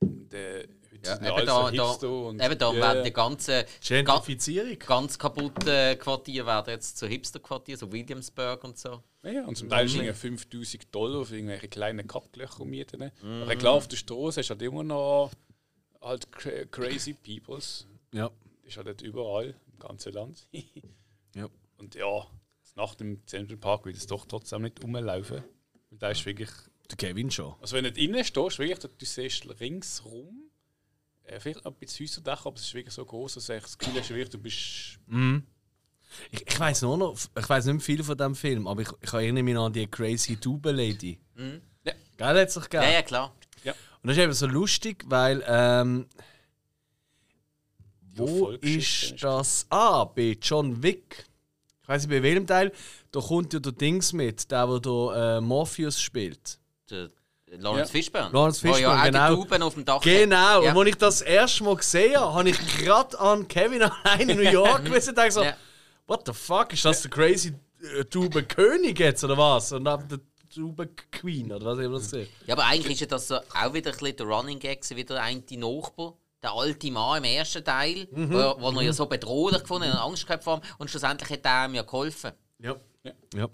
Und, 0.00 0.32
äh, 0.32 0.66
heute 0.92 1.06
Ja, 1.06 1.16
eben 1.38 1.46
da, 1.46 1.92
so 1.94 2.00
da, 2.00 2.28
und 2.28 2.42
eben 2.44 2.58
da 2.58 2.72
ja, 2.72 2.80
werden 2.80 3.04
die 3.04 3.12
ganzen 3.12 3.64
ga, 3.88 3.96
Gentrifizierung. 4.02 4.78
ganz 4.78 5.18
kaputten 5.18 5.98
Quartiere 5.98 6.46
werden 6.46 6.70
jetzt 6.70 6.98
zu 6.98 7.06
Hipster-Quartieren, 7.08 7.78
so 7.78 7.90
Williamsburg 7.92 8.62
und 8.64 8.78
so. 8.78 9.02
Ja, 9.24 9.44
und 9.44 9.56
zum 9.56 9.68
Teil 9.68 9.86
Mhm. 9.86 9.88
sind 9.88 10.14
5000 10.16 10.94
Dollar 10.94 11.24
für 11.24 11.34
irgendwelche 11.36 11.68
kleinen 11.68 12.06
Kapplöcher 12.06 12.64
mieten. 12.64 13.10
Aber 13.42 13.56
klar, 13.56 13.72
auf 13.72 13.88
der 13.88 13.96
Straße 13.96 14.40
hast 14.40 14.48
du 14.48 14.52
halt 14.54 14.62
immer 14.62 14.84
noch 14.84 15.32
halt 16.08 16.28
cra- 16.30 16.66
crazy 16.66 17.14
peoples. 17.14 17.86
Ja. 18.12 18.30
Das 18.62 18.70
ist 18.72 18.76
halt 18.76 18.86
nicht 18.88 19.02
überall 19.02 19.54
im 19.72 19.78
ganzen 19.78 20.12
Land. 20.12 20.46
ja. 21.34 21.48
Und 21.78 21.94
ja, 21.94 22.26
nach 22.74 22.94
dem 22.96 23.24
Central 23.26 23.56
Park 23.56 23.84
will 23.86 23.94
es 23.94 24.06
doch 24.06 24.26
trotzdem 24.26 24.62
nicht 24.62 24.82
rumlaufen. 24.82 25.42
Weil 25.90 25.98
da 25.98 26.10
ist 26.10 26.24
wirklich. 26.26 26.50
Der 26.90 26.96
Kevin 26.96 27.30
schon. 27.30 27.54
Also 27.60 27.76
wenn 27.76 27.84
du 27.84 27.90
nicht 27.90 28.02
innen 28.02 28.24
stehst, 28.24 28.58
wirklich, 28.58 28.78
du 28.78 29.04
siehst 29.04 29.60
ringsrum. 29.60 30.50
Äh, 31.24 31.38
vielleicht 31.40 31.64
noch 31.64 31.72
ein 31.72 31.78
bisschen 31.78 32.06
Häuserdach, 32.06 32.46
aber 32.46 32.56
es 32.56 32.62
ist 32.62 32.74
wirklich 32.74 32.94
so 32.94 33.04
groß, 33.04 33.34
dass 33.34 33.48
ich 33.50 33.62
das 33.62 33.76
Gefühl 33.76 34.00
hast, 34.00 34.08
wirklich, 34.10 34.30
du 34.30 34.38
bist. 34.38 34.98
Ich, 36.30 36.46
ich 36.46 36.58
weiß 36.60 36.82
nur 36.82 36.96
noch, 36.96 37.14
ich 37.38 37.48
weiß 37.48 37.66
nicht 37.66 37.74
mehr 37.74 37.80
viel 37.82 38.02
von 38.02 38.16
dem 38.16 38.34
Film, 38.34 38.66
aber 38.66 38.80
ich, 38.80 38.88
ich 39.02 39.12
erinnere 39.12 39.42
mich 39.42 39.56
an 39.58 39.72
die 39.72 39.86
Crazy 39.86 40.36
Tube 40.36 40.70
Lady. 40.72 41.18
Ja. 41.84 41.92
Geil, 42.16 42.40
hat 42.40 42.50
sich. 42.50 42.64
Ja, 42.72 42.90
ja, 42.90 43.02
klar. 43.02 43.34
Und 44.08 44.16
das 44.16 44.20
ist 44.20 44.24
eben 44.24 44.32
so 44.32 44.46
lustig, 44.46 45.04
weil 45.08 45.44
ähm, 45.46 46.06
wo 48.14 48.48
ist 48.52 49.22
das? 49.22 49.66
Ah, 49.68 50.04
bei 50.04 50.34
John 50.40 50.82
Wick. 50.82 51.26
Ich 51.82 51.88
weiß 51.90 52.06
nicht 52.06 52.16
bei 52.16 52.22
welchem 52.22 52.46
Teil. 52.46 52.72
Da 53.12 53.20
kommt 53.20 53.52
ja 53.52 53.58
der 53.58 53.72
Dings 53.72 54.14
mit, 54.14 54.50
der, 54.50 54.66
der 54.66 54.80
da, 54.80 55.36
äh, 55.36 55.40
Morpheus 55.42 56.00
spielt. 56.00 56.58
Der 56.88 57.10
Lawrence 57.58 57.92
Ja. 57.92 57.98
Fishburne. 57.98 58.30
Lawrence 58.32 58.66
ja 58.66 58.72
Fishburne, 58.72 58.98
auch 58.98 59.04
genau. 59.04 59.28
die 59.28 59.42
Tauben 59.42 59.62
auf 59.62 59.74
dem 59.74 59.84
Dach 59.84 60.00
Genau, 60.00 60.62
Ja. 60.62 60.70
und 60.72 60.78
als 60.78 60.88
ich 60.88 60.96
das 60.96 61.20
erste 61.20 61.64
Mal 61.64 61.76
gesehen 61.76 62.16
habe, 62.18 62.32
habe 62.32 62.48
ich 62.48 62.78
gerade 62.78 63.20
an 63.20 63.46
Kevin 63.46 63.82
allein 64.04 64.26
in 64.30 64.38
New 64.38 64.50
York 64.50 64.84
gewesen 64.86 65.10
und 65.10 65.18
dachte 65.18 65.32
so, 65.32 65.42
Ja. 65.42 65.54
what 66.06 66.22
the 66.24 66.32
fuck, 66.32 66.72
ist 66.72 66.82
das 66.82 67.02
der 67.02 67.10
crazy 67.10 67.52
äh, 67.82 68.06
Tube 68.06 68.42
König 68.48 68.98
jetzt 69.00 69.22
oder 69.22 69.36
was? 69.36 69.70
Und 69.72 69.84
dann 69.84 70.08
Tube 70.48 70.88
Queen 71.10 71.52
oder 71.52 71.66
was 71.66 71.78
immer 71.78 71.98
das 71.98 72.12
ist. 72.12 72.30
Ja, 72.46 72.54
aber 72.54 72.66
eigentlich 72.66 72.94
ist 72.94 73.00
ja 73.00 73.06
das 73.06 73.28
so 73.28 73.36
auch 73.36 73.74
wieder 73.74 73.90
ein 73.92 73.98
bisschen 73.98 74.16
der 74.16 74.26
Running 74.26 74.58
Gag, 74.58 74.80
gewesen, 74.82 74.96
wie 74.96 75.04
der 75.04 75.22
eine 75.22 75.42
Nachbar, 75.52 76.14
der 76.42 76.52
alte 76.52 76.90
Mann 76.90 77.18
im 77.18 77.24
ersten 77.24 77.64
Teil, 77.64 78.06
Mhm. 78.10 78.30
wo, 78.32 78.60
wo 78.60 78.70
er 78.78 78.82
ja 78.82 78.92
so 78.92 79.06
bedrohlich 79.06 79.60
gefunden 79.62 79.90
und 79.90 79.96
Angst 79.98 80.26
gehabt 80.26 80.44
vor 80.44 80.58
ihm, 80.58 80.62
und 80.78 80.88
schlussendlich 80.90 81.30
hat 81.30 81.44
er 81.44 81.66
ihm 81.66 81.74
ja 81.74 81.82
geholfen. 81.82 82.32
Ja. 82.58 82.76
Ja. 83.04 83.12
ja. 83.34 83.48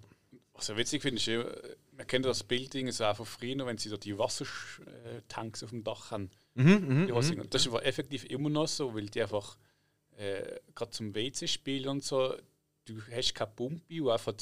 Was 0.53 0.69
ich 0.69 0.77
witzig 0.77 1.03
finde, 1.03 1.16
ist, 1.21 1.27
ja, 1.27 1.45
man 1.97 2.07
kennt 2.07 2.25
das 2.27 2.43
Building 2.45 2.91
so 2.93 3.05
auch 3.05 3.16
von 3.16 3.27
früher, 3.27 3.66
wenn 3.66 3.79
sie 3.79 3.89
da 3.91 3.97
die 3.97 4.16
Wassertanks 4.19 5.62
auf 5.62 5.71
dem 5.71 5.83
Dach 5.85 6.11
haben. 6.11 6.31
Mhm, 6.55 7.07
die 7.09 7.15
Wasser- 7.15 7.37
und 7.37 7.53
das 7.53 7.62
ist 7.62 7.69
aber 7.69 7.85
effektiv 7.85 8.25
immer 8.27 8.49
noch 8.51 8.69
so, 8.69 8.95
weil 8.95 9.07
die 9.07 9.23
einfach 9.23 9.57
äh, 10.16 10.61
gerade 10.75 10.91
zum 10.93 11.15
WC-Spielen 11.15 11.89
und 11.89 12.05
so, 12.05 12.35
du 12.85 13.01
hast 13.11 13.35
keine 13.35 13.51
Pumpe, 13.51 13.83
die 13.89 14.01
einfach 14.09 14.35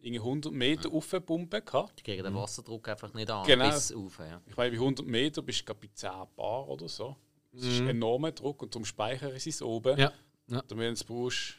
irgendwie 0.00 0.20
100 0.20 0.52
Meter 0.52 0.92
aufpumpen 0.92 1.64
kann. 1.64 1.88
Die 1.98 2.02
kriegen 2.02 2.24
den 2.24 2.34
Wasserdruck 2.34 2.88
einfach 2.88 3.12
nicht 3.14 3.30
an, 3.30 3.46
Genau. 3.46 3.70
bis 3.70 3.92
auf. 3.92 4.18
Ja. 4.18 4.40
Ich 4.46 4.56
meine, 4.56 4.70
bei 4.70 4.76
100 4.76 5.06
Meter 5.06 5.42
bist 5.42 5.68
du 5.68 5.74
bei 5.74 5.88
10 5.92 6.10
Bar 6.36 6.68
oder 6.68 6.88
so. 6.88 7.16
Das 7.52 7.64
ist 7.64 7.80
ein 7.80 7.88
enormer 7.88 8.32
Druck 8.32 8.62
und 8.62 8.72
zum 8.72 8.84
Speichern 8.84 9.32
ist 9.32 9.46
es 9.46 9.62
oben. 9.62 9.98
Ja. 9.98 10.12
ja. 10.48 10.60
Und 10.60 10.70
wenn 10.70 10.78
du 10.78 10.92
es 10.92 11.04
brauchst, 11.04 11.56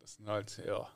das 0.00 0.16
sind 0.16 0.28
halt, 0.28 0.62
ja, 0.66 0.88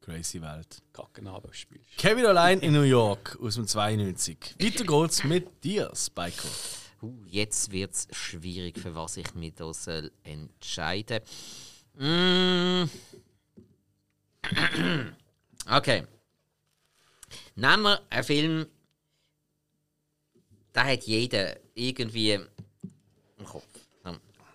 Crazy 0.00 0.40
Welt. 0.40 0.82
Kackenabend 0.92 1.54
spielst. 1.54 1.98
Kevin 1.98 2.24
allein 2.26 2.60
in 2.60 2.72
New 2.72 2.82
York 2.82 3.38
aus 3.40 3.56
dem 3.56 3.66
92. 3.66 4.56
Weiter 4.58 4.84
geht's 4.84 5.24
mit 5.24 5.62
dir, 5.62 5.92
Spiker. 5.94 6.48
Uh, 7.02 7.14
jetzt 7.26 7.70
wird 7.70 7.92
es 7.92 8.08
schwierig, 8.10 8.78
für 8.78 8.94
was 8.94 9.16
ich 9.16 9.34
mich 9.34 9.54
da 9.54 9.72
soll 9.72 10.10
entscheiden 10.22 11.20
mm. 11.94 12.84
Okay. 15.66 16.06
Nehmen 17.54 17.82
wir 17.82 18.02
einen 18.10 18.24
Film, 18.24 18.66
da 20.72 20.84
hat 20.84 21.04
jeder 21.04 21.58
irgendwie 21.74 22.32
im 22.32 23.44
Kopf. 23.44 23.66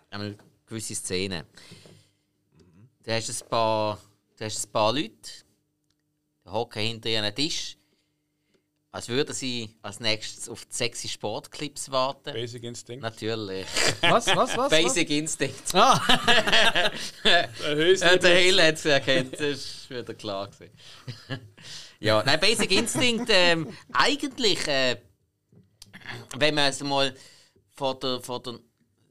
Einmal 0.10 0.38
gewisse 0.66 0.96
Szenen. 0.96 1.46
Du 3.04 3.12
hast 3.12 3.30
ein 3.30 3.50
paar, 3.50 4.02
du 4.38 4.46
hast 4.46 4.66
ein 4.66 4.72
paar 4.72 4.94
Leute, 4.94 5.14
die 6.46 6.50
hocken 6.50 6.82
hinter 6.82 7.10
ihrem 7.10 7.36
Tisch. 7.36 7.78
Als 8.96 9.10
würden 9.10 9.36
sie 9.36 9.70
als 9.82 10.00
nächstes 10.00 10.48
auf 10.48 10.64
die 10.66 10.74
sexy 10.74 11.10
Sportclips 11.10 11.92
warten. 11.92 12.32
Basic 12.32 12.64
Instinct. 12.64 13.02
Natürlich. 13.04 13.68
Was, 14.02 14.28
was, 14.28 14.56
was? 14.56 14.70
Basic 14.70 15.10
Instinct. 15.10 15.76
Ah, 15.76 16.00
Höschen- 17.64 18.08
Äh, 18.08 18.20
der 18.20 18.36
Hill 18.38 18.62
hat 18.62 18.76
es 18.76 18.86
erkannt, 18.86 19.34
das 19.34 19.42
ist 19.42 19.90
wieder 19.90 20.14
klar 20.14 20.48
gewesen. 20.50 20.72
ja, 22.00 22.24
nein, 22.26 22.40
Basic 22.40 22.72
Instinct, 22.72 23.30
ähm, 23.30 23.68
eigentlich, 23.92 24.66
äh, 24.68 24.98
wenn 26.38 26.56
man 26.56 26.70
es 26.70 26.82
mal 26.82 27.14
von 27.76 28.00
der, 28.00 28.22
von 28.22 28.42
der 28.44 28.60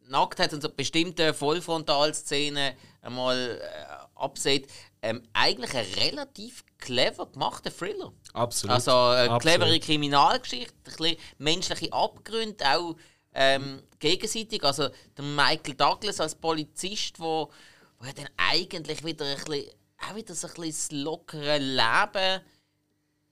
Nacktheit 0.08 0.52
und 0.54 0.62
so 0.62 0.68
bestimmten 0.70 1.34
Vollfrontalszenen 1.34 2.74
einmal 3.02 3.60
äh, 3.60 4.18
absieht, 4.18 4.66
ähm, 5.04 5.22
eigentlich 5.34 5.74
ein 5.74 5.84
relativ 6.02 6.64
clever 6.78 7.26
gemachter 7.26 7.70
Thriller. 7.70 8.10
absolut. 8.32 8.74
Also 8.74 8.90
eine 8.90 9.30
Absolut. 9.30 9.42
clevere 9.42 9.78
Kriminalgeschichte, 9.78 10.72
ein 10.72 10.96
bisschen 10.96 11.16
menschliche 11.36 11.92
Abgründe, 11.92 12.64
auch 12.64 12.96
ähm, 13.34 13.82
gegenseitig. 13.98 14.64
Also 14.64 14.88
der 15.14 15.24
Michael 15.24 15.74
Douglas 15.74 16.20
als 16.20 16.34
Polizist, 16.34 17.20
wo, 17.20 17.50
wo 17.98 18.06
ja 18.06 18.12
dann 18.14 18.28
eigentlich 18.38 19.04
wieder 19.04 19.26
ein 19.26 19.36
bisschen, 19.44 19.70
auch 19.98 20.16
wieder 20.16 20.34
so 20.34 20.48
ein 20.48 20.54
bisschen 20.54 20.70
das 20.70 21.02
lockere 21.02 21.58
Leben 21.58 22.40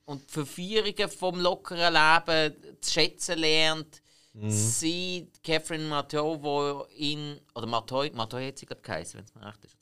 und 0.05 0.29
die 0.29 0.33
Verführungen 0.33 1.09
vom 1.09 1.41
lockeren 1.41 1.95
Leben 1.95 2.81
zu 2.83 2.93
schätzen 2.93 3.39
lernt. 3.39 4.03
Sie, 4.35 5.31
Catherine 5.43 5.85
Matteau, 5.85 6.43
wo 6.43 6.87
ihn, 6.97 7.41
oder 7.55 7.67
Matteau, 7.67 8.05
Matteau 8.13 8.39
hat 8.39 8.59
sie 8.59 8.67
gerade 8.67 8.81
geheißen, 8.83 9.19
wenn 9.19 9.25
es 9.25 9.35
mir 9.35 9.47
recht 9.47 9.65
ist. 9.65 9.77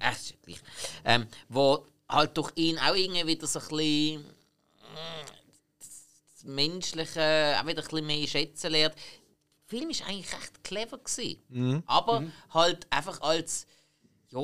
Äh, 0.00 0.12
ist 0.12 0.30
ja 0.30 0.36
gleich. 0.42 0.60
Ähm, 1.04 1.26
wo 1.48 1.86
halt 2.08 2.36
durch 2.36 2.52
ihn 2.54 2.78
auch 2.78 2.94
irgendwie 2.94 3.26
wieder 3.26 3.46
so 3.46 3.58
ein 3.58 3.68
bisschen 3.68 4.22
mm, 4.22 5.26
das 5.78 6.44
Menschliche 6.44 7.56
auch 7.60 7.66
wieder 7.66 7.82
ein 7.82 7.88
bisschen 7.88 8.06
mehr 8.06 8.26
schätzen 8.26 8.72
lernt. 8.72 8.94
Der 8.94 9.78
Film 9.78 9.88
war 9.88 10.08
eigentlich 10.08 10.32
recht 10.32 10.64
clever. 10.64 10.98
Gewesen. 10.98 11.82
Aber 11.86 12.24
halt 12.50 12.86
einfach 12.90 13.20
als. 13.20 13.66
Ja, 14.28 14.40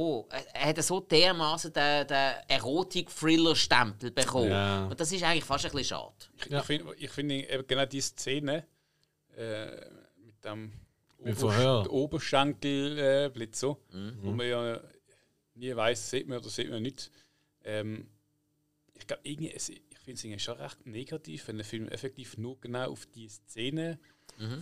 er 0.54 0.68
hat 0.68 0.82
so 0.82 1.00
dermaßen 1.00 1.72
den, 1.72 2.06
den 2.06 2.34
Erotik-Thriller-Stempel 2.46 4.12
bekommen. 4.12 4.50
Ja. 4.50 4.86
Und 4.86 4.98
das 4.98 5.10
ist 5.10 5.24
eigentlich 5.24 5.44
fast 5.44 5.64
ein 5.66 5.72
bisschen 5.72 5.96
schade. 5.96 6.14
Ich, 6.36 6.50
ich 6.52 6.62
finde 6.62 6.94
ich 6.94 7.10
find 7.10 7.68
genau 7.68 7.84
die 7.84 8.00
Szene 8.00 8.64
äh, 9.36 9.66
mit 10.24 10.44
dem 10.44 10.72
Mit 11.18 11.36
Verhör. 11.36 11.80
Obersch 11.80 12.32
Oberschenkel 12.32 13.32
äh, 13.34 13.48
so, 13.52 13.80
wo 14.22 14.30
man 14.30 14.48
ja 14.48 14.80
nie 15.54 15.74
weiß, 15.74 16.10
sieht 16.10 16.26
man 16.28 16.38
oder 16.38 16.48
sieht 16.48 16.70
man 16.70 16.82
nicht. 16.82 17.10
Ähm, 17.64 18.08
ich 18.94 19.06
glaube, 19.06 19.22
irgendwie, 19.24 19.50
es- 19.52 19.68
ich 19.68 19.80
finde 20.04 20.34
es 20.34 20.42
schon 20.42 20.56
recht 20.58 20.86
negativ, 20.86 21.46
wenn 21.48 21.56
der 21.56 21.64
Film 21.64 21.88
effektiv 21.88 22.36
nur 22.38 22.60
genau 22.60 22.90
auf 22.90 23.06
die 23.06 23.28
Szene 23.28 23.98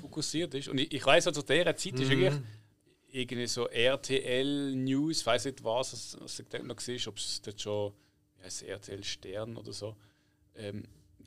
fokussiert 0.00 0.52
ist. 0.54 0.68
Und 0.68 0.78
ich, 0.78 0.92
ich 0.92 1.04
weiß, 1.04 1.26
also 1.28 1.42
zu 1.42 1.52
dieser 1.52 1.76
Zeit 1.76 1.94
ist 2.00 2.10
wirklich 2.10 2.34
irgendwie 3.12 3.46
so 3.46 3.66
RTL 3.68 4.74
News, 4.76 5.24
weiß 5.24 5.46
nicht 5.46 5.64
was, 5.64 5.92
was, 5.92 6.18
dort 6.50 6.64
noch 6.64 6.76
gesehen 6.76 7.00
ob 7.08 7.16
es 7.16 7.40
dort 7.42 7.60
schon 7.60 7.92
wie 8.38 8.44
heisst 8.44 8.62
es, 8.62 8.68
RTL 8.68 9.04
Stern 9.04 9.56
oder 9.56 9.72
so. 9.72 9.96
Ähm, 10.56 10.84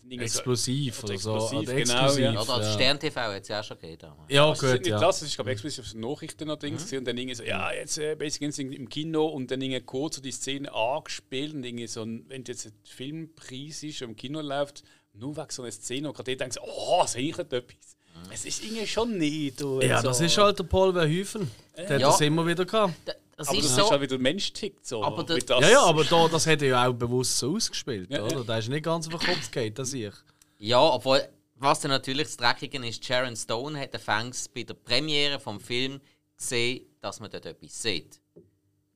irgendwie 0.07 0.27
so- 0.27 0.39
Explosiv 0.39 1.03
oder 1.03 1.17
so. 1.17 1.35
Explosiv, 1.35 1.59
Oder 1.69 1.73
genau, 1.75 1.93
exklusiv, 1.93 2.23
ja. 2.23 2.41
Oder 2.41 2.53
als 2.53 2.65
ja. 2.67 2.73
Stern 2.73 2.99
TV 2.99 3.19
hat 3.21 3.41
es 3.41 3.47
ja 3.47 3.59
auch 3.59 3.63
schon 3.63 3.79
gegeben. 3.79 4.11
Ja, 4.29 4.49
Also, 4.49 4.51
es 4.53 4.63
ist 4.63 4.71
gut, 4.77 4.79
nicht 4.81 4.89
ja. 4.91 4.99
das, 4.99 5.21
es 5.21 5.27
ist 5.29 5.35
glaube 5.35 5.49
ich 5.49 5.53
explizit 5.53 5.85
auf 5.85 5.91
den 5.91 5.99
Nachrichten 6.01 6.47
noch 6.47 6.57
Dings 6.57 6.83
gewesen 6.83 6.97
und 6.99 7.05
dann 7.07 7.17
irgendwie 7.17 7.35
so, 7.35 7.43
ja, 7.43 7.71
jetzt 7.71 7.97
äh, 7.97 8.15
Basic 8.15 8.41
Instinct 8.41 8.75
im 8.75 8.89
Kino 8.89 9.25
und 9.25 9.49
dann 9.51 9.61
irgendwie 9.61 9.81
kurz 9.81 10.15
so 10.17 10.21
die 10.21 10.31
Szene 10.31 10.73
angespielt 10.73 11.53
und 11.53 11.63
irgendwie 11.63 11.87
so, 11.87 12.03
ein- 12.03 12.25
wenn 12.27 12.43
jetzt 12.45 12.65
ein 12.67 12.73
Filmpreis 12.83 13.83
ist 13.83 14.01
und 14.01 14.09
im 14.09 14.15
Kino 14.15 14.41
läuft, 14.41 14.83
nur 15.13 15.35
wegen 15.37 15.47
so 15.49 15.61
einer 15.63 15.71
Szene 15.71 16.07
und 16.09 16.15
gerade 16.15 16.35
denkst 16.35 16.55
du, 16.57 16.61
oh, 16.63 17.05
sehe 17.05 17.29
ich 17.29 17.37
nicht 17.37 17.53
etwas. 17.53 17.97
Es 18.31 18.45
ist 18.45 18.63
irgendwie 18.63 18.85
schon 18.87 19.17
nicht. 19.17 19.59
du, 19.59 19.81
Ja, 19.81 20.01
so. 20.01 20.07
das 20.09 20.21
ist 20.21 20.37
halt 20.37 20.57
der 20.59 20.63
Paul 20.65 20.93
Verhoeven. 20.93 21.49
Der 21.75 21.89
hat 21.89 22.01
Ja. 22.01 22.07
das 22.07 22.21
immer 22.21 22.45
wieder 22.45 22.63
gehabt. 22.65 22.93
Da- 23.05 23.13
Das 23.35 23.47
Aber 23.47 23.57
ist 23.57 23.65
das 23.65 23.75
so. 23.75 23.81
ist 23.85 23.91
halt 23.91 24.01
wieder 24.01 24.15
ein 24.15 24.21
Mensch 24.21 24.53
tickt 24.53 24.85
so. 24.85 25.03
Aber 25.03 25.23
der- 25.23 25.37
Mit 25.37 25.49
das- 25.49 25.61
Ja, 25.61 25.69
ja, 25.69 25.81
aber 25.83 26.03
da, 26.03 26.27
das 26.27 26.45
hat 26.45 26.61
er 26.61 26.67
ja 26.67 26.87
auch 26.87 26.93
bewusst 26.93 27.37
so 27.37 27.55
ausgespielt, 27.55 28.11
Ja, 28.11 28.23
oder? 28.23 28.37
ja. 28.37 28.43
Der 28.43 28.57
ist 28.59 28.69
nicht 28.69 28.83
ganz 28.83 29.07
auf 29.11 29.19
den 29.19 29.27
Kopf 29.33 29.49
gegangen, 29.51 29.73
das 29.73 29.93
ich. 29.93 30.13
Ja, 30.59 30.79
obwohl, 30.81 31.27
was 31.55 31.79
dann 31.81 31.91
natürlich 31.91 32.27
das 32.27 32.37
Dreckige 32.37 32.85
ist, 32.87 33.03
Sharon 33.03 33.35
Stone 33.35 33.79
hat 33.79 33.93
anfangs 33.95 34.47
bei 34.49 34.63
der 34.63 34.75
Premiere 34.75 35.39
vom 35.39 35.59
Film 35.59 35.99
gesehen, 36.37 36.85
dass 37.01 37.19
man 37.19 37.31
dort 37.31 37.45
etwas 37.45 37.81
sieht. 37.81 38.19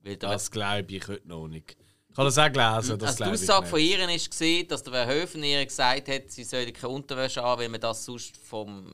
Weil 0.02 0.16
der, 0.16 0.30
Das 0.30 0.50
glaube 0.50 0.86
ich 0.88 1.08
heute 1.08 1.26
noch 1.26 1.48
nicht. 1.48 1.76
Ich 2.10 2.16
habe 2.16 2.26
das 2.28 2.38
auch 2.38 2.50
gelesen, 2.52 2.98
das 2.98 3.10
also 3.10 3.24
die 3.24 3.30
Aussage 3.30 3.66
von 3.66 3.78
nicht. 3.80 3.98
ihr 3.98 4.08
ist 4.14 4.30
gesehen, 4.30 4.66
dass 4.68 4.82
der 4.82 4.92
Verhoeven 4.92 5.42
ihr 5.44 5.64
gesagt 5.64 6.08
hat, 6.08 6.30
sie 6.30 6.44
solle 6.44 6.72
keine 6.72 6.92
Unterwäsche 6.92 7.42
an, 7.44 7.58
weil 7.58 7.68
man 7.68 7.80
das 7.80 8.04
sonst 8.04 8.36
vom 8.36 8.92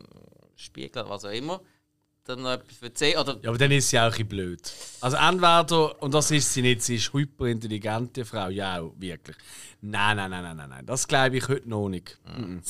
Spiegel 0.57 1.03
oder 1.03 1.11
was 1.11 1.25
auch 1.25 1.31
immer 1.31 1.61
dann 2.25 2.43
noch 2.43 2.53
etwas 2.53 2.83
erzählen. 2.83 3.19
Oder 3.19 3.39
Ja, 3.43 3.51
aber 3.51 3.59
dann 3.59 3.71
ist 3.71 3.91
sie 3.91 3.99
auch 3.99 4.05
ein 4.05 4.11
bisschen 4.11 4.29
blöd. 4.29 4.73
Also 5.01 5.17
entweder, 5.17 6.03
und 6.03 6.15
das 6.15 6.31
ist 6.31 6.53
sie 6.53 6.63
nicht, 6.63 6.83
sie 6.83 6.97
ist 6.97 7.13
hyperintelligente 7.13 8.25
Frau, 8.25 8.49
ja 8.49 8.81
auch, 8.81 8.95
wirklich. 8.99 9.37
Nein, 9.81 10.17
nein, 10.17 10.31
nein, 10.31 10.43
nein, 10.43 10.57
nein, 10.57 10.69
nein. 10.71 10.87
das 10.87 11.07
glaube 11.07 11.37
ich 11.37 11.49
heute 11.49 11.69
noch 11.69 11.89
nicht. 11.89 12.19
Mhm. 12.37 12.63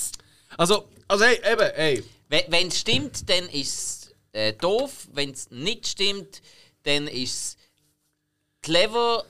Also, 0.57 0.89
also 1.09 1.25
hey, 1.25 1.41
eben, 1.53 1.71
hey. 1.75 2.05
wenn 2.49 2.69
es 2.69 2.81
stimmt, 2.81 3.29
dann 3.29 3.49
ist 3.49 3.69
es 3.69 4.15
äh, 4.33 4.53
doof. 4.55 5.09
Wenn 5.13 5.31
es 5.31 5.51
nicht 5.51 5.87
stimmt, 5.87 6.43
dann 6.83 7.07
ist 7.07 7.35
es 7.35 7.57
clever, 8.63 9.25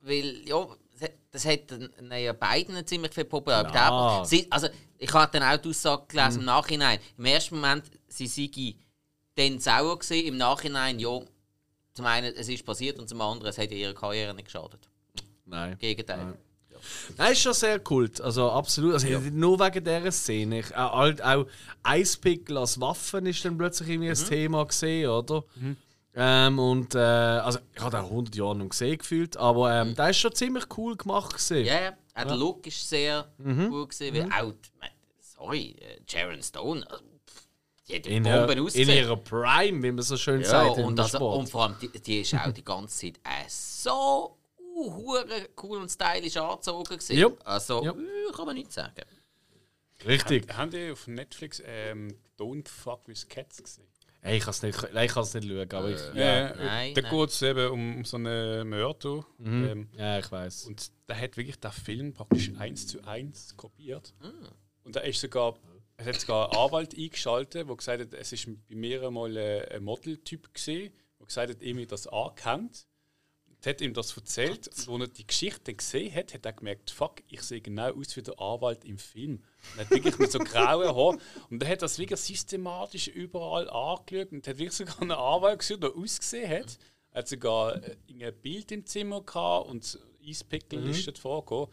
weil 0.00 0.42
ja, 0.46 0.66
das 1.30 1.44
hat 1.44 1.60
ja 2.18 2.32
beiden 2.32 2.86
ziemlich 2.86 3.12
viel 3.12 3.24
Popularität. 3.24 3.76
Aber 3.76 4.24
sie, 4.24 4.46
also, 4.50 4.68
ich 4.98 5.12
habe 5.12 5.38
dann 5.38 5.42
auch 5.42 5.60
die 5.60 5.68
Aussage 5.68 6.04
gelesen 6.08 6.40
im 6.40 6.46
Nachhinein. 6.46 6.98
Im 7.18 7.24
ersten 7.26 7.56
Moment, 7.56 7.84
sie 8.08 8.26
sei 8.26 8.76
dann 9.36 9.58
sauer 9.60 9.98
gewesen, 9.98 10.26
im 10.26 10.36
Nachhinein, 10.36 10.98
ja, 10.98 11.20
zum 11.94 12.06
einen, 12.06 12.34
es 12.34 12.48
ist 12.48 12.64
passiert 12.64 12.98
und 12.98 13.08
zum 13.08 13.20
anderen, 13.20 13.48
es 13.50 13.58
hat 13.58 13.70
ihrer 13.70 13.94
Karriere 13.94 14.34
nicht 14.34 14.46
geschadet. 14.46 14.88
Nein. 15.46 15.72
Im 15.72 15.78
Gegenteil. 15.78 16.34
Nein, 17.16 17.32
ist 17.32 17.40
schon 17.40 17.54
sehr 17.54 17.78
kult. 17.80 18.20
Also 18.20 18.50
absolut. 18.50 18.94
Also, 18.94 19.06
Nur 19.32 19.58
wegen 19.58 19.82
dieser 19.82 20.12
Szene. 20.12 20.60
Ich, 20.60 20.76
auch, 20.76 20.92
halt, 20.98 21.22
auch 21.22 21.46
Eispickel 21.82 22.58
als 22.58 22.78
Waffen 22.80 23.26
ist 23.26 23.44
dann 23.44 23.56
plötzlich 23.56 23.88
irgendwie 23.88 24.10
ein 24.10 24.14
Thema 24.16 24.64
gesehen, 24.66 25.08
oder? 25.08 25.42
Ähm, 26.14 26.58
und 26.58 26.94
äh, 26.94 26.98
also 26.98 27.58
ich 27.74 27.80
habe 27.82 27.96
den 27.96 28.04
100 28.06 28.34
Jahre 28.36 28.56
noch 28.56 28.68
gesehen 28.70 28.98
gefühlt, 28.98 29.36
aber 29.36 29.72
ähm, 29.74 29.94
der 29.94 30.10
ist 30.10 30.18
schon 30.18 30.34
ziemlich 30.34 30.64
cool 30.76 30.96
gemacht 30.96 31.34
gesehen. 31.34 31.66
Ja, 31.66 31.80
ja. 31.80 31.92
Auch 32.14 32.24
der 32.24 32.36
Look 32.36 32.66
ist 32.66 32.88
sehr 32.88 33.28
gut 33.38 33.90
gewesen, 33.90 34.14
weil 34.14 34.32
auch, 34.32 34.52
die- 34.52 35.20
sorry, 35.20 35.76
äh, 35.78 36.00
Sharon 36.10 36.42
Stone, 36.42 36.82
äh, 36.82 36.94
pff, 36.94 37.02
die 37.88 37.94
hat 37.96 38.06
In, 38.06 38.22
Bomben 38.24 38.38
her, 38.48 38.50
in 38.50 38.60
ausgesehen. 38.60 38.88
ihrer 38.98 39.16
Prime, 39.16 39.82
wie 39.82 39.92
man 39.92 40.02
so 40.02 40.16
schön 40.16 40.40
Ja, 40.40 40.46
sagt 40.48 40.78
und, 40.78 40.98
also, 40.98 41.18
Sport. 41.18 41.38
und 41.38 41.48
vor 41.50 41.62
allem, 41.64 41.76
die, 41.80 41.88
die 42.00 42.20
ist 42.20 42.34
auch 42.34 42.50
die 42.52 42.64
ganze 42.64 42.98
Zeit 43.12 43.16
äh, 43.24 43.44
so 43.48 44.36
uh, 44.58 44.94
hure 44.94 45.26
cool 45.62 45.78
und 45.78 45.88
stylisch 45.90 46.36
angezogen. 46.36 46.84
gewesen. 46.84 47.16
Ja. 47.18 47.28
Also, 47.44 47.84
Ja. 47.84 47.92
äh, 47.92 48.32
kann 48.34 48.46
man 48.46 48.54
nicht 48.56 48.72
sagen. 48.72 49.02
Richtig. 50.06 50.52
Haben 50.54 50.70
die 50.70 50.90
auf 50.90 51.06
Netflix 51.06 51.62
ähm, 51.64 52.16
Don't 52.38 52.68
Fuck 52.68 53.08
with 53.08 53.26
Cats 53.28 53.62
gesehen? 53.62 53.86
Hey, 54.20 54.38
ich 54.38 54.42
kann 54.44 54.50
es 54.50 54.62
nicht, 54.62 54.92
nein, 54.92 55.06
ich 55.06 55.12
kann's 55.12 55.34
nicht 55.34 55.46
schauen, 55.48 55.70
aber 55.72 55.88
ich, 55.90 56.00
Ja, 56.14 56.48
ja. 56.48 56.54
Nein, 56.56 56.94
da 56.94 57.00
nein. 57.02 57.10
geht 57.12 57.28
es 57.30 57.42
eben 57.42 57.70
um, 57.70 57.96
um 57.98 58.04
so 58.04 58.16
einen 58.16 58.68
Mörder. 58.68 59.24
Ähm, 59.44 59.88
ja, 59.96 60.18
ich 60.18 60.30
weiß. 60.30 60.64
und 60.64 60.90
der 61.08 61.20
hat 61.20 61.36
wirklich 61.36 61.60
den 61.60 61.70
Film 61.70 62.12
praktisch 62.12 62.50
eins 62.58 62.88
zu 62.88 63.02
eins 63.04 63.56
kopiert. 63.56 64.12
Und 64.82 64.96
da 64.96 65.00
ist 65.00 65.20
sogar, 65.20 65.54
es 65.98 66.06
hat 66.06 66.20
sogar 66.20 66.50
einen 66.52 66.58
Anwalt 66.62 66.96
eingeschaltet, 66.96 67.68
der 67.68 67.76
gesagt 67.76 68.00
hat, 68.00 68.14
es 68.14 68.32
ist 68.32 68.46
bei 68.68 68.74
mir 68.74 69.02
einmal 69.06 69.36
ein, 69.36 69.82
Modeltyp 69.82 70.52
gesehen, 70.52 70.92
der 71.18 71.26
gesagt 71.26 71.50
hat, 71.50 71.62
ihm 71.62 71.86
das 71.86 72.06
angekannt. 72.06 72.86
Und 73.48 73.66
hat 73.66 73.80
ihm 73.80 73.94
das 73.94 74.14
erzählt. 74.14 74.68
Und 74.86 75.00
als 75.00 75.08
er 75.10 75.14
die 75.14 75.26
Geschichte 75.26 75.72
gesehen 75.74 76.14
hat, 76.14 76.34
hat 76.34 76.44
er 76.44 76.52
gemerkt, 76.52 76.90
fuck, 76.90 77.22
ich 77.28 77.40
sehe 77.40 77.62
genau 77.62 77.90
aus 77.94 78.14
wie 78.14 78.22
der 78.22 78.38
Anwalt 78.38 78.84
im 78.84 78.98
Film. 78.98 79.42
Und 79.72 79.80
hat 79.80 79.90
wirklich 79.90 80.18
mit 80.18 80.30
so 80.30 80.38
grauen 80.40 80.94
Haaren. 80.94 81.20
Und 81.48 81.62
er 81.62 81.68
hat 81.70 81.80
das 81.80 81.98
wirklich 81.98 82.20
systematisch 82.20 83.08
überall 83.08 83.68
angeschaut 83.70 84.32
und 84.32 84.46
hat 84.46 84.58
wirklich 84.58 84.72
sogar 84.74 85.00
einen 85.00 85.12
Anwalt 85.12 85.60
gesehen, 85.60 85.80
der 85.80 85.96
ausgesehen 85.96 86.50
hat. 86.50 86.78
Er 87.12 87.18
hat 87.20 87.28
sogar 87.28 87.82
äh, 87.82 87.96
ein 88.26 88.34
Bild 88.42 88.70
im 88.72 88.84
Zimmer 88.84 89.22
gehabt 89.22 89.70
und 89.70 89.98
Eispickel 90.22 90.82
Mhm. 90.82 90.90
ist 90.90 91.06
dort 91.06 91.18
vorgekommen. 91.18 91.68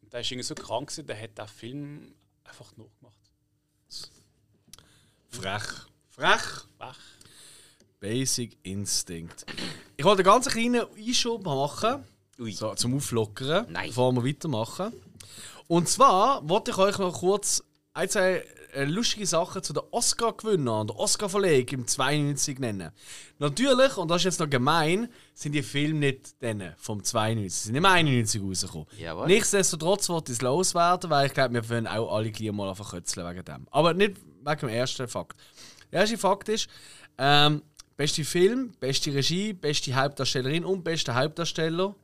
Und 0.00 0.12
der 0.12 0.20
ist 0.20 0.30
irgendwie 0.30 0.46
so 0.46 0.54
krank 0.54 0.88
gewesen, 0.88 1.06
der 1.06 1.20
hat 1.20 1.36
den 1.36 1.46
Film 1.48 2.14
einfach 2.44 2.74
nachgemacht. 2.78 2.99
Frech. 5.30 5.62
Frech. 6.08 6.64
Wach. 6.78 6.98
Basic 8.00 8.56
Instinct. 8.62 9.44
Ich 9.96 10.04
wollte 10.04 10.20
einen 10.22 10.32
ganz 10.32 10.48
kleinen 10.48 10.86
Einschub 10.96 11.44
machen, 11.44 12.04
Ui. 12.38 12.52
so, 12.52 12.74
zum 12.74 12.96
Auflockern, 12.96 13.66
Nein. 13.70 13.88
bevor 13.88 14.12
wir 14.12 14.24
weitermachen. 14.24 14.92
Und 15.68 15.88
zwar 15.88 16.48
wollte 16.48 16.70
ich 16.72 16.78
euch 16.78 16.98
noch 16.98 17.12
kurz 17.20 17.62
ein, 17.92 18.08
zwei 18.08 18.42
äh, 18.72 18.84
lustige 18.84 19.26
Sachen 19.26 19.62
zu 19.62 19.72
den 19.72 19.82
Oscar-Gewinnern 19.90 20.80
und 20.82 20.90
der 20.90 20.98
Oscar-Verlegung 20.98 21.80
im 21.80 21.86
92 21.86 22.58
nennen. 22.58 22.90
Natürlich, 23.38 23.96
und 23.96 24.08
das 24.08 24.18
ist 24.22 24.24
jetzt 24.24 24.40
noch 24.40 24.48
gemein, 24.48 25.08
sind 25.34 25.52
die 25.52 25.62
Filme 25.62 25.98
nicht 25.98 26.40
denen 26.40 26.74
vom 26.78 27.04
92, 27.04 27.52
sie 27.52 27.66
sind 27.66 27.74
im 27.76 27.84
91 27.84 28.40
rausgekommen. 28.42 28.86
Jawohl. 28.98 29.26
Nichtsdestotrotz 29.26 30.08
wird 30.08 30.28
es 30.30 30.40
loswerden, 30.40 31.10
weil 31.10 31.26
ich 31.26 31.34
glaube, 31.34 31.54
wir 31.54 31.68
wollen 31.68 31.86
auch 31.86 32.16
alle 32.16 32.30
gleich 32.30 32.52
mal 32.52 32.74
verkürzeln 32.74 33.28
wegen 33.28 33.44
dem. 33.44 33.66
Aber 33.70 33.92
nicht 33.92 34.16
wegen 34.44 34.60
dem 34.60 34.68
ersten 34.68 35.08
Fakt. 35.08 35.38
Der 35.92 36.00
erste 36.00 36.18
Fakt 36.18 36.48
ist, 36.48 36.68
ähm, 37.18 37.62
beste 37.96 38.24
Film, 38.24 38.72
beste 38.80 39.12
Regie, 39.12 39.52
beste 39.52 39.94
Hauptdarstellerin 39.94 40.64
und 40.64 40.82
beste 40.82 41.14
Hauptdarsteller 41.14 41.94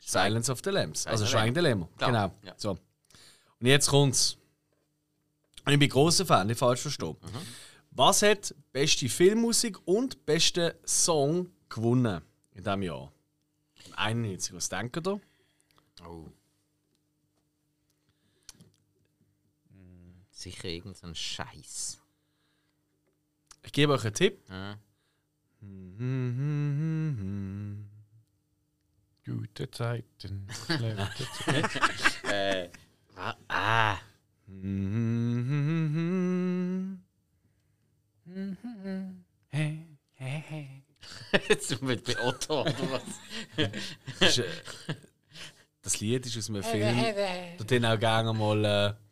Silence 0.00 0.50
of 0.50 0.60
the 0.64 0.70
Lambs. 0.70 1.06
Also 1.06 1.26
Schweigen 1.26 1.54
der 1.54 1.62
Lämmer. 1.62 1.88
Genau. 1.98 2.32
ja. 2.42 2.54
So. 2.56 2.70
Und 2.70 3.66
jetzt 3.66 3.88
kommt's. 3.88 4.36
Und 5.64 5.72
ich 5.72 5.78
bin 5.78 5.88
großer 5.88 6.24
Fan, 6.24 6.46
nicht 6.46 6.58
falsch 6.58 6.80
verstehen. 6.80 7.16
Was 7.90 8.22
hat 8.22 8.54
beste 8.72 9.08
Filmmusik 9.08 9.78
und 9.86 10.24
beste 10.26 10.78
Song 10.84 11.50
gewonnen 11.68 12.22
in 12.52 12.62
diesem 12.62 12.82
Jahr? 12.82 13.12
Im 13.86 13.94
91. 13.94 14.54
Was 14.54 14.68
denkt 14.68 15.06
ihr? 15.06 15.20
Oh. 16.06 16.26
Sicher 20.46 20.68
irgendein 20.68 21.12
Scheiß. 21.12 22.00
Ich 23.64 23.72
gebe 23.72 23.94
euch 23.94 24.04
einen 24.04 24.14
Tipp. 24.14 24.44
Ja. 24.48 24.78
Gute 29.24 29.68
Zeiten. 29.72 30.46
schlechte 30.66 31.26
Zeiten. 31.32 32.30
Äh, 32.30 32.70
ah, 33.16 33.34
ah. 33.48 33.98
Jetzt 41.48 41.82
mit 41.82 42.04
bei 42.04 42.24
Otto 42.24 42.60
oder 42.60 42.90
was? 42.92 43.02
Das, 44.20 44.38
ist, 44.38 44.38
äh, 44.38 44.94
das 45.82 45.98
Lied 45.98 46.24
ist 46.24 46.38
aus 46.38 46.48
einem 46.50 46.62
Film. 46.62 47.04
Da 47.58 47.64
den 47.64 47.84
auch 47.84 47.98
gerne 47.98 48.32
mal 48.32 48.64
äh, 48.64 49.05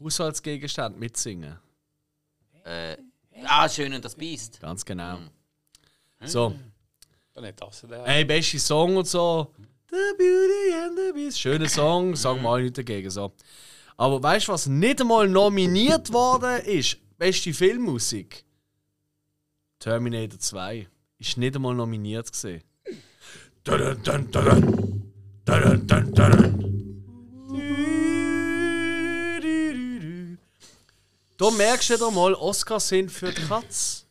Haushaltsgegenstände 0.00 0.98
mitsingen. 0.98 1.58
Äh, 2.64 2.96
ah, 3.44 3.68
schön 3.68 3.92
und 3.94 4.04
das 4.04 4.14
Biest. 4.14 4.60
Ganz 4.60 4.84
genau. 4.84 5.18
So. 6.24 6.54
Dann 7.32 7.44
nicht 7.44 7.60
das 7.60 7.82
der. 7.82 8.04
Hey, 8.04 8.24
beste 8.24 8.58
Song 8.58 8.96
und 8.96 9.06
so. 9.06 9.52
The 9.90 9.96
Beauty 10.18 10.74
and 10.74 10.98
the 10.98 11.12
Beast. 11.12 11.38
Schöner 11.38 11.68
Song, 11.68 12.16
sagen 12.16 12.42
wir 12.42 12.48
alle 12.48 12.64
nicht 12.64 12.78
dagegen. 12.78 13.10
So. 13.10 13.32
Aber 13.96 14.22
weißt 14.22 14.48
du, 14.48 14.52
was 14.52 14.66
nicht 14.66 15.00
einmal 15.00 15.28
nominiert 15.28 16.12
worden 16.12 16.64
ist? 16.64 16.98
Beste 17.18 17.54
Filmmusik? 17.54 18.44
Terminator 19.78 20.38
2. 20.38 20.88
Ist 21.18 21.36
nicht 21.38 21.56
einmal 21.56 21.74
nominiert 21.74 22.30
gesehen. 22.30 22.62
Dun, 23.64 23.78
dun, 23.78 24.02
dun, 24.02 24.30
dun. 24.30 25.12
Dun, 25.44 25.62
dun, 25.62 25.86
dun, 25.86 26.14
dun. 26.14 26.85
Da 31.36 31.50
merkst 31.50 31.90
du 31.90 31.98
doch 31.98 32.10
mal, 32.10 32.34
Oscars 32.34 32.88
sind 32.88 33.10
für 33.10 33.30
die 33.32 33.42
Katz. 33.42 34.06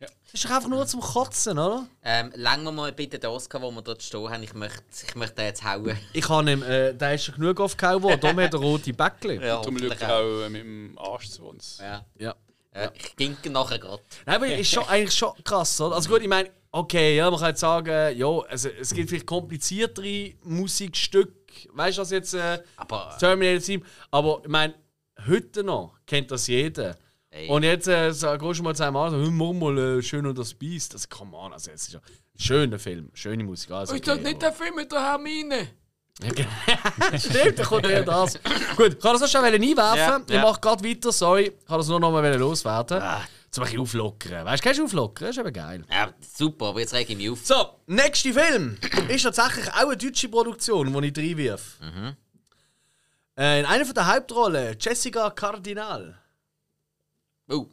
Ja. 0.00 0.08
Das 0.24 0.34
ist 0.34 0.44
doch 0.44 0.50
einfach 0.50 0.68
nur 0.68 0.86
zum 0.86 1.00
Kotzen, 1.00 1.58
oder? 1.58 1.86
Ähm, 2.02 2.32
lang 2.34 2.64
wir 2.64 2.72
mal 2.72 2.92
bitte 2.92 3.18
den 3.18 3.30
Oscar, 3.30 3.60
den 3.60 3.74
wir 3.74 3.82
dort 3.82 4.02
stehen 4.02 4.28
haben. 4.28 4.42
Ich 4.42 4.54
möchte, 4.54 4.82
ich 5.06 5.14
möchte 5.14 5.36
den 5.36 5.46
jetzt 5.46 5.64
hauen. 5.64 5.96
Ich 6.12 6.28
habe 6.28 6.50
ihm, 6.50 6.62
äh, 6.62 6.94
der 6.94 7.14
ist 7.14 7.24
schon 7.24 7.36
genug 7.36 7.60
aufgehauen 7.60 8.02
worden, 8.02 8.20
darum 8.20 8.40
hat 8.40 8.54
er 8.54 8.60
rote 8.60 8.92
Bäckchen. 8.92 9.40
Ja, 9.40 9.62
Zum 9.62 9.74
hoffentlich 9.74 9.98
Glück 9.98 10.10
auch 10.10 10.42
äh, 10.42 10.48
mit 10.48 10.62
dem 10.62 10.98
Arsch 10.98 11.28
zu 11.30 11.44
uns. 11.44 11.78
Ja. 11.80 12.04
Ja. 12.18 12.34
Äh, 12.72 12.88
Ich 12.94 13.16
ginke 13.16 13.50
nachher 13.50 13.78
gerade. 13.78 14.02
Nein, 14.26 14.36
aber 14.36 14.46
ist 14.48 14.70
schon, 14.70 14.84
eigentlich 14.88 15.16
schon 15.16 15.32
krass, 15.44 15.80
oder? 15.80 15.94
Also 15.96 16.10
gut, 16.10 16.22
ich 16.22 16.28
meine, 16.28 16.50
okay, 16.72 17.16
ja, 17.16 17.30
man 17.30 17.38
kann 17.38 17.50
jetzt 17.50 17.60
sagen, 17.60 18.16
ja, 18.18 18.26
also, 18.48 18.68
es 18.68 18.92
gibt 18.92 19.10
vielleicht 19.10 19.26
kompliziertere 19.26 20.34
Musikstücke, 20.42 21.32
weißt 21.72 21.98
du, 21.98 22.02
was 22.02 22.10
jetzt 22.10 22.34
äh, 22.34 22.62
Aber 22.76 23.16
Terminator 23.18 23.64
Team, 23.64 23.84
aber 24.10 24.40
ich 24.42 24.48
meine, 24.48 24.74
heute 25.26 25.64
noch 25.64 25.98
kennt 26.06 26.30
das 26.30 26.46
jeder. 26.46 26.96
Ey. 27.30 27.48
Und 27.48 27.62
jetzt 27.62 27.86
äh, 27.88 28.10
sag- 28.12 28.40
gehst 28.40 28.60
du 28.60 28.62
mal 28.64 28.74
zu 28.74 28.84
einem 28.84 28.96
an, 28.96 29.10
so, 29.10 29.30
mach 29.30 29.52
mal 29.52 29.76
äh, 29.98 30.02
schön 30.02 30.24
und 30.26 30.38
das 30.38 30.54
Beast. 30.54 30.94
Das 30.94 31.08
come 31.08 31.36
on, 31.36 31.52
also 31.52 31.70
es 31.70 31.82
ist 31.88 31.92
ja 31.92 31.98
ein 32.00 32.40
schöner 32.40 32.78
Film, 32.78 33.10
schöne 33.12 33.44
Musik. 33.44 33.70
Also, 33.70 33.94
Ist 33.94 34.06
das 34.08 34.20
nicht 34.20 34.40
der 34.40 34.52
Film 34.52 34.74
mit 34.76 34.90
der 34.90 35.02
Hermine? 35.02 35.68
Stimmt, 37.18 37.58
da 37.58 37.64
kommt 37.64 37.86
ja 37.86 38.02
das. 38.02 38.38
Gut, 38.76 38.94
ich 38.94 38.98
kann 38.98 39.12
das 39.12 39.20
noch 39.20 39.28
schnell 39.28 39.54
einwerfen. 39.54 39.98
Ja, 39.98 40.20
Ich 40.26 40.34
ja. 40.34 40.42
mache 40.42 40.60
gerade 40.60 40.84
weiter, 40.88 41.12
sorry. 41.12 41.52
Ich 41.60 41.66
kann 41.66 41.78
das 41.78 41.88
nur 41.88 42.00
noch 42.00 42.10
mal 42.10 42.34
loswerden. 42.36 43.02
Zum 43.50 43.62
Beispiel 43.62 43.80
auflockern. 43.80 44.44
Weißt 44.44 44.62
du, 44.62 44.66
kennst 44.66 44.80
du 44.80 44.84
auflockern? 44.84 45.28
Das 45.28 45.36
ist 45.36 45.40
eben 45.40 45.52
geil. 45.52 45.84
ja, 45.90 46.12
super, 46.36 46.66
aber 46.66 46.80
jetzt 46.80 46.92
reg 46.92 47.08
ich 47.08 47.16
mich 47.16 47.30
auf. 47.30 47.44
So, 47.46 47.54
nächster 47.86 48.32
Film 48.34 48.76
ist 49.08 49.22
tatsächlich 49.22 49.68
auch 49.72 49.86
eine 49.88 49.96
deutsche 49.96 50.28
Produktion, 50.28 50.92
die 51.02 51.08
ich 51.08 51.16
reinwirf. 51.16 51.78
Äh, 53.38 53.60
in 53.60 53.66
einer 53.66 53.84
von 53.84 53.94
der 53.94 54.12
Hauptrollen 54.12 54.76
Jessica 54.80 55.30
Cardinal. 55.30 56.18
Oh. 57.48 57.68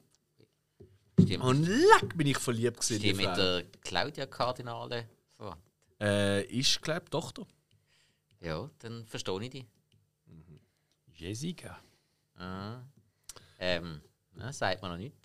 Stimmt. 1.19 1.43
Und 1.43 1.63
leck 1.63 2.15
bin 2.15 2.27
ich 2.27 2.37
verliebt 2.37 2.79
gewesen. 2.79 3.01
Die 3.01 3.13
mit 3.15 3.35
der 3.35 3.63
Claudia 3.81 4.27
Kardinale 4.27 5.09
verwandt. 5.35 5.63
Äh, 5.99 6.43
ist, 6.45 6.79
glaube 6.83 7.01
ich, 7.05 7.09
Tochter. 7.09 7.47
Ja, 8.41 8.69
dann 8.77 9.07
verstehe 9.07 9.41
ich 9.41 9.49
die. 9.49 9.65
Jessica. 11.15 11.79
Ah. 12.37 12.81
Ähm, 13.57 14.01
ja, 14.37 14.53
sagt 14.53 14.83
man 14.83 14.91
noch 14.91 14.97
nicht. 14.97 15.15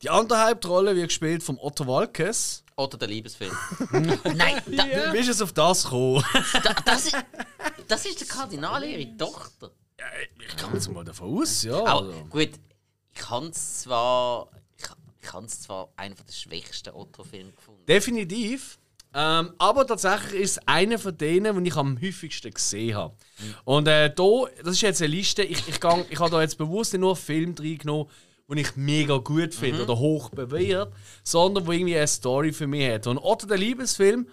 Die 0.00 0.08
andere 0.08 0.46
Hauptrolle 0.46 0.96
wird 0.96 1.08
gespielt 1.08 1.42
von 1.42 1.58
Otto 1.58 1.86
Walkes. 1.86 2.64
Oder 2.76 2.96
der 2.96 3.08
Liebesfilm. 3.08 3.54
Nein, 3.92 4.62
da, 4.64 4.86
Wie 4.86 5.12
bist 5.12 5.24
du 5.24 5.32
jetzt 5.32 5.42
auf 5.42 5.52
das 5.52 5.84
gekommen? 5.84 6.24
da, 6.62 6.72
das, 6.86 7.06
ist, 7.06 7.16
das 7.86 8.06
ist 8.06 8.20
der 8.20 8.28
Kardinal, 8.28 8.82
ihre 8.82 9.14
Tochter. 9.18 9.72
Ich 10.38 10.56
kann 10.56 10.74
jetzt 10.74 10.90
mal 10.92 11.04
davon 11.04 11.38
aus, 11.38 11.62
ja. 11.62 11.82
Also. 11.82 12.12
gut, 12.30 12.50
ich 13.14 13.30
habe 13.30 13.46
es 13.46 13.82
zwar. 13.82 14.50
Ich, 15.22 15.32
habe 15.32 15.46
es 15.46 15.60
zwar 15.60 15.92
einen 15.96 16.14
der 16.14 16.32
schwächsten 16.32 16.94
Otto-Filme 16.94 17.52
gefunden. 17.52 17.84
Definitiv. 17.86 18.78
Ähm, 19.12 19.52
aber 19.58 19.86
tatsächlich 19.86 20.40
ist 20.40 20.50
es 20.52 20.68
einer 20.68 20.98
von 20.98 21.16
denen, 21.16 21.62
die 21.62 21.68
ich 21.68 21.76
am 21.76 22.00
häufigsten 22.00 22.52
gesehen 22.52 22.96
habe. 22.96 23.14
Und 23.64 23.88
äh, 23.88 24.12
da, 24.14 24.44
das 24.62 24.74
ist 24.74 24.82
jetzt 24.82 25.02
eine 25.02 25.14
Liste, 25.14 25.42
ich, 25.42 25.68
ich, 25.68 25.80
gang, 25.80 26.06
ich 26.08 26.18
habe 26.18 26.30
da 26.30 26.40
jetzt 26.40 26.56
bewusst 26.56 26.92
nicht 26.92 27.00
nur 27.00 27.16
Filme 27.16 27.54
reingenommen, 27.58 28.06
die 28.48 28.60
ich 28.60 28.76
mega 28.76 29.18
gut 29.18 29.54
finde 29.54 29.82
oder 29.82 29.98
hoch 29.98 30.30
bewährt, 30.30 30.92
sondern 31.24 31.66
wo 31.66 31.72
irgendwie 31.72 31.96
eine 31.96 32.06
Story 32.06 32.52
für 32.52 32.66
mich 32.66 32.88
hat. 32.88 33.06
Und 33.06 33.18
Otto 33.18 33.46
der 33.46 33.58
Liebesfilm, 33.58 34.26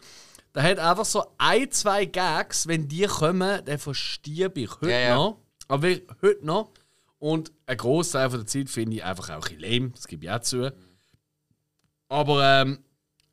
der 0.54 0.64
hat 0.64 0.80
einfach 0.80 1.06
so 1.06 1.24
ein, 1.38 1.72
zwei 1.72 2.06
Gags, 2.06 2.68
wenn 2.68 2.88
die 2.88 3.06
kommen, 3.06 3.64
dann 3.66 3.78
verstirb 3.80 4.58
ich 4.58 4.72
heute 4.82 4.92
Ja, 4.92 5.00
ja. 5.00 5.16
noch. 5.16 5.38
Aber 5.68 5.88
heute 6.22 6.46
noch. 6.46 6.72
Und 7.20 7.52
ein 7.66 7.78
Großteil 7.78 8.30
von 8.30 8.40
der 8.42 8.48
Zeit 8.48 8.70
finde 8.70 8.98
ich 8.98 9.04
einfach 9.04 9.30
auch 9.32 9.48
ein 9.48 9.58
bisschen 9.58 9.60
lame, 9.62 9.90
das 9.90 10.08
gebe 10.08 10.26
ich 10.26 10.32
auch 10.32 10.40
zu. 10.42 10.72
Aber 12.10 12.44
ähm, 12.62 12.80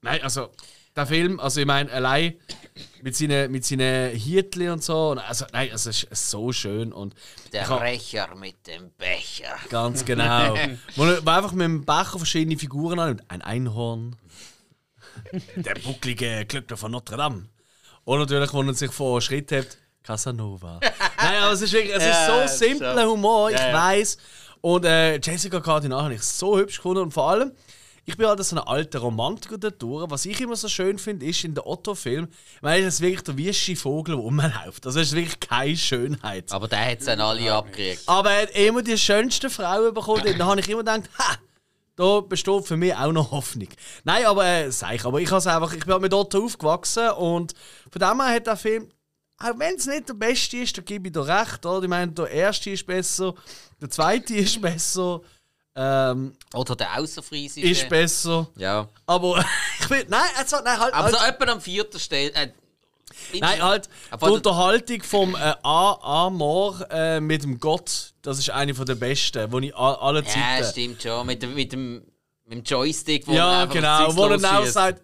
nein, 0.00 0.22
also 0.22 0.48
der 0.96 1.06
Film, 1.06 1.38
also 1.38 1.60
ich 1.60 1.66
meine, 1.66 1.90
allein 1.92 2.34
mit 3.02 3.14
seinen, 3.14 3.50
mit 3.52 3.64
seinen 3.64 4.16
Hirtli 4.16 4.70
und 4.70 4.82
so, 4.82 5.10
und 5.10 5.18
also 5.18 5.44
nein, 5.52 5.70
also 5.70 5.90
es 5.90 6.04
ist 6.04 6.30
so 6.30 6.50
schön 6.52 6.92
und 6.92 7.14
Der 7.52 7.68
hab- 7.68 7.82
Rächer 7.82 8.34
mit 8.36 8.66
dem 8.66 8.90
Becher. 8.92 9.54
ganz 9.68 10.04
genau. 10.04 10.54
wo 10.96 11.04
er 11.04 11.18
einfach 11.36 11.52
mit 11.52 11.64
dem 11.64 11.84
Becher 11.84 12.16
verschiedene 12.18 12.56
Figuren 12.58 12.98
an 12.98 13.22
ein 13.28 13.42
Einhorn, 13.42 14.16
der 15.56 15.74
bucklige 15.74 16.46
Glöckner 16.46 16.76
von 16.76 16.90
Notre 16.92 17.16
Dame 17.16 17.48
und 18.04 18.18
natürlich, 18.18 18.52
wo 18.52 18.62
er 18.62 18.74
sich 18.74 18.90
vor 18.92 19.20
Schritt 19.20 19.52
hat, 19.52 19.78
Casanova. 20.04 20.78
Nein, 21.18 21.42
aber 21.42 21.52
es 21.52 21.62
ist 21.62 21.72
wirklich, 21.72 21.94
es 21.94 22.04
Ja, 22.04 22.44
ist 22.44 22.58
so 22.58 22.64
simpler 22.66 23.08
Humor, 23.08 23.50
ich 23.50 23.58
Ja, 23.58 23.68
ja. 23.68 23.74
weiß. 23.74 24.18
Und 24.60 24.84
äh, 24.84 25.16
Jessica 25.16 25.60
Cardinal 25.60 26.04
habe 26.04 26.14
ich 26.14 26.22
so 26.22 26.56
hübsch 26.56 26.76
gefunden 26.76 27.02
und 27.02 27.12
vor 27.12 27.30
allem 27.30 27.52
ich 28.06 28.16
bin 28.18 28.26
halt 28.26 28.44
so 28.44 28.56
ein 28.56 28.62
alter 28.62 28.98
Romantiker 28.98 29.56
da 29.56 29.70
durch. 29.70 30.10
Was 30.10 30.26
ich 30.26 30.38
immer 30.40 30.56
so 30.56 30.68
schön 30.68 30.98
finde, 30.98 31.24
ist 31.24 31.42
in 31.42 31.54
den 31.54 31.64
Otto-Film, 31.64 32.28
weil 32.60 32.84
das 32.84 33.00
wirklich 33.00 33.22
der 33.22 33.38
wüste 33.38 33.76
Vogel, 33.76 34.14
der 34.16 34.22
rumläuft. 34.22 34.84
Das 34.84 34.94
ist 34.96 35.14
wirklich 35.14 35.40
keine 35.40 35.74
Schönheit. 35.76 36.52
Aber 36.52 36.68
der 36.68 36.90
hat 36.90 36.98
es 37.00 37.06
dann 37.06 37.20
alle 37.22 37.50
abgekriegt. 37.50 38.02
Aber 38.06 38.30
er 38.30 38.42
hat 38.42 38.50
immer 38.50 38.82
die 38.82 38.98
schönsten 38.98 39.48
Frauen 39.48 39.94
bekommen. 39.94 40.20
Und 40.26 40.38
da 40.38 40.44
habe 40.46 40.60
ich 40.60 40.68
immer 40.68 40.80
gedacht, 40.80 41.04
ha, 41.18 41.36
da 41.96 42.20
besteht 42.20 42.66
für 42.66 42.76
mich 42.76 42.94
auch 42.94 43.12
noch 43.12 43.30
Hoffnung. 43.30 43.68
Nein, 44.04 44.26
aber 44.26 44.44
äh, 44.44 44.70
sag 44.70 44.96
ich, 44.96 45.04
aber 45.06 45.20
ich, 45.20 45.32
einfach, 45.32 45.72
ich 45.72 45.84
bin 45.84 45.92
halt 45.92 46.02
mit 46.02 46.12
Otto 46.12 46.44
aufgewachsen 46.44 47.08
und 47.12 47.54
von 47.90 48.00
dem 48.00 48.20
her 48.20 48.34
hat 48.34 48.46
der 48.46 48.56
Film, 48.56 48.90
auch 49.38 49.58
wenn 49.58 49.74
es 49.76 49.86
nicht 49.86 50.08
der 50.08 50.14
beste 50.14 50.58
ist, 50.58 50.76
da 50.78 50.82
gebe 50.82 51.08
ich 51.08 51.12
dir 51.12 51.26
recht. 51.26 51.64
Oder? 51.66 51.82
Ich 51.82 51.88
meine, 51.88 52.12
der 52.12 52.28
erste 52.30 52.70
ist 52.70 52.86
besser, 52.86 53.34
der 53.80 53.90
zweite 53.90 54.34
ist 54.36 54.60
besser, 54.60 55.20
ähm, 55.76 56.34
Oder 56.54 56.76
der 56.76 56.98
Außerfriesische. 56.98 57.66
ist 57.66 57.88
besser. 57.88 58.46
Ja. 58.56 58.88
Aber 59.06 59.44
ich 59.80 59.90
will, 59.90 60.06
nein, 60.08 60.20
also, 60.36 60.58
nein, 60.64 60.78
halt, 60.78 60.94
Aber 60.94 61.10
so 61.10 61.18
halt. 61.20 61.34
etwa 61.40 61.52
am 61.52 61.60
vierten 61.60 61.98
Stelle. 61.98 62.32
Äh, 62.34 62.48
Nein, 63.38 63.62
halt, 63.62 63.88
die 64.20 64.24
Unterhaltung 64.24 65.02
vom 65.02 65.34
äh, 65.36 65.54
A. 65.62 66.26
Amor 66.26 66.84
äh, 66.90 67.20
mit 67.20 67.44
dem 67.44 67.60
Gott, 67.60 68.12
das 68.22 68.38
ist 68.38 68.50
eine 68.50 68.74
von 68.74 68.86
der 68.86 68.96
besten, 68.96 69.48
die 69.50 69.68
ich 69.68 69.76
alle 69.76 70.20
Ja, 70.20 70.26
Zeiten. 70.26 70.70
stimmt 70.70 71.02
schon. 71.02 71.26
Mit 71.26 71.42
dem, 71.42 71.54
mit 71.54 71.72
dem, 71.72 72.02
mit 72.44 72.52
dem 72.58 72.62
Joystick, 72.64 73.26
wo 73.28 73.32
Ja, 73.32 73.46
man 73.46 73.54
einfach 73.60 73.74
genau, 73.74 74.16
wo 74.16 74.26
er 74.26 74.58
auch 74.60 74.66
sagt, 74.66 75.00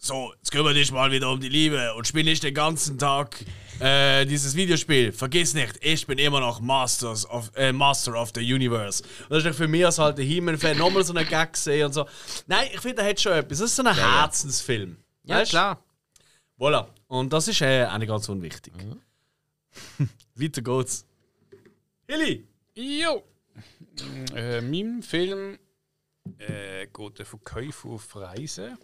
so, 0.00 0.32
jetzt 0.36 0.52
kümmere 0.52 0.74
dich 0.74 0.92
mal 0.92 1.10
wieder 1.10 1.28
um 1.30 1.40
die 1.40 1.48
Liebe 1.48 1.92
und 1.94 2.06
spiel 2.06 2.22
nicht 2.22 2.44
den 2.44 2.54
ganzen 2.54 2.98
Tag 2.98 3.44
äh, 3.80 4.24
dieses 4.26 4.54
Videospiel. 4.54 5.12
Vergiss 5.12 5.54
nicht, 5.54 5.76
ich 5.80 6.06
bin 6.06 6.18
immer 6.18 6.38
noch 6.38 6.60
Masters 6.60 7.28
of, 7.28 7.50
äh, 7.56 7.72
Master 7.72 8.14
of 8.14 8.30
the 8.34 8.40
Universe. 8.40 9.02
Und 9.28 9.30
das 9.30 9.44
ist 9.44 9.56
für 9.56 9.66
mich 9.66 9.84
als 9.84 9.98
halt 9.98 10.18
He-Man-Fan 10.18 10.78
nochmal 10.78 11.02
so 11.02 11.12
einen 11.12 11.28
Gag 11.28 11.52
gesehen 11.52 11.86
und 11.86 11.92
so. 11.92 12.06
Nein, 12.46 12.68
ich 12.72 12.80
finde, 12.80 13.02
er 13.02 13.08
hat 13.08 13.20
schon 13.20 13.32
etwas. 13.32 13.58
Das 13.58 13.70
ist 13.70 13.76
so 13.76 13.82
ein 13.82 13.96
ja. 13.96 14.20
Herzensfilm. 14.20 14.96
Ja, 15.24 15.36
Weißt? 15.36 15.50
klar. 15.50 15.82
Voilà. 16.58 16.86
Und 17.08 17.32
das 17.32 17.48
ist 17.48 17.60
äh, 17.60 17.84
auch 17.84 17.98
nicht 17.98 18.08
ganz 18.08 18.28
unwichtig. 18.28 18.72
Weiter 20.34 20.62
geht's. 20.62 21.04
Hilly! 22.06 22.46
Jo! 22.74 23.24
Äh, 24.34 24.60
mein 24.60 25.02
Film 25.02 25.58
äh, 26.38 26.86
geht 26.86 27.18
der 27.18 27.26
Verkäufer 27.26 27.88
auf 27.88 28.14
Reisen. 28.14 28.78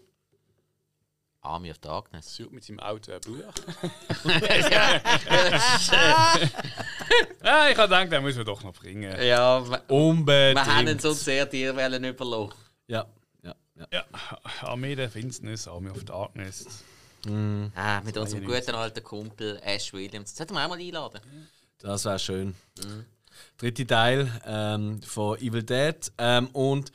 Army 1.44 1.70
of 1.70 1.78
Darkness. 1.78 2.34
Sucht 2.34 2.52
mit 2.52 2.64
seinem 2.64 2.80
Auto 2.80 3.12
ein 3.12 3.20
Buch. 3.20 3.44
ah, 7.42 7.68
ich 7.70 7.76
habe 7.76 7.88
gedacht, 7.88 8.12
den 8.12 8.22
muss 8.22 8.36
man 8.36 8.46
doch 8.46 8.62
noch 8.62 8.72
bringen. 8.72 9.14
Ja, 9.22 9.68
wir, 9.68 9.82
Unbedingt. 9.88 10.66
wir 10.66 10.74
haben 10.74 10.88
uns 10.88 11.02
so 11.02 11.12
sehr 11.12 11.46
dir 11.46 11.76
wollen 11.76 12.04
überlassen. 12.04 12.54
Ja, 12.86 13.06
ja, 13.42 13.54
ja. 13.76 13.86
Ja, 13.92 14.04
Armee 14.62 14.94
der 14.94 15.10
Finsternis, 15.10 15.68
Army 15.68 15.90
of 15.90 16.04
Darkness. 16.04 16.66
Ah, 17.74 18.00
mit 18.02 18.16
unserem 18.16 18.44
guten 18.44 18.74
alten 18.74 19.02
Kumpel 19.02 19.58
Ash 19.62 19.92
Williams. 19.92 20.30
Das 20.30 20.38
sollten 20.38 20.54
wir 20.54 20.64
auch 20.64 20.68
mal 20.68 20.78
einladen. 20.78 21.20
Das 21.78 22.04
wäre 22.04 22.18
schön. 22.18 22.54
Dritte 23.58 23.86
Teil 23.86 24.30
ähm, 24.46 25.02
von 25.02 25.38
Evil 25.38 25.62
Dead. 25.62 25.96
Ähm, 26.18 26.48
und 26.48 26.92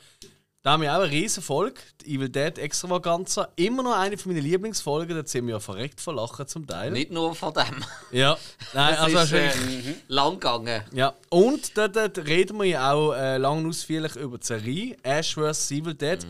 da 0.62 0.72
haben 0.72 0.82
wir 0.82 0.94
auch 0.94 1.00
eine 1.00 1.10
riesen 1.10 1.42
Folge, 1.42 1.80
die 2.02 2.16
Evil 2.16 2.28
Dead 2.28 2.58
Extravaganza. 2.58 3.48
Immer 3.56 3.82
noch 3.82 3.96
eine 3.96 4.18
von 4.18 4.32
meinen 4.32 4.44
Lieblingsfolgen, 4.44 5.16
da 5.16 5.26
sind 5.26 5.46
wir 5.46 5.54
ja 5.54 5.60
verreckt 5.60 6.00
vor 6.02 6.14
Lachen 6.14 6.46
zum 6.46 6.66
Teil. 6.66 6.90
Nicht 6.90 7.10
nur 7.10 7.34
von 7.34 7.54
dem. 7.54 7.82
Ja, 8.10 8.36
nein, 8.74 8.94
Das 8.94 9.14
also 9.14 9.18
ist 9.18 9.32
äh, 9.32 9.94
lang 10.08 10.34
gegangen. 10.34 10.82
Ja, 10.92 11.14
und 11.30 11.76
dort, 11.78 11.96
dort 11.96 12.18
reden 12.18 12.58
wir 12.58 12.66
ja 12.66 12.92
auch 12.92 13.14
äh, 13.14 13.38
lang 13.38 13.64
und 13.64 13.70
ausführlich 13.70 14.16
über 14.16 14.36
die 14.36 14.46
Serie 14.46 14.96
Ash 15.02 15.34
vs. 15.34 15.70
Evil 15.70 15.94
Dead, 15.94 16.26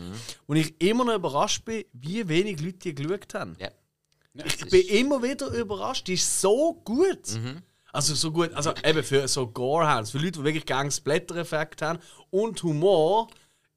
wo 0.47 0.53
ich 0.53 0.79
immer 0.81 1.03
noch 1.03 1.15
überrascht 1.15 1.65
bin, 1.65 1.83
wie 1.91 2.25
wenig 2.27 2.61
Leute 2.61 2.77
die 2.77 2.95
geschaut 2.95 3.33
haben. 3.33 3.57
Ja. 3.59 3.69
Ich 4.45 4.69
bin 4.69 4.87
immer 4.87 5.21
wieder 5.21 5.47
überrascht, 5.47 6.07
die 6.07 6.13
ist 6.13 6.39
so 6.39 6.75
gut. 6.85 7.37
Also 7.91 8.15
so 8.15 8.31
gut, 8.31 8.53
also 8.53 8.73
eben 8.85 9.03
für 9.03 9.27
so 9.27 9.47
Gorehounds, 9.47 10.11
für 10.11 10.17
Leute, 10.17 10.39
die 10.39 10.43
wirklich 10.45 10.65
gerne 10.65 10.89
Splatter-Effekt 10.89 11.81
haben 11.81 11.99
und 12.29 12.63
Humor, 12.63 13.27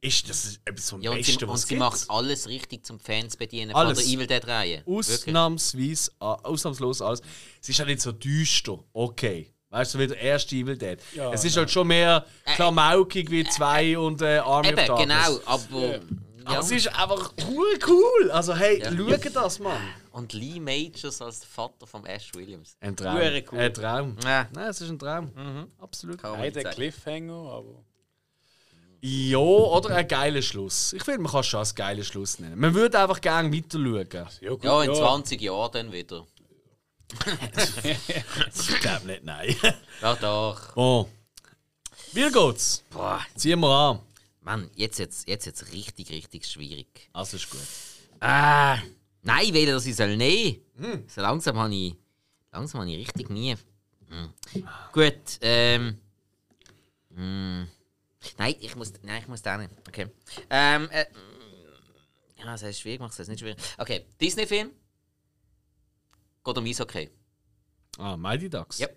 ist 0.05 0.29
das 0.29 0.61
etwas 0.65 0.91
vom 0.91 1.01
Ja, 1.01 1.11
und 1.11 1.17
Besten, 1.19 1.39
sie, 1.39 1.45
und 1.45 1.51
was 1.53 1.63
sie 1.63 1.75
es 1.75 1.79
macht 1.79 2.11
alles 2.11 2.49
richtig 2.49 2.85
zum 2.85 3.01
Fans 3.01 3.37
bedienen 3.37 3.75
Alles. 3.75 3.99
von 4.01 4.07
der 4.09 4.15
Evil 4.15 4.27
Dead 4.27 4.47
Reihe. 4.47 4.83
Ausnahmsweise, 4.87 6.11
äh, 6.21 6.25
ausnahmslos 6.25 7.01
alles. 7.03 7.23
Es 7.63 7.69
ist 7.69 7.79
halt 7.79 7.89
nicht 7.89 8.01
so 8.03 8.13
düster, 8.13 8.79
okay. 8.93 9.51
Weißt 9.71 9.95
du, 9.95 9.99
wie 9.99 10.07
der 10.07 10.19
erste 10.21 10.55
Evil 10.55 10.77
Dead. 10.79 10.99
es 11.33 11.45
ist 11.45 11.57
halt 11.57 11.71
schon 11.71 11.89
mehr 11.89 12.25
klamaukig 12.55 13.31
wie 13.31 13.45
zwei 13.45 13.99
und 13.99 14.23
äh, 14.23 14.39
Army 14.39 14.69
Eben, 14.69 14.79
of 14.79 14.87
Darkness. 14.87 15.27
genau. 15.27 15.41
Aber, 15.47 15.81
ja. 15.95 15.99
Aber 16.45 16.59
es 16.61 16.71
ist 16.71 16.89
einfach 16.89 17.33
cool, 17.49 17.79
cool. 17.89 18.31
Also 18.31 18.55
hey, 18.55 18.81
Ja. 18.81 18.93
schau 18.95 19.31
das, 19.31 19.59
Mann. 19.59 19.81
Und 20.13 20.33
Lee 20.35 20.61
Majors 20.61 21.21
als 21.23 21.41
der 21.41 21.49
Vater 21.49 21.87
von 21.87 22.05
Ash 22.07 22.31
Williams. 22.35 22.77
Ein 22.81 22.95
Traum. 22.95 23.17
Cool. 23.17 23.59
Ein 23.59 23.75
Traum. 23.75 24.17
Ja. 24.23 24.47
Nein, 24.53 24.69
es 24.69 24.81
ist 24.81 24.91
ein 24.91 24.99
Traum. 24.99 25.33
Absolut. 25.79 26.23
Man 26.23 26.33
Nein, 26.33 26.43
nicht 26.43 26.57
der. 26.57 26.65
Cliffhanger, 26.71 27.33
aber. 27.35 27.85
Ja, 29.07 29.37
oder 29.37 29.91
ein 29.97 30.09
geiler 30.09 30.41
Schluss. 30.41 30.95
Ich 30.95 31.05
finde, 31.05 31.21
man 31.21 31.31
kann 31.31 31.41
es 31.41 31.47
schon 31.49 31.61
als 31.61 31.75
geiler 31.75 32.03
Schluss 32.03 32.39
nennen. 32.39 32.59
Man 32.59 32.73
würde 32.73 32.99
einfach 32.99 33.21
gerne 33.21 33.53
weiter 33.53 33.79
schauen. 33.79 34.29
Ja, 34.41 34.51
gut, 34.51 34.65
Ja, 34.65 34.83
in 34.83 34.95
20 34.95 35.43
Jahren 35.43 35.73
dann 35.73 35.93
wieder. 35.93 36.27
Ich 37.85 38.81
glaube 38.81 39.07
nicht, 39.07 39.25
nein. 39.25 39.55
Ja, 40.01 40.15
doch. 40.15 40.75
Oh. 40.75 41.07
Wie 42.15 42.31
geht's? 42.33 42.83
Boah, 42.89 43.21
Ziehen 43.37 43.61
wir 43.61 43.69
an. 43.69 44.01
Mann, 44.41 44.71
jetzt 44.75 44.99
jetzt 44.99 45.29
jetzt 45.29 45.45
jetzt 45.45 45.71
richtig, 45.75 46.09
richtig 46.11 46.47
schwierig. 46.47 47.11
Also 47.13 47.37
ist 47.37 47.51
gut. 47.51 47.61
Ah, 48.21 48.79
nein, 49.21 49.45
ich 49.45 49.53
will, 49.53 49.67
dass 49.67 49.85
ich 49.85 49.97
soll 49.97 50.17
nehmen. 50.17 50.63
Hm. 50.79 51.05
So 51.09 51.21
langsam 51.21 51.59
habe 51.59 51.75
ich, 51.75 51.95
langsam 52.53 52.81
habe 52.81 52.91
ich 52.91 53.07
richtig 53.07 53.29
nie. 53.29 53.55
Hm. 54.09 54.33
Gut, 54.95 55.39
ähm. 55.43 55.99
hm. 57.15 57.69
Nein, 58.39 58.55
ich 58.61 58.75
muss, 58.77 58.93
nein, 59.03 59.23
ich 59.23 59.29
muss 59.29 59.43
da 59.43 59.57
nicht. 59.59 59.71
Okay. 59.89 60.09
Ähm, 60.51 60.89
äh, 60.91 61.07
ja, 62.39 62.45
das 62.47 62.63
ist 62.63 62.81
schwierig, 62.81 63.01
macht 63.01 63.19
es 63.19 63.29
nicht 63.29 63.41
schwierig. 63.41 63.59
Okay, 63.79 64.07
Disney-Film. 64.21 64.71
Geht 66.45 66.59
um 66.59 66.65
Eishockey. 66.65 67.11
Ah, 67.99 68.17
Mighty 68.17 68.51
Ducks. 68.51 68.79
Ja. 68.79 68.89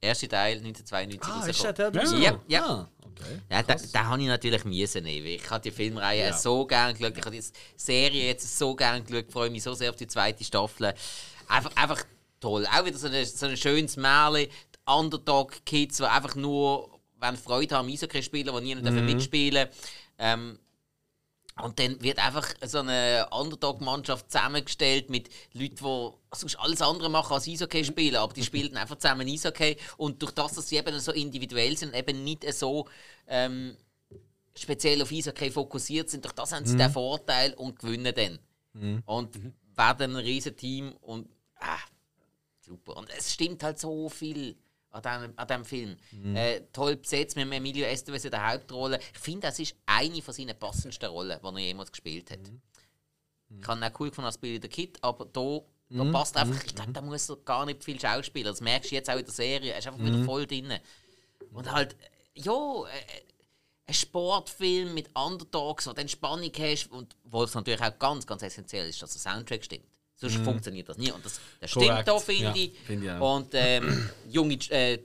Erster 0.00 0.28
Teil 0.28 0.58
1992 0.58 1.20
Ah, 1.22 1.46
ist 1.46 1.78
der 1.78 1.90
der? 1.90 2.04
Ja, 2.18 2.40
ja. 2.46 2.64
Ah, 2.64 2.90
okay. 3.04 3.40
Ja, 3.50 3.62
da, 3.62 3.74
da 3.74 4.04
habe 4.04 4.22
ich 4.22 4.28
natürlich 4.28 4.64
müssen 4.64 5.04
nehmen. 5.04 5.26
Ich 5.26 5.50
habe 5.50 5.60
die 5.62 5.70
Filmreihe 5.72 6.32
so 6.34 6.66
gerne 6.66 6.94
geschaut. 6.94 7.16
Ich 7.16 7.24
habe 7.24 7.36
die 7.36 7.44
Serie 7.76 8.26
jetzt 8.26 8.58
so 8.58 8.74
gerne 8.76 9.02
geschaut. 9.02 9.30
freue 9.32 9.50
mich 9.50 9.62
so 9.62 9.74
sehr 9.74 9.90
auf 9.90 9.96
die 9.96 10.06
zweite 10.06 10.44
Staffel. 10.44 10.94
Einfach, 11.48 11.74
einfach 11.76 12.04
toll. 12.40 12.66
Auch 12.66 12.84
wieder 12.84 12.96
so 12.96 13.08
ein, 13.08 13.24
so 13.26 13.46
ein 13.46 13.56
schönes 13.56 13.96
Märchen. 13.96 14.48
Die 14.50 14.78
Underdog-Kids, 14.86 15.96
die 15.96 16.04
einfach 16.04 16.36
nur 16.36 16.97
wenn 17.20 17.36
Freude 17.36 17.76
haben 17.76 17.86
am 17.86 17.92
Eishockey 17.92 18.22
spielen, 18.22 18.54
die 18.54 18.62
niemand 18.62 18.90
mhm. 18.90 19.06
mitspielen 19.06 19.68
ähm, 20.18 20.58
Und 21.62 21.78
dann 21.78 22.00
wird 22.02 22.18
einfach 22.24 22.46
so 22.64 22.78
eine 22.78 23.28
Underdog-Mannschaft 23.30 24.30
zusammengestellt 24.30 25.10
mit 25.10 25.28
Leuten, 25.52 25.76
die 25.76 26.10
sonst 26.36 26.56
alles 26.56 26.82
andere 26.82 27.10
machen 27.10 27.34
als 27.34 27.48
Eishockey 27.48 27.84
spielen, 27.84 28.16
aber 28.16 28.32
die 28.32 28.44
spielen 28.44 28.76
einfach 28.76 28.98
zusammen 28.98 29.28
Eishockey. 29.28 29.76
Und 29.96 30.22
durch 30.22 30.32
das, 30.32 30.52
dass 30.52 30.68
sie 30.68 30.76
eben 30.76 30.98
so 31.00 31.12
individuell 31.12 31.76
sind, 31.76 31.94
eben 31.94 32.24
nicht 32.24 32.52
so 32.54 32.88
ähm, 33.26 33.76
speziell 34.56 35.02
auf 35.02 35.12
Eishockey 35.12 35.50
fokussiert 35.50 36.10
sind, 36.10 36.24
durch 36.24 36.34
das 36.34 36.52
haben 36.52 36.66
sie 36.66 36.76
den 36.76 36.90
Vorteil 36.90 37.54
und 37.54 37.78
gewinnen 37.78 38.14
dann. 38.14 38.38
Und 39.06 39.38
werden 39.74 40.16
ein 40.16 40.24
riesen 40.24 40.56
Team 40.56 40.92
und 41.00 41.28
ah, 41.60 41.78
super. 42.60 42.96
Und 42.96 43.08
es 43.16 43.32
stimmt 43.32 43.62
halt 43.62 43.78
so 43.78 44.08
viel 44.08 44.56
an 45.04 45.20
diesem, 45.20 45.38
an 45.38 45.46
diesem 45.46 45.64
Film. 45.64 45.96
Äh, 46.36 46.60
toll 46.72 46.96
besetzt 46.96 47.36
mit 47.36 47.50
Emilio 47.50 47.86
Estevez 47.86 48.24
in 48.24 48.30
der 48.30 48.50
Hauptrolle. 48.50 48.98
Ich 49.12 49.18
finde, 49.18 49.48
das 49.48 49.58
ist 49.58 49.74
eine 49.86 50.22
von 50.22 50.34
seinen 50.34 50.58
passendsten 50.58 51.08
Rollen, 51.08 51.38
die 51.40 51.46
er 51.46 51.58
jemals 51.58 51.90
gespielt 51.90 52.30
hat. 52.30 52.40
Ich 53.60 53.66
habe 53.66 53.80
ihn 53.80 53.84
auch 53.84 54.00
cool 54.00 54.10
gefunden 54.10 54.26
als 54.26 54.38
Billy 54.38 54.58
the 54.60 54.68
Kid, 54.68 54.98
aber 55.02 55.24
da, 55.24 55.60
da 55.88 56.04
passt 56.12 56.36
einfach, 56.36 56.62
ich 56.64 56.74
glaube, 56.74 56.92
da 56.92 57.00
muss 57.00 57.28
er 57.30 57.36
gar 57.36 57.64
nicht 57.64 57.82
viel 57.82 57.98
schauspielen. 57.98 58.46
Das 58.46 58.60
merkst 58.60 58.90
du 58.90 58.94
jetzt 58.94 59.08
auch 59.08 59.16
in 59.16 59.24
der 59.24 59.34
Serie. 59.34 59.72
Er 59.72 59.78
ist 59.78 59.86
einfach 59.86 60.04
wieder 60.04 60.24
voll 60.24 60.46
drin. 60.46 60.72
Und 61.52 61.72
halt, 61.72 61.94
äh, 61.94 62.40
ja, 62.40 62.84
äh, 62.84 63.22
ein 63.86 63.94
Sportfilm 63.94 64.92
mit 64.92 65.08
Underdogs, 65.16 65.86
wo 65.86 65.90
du 65.90 65.96
dann 65.96 66.08
Spannung 66.08 66.52
hast 66.58 66.90
und 66.90 67.16
wo 67.24 67.42
es 67.42 67.54
natürlich 67.54 67.80
auch 67.80 67.98
ganz, 67.98 68.26
ganz 68.26 68.42
essentiell 68.42 68.86
ist, 68.88 69.00
dass 69.00 69.12
der 69.14 69.32
Soundtrack 69.32 69.64
stimmt. 69.64 69.86
Sonst 70.20 70.36
funktioniert 70.38 70.88
das 70.88 70.98
nie. 70.98 71.12
Und 71.12 71.24
das, 71.24 71.40
das 71.60 71.70
stimmt 71.70 72.06
da, 72.06 72.18
finde 72.18 72.42
Ja, 72.42 72.54
ich. 72.54 72.78
finde 72.80 73.06
ich 73.06 73.12
auch. 73.12 73.36
Und 73.36 73.50
ähm, 73.52 74.10
junge 74.28 74.54
äh, 74.70 74.98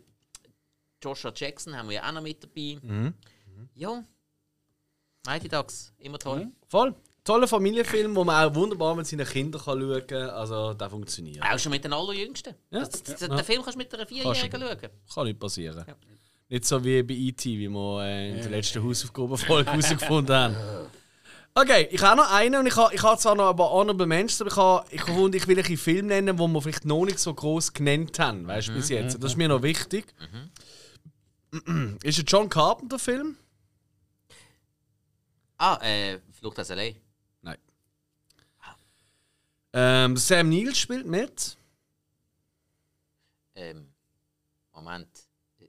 Joshua 1.03 1.31
Jackson 1.35 1.77
haben 1.77 1.89
wir 1.89 1.95
ja 1.97 2.07
auch 2.09 2.13
noch 2.13 2.21
mit 2.21 2.43
dabei. 2.43 2.79
Mhm. 2.81 3.13
Ja. 3.75 4.03
Mighty 5.27 5.47
Ducks, 5.47 5.93
immer 5.99 6.17
toll. 6.17 6.47
Voll. 6.67 6.95
Toller 7.23 7.47
Familienfilm, 7.47 8.13
wo 8.15 8.25
man 8.25 8.49
auch 8.49 8.53
wunderbar 8.55 8.95
mit 8.95 9.07
seinen 9.07 9.25
Kindern 9.25 9.61
kann 9.61 9.79
schauen 9.79 10.07
kann. 10.07 10.29
Also, 10.31 10.73
der 10.73 10.89
funktioniert. 10.89 11.41
Auch 11.41 11.57
schon 11.59 11.71
mit 11.71 11.83
den 11.83 11.93
Allerjüngsten. 11.93 12.53
Ja. 12.71 12.79
Das, 12.79 12.89
das, 13.03 13.21
Ja. 13.21 13.27
Den 13.29 13.45
Film 13.45 13.61
kannst 13.61 13.75
du 13.75 13.77
mit 13.77 13.93
einer 13.93 14.05
Vierjährigen 14.05 14.61
schauen. 14.61 14.77
Kann 15.13 15.25
nicht 15.27 15.39
passieren. 15.39 15.85
Nicht 16.49 16.65
so 16.65 16.83
wie 16.83 17.01
bei 17.03 17.13
E.T., 17.13 17.49
wie 17.57 17.69
wir 17.69 18.03
äh, 18.03 18.31
in 18.31 18.37
der 18.41 18.49
letzten 18.49 18.83
Hausaufgabenfolge 18.83 19.71
herausgefunden 19.71 20.35
haben. 20.35 20.55
Okay, 21.55 21.87
ich 21.91 22.01
habe 22.01 22.17
noch 22.17 22.31
einen 22.31 22.61
und 22.61 22.65
ich 22.65 22.75
habe, 22.75 22.93
ich 22.95 23.03
habe 23.03 23.19
zwar 23.19 23.35
noch 23.35 23.51
ein 23.51 23.55
paar 23.55 23.69
Honorable 23.69 24.07
Mentions, 24.07 24.41
aber 24.41 24.49
ich 24.49 24.57
habe, 24.57 24.87
ich 24.89 25.07
habe 25.07 25.37
ich 25.37 25.47
will 25.47 25.59
ein 25.59 25.77
Film 25.77 26.07
nennen, 26.07 26.39
wo 26.39 26.47
wir 26.47 26.61
vielleicht 26.61 26.85
noch 26.85 27.05
nicht 27.05 27.19
so 27.19 27.31
groß 27.31 27.73
genannt 27.73 28.17
haben, 28.17 28.47
weißt 28.47 28.69
du, 28.69 28.73
bis 28.73 28.89
jetzt. 28.89 29.21
Das 29.21 29.33
ist 29.33 29.37
mir 29.37 29.47
noch 29.47 29.61
wichtig. 29.61 30.13
Ist 32.03 32.17
ein 32.17 32.25
John 32.25 32.49
Carpenter-Film? 32.49 33.37
Ah, 35.57 35.77
äh, 35.83 36.19
Flucht 36.31 36.59
aus 36.59 36.71
L.A. 36.71 36.91
Nein. 37.43 37.57
Ähm, 39.73 40.17
Sam 40.17 40.49
Neill 40.49 40.73
spielt 40.73 41.05
mit. 41.05 41.55
Ähm, 43.53 43.93
Moment. 44.73 45.07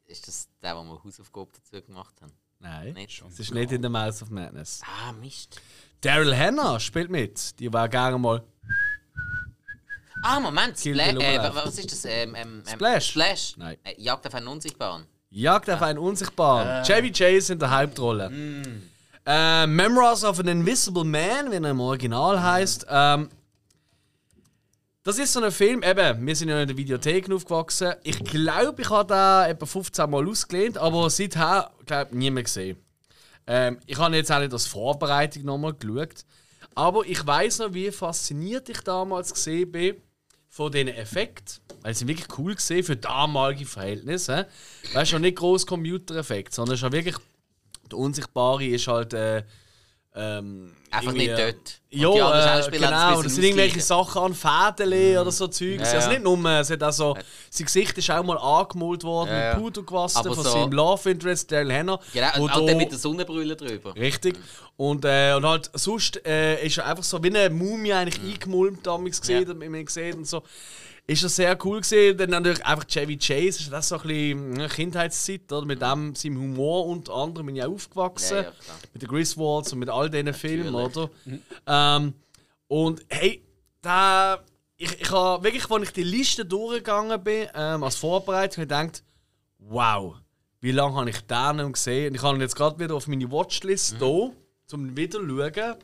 Ist 0.07 0.27
das 0.27 0.49
der, 0.63 0.77
wo 0.77 0.83
wir 0.85 1.05
Hausaufgabe 1.05 1.51
dazu 1.53 1.85
gemacht 1.85 2.15
haben? 2.23 2.33
Nein. 2.65 2.95
Nicht? 2.95 3.23
Es 3.29 3.39
ist 3.39 3.53
nicht 3.53 3.73
in 3.73 3.83
The 3.83 3.91
Mouth 3.91 4.23
of 4.23 4.31
Madness. 4.31 4.81
Ah, 4.85 5.13
Mist. 5.13 5.61
Daryl 6.01 6.35
Hannah 6.35 6.81
spielt 6.81 7.11
mit. 7.11 7.59
Die 7.61 7.71
war 7.71 7.89
gerne 7.91 8.19
mal. 8.19 8.43
Ah, 10.23 10.41
Moment, 10.41 10.79
Spla 10.79 11.09
äh, 11.09 11.55
was 11.55 11.79
ist 11.79 11.93
das? 11.93 12.07
Ähm, 12.07 12.35
ähm, 12.35 12.35
ähm, 12.35 12.63
Splash? 12.67 13.11
Splash? 13.11 13.57
Nein. 13.59 13.77
Äh, 13.85 14.01
Jagd 14.01 14.27
auf 14.27 14.35
einen 14.35 14.49
Unsichtbaren. 14.49 15.05
Jagd 15.29 15.69
auf 15.69 15.83
einen 15.83 15.99
Unsichtbaren. 15.99 16.83
Chevy 16.85 17.13
Chase 17.13 17.53
in 17.53 17.59
der 17.59 17.71
Hauptrolle. 17.71 18.31
Äh, 19.27 19.67
Memoirs 19.67 20.25
of 20.25 20.39
an 20.41 20.49
Invisible 20.49 21.05
Man, 21.05 21.51
wie 21.51 21.57
er 21.57 21.71
im 21.71 21.81
Original 21.81 22.43
heißt. 22.43 22.87
Ähm, 22.89 23.29
das 25.05 25.19
ist 25.19 25.35
so 25.35 25.43
ein 25.43 25.53
Film, 25.53 25.83
eben, 25.83 26.27
wir 26.27 26.35
sind 26.35 26.49
ja 26.49 26.63
in 26.63 26.67
der 26.67 26.77
Videothek 26.79 27.31
aufgewachsen. 27.31 27.93
Ich 28.05 28.25
glaube, 28.25 28.81
ich 28.81 28.89
habe 28.89 29.07
da 29.07 29.47
etwa 29.47 29.67
15 29.67 30.09
Mal 30.09 30.27
ausgelehnt, 30.27 30.79
aber 30.79 31.11
seither, 31.11 31.71
glaube 31.85 32.09
ich, 32.11 32.17
nie 32.17 32.31
mehr 32.31 32.43
gesehen. 32.43 32.79
Ähm, 33.47 33.79
ich 33.87 33.99
habe 33.99 34.17
jetzt 34.17 34.33
auch 34.33 34.39
nicht 34.39 34.55
als 34.55 34.67
Vorbereitung 34.67 35.45
nochmal 35.45 35.75
geschaut. 35.75 36.25
Aber 36.75 37.05
ich 37.05 37.25
weiß 37.25 37.59
noch, 37.59 37.75
wie 37.75 37.91
fasziniert 37.91 38.71
ich 38.71 38.81
damals 38.81 39.35
gesehen 39.35 39.71
bin 39.71 39.97
von 40.49 40.73
diesen 40.73 40.89
Effekten. 40.89 41.63
Weil 41.83 41.95
sie 41.95 42.09
wirklich 42.09 42.39
cool 42.39 42.55
gesehen 42.55 42.83
für 42.83 42.97
damalige 42.97 43.67
Verhältnisse. 43.67 44.47
Weißt 44.95 45.13
du, 45.13 45.19
nicht 45.19 45.37
groß 45.37 45.67
Computereffekt, 45.67 46.55
sondern 46.55 46.79
ja 46.79 46.91
wirklich. 46.91 47.17
Der 47.91 47.99
Unsichtbare 47.99 48.65
ist 48.65 48.89
halt. 48.89 49.13
Äh, 49.13 49.45
ähm, 50.17 50.73
Einfach 50.91 51.13
nicht 51.13 51.29
äh, 51.31 51.53
dort. 51.53 51.81
Ja, 51.91 52.07
Und 52.09 52.15
die 52.17 52.21
anderen 52.23 52.49
äh, 52.49 52.61
es 52.61 52.71
genau. 52.71 52.91
Das 52.91 53.17
bisschen 53.23 53.31
sind 53.35 53.45
irgendwelche. 53.45 53.81
Sachen 53.81 54.23
an 54.23 54.35
Fäden 54.35 55.19
oder 55.19 55.33
so 55.33 55.49
Zeugs. 55.49 55.91
Ja, 55.91 55.99
Also 55.99 56.09
ja. 56.11 56.19
nicht 56.19 56.23
nur, 56.23 56.51
es 56.51 56.71
hat 56.71 56.83
auch 56.85 56.93
so, 56.93 57.17
sein 57.51 57.67
Gesicht 57.67 57.99
ist 57.99 58.11
auch 58.13 58.23
mal 58.23 58.39
angemalt 58.39 59.03
worden 59.03 59.31
Ja, 59.31 59.41
ja. 59.41 59.55
mit 59.55 59.63
Puder 59.65 59.83
gewastet 59.83 60.25
Aber 60.25 60.35
von 60.37 60.45
so- 60.45 60.51
seinem 60.51 60.73
Love 60.73 61.11
Interest, 61.11 61.51
Daryl 61.51 61.73
Hannah. 61.73 61.99
Genau, 62.13 62.43
und 62.45 62.51
auch 62.53 62.65
dann 62.67 62.77
mit 62.77 62.93
der 62.93 62.99
Sonnenbrille 62.99 63.57
drüber. 63.57 63.95
Richtig. 63.97 64.37
Und, 64.77 65.05
äh, 65.05 65.35
und 65.35 65.45
halt 65.47 65.71
sonst 65.75 66.25
äh, 66.25 66.65
ist 66.65 66.79
er 66.79 66.87
einfach 66.87 67.03
so 67.05 67.21
wie 67.23 67.29
eine 67.37 67.51
Mumie 67.51 67.93
eigentlich 67.93 68.21
eingemulmt 68.23 68.87
damals 68.87 69.21
gesehen, 69.21 69.47
Ja. 69.49 69.53
ja. 69.65 69.71
man 69.71 69.85
gesehen 69.85 70.19
und 70.19 70.29
so. 70.29 70.43
Ist 71.07 71.23
er 71.23 71.29
sehr 71.29 71.59
cool 71.65 71.81
gesehen. 71.81 72.17
Dann 72.17 72.31
natürlich 72.31 72.65
einfach 72.65 72.87
Chevy 72.87 73.19
Chase, 73.19 73.61
ist 73.61 73.73
das 73.73 73.89
so 73.89 73.97
ein 73.97 74.03
bisschen 74.03 74.61
äh, 74.61 74.69
Kindheitszeit, 74.69 75.53
oder? 75.53 75.67
Mit 75.67 75.83
dem, 75.83 76.15
seinem 76.15 76.39
Humor 76.39 76.87
unter 76.87 77.15
anderem 77.15 77.47
bin 77.47 77.57
ich 77.57 77.63
auch 77.63 77.73
aufgewachsen. 77.73 78.37
Ja, 78.37 78.43
ja, 78.43 78.53
mit 78.95 79.03
den 79.03 79.09
Griswolds 79.09 79.73
und 79.73 79.81
mit 79.81 79.91
all 79.91 80.09
diesen 80.09 80.33
Filmen, 80.33 80.73
Natürlich. 80.73 80.97
oder? 80.97 81.11
Ähm, 81.67 82.15
und 82.69 83.05
hey, 83.09 83.45
da, 83.83 84.43
ich, 84.77 84.99
ich 84.99 85.11
habe 85.11 85.45
wirklich, 85.45 85.71
als 85.71 85.83
ich 85.83 85.93
die 85.93 86.05
Liste 86.05 86.45
durchgegangen 86.47 87.23
bin, 87.23 87.49
ähm, 87.55 87.83
als 87.83 87.97
Vorbereitung, 87.97 88.63
habe 88.65 88.75
ich 88.75 88.89
gedacht, 88.91 89.05
wow, 89.59 90.15
wie 90.61 90.73
lange 90.73 90.97
habe 90.97 91.11
ich 91.11 91.21
den 91.21 91.57
noch 91.57 91.73
gesehen? 91.73 92.09
Und 92.09 92.15
ich 92.15 92.23
habe 92.23 92.37
ihn 92.39 92.41
jetzt 92.41 92.57
gerade 92.57 92.79
wieder 92.79 92.95
auf 92.95 93.07
meine 93.09 93.31
Watchlist 93.31 93.99
hier, 93.99 94.33
zum 94.67 94.97
wieder 94.97 95.21
schauen. 95.21 95.77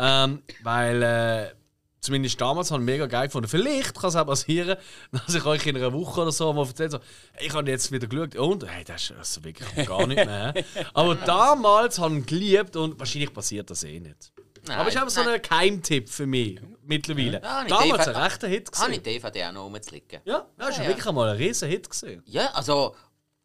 Ähm, 0.00 0.42
weil, 0.64 1.02
äh, 1.02 1.57
zumindest 2.00 2.40
damals 2.40 2.70
habe 2.70 2.82
ich 2.82 2.86
mega 2.86 3.06
geil 3.06 3.26
gefunden. 3.26 3.48
Vielleicht 3.48 3.94
kann 3.94 4.08
es 4.10 4.16
auch 4.16 4.26
passieren, 4.26 4.76
dass 5.12 5.34
ich 5.34 5.44
euch 5.44 5.66
in 5.66 5.76
einer 5.76 5.92
Woche 5.92 6.22
oder 6.22 6.32
so 6.32 6.52
mal 6.52 6.66
erzähle, 6.66 6.90
so, 6.90 6.98
ich 7.40 7.52
habe 7.52 7.70
jetzt 7.70 7.90
wieder 7.92 8.06
geschaut 8.06 8.36
und 8.36 8.66
hey, 8.68 8.84
das 8.84 9.02
ist 9.02 9.12
also 9.16 9.44
wirklich 9.44 9.86
gar 9.86 10.06
nicht 10.06 10.24
mehr. 10.24 10.54
Aber 10.94 11.14
damals 11.14 11.98
habe 11.98 12.14
ich 12.14 12.20
ihn 12.20 12.26
geliebt 12.26 12.76
und 12.76 12.98
wahrscheinlich 12.98 13.32
passiert 13.32 13.70
das 13.70 13.82
eh 13.84 14.00
nicht. 14.00 14.32
Nein, 14.66 14.78
Aber 14.78 14.88
es 14.88 14.94
ist 14.94 15.00
einfach 15.00 15.14
so 15.24 15.28
ein 15.28 15.40
Geheimtipp 15.40 16.08
für 16.10 16.26
mich 16.26 16.60
mittlerweile. 16.84 17.40
Ja, 17.42 17.64
damals 17.64 18.08
ein 18.08 18.16
rechter 18.16 18.48
Hit 18.48 18.70
Habe 18.76 18.92
ich 18.92 19.02
gesehen. 19.02 19.22
DVD 19.22 19.44
auch 19.46 19.52
noch 19.52 19.64
rumzuliegen. 19.64 20.20
Ja, 20.24 20.38
ist 20.38 20.46
ja, 20.58 20.68
Ja, 20.68 20.82
ja. 20.82 20.88
wirklich 20.88 21.06
einmal 21.06 21.28
ein 21.30 21.36
riesen 21.36 21.68
Hit 21.68 21.88
gesehen. 21.88 22.22
Ja, 22.26 22.46
also, 22.52 22.94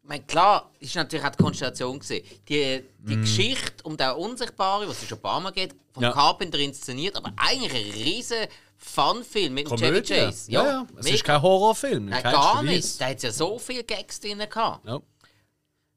meine, 0.04 0.24
klar, 0.24 0.70
ist 0.80 0.94
natürlich 0.96 1.24
auch 1.24 1.30
die 1.30 1.42
Konstellation 1.42 1.98
gesehen. 1.98 2.24
Die, 2.48 2.84
die 2.98 3.16
Geschichte 3.16 3.82
um 3.84 3.96
den 3.96 4.10
Unsichtbaren, 4.12 4.88
was 4.88 5.02
es 5.02 5.08
schon 5.08 5.18
ein 5.18 5.22
paar 5.22 5.40
Mal 5.40 5.50
geht, 5.52 5.74
vom 5.92 6.02
Ja. 6.02 6.12
Carpenter 6.12 6.58
inszeniert, 6.58 7.16
aber 7.16 7.32
eigentlich 7.36 7.72
ein 7.72 7.90
riesen 8.02 8.46
Fun-Film 8.76 9.54
mit 9.54 9.70
dem 9.70 9.76
Chevy 9.78 9.86
Komödie. 10.02 10.14
Chase. 10.14 10.50
Ja, 10.52 10.64
ja. 10.66 10.86
Es 10.98 11.04
mega. 11.04 11.14
ist 11.16 11.24
kein 11.24 11.40
Horrorfilm. 11.42 12.04
in 12.04 12.10
Nein, 12.10 12.22
gar 12.22 12.62
nicht. 12.62 13.00
Da 13.00 13.06
hat 13.06 13.22
ja 13.22 13.32
so 13.32 13.58
viele 13.58 13.84
Gags 13.84 14.20
drin 14.20 14.38
gehabt. 14.38 14.86
Ja, 14.86 15.00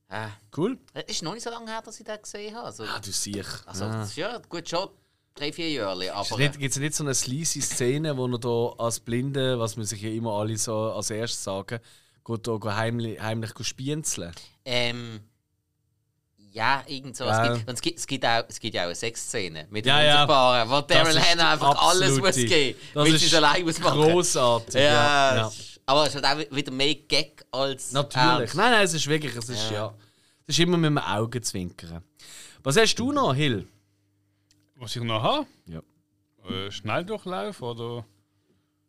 Äh, 0.09 0.27
cool. 0.55 0.77
es 0.93 1.03
ist 1.15 1.23
noch 1.23 1.34
nicht 1.34 1.43
so 1.43 1.49
lange 1.49 1.69
her, 1.69 1.81
dass 1.84 1.99
ich 1.99 2.05
den 2.05 2.21
gesehen 2.21 2.55
habe. 2.55 2.67
Also, 2.67 2.84
Ah, 2.84 2.99
du 2.99 3.11
siehst. 3.11 3.63
also 3.65 3.85
ist 3.85 4.15
ja 4.15 4.38
gut 4.47 4.69
schon 4.69 4.88
drei, 5.35 5.51
vier 5.51 5.69
Jahre. 5.69 6.13
Aber 6.13 6.38
Gibt 6.38 6.63
es 6.63 6.77
nicht 6.77 6.95
so 6.95 7.03
eine 7.03 7.13
sleazy 7.13 7.61
Szene, 7.61 8.15
wo 8.15 8.25
er 8.27 8.39
da 8.39 8.84
als 8.84 9.01
Blinde, 9.01 9.59
was 9.59 9.75
man 9.75 9.85
sich 9.85 10.01
ja 10.01 10.09
immer 10.09 10.31
alle 10.39 10.55
so 10.57 10.73
als 10.93 11.09
erstes 11.09 11.43
sagen, 11.43 11.79
geht 12.28 12.48
da 12.48 12.76
heimlich, 12.76 13.22
heimlich 13.22 13.52
spienzeln? 13.62 14.32
ähm, 14.66 15.22
ja, 16.52 16.84
irgend 16.88 17.16
so. 17.16 17.26
Ja. 17.26 17.44
Es, 17.45 17.54
gibt, 17.58 17.70
und 17.70 17.74
es, 17.76 17.82
gibt, 17.82 17.99
es, 17.99 18.08
gibt 18.08 18.26
auch, 18.26 18.44
es 18.48 18.60
gibt 18.60 18.74
ja 18.74 18.82
auch 18.82 18.86
eine 18.88 18.95
Sexszene 18.95 19.68
mit 19.70 19.86
Ja, 19.86 19.99
dem 19.99 20.06
ja. 20.08 20.14
Unsichtbaren, 20.24 20.70
wo 20.72 20.82
Daryl 20.82 21.22
Hannah 21.22 21.52
einfach 21.54 21.76
alles 21.90 22.20
muss 22.20 22.36
geben, 22.36 22.80
das 22.95 23.04
weil 23.06 23.18
sie 23.20 23.26
es 23.28 23.34
allein 23.36 23.64
muss 23.64 23.80
machen. 23.80 24.02
Großartig. 24.02 24.74
Ja, 24.74 24.82
Ja, 24.82 25.36
ja. 25.36 25.48
es 25.48 25.60
ist- 25.60 25.82
aber 25.86 26.08
es 26.08 26.16
hat 26.16 26.26
auch 26.26 26.38
wieder 26.56 26.72
mehr 26.72 26.95
Gag 26.95 27.45
als. 27.52 27.91
Natürlich. 27.91 28.26
Ernst. 28.26 28.56
Nein, 28.56 28.72
nein, 28.72 28.84
es 28.86 28.94
ist 28.94 29.08
wirklich, 29.08 29.36
es 29.36 29.49
ist 29.49 29.70
ja. 29.72 29.94
Es 30.48 30.58
ist 30.58 30.60
immer 30.60 30.78
mit 30.78 30.88
dem 30.88 30.98
Augenzwinkern. 30.98 32.04
Was 32.64 32.76
hast 32.76 32.95
du 32.95 33.12
noch, 33.12 33.36
Hill? 33.36 33.68
Was 34.78 34.95
ich 34.95 35.04
noch 35.04 35.22
habe? 35.22 35.45
Ja. 35.68 35.82
Äh, 36.49 36.72
Schnelldurchlauf 36.72 37.62
oder? 37.62 38.04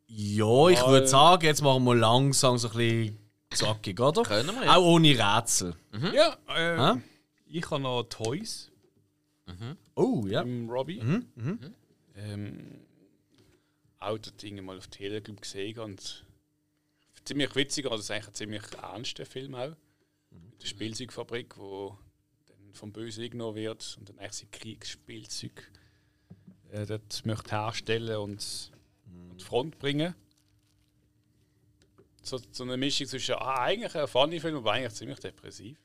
Ja, 0.06 0.68
ich 0.68 0.80
würde 0.86 1.06
sagen, 1.06 1.44
jetzt 1.44 1.60
machen 1.62 1.84
wir 1.84 1.94
langsam 1.96 2.56
so 2.56 2.68
ein 2.70 2.76
bisschen 2.76 3.27
zackig, 3.50 3.98
oder? 4.00 4.22
Können 4.22 4.54
wir 4.54 4.64
ja. 4.64 4.76
Auch 4.76 4.84
ohne 4.84 5.08
Rätsel. 5.18 5.74
Ja, 6.14 6.36
äh, 6.48 6.94
Hä? 6.96 7.00
ich 7.46 7.70
habe 7.70 7.82
noch 7.82 8.04
Toys 8.04 8.70
Oh, 9.94 10.26
ja. 10.26 10.42
im 10.42 10.68
Robbie. 10.68 11.00
Mhm, 11.00 11.74
Ähm, 12.14 12.80
auch 13.98 14.18
das 14.18 14.36
Ding 14.36 14.62
mal 14.64 14.76
auf 14.76 14.86
Telegroup 14.88 15.40
gesehen 15.40 15.78
und 15.80 16.24
ziemlich 17.24 17.54
witzig, 17.56 17.86
also 17.86 17.96
es 17.96 18.04
ist 18.04 18.10
eigentlich 18.10 18.28
ein 18.28 18.34
ziemlich 18.34 18.62
ernster 18.80 19.26
Film 19.26 19.54
auch. 19.54 19.74
Mit 20.30 20.62
der 20.62 20.66
Spielzeugfabrik, 20.66 21.56
wo 21.58 21.96
dann 22.46 22.74
vom 22.74 22.92
Bösen 22.92 23.24
ignorant 23.24 23.56
wird 23.56 23.96
und 23.98 24.08
dann 24.08 24.18
eigentlich 24.18 24.32
sein 24.34 24.50
Kriegsspielzeug 24.50 25.70
äh, 26.70 26.84
dort 26.86 27.24
möchte 27.24 27.50
herstellen 27.50 28.16
und 28.18 28.70
an 29.06 29.36
die 29.38 29.44
Front 29.44 29.78
bringen. 29.78 30.14
So, 32.22 32.38
so 32.50 32.64
eine 32.64 32.76
Mischung 32.76 33.06
zwischen 33.06 33.34
ah, 33.36 33.60
eigentlich 33.62 33.94
ein 33.94 34.06
funny 34.06 34.40
Film, 34.40 34.56
aber 34.56 34.72
eigentlich 34.72 34.94
ziemlich 34.94 35.18
depressiv. 35.18 35.78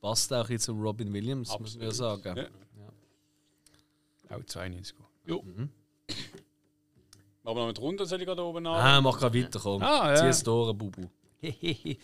Passt 0.00 0.32
auch 0.32 0.48
jetzt 0.48 0.64
zum 0.64 0.80
Robin 0.80 1.12
Williams, 1.12 1.56
muss 1.58 1.76
man 1.76 1.86
ja 1.86 1.92
sagen. 1.92 2.36
Ja. 2.36 4.36
Auch 4.36 4.44
92. 4.44 4.96
Jo. 5.26 5.42
Machen 7.42 7.42
wir 7.42 7.54
noch 7.54 7.66
mit 7.66 7.80
runter, 7.80 8.06
soll 8.06 8.20
ich 8.20 8.26
gerade 8.26 8.42
oben 8.42 8.66
an? 8.66 8.74
Ah, 8.74 9.00
mach 9.00 9.18
gerade 9.18 9.42
weiter, 9.42 9.60
komm. 9.60 9.82
Ah, 9.82 10.10
ja. 10.10 10.16
Zieh 10.16 10.26
es 10.28 10.42
durch, 10.42 10.72
Bubu. 10.74 11.08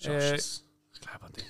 Schaffst 0.00 0.32
es. 0.32 0.64
Ich 0.94 1.00
glaube 1.00 1.26
an 1.26 1.32
dich. 1.32 1.44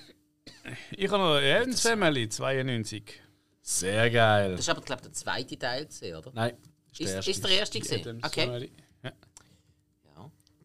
Ich 0.97 1.11
habe 1.11 1.21
noch 1.21 1.39
Evans 1.39 1.81
Family 1.81 2.27
92. 2.27 3.21
Sehr 3.61 4.09
geil. 4.09 4.53
Das 4.53 4.61
ist 4.61 4.69
aber, 4.69 4.81
glaube 4.81 5.01
ich, 5.01 5.07
der 5.09 5.13
zweite 5.13 5.59
Teil, 5.59 5.85
gewesen, 5.85 6.15
oder? 6.15 6.31
Nein, 6.33 6.57
ist 6.91 6.99
der 6.99 7.05
Ist, 7.05 7.13
erste. 7.13 7.31
ist 7.31 7.43
der 7.43 7.51
erste 7.51 7.79
gesehen? 7.79 8.21
Okay. 8.25 8.71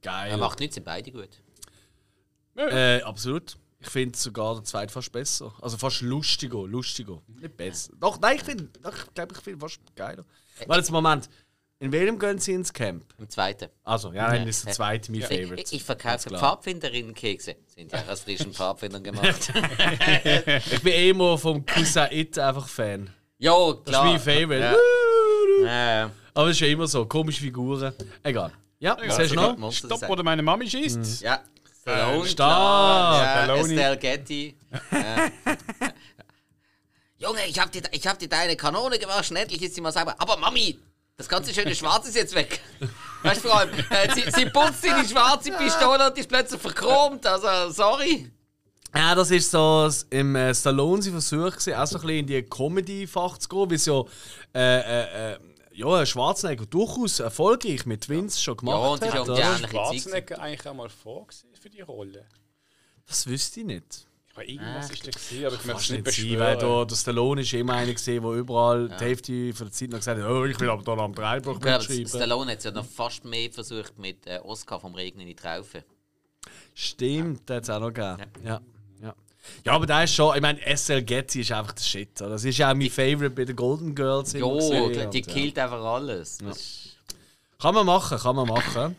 Ja. 0.05 0.10
Ja. 0.12 0.22
Geil. 0.22 0.31
Er 0.32 0.36
macht 0.39 0.60
nichts, 0.60 0.74
sind 0.74 0.85
beide 0.85 1.10
gut. 1.10 1.28
Äh, 2.56 3.02
absolut. 3.02 3.56
Ich 3.81 3.89
finde 3.90 4.16
sogar 4.16 4.55
der 4.55 4.64
zweite 4.64 4.93
fast 4.93 5.12
besser. 5.12 5.52
Also 5.60 5.76
fast 5.76 6.01
lustiger, 6.01 6.66
lustiger. 6.66 7.20
Nicht 7.40 7.56
besser. 7.56 7.93
Doch, 8.01 8.18
nein, 8.20 8.36
ich 8.36 8.43
finde, 8.43 8.64
ich 8.64 9.14
glaube, 9.14 9.35
ich 9.35 9.40
finde 9.43 9.60
fast 9.60 9.81
geiler. 9.94 10.24
Warte 10.66 10.81
jetzt, 10.81 10.90
Moment. 10.90 11.28
In 11.81 11.90
welchem 11.93 12.18
gehen 12.18 12.39
Sie 12.39 12.52
ins 12.52 12.72
Camp? 12.72 13.05
Im 13.18 13.28
zweiten. 13.28 13.68
Also, 13.82 14.12
ja, 14.12 14.32
dann 14.32 14.47
ist 14.48 14.64
der 14.64 14.72
zweite 14.72 15.10
mein 15.10 15.20
Ich, 15.20 15.26
Favorite. 15.26 15.62
ich, 15.62 15.72
ich 15.74 15.85
verkaufe 15.85 16.28
klar. 16.31 16.40
Pfadfinderinnen-Kekse. 16.40 17.56
Sind 17.66 17.93
ja 17.93 18.05
aus 18.09 18.20
frischen 18.22 18.52
Pfadfindern 18.55 19.02
gemacht. 19.02 19.52
Ich 20.72 20.82
bin 20.82 20.93
eh 20.93 21.10
immer 21.10 21.36
vom 21.36 21.66
Cousin 21.66 22.06
It 22.10 22.39
einfach 22.39 22.68
Fan. 22.68 23.10
ja, 23.39 23.52
Das 23.52 23.78
ist 23.81 23.85
klar. 23.86 24.05
mein 24.05 24.20
Favorite. 24.20 24.76
Ja. 25.64 25.66
Ja. 25.66 26.10
Aber 26.32 26.47
es 26.48 26.56
ist 26.56 26.60
ja 26.60 26.68
immer 26.68 26.86
so, 26.86 27.05
komische 27.06 27.40
Figuren. 27.43 27.93
Egal. 28.22 28.52
Ja, 28.85 28.98
was 29.06 29.19
hast 29.19 29.31
du 29.31 29.36
noch? 29.36 29.73
Stopp, 29.73 30.11
oder 30.11 30.23
meine 30.23 30.43
Mami 30.43 30.69
schießt. 30.69 31.23
Ja. 31.23 31.43
Stallone, 31.81 32.28
stark. 32.28 32.36
klar. 32.36 33.23
Ja, 33.23 33.44
Stallone. 33.44 33.61
Estelle 33.61 33.97
Getty. 33.97 34.59
Ja. 34.93 35.31
Junge, 37.16 37.47
ich 37.48 37.59
hab, 37.59 37.73
dir, 37.73 37.81
ich 37.93 38.06
hab 38.06 38.19
dir 38.19 38.28
deine 38.28 38.56
Kanone 38.56 38.98
gewaschen, 38.98 39.36
endlich 39.36 39.62
ist 39.62 39.74
sie 39.74 39.81
mal 39.81 39.93
sauber. 39.93 40.15
Aber 40.19 40.36
Mami, 40.36 40.78
das 41.16 41.28
ganze 41.28 41.55
schöne 41.55 41.74
Schwarz 41.74 42.09
ist 42.09 42.16
jetzt 42.16 42.35
weg. 42.35 42.61
Weißt 43.23 43.43
du, 43.43 43.48
vor 43.48 43.61
allem, 43.61 43.70
äh, 43.70 44.15
sie, 44.15 44.31
sie 44.31 44.51
putzt 44.51 44.85
in 44.85 44.93
die 45.01 45.09
schwarze 45.09 45.52
Pistole 45.52 46.09
und 46.09 46.16
die 46.16 46.20
ist 46.20 46.28
plötzlich 46.28 46.61
verchromt. 46.61 47.24
Also, 47.24 47.70
sorry. 47.70 48.31
Ja, 48.94 49.15
das 49.15 49.31
ist 49.31 49.51
so 49.51 49.89
im 50.11 50.36
äh, 50.36 50.55
Stallone 50.55 51.01
sein 51.01 51.12
Versuch 51.12 51.52
gewesen, 51.52 51.74
auch 51.74 51.86
so 51.86 51.97
ein 51.97 52.02
bisschen 52.02 52.19
in 52.19 52.27
die 52.27 52.43
Comedy-Fach 52.43 53.39
zu 53.39 53.48
gehen, 53.48 53.70
wie 53.70 53.74
es 53.77 53.86
ja, 53.86 54.02
äh, 54.55 54.81
äh, 54.81 55.32
äh, 55.32 55.39
ja, 55.74 56.06
Schwarzenegger 56.06 56.66
durchaus 56.66 57.20
erfolgreich 57.20 57.86
mit 57.86 58.02
Twins 58.02 58.40
schon 58.42 58.56
gemacht 58.56 59.02
Ja, 59.02 59.10
und 59.10 59.14
hat. 59.14 59.26
Zeit. 59.60 59.70
Schwarzenegger 59.70 60.40
eigentlich 60.40 60.66
auch 60.68 60.74
mal 60.74 60.88
vorgesehen 60.88 61.55
für 61.55 61.70
die 61.70 61.80
Rolle. 61.80 62.26
Das 63.06 63.26
wüsste 63.26 63.60
ich 63.60 63.66
nicht. 63.66 64.06
Aber 64.34 64.48
irgendwas 64.48 64.90
ist 64.90 65.06
da 65.06 65.10
gesehen, 65.12 65.46
aber 65.46 65.55
ich 65.55 65.64
möchte 65.64 65.80
es 65.82 65.90
nicht 65.90 66.16
sein, 66.16 66.38
weil 66.40 66.56
beschwören. 66.56 66.88
der, 66.88 66.96
Stallone 66.96 67.40
ist 67.42 67.52
immer 67.52 67.74
einer 67.74 67.92
gesehen, 67.92 68.22
der 68.22 68.32
überall 68.32 68.88
die 68.88 69.05
Hälfte 69.05 69.55
von 69.55 69.66
der 69.66 69.72
Zeit 69.72 69.90
noch 69.90 69.98
gesagt 69.98 70.20
hat, 70.20 70.28
oh, 70.28 70.44
ich 70.44 70.59
will 70.59 70.70
aber 70.70 70.82
da 70.82 70.92
am 71.02 71.14
Dreibuch 71.14 71.60
mitschreiben. 71.60 72.09
Stallone 72.09 72.51
hat 72.51 72.59
es 72.59 72.64
ja 72.64 72.70
noch 72.72 72.84
fast 72.84 73.24
mehr 73.24 73.52
versucht 73.52 73.96
mit 73.96 74.26
äh, 74.26 74.40
Oscar 74.42 74.80
vom 74.80 74.94
Regen 74.96 75.20
in 75.20 75.28
die 75.28 75.36
Traufe. 75.36 75.84
Stimmt, 76.74 77.48
das 77.48 77.56
hat 77.56 77.62
es 77.64 77.70
auch 77.70 77.80
noch 77.80 77.92
gegeben. 77.92 78.30
Ja. 78.42 78.51
Ja. 78.55 78.60
Ja, 79.64 79.72
aber 79.72 79.86
da 79.86 80.02
ist 80.02 80.14
schon, 80.14 80.34
ich 80.34 80.40
meine, 80.42 80.60
SL 80.76 81.02
Getty 81.02 81.40
ist 81.42 81.52
einfach 81.52 81.72
der 81.72 81.82
Shit. 81.82 82.20
oder? 82.20 82.30
Das 82.30 82.44
ist 82.44 82.58
ja 82.58 82.70
auch 82.70 82.74
mein 82.74 82.90
Favorite 82.90 83.30
bei 83.30 83.44
den 83.44 83.56
Golden 83.56 83.94
Girls. 83.94 84.32
Jo, 84.32 84.50
gewesen 84.58 85.10
die 85.10 85.22
und, 85.22 85.28
killt 85.28 85.58
einfach 85.58 85.82
alles. 85.84 86.38
Das 86.38 86.56
ist- 86.58 86.96
Kann 87.60 87.74
man 87.74 87.86
machen, 87.86 88.18
kann 88.18 88.36
man 88.36 88.48
machen. 88.48 88.96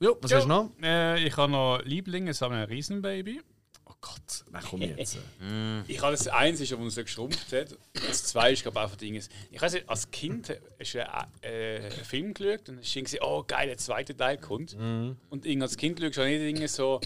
Jo, 0.00 0.16
was 0.20 0.32
hast 0.32 0.44
du 0.44 0.48
noch? 0.48 0.70
Äh, 0.82 1.26
ich 1.26 1.36
habe 1.36 1.50
noch 1.50 1.80
Lieblinge, 1.84 2.32
so 2.34 2.46
ein 2.46 2.62
Riesenbaby. 2.64 3.40
Oh 3.86 3.94
Gott, 4.00 4.44
na 4.52 4.60
komm 4.60 4.82
jetzt. 4.82 5.18
Ich 5.88 6.00
habe 6.00 6.12
das 6.12 6.28
eins 6.28 6.60
ist, 6.60 6.72
wo 6.72 6.76
man 6.76 6.90
so 6.90 7.02
geschrumpft 7.02 7.52
hat. 7.52 7.76
Das 7.94 8.24
zwei 8.24 8.52
ist, 8.52 8.62
glaube 8.62 8.78
ich, 8.78 8.82
einfach 8.84 8.96
Dinges. 8.96 9.28
Ich 9.50 9.60
weiß 9.60 9.72
nicht, 9.72 9.88
als 9.88 10.10
Kind 10.10 10.52
hast 10.78 10.94
du 10.94 11.08
einen, 11.10 11.32
äh, 11.42 11.76
einen 11.80 11.90
Film 12.04 12.34
geschaut 12.34 12.68
und 12.68 12.76
dann 12.76 12.84
irgendwie, 12.84 13.18
oh 13.22 13.42
geil, 13.44 13.66
der 13.68 13.78
zweite 13.78 14.16
Teil 14.16 14.36
kommt. 14.38 14.74
Und 14.74 15.18
irgendwie 15.46 15.62
als 15.62 15.76
Kind 15.76 15.98
schaust 15.98 16.16
du 16.16 16.20
auch 16.20 16.26
nicht 16.26 16.40
irgendwie 16.42 16.68
so, 16.68 17.00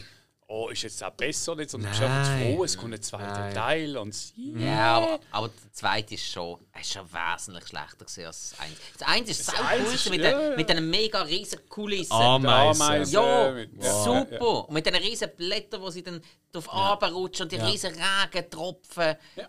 oh, 0.54 0.68
ist 0.68 0.82
jetzt 0.82 1.02
auch 1.02 1.10
besser 1.12 1.54
nicht, 1.56 1.70
sondern 1.70 1.90
du 1.92 1.98
bist 1.98 2.02
einfach 2.02 2.28
Nein. 2.28 2.54
froh, 2.56 2.64
es 2.64 2.76
kommt 2.76 2.92
ein 2.94 3.02
zweiter 3.02 3.26
Nein. 3.38 3.54
Teil. 3.54 3.96
Und 3.96 4.14
Ja, 4.36 4.96
aber, 4.98 5.20
aber 5.30 5.48
der 5.48 5.72
zweite 5.72 6.14
ist 6.14 6.26
schon, 6.30 6.58
ist 6.78 6.92
schon 6.92 7.06
wesentlich 7.12 7.66
schlechter 7.68 8.04
gewesen 8.04 8.26
als 8.26 8.50
das 8.50 8.58
eins. 8.60 8.76
Das 8.98 9.08
eins 9.08 9.30
ist 9.30 9.46
so 9.46 9.52
eins 9.62 9.82
cool 9.88 9.94
ist- 9.94 10.10
mit, 10.10 10.20
ja, 10.20 10.50
ja. 10.50 10.56
mit 10.56 10.70
einer 10.70 10.80
mega 10.82 11.22
riesen 11.22 11.58
Kulisse. 11.68 12.12
Ameisen. 12.12 12.82
Ameisen. 12.82 13.14
Ja, 13.14 13.50
mit- 13.52 13.82
ja, 13.82 14.02
super. 14.04 14.32
ja. 14.34 14.40
Und 14.40 14.74
mit 14.74 14.86
diesen 14.86 14.98
riesen 15.02 15.30
Blättern, 15.36 15.80
wo 15.80 15.90
sie 15.90 16.02
dann 16.02 16.20
drauf 16.52 16.68
runterrutschen 16.72 17.44
und 17.44 17.52
die 17.52 17.56
riesen 17.56 17.92
Regentropfen. 17.94 19.16
Ja. 19.36 19.48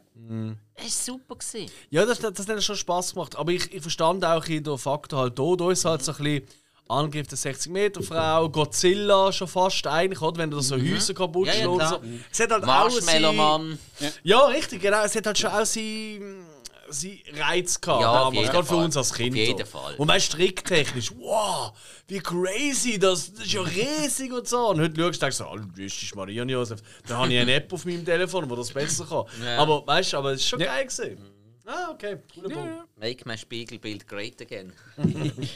Das 0.76 0.84
war 0.86 0.90
super. 0.90 1.36
Gewesen. 1.36 1.72
Ja, 1.90 2.06
das, 2.06 2.20
das, 2.20 2.34
das 2.34 2.48
hat 2.48 2.64
schon 2.64 2.76
Spaß 2.78 3.14
gemacht. 3.14 3.36
Aber 3.36 3.52
ich, 3.52 3.72
ich 3.74 3.82
verstand 3.82 4.24
auch 4.26 4.46
der 4.46 4.78
Faktor 4.78 5.20
halt 5.20 5.38
hier. 5.40 5.58
Da 5.58 5.72
ist 5.72 5.86
halt 5.86 6.04
so 6.04 6.12
ein 6.14 6.18
bisschen 6.24 6.48
Angriff 6.88 7.27
der 7.27 7.38
60 7.38 7.72
Meter 7.72 8.03
Frau, 8.03 8.49
Godzilla 8.49 9.31
schon 9.31 9.47
fast 9.47 9.85
eigentlich, 9.88 10.22
oder? 10.22 10.38
Wenn 10.38 10.51
du 10.51 10.57
da 10.57 10.64
so 10.64 10.76
Häuser 10.76 11.14
kaputt 11.14 11.47
Ja, 11.47 11.53
ja, 11.55 11.68
und 11.68 11.88
so. 11.88 12.01
Es 12.31 12.39
hat 12.39 12.51
halt 12.51 12.64
auch 12.64 12.68
Marshmallow 12.68 13.27
sein- 13.27 13.35
Mann. 13.35 13.80
Ja, 14.23 14.45
richtig, 14.47 14.81
genau. 14.81 15.03
Es 15.03 15.15
hat 15.15 15.26
halt 15.26 15.38
schon 15.38 15.51
auch 15.51 15.65
seinen 15.65 16.45
sein 16.89 17.19
Reiz 17.34 17.80
gehabt. 17.80 18.01
Ja, 18.01 18.10
auf 18.11 18.18
damals, 18.18 18.35
jeden 18.35 18.51
gerade 18.51 18.68
für 18.68 18.76
Fall. 18.76 18.85
uns 18.85 18.97
als 18.97 19.14
Kind. 19.14 19.31
Auf 19.31 19.38
jeden 19.38 19.60
so. 19.60 19.65
Fall. 19.65 19.95
Und 19.95 20.07
weißt 20.07 20.34
du, 20.34 20.38
tricktechnisch, 20.38 21.11
wow, 21.18 21.72
wie 22.07 22.19
crazy, 22.19 22.99
das, 22.99 23.34
das 23.34 23.45
ist 23.45 23.53
ja 23.53 23.61
riesig 23.61 24.31
und 24.31 24.47
so. 24.47 24.69
Und 24.69 24.80
heute 24.81 24.99
schaust 24.99 25.15
du 25.15 25.19
denkst 25.19 25.38
so, 25.38 25.45
oh, 25.45 25.57
ist 25.77 26.15
Maria 26.15 26.43
und 26.43 26.49
Josef, 26.49 26.81
da 27.07 27.18
habe 27.18 27.34
ich 27.34 27.39
eine 27.39 27.53
App 27.53 27.72
auf 27.73 27.85
meinem 27.85 28.05
Telefon, 28.05 28.49
wo 28.49 28.55
das 28.55 28.72
besser 28.72 29.05
kann. 29.05 29.26
Ja. 29.43 29.57
Aber 29.57 29.85
weißt 29.88 30.14
du, 30.14 30.18
aber 30.18 30.31
es 30.34 30.41
ist 30.41 30.49
schon 30.49 30.60
geil 30.60 30.85
gewesen. 30.85 31.18
Ah, 31.65 31.91
okay, 31.91 32.18
cooler 32.35 32.49
Punkt. 32.49 32.73
Make 32.97 33.27
my 33.27 33.38
Spiegelbild 33.38 34.07
great 34.07 34.41
again. 34.41 34.73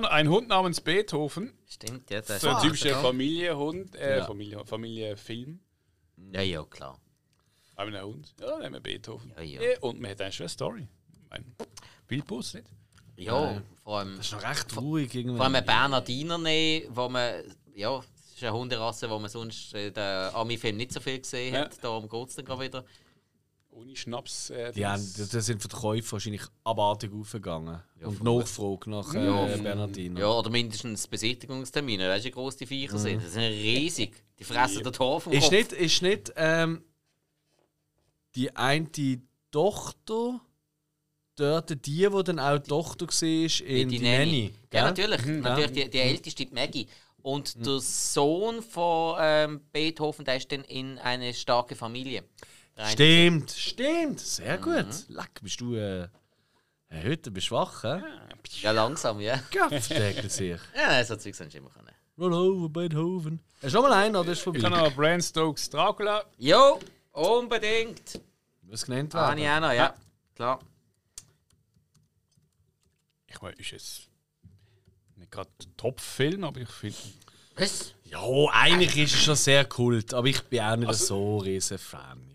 Noch 0.00 0.10
einen 0.10 0.28
Hund 0.28 0.48
namens 0.48 0.80
Beethoven. 0.80 1.52
Stimmt, 1.66 2.10
ja, 2.10 2.20
das 2.20 2.40
So 2.40 2.48
ein 2.48 2.56
ist 2.56 2.62
typischer 2.62 3.00
Familienhund, 3.00 3.94
äh, 3.96 4.18
Ja. 4.18 4.24
Familie, 4.26 4.64
Familienfilm. 4.64 5.60
Ja, 6.32 6.40
ja, 6.42 6.62
klar. 6.64 6.98
Haben 7.76 7.94
einen 7.94 8.04
Hund. 8.06 8.34
Ja, 8.40 8.58
nehmen 8.58 8.74
wir 8.74 8.80
Beethoven. 8.80 9.32
Ja, 9.36 9.42
ja. 9.42 9.60
Und 9.80 10.00
man 10.00 10.10
hat 10.10 10.20
eigentlich 10.20 10.34
schon 10.36 10.44
eine 10.44 10.48
Story. 10.50 10.88
Ein 11.30 11.44
Bildbus, 12.06 12.54
nicht? 12.54 12.66
Ja, 13.16 13.62
vor 13.82 13.98
allem, 14.00 14.16
Das 14.16 14.26
ist 14.26 14.32
noch 14.32 14.42
recht 14.42 14.68
traurig 14.68 15.14
irgendwie. 15.14 15.36
vor 15.36 15.44
allem 15.46 15.54
einen 15.54 15.66
Bernardiner 15.66 16.38
nehmen, 16.38 16.86
wo 16.90 17.08
man, 17.08 17.44
ja, 17.74 17.96
das 17.96 18.34
ist 18.36 18.42
eine 18.42 18.52
Hunderasse, 18.52 19.08
wo 19.08 19.18
man 19.18 19.30
sonst 19.30 19.72
in 19.74 19.92
den 19.94 20.34
Ami-Film 20.34 20.76
nicht 20.76 20.92
so 20.92 21.00
viel 21.00 21.20
gesehen 21.20 21.56
hat. 21.56 21.82
Darum 21.82 22.08
geht 22.08 22.28
es 22.28 22.34
dann 22.36 22.44
gerade 22.44 22.62
wieder. 22.62 22.84
Ohne 23.76 23.96
Schnaps. 23.96 24.50
Äh, 24.50 24.72
Die, 24.72 24.86
haben, 24.86 25.02
das- 25.16 25.28
da 25.30 25.40
sind 25.40 25.60
Verkäufe 25.60 26.12
wahrscheinlich 26.12 26.42
abartig 26.62 27.12
aufgegangen. 27.12 27.82
und 28.02 28.18
voll. 28.18 28.38
Nachfrage 28.38 28.90
nach 28.90 29.14
äh, 29.14 29.26
Ja. 29.26 29.56
Bernardino. 29.56 30.20
Ja, 30.20 30.30
oder 30.30 30.48
mindestens 30.50 31.06
Besichtigungstermine. 31.08 32.08
Weißt 32.08 32.24
du, 32.24 32.28
wie 32.28 32.32
groß 32.32 32.56
die 32.56 32.66
Viecher 32.66 32.98
sind? 32.98 33.22
Das 33.22 33.32
sind 33.32 33.42
riesig. 33.42 34.14
Die 34.38 34.44
fressen 34.44 34.82
den 34.84 34.92
Tor 34.92 35.20
vom 35.20 35.32
Ist 35.32 35.50
nicht, 35.50 35.72
ist 35.72 36.02
nicht 36.02 36.32
ähm, 36.36 36.84
die 38.34 38.54
eine 38.54 38.88
Tochter 39.50 40.40
dort 41.36 41.70
die, 41.70 42.08
die 42.08 42.22
dann 42.24 42.38
auch 42.38 42.58
die 42.58 42.68
Tochter 42.68 43.06
war 43.06 43.66
in 43.66 43.88
die, 43.88 43.98
Nanny? 43.98 44.52
Ja, 44.72 44.90
gell? 44.92 45.08
natürlich. 45.08 45.42
natürlich 45.42 45.72
die, 45.72 45.90
die 45.90 45.98
älteste, 45.98 46.46
die 46.46 46.54
Maggie. 46.54 46.86
Und 47.22 47.64
der 47.64 47.80
Sohn 47.80 48.60
von 48.62 49.16
ähm, 49.18 49.60
Beethoven, 49.72 50.24
der 50.24 50.36
ist 50.36 50.52
dann 50.52 50.62
in 50.64 50.98
eine 50.98 51.32
starke 51.32 51.74
Familie. 51.74 52.22
Rein. 52.76 52.92
Stimmt, 52.92 53.50
stimmt. 53.50 54.20
Sehr 54.20 54.58
gut. 54.58 54.86
Leck, 55.08 55.40
bist 55.42 55.60
du. 55.60 55.74
Äh, 55.74 56.08
heute 57.04 57.30
bist 57.30 57.50
du 57.50 57.54
wach, 57.56 57.82
hä? 57.82 58.00
Ja, 58.60 58.70
langsam, 58.72 59.20
ja. 59.20 59.40
Gott, 59.52 59.82
sich. 59.82 60.58
Ja, 60.76 61.04
so 61.04 61.16
Zeug 61.16 61.34
sollst 61.34 61.54
du 61.54 61.58
immer 61.58 61.70
können. 61.70 61.88
Roll 62.16 62.32
over, 62.32 62.68
Beethoven. 62.68 63.40
Hast 63.62 63.74
du 63.74 63.80
noch 63.80 63.88
mal 63.88 63.92
einen 64.04 64.14
oder 64.14 64.30
ist 64.30 64.38
es 64.38 64.38
Ich 64.38 64.44
vorbei? 64.44 64.60
habe 64.62 64.76
noch 64.88 64.94
Bram 64.94 65.20
Stokes 65.20 65.68
Dracula. 65.70 66.24
Jo, 66.38 66.78
unbedingt. 67.12 68.20
Was 68.62 68.84
genannt 68.86 69.14
Ah, 69.16 69.32
ich 69.34 69.40
werden? 69.42 69.64
auch 69.64 69.68
noch, 69.68 69.74
ja. 69.74 69.94
Klar. 70.36 70.60
Ich 73.26 73.40
meine, 73.42 73.56
ist 73.56 73.70
jetzt 73.72 74.08
nicht 75.16 75.30
gerade 75.30 75.50
ein 75.62 75.76
Top-Film, 75.76 76.44
aber 76.44 76.60
ich 76.60 76.68
finde. 76.68 76.96
Was? 77.56 77.94
Ja, 78.04 78.20
eigentlich 78.52 78.96
ist 78.96 79.14
es 79.14 79.22
schon 79.24 79.34
sehr 79.36 79.64
kult, 79.64 80.14
aber 80.14 80.28
ich 80.28 80.42
bin 80.44 80.60
auch 80.60 80.76
nicht 80.76 80.88
Also- 80.88 81.06
so 81.06 81.38
riesen 81.38 81.78
Fan. 81.78 82.30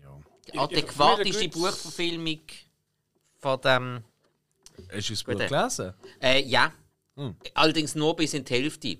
Adäquateste. 0.58 1.48
Buchverfilmung 1.48 2.40
von 3.38 3.60
dem. 3.60 4.04
Hast 4.92 5.08
du 5.08 5.12
das 5.12 5.24
Buch 5.24 5.38
gelesen? 5.38 5.94
Äh, 6.20 6.42
ja. 6.42 6.72
Hm. 7.16 7.36
Allerdings 7.54 7.94
nur 7.94 8.16
bis 8.16 8.34
in 8.34 8.44
die 8.44 8.54
Hälfte. 8.54 8.98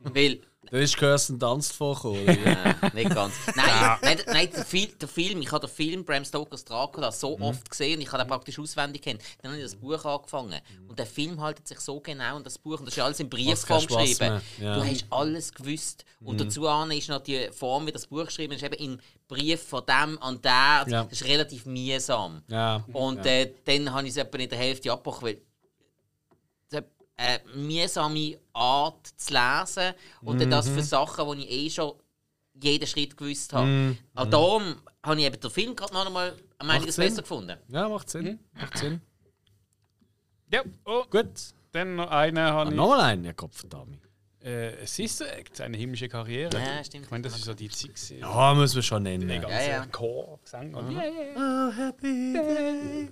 Weil 0.00 0.40
Dann 0.70 0.80
ist 0.80 0.96
Kirsten 0.96 1.38
Dunst 1.38 1.72
vorgekommen. 1.72 2.26
Äh, 2.26 2.74
nicht 2.94 3.14
ganz. 3.14 3.34
Nein, 3.54 3.98
nein, 4.02 4.18
nein 4.26 4.48
der, 4.54 4.64
Fil 4.64 4.88
der 5.00 5.08
Film, 5.08 5.40
ich 5.40 5.50
habe 5.50 5.66
den 5.66 5.74
Film 5.74 6.04
Bram 6.04 6.24
Stokers 6.24 6.64
Dracula 6.64 7.10
so 7.12 7.38
oft 7.40 7.68
gesehen, 7.70 8.00
ich 8.00 8.12
habe 8.12 8.22
ihn 8.22 8.28
praktisch 8.28 8.58
auswendig 8.58 9.02
kennt. 9.02 9.22
Dann 9.42 9.52
habe 9.52 9.60
ich 9.60 9.64
das 9.64 9.76
Buch 9.76 10.04
angefangen. 10.04 10.60
Und 10.88 10.98
der 10.98 11.06
Film 11.06 11.40
haltet 11.40 11.66
sich 11.68 11.80
so 11.80 12.00
genau 12.00 12.36
an 12.36 12.44
das 12.44 12.58
Buch, 12.58 12.78
und 12.78 12.86
das 12.86 12.96
ist 12.96 13.02
alles 13.02 13.20
in 13.20 13.28
Briefform 13.28 13.86
geschrieben. 13.86 14.40
Ja. 14.60 14.74
Du 14.76 14.84
hast 14.84 15.06
alles 15.10 15.52
gewusst. 15.52 16.04
Und 16.20 16.40
dazu 16.40 16.66
an 16.68 16.90
ist 16.90 17.08
noch 17.08 17.20
die 17.20 17.48
Form, 17.52 17.86
wie 17.86 17.92
das 17.92 18.06
Buch 18.06 18.24
geschrieben 18.24 18.54
ist, 18.54 18.62
eben 18.62 18.74
in 18.74 19.00
Brief 19.28 19.62
von 19.62 19.82
dem 19.86 20.20
an 20.22 20.40
der. 20.42 20.84
Ja. 20.88 21.04
Das 21.04 21.12
ist 21.12 21.24
relativ 21.24 21.66
mühsam. 21.66 22.42
ja. 22.48 22.84
Und 22.92 23.24
äh, 23.26 23.52
dann 23.64 23.92
habe 23.92 24.06
ich 24.06 24.10
es 24.10 24.16
etwa 24.16 24.38
in 24.38 24.48
der 24.48 24.58
Hälfte 24.58 24.92
abgebrochen, 24.92 25.26
weil 25.26 25.38
eine 27.18 27.40
mühsame 27.54 28.38
Art 28.54 29.06
zu 29.16 29.34
lesen 29.34 29.92
und 30.22 30.40
dann 30.40 30.50
das 30.50 30.68
für 30.68 30.82
Sachen, 30.82 31.36
die 31.38 31.44
ich 31.44 31.50
eh 31.50 31.70
schon 31.70 31.92
jeden 32.62 32.86
Schritt 32.86 33.16
gewusst 33.16 33.52
habe. 33.52 33.96
Auch 34.14 34.26
darum 34.26 34.76
habe 35.04 35.20
ich 35.20 35.26
eben 35.26 35.38
den 35.40 35.50
Film 35.50 35.76
gerade 35.76 35.92
noch 35.92 36.06
einmal 36.06 36.34
um 36.62 36.70
einiges 36.70 36.94
Sinn. 36.96 37.04
besser 37.04 37.22
gefunden. 37.22 37.56
ja, 37.68 37.88
macht 37.88 38.08
Sinn. 38.08 38.38
Macht 38.54 38.78
Sinn. 38.78 39.00
Ja, 40.52 40.62
oh, 40.86 41.04
Gut. 41.10 41.26
dann 41.72 41.96
noch 41.96 42.10
einen 42.10 42.38
Ah, 42.38 42.52
habe 42.52 42.70
ich. 42.70 42.76
Nochmal 42.76 43.00
einen, 43.00 43.24
ja 43.24 43.32
Kopfdami. 43.34 43.98
Äh, 44.40 44.86
Sister 44.86 45.30
Act, 45.36 45.60
eine 45.60 45.76
himmlische 45.76 46.08
Karriere. 46.08 46.56
Ja, 46.58 46.82
stimmt. 46.84 47.04
Ich 47.06 47.10
meine, 47.10 47.22
das 47.24 47.34
ist 47.36 47.44
so 47.44 47.52
die 47.54 47.68
Zeit. 47.68 47.90
gewesen. 47.94 48.18
Ja, 48.20 48.54
müssen 48.54 48.76
wir 48.76 48.82
schon 48.82 49.02
nennen. 49.02 49.28
Ganze 49.28 49.48
Ja, 49.48 49.62
ja. 49.62 49.86
Chor, 49.86 50.38
Gesang. 50.42 50.72
und- 50.74 50.96
Oh, 50.96 51.72
happy 51.76 52.32
day. 52.32 53.08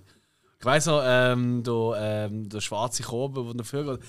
Ich 0.59 0.65
weiss 0.65 0.87
noch, 0.87 1.03
ähm, 1.05 1.63
der, 1.63 2.29
ähm, 2.31 2.49
der 2.49 2.61
schwarze 2.61 3.03
Korbe, 3.03 3.45
der 3.45 3.55
dafür 3.55 3.99
geht. 3.99 4.07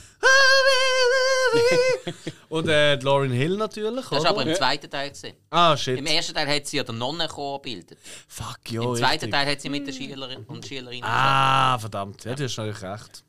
Und 2.49 2.67
äh, 2.67 2.97
die 2.97 3.05
Lauren 3.05 3.31
Hill 3.31 3.57
natürlich. 3.57 4.05
Das 4.07 4.23
war 4.23 4.31
aber 4.31 4.45
im 4.45 4.55
zweiten 4.55 4.89
Teil. 4.89 5.09
Gewesen. 5.09 5.33
Ah, 5.49 5.75
shit. 5.75 5.97
Im 5.97 6.05
ersten 6.05 6.33
Teil 6.33 6.47
hat 6.47 6.67
sie 6.67 6.77
ja 6.77 6.83
den 6.83 6.97
Nonnenchor 6.97 7.61
gebildet. 7.61 7.99
Fuck, 8.27 8.59
ja. 8.69 8.81
Im 8.81 8.95
zweiten 8.95 9.25
richtig. 9.25 9.31
Teil 9.31 9.51
hat 9.51 9.61
sie 9.61 9.69
mit 9.69 9.87
den 9.87 9.93
Schülerinnen 9.93 10.45
und 10.45 10.65
Schülerinnen 10.65 11.03
Ah, 11.03 11.77
verdammt. 11.79 12.23
Ja, 12.25 12.35
du 12.35 12.43
hast 12.43 12.57
natürlich 12.57 12.81
recht. 12.81 13.23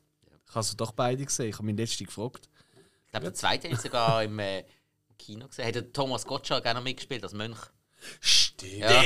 Ich 0.47 0.55
habe 0.55 0.65
sie 0.65 0.75
doch 0.75 0.91
beide 0.91 1.23
gesehen. 1.23 1.49
Ich 1.49 1.55
habe 1.55 1.65
mich 1.65 1.77
letztens 1.77 2.07
gefragt. 2.07 2.49
Ich 3.05 3.11
glaube, 3.11 3.25
der 3.25 3.33
zweite 3.33 3.67
ist 3.67 3.83
sogar 3.83 4.23
im 4.23 4.39
äh, 4.39 4.63
Kino 5.17 5.47
gesehen. 5.47 5.67
Hat 5.67 5.93
Thomas 5.93 6.25
Gottschalk 6.25 6.65
auch 6.65 6.73
noch 6.73 6.83
mitgespielt 6.83 7.23
als 7.23 7.33
Mönch. 7.33 7.57
Stimmt. 8.19 8.73
Ja. 8.79 9.03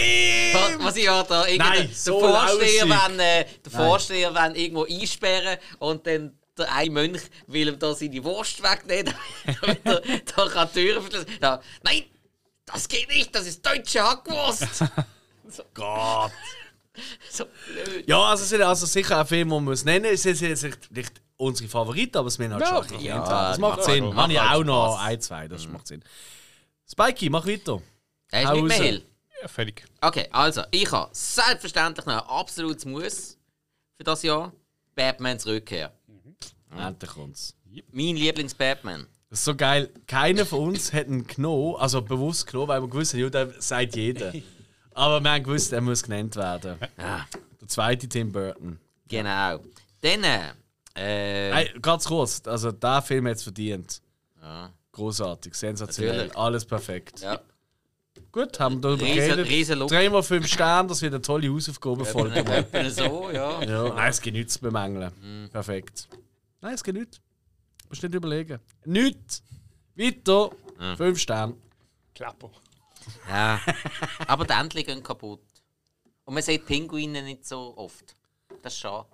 Was- 0.80 0.96
ich 0.96 1.06
ja 1.06 1.24
da 1.24 1.48
irgendwie 1.48 1.94
so 1.94 2.20
Vorsteher, 2.20 2.86
lausig. 2.86 3.10
wenn, 3.10 3.20
äh, 3.20 3.46
den 3.46 3.72
Vorsteher 3.72 4.34
wenn 4.36 4.56
irgendwo 4.56 4.86
einsperren 4.86 5.58
und 5.80 6.06
dann 6.08 6.38
der 6.58 6.72
eine 6.72 6.90
Mönch 6.92 7.22
will 7.48 7.68
ihm 7.68 7.80
da 7.80 7.94
seine 7.96 8.24
Wurst 8.24 8.62
wegnehmen, 8.62 9.14
damit 9.62 9.80
er 9.86 10.02
da 10.02 10.48
kann 10.48 10.70
die 10.76 10.82
Türen 10.82 11.02
verschließen. 11.02 11.40
Da, 11.40 11.62
nein, 11.84 12.04
das 12.66 12.88
geht 12.88 13.10
nicht, 13.10 13.34
das 13.34 13.48
ist 13.48 13.66
deutsche 13.66 14.04
Hackwurst. 14.04 14.68
Gott. 15.74 16.32
so 17.30 17.46
blöd. 17.46 18.08
Ja, 18.08 18.22
also 18.22 18.44
es 18.44 18.50
sind 18.50 18.62
also 18.62 18.86
sicher 18.86 19.22
auch 19.22 19.28
Filme, 19.28 19.56
die 19.56 19.62
man 19.62 19.74
es 19.74 19.84
nennen. 19.84 20.06
Es 20.06 20.24
sind 20.24 20.40
jetzt 20.42 20.64
nicht, 20.92 21.12
unsere 21.38 21.70
Favoriten, 21.70 22.18
aber 22.18 22.28
es 22.28 22.36
sind 22.36 22.54
halt 22.54 22.62
Ja, 22.62 22.84
schon 22.88 23.00
ja. 23.02 23.50
Das 23.50 23.58
macht 23.58 23.84
Sinn. 23.84 24.16
Habe 24.16 24.34
ich 24.34 24.40
auch 24.40 24.64
noch 24.64 25.00
ein, 25.00 25.20
zwei. 25.20 25.48
Das 25.48 25.68
macht 25.68 25.88
Sinn. 25.88 26.04
Spikey, 26.90 27.30
mach 27.30 27.48
weiter. 27.48 27.82
Er 28.34 28.44
ist 28.44 28.52
nicht 28.54 28.68
mehr 28.68 28.78
hell. 28.78 29.02
Ja, 29.42 29.48
völlig. 29.48 29.84
Okay, 30.02 30.28
also, 30.32 30.64
ich 30.72 30.92
habe 30.92 31.10
selbstverständlich 31.14 32.06
noch 32.06 32.14
ein 32.14 32.30
absolutes 32.40 32.86
Muss 32.86 33.38
für 33.98 34.04
das 34.04 34.24
Jahr. 34.24 34.52
Batmans 34.96 35.46
Rückkehr. 35.46 35.92
Endlich 36.76 37.12
kommt's. 37.12 37.56
Mein 37.92 38.16
Lieblings-Batman. 38.16 39.08
Das 39.30 39.40
ist 39.40 39.46
so 39.46 39.56
geil. 39.56 39.90
Keiner 40.08 40.46
von 40.46 40.60
uns 40.70 40.94
hat 40.94 41.08
ihn 41.08 41.26
genommen, 41.26 41.76
also 41.78 42.02
bewusst 42.02 42.48
genommen, 42.48 42.70
weil 42.70 42.82
wir 42.82 42.88
gewusst 42.90 43.14
haben, 43.14 43.22
ja, 43.22 43.30
der 43.30 43.62
sagt 43.62 43.96
jeder. 43.96 44.32
Aber 44.94 45.20
wir 45.22 45.32
haben 45.32 45.44
gewusst, 45.44 45.74
er 45.74 45.82
muss 45.82 46.04
genannt 46.04 46.36
werden. 46.36 46.78
Ja, 46.98 47.26
Der 47.60 47.68
zweite 47.68 48.08
Tim 48.08 48.32
Burton. 48.32 48.80
genau. 49.08 49.60
Dann, 50.02 50.24
äh, 50.24 50.54
Hey, 50.96 51.72
ganz 51.82 52.06
kurz, 52.06 52.42
also 52.46 52.72
der 52.72 53.02
Film 53.02 53.28
hat 53.28 53.38
es 53.38 53.44
verdient. 53.44 54.02
ja, 54.42 54.72
Großartig, 54.92 55.54
sensationell, 55.56 56.14
Natürlich. 56.28 56.38
alles 56.38 56.66
perfekt. 56.66 57.22
ja. 57.22 57.40
Gut, 58.34 58.60
haben 58.60 58.76
wir 58.76 58.82
darüber 58.82 59.04
Riesen- 59.06 59.16
geredet. 59.30 59.48
riesen. 59.50 59.80
Dreimal 59.88 60.24
fünf 60.24 60.48
Sterne, 60.48 60.90
das 60.90 61.02
wird 61.02 61.14
eine 61.14 61.22
tolle 61.22 61.54
Hausaufgabenfolge. 61.54 62.40
Etwa 62.40 62.90
so, 62.90 63.30
ja. 63.32 63.62
ja, 63.64 63.84
nein, 63.94 64.10
es 64.10 64.20
gibt 64.20 64.36
nichts 64.36 64.56
zu 64.56 64.60
bemängeln. 64.62 65.50
Perfekt. 65.52 66.10
Nein, 66.60 66.74
es 66.74 66.84
gibt 66.84 66.98
nichts. 66.98 67.22
Musst 67.90 68.02
nicht 68.04 68.14
überlegen. 68.16 68.60
Nichts. 68.86 69.44
Weiter. 69.96 70.50
Fünf 70.98 71.20
Sterne. 71.20 71.54
Klapper. 72.16 72.50
ja. 73.30 73.60
Aber 74.28 74.46
die 74.46 74.54
Entchen 74.54 74.84
gehen 74.84 75.04
kaputt. 75.04 75.42
Und 76.26 76.34
man 76.34 76.42
sieht 76.44 76.66
Pinguine 76.66 77.22
nicht 77.22 77.46
so 77.46 77.74
oft. 77.78 78.16
Das 78.64 78.74
ist 78.74 78.80
schade. 78.80 79.10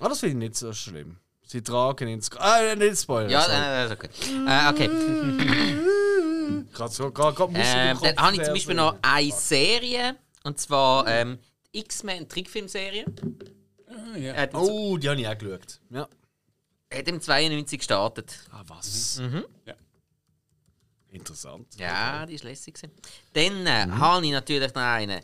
Ah, 0.00 0.08
das 0.08 0.20
finde 0.20 0.34
ich 0.44 0.50
nicht 0.50 0.56
so 0.56 0.72
schlimm. 0.72 1.16
Sie 1.46 1.62
tragen 1.62 2.08
ins. 2.08 2.30
Ah, 2.36 2.74
nicht 2.74 2.98
Spoiler. 2.98 3.28
Ja, 3.30 3.40
sorry. 3.42 3.56
äh, 3.56 3.64
also 3.64 3.96
gut. 3.96 4.10
Äh, 4.46 4.68
okay. 4.68 5.78
Gerade 6.72 6.92
so, 6.94 7.10
gerade, 7.10 7.38
Musik 7.48 7.56
Ähm, 7.64 7.98
dann 8.02 8.16
habe 8.16 8.36
ich 8.36 8.42
zum 8.44 8.54
Beispiel 8.54 8.74
noch 8.74 8.98
eine 9.02 9.32
Serie. 9.32 10.16
Und 10.44 10.58
zwar 10.58 11.06
ähm, 11.06 11.38
die 11.74 11.80
X-Men 11.80 12.28
Trickfilmserie. 12.28 13.04
Ah. 13.88 14.36
Hat, 14.36 14.52
im- 14.54 14.58
Oh, 14.60 14.96
die 14.96 15.08
habe 15.08 15.20
ich 15.20 15.26
auch 15.28 15.36
geschaut. 15.38 15.80
Ja. 15.90 16.08
hat 16.92 17.08
im 17.08 17.20
92 17.20 17.78
gestartet. 17.78 18.38
Ah, 18.50 18.62
was? 18.66 19.20
Ja. 19.66 19.74
Interessant. 21.08 21.66
Ja, 21.76 22.24
die 22.26 22.34
ist 22.34 22.44
lässig. 22.44 22.74
gewesen. 22.74 22.92
Dann 23.32 23.66
äh, 23.66 23.92
habe 23.96 24.24
ich 24.24 24.32
natürlich 24.32 24.72
noch 24.74 24.82
einen. 24.82 25.20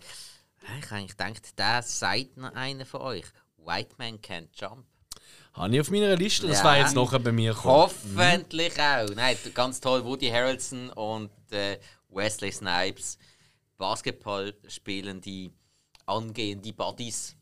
Ich 0.63 0.69
habe 0.69 0.97
eigentlich 0.97 1.17
gedacht, 1.17 1.59
der 1.59 1.83
sagt 1.83 2.37
noch 2.37 2.53
einer 2.55 2.85
von 2.85 3.03
euch. 3.03 3.25
White 3.59 3.95
Man 3.99 4.21
Can't 4.21 4.49
Jump. 4.55 4.85
Habe 5.57 5.75
ich 5.75 5.81
auf 5.81 5.91
meiner 5.91 6.15
Liste, 6.17 6.47
das 6.47 6.59
Ja. 6.59 6.65
war 6.65 6.79
jetzt 6.79 6.95
nachher 6.95 7.19
bei 7.19 7.33
mir 7.33 7.53
gekommen. 7.55 7.75
Hoffentlich 7.75 8.79
auch. 8.79 9.09
Nein, 9.15 9.37
ganz 9.55 9.81
toll. 9.81 10.05
Woody 10.05 10.29
Harrelson 10.29 10.91
und 10.91 11.31
äh, 11.51 11.79
Wesley 12.11 12.53
Snipes. 12.53 13.19
Basketball 13.79 14.55
spielende, 14.69 15.51
angehende 16.07 16.73
Buddies. 16.73 17.37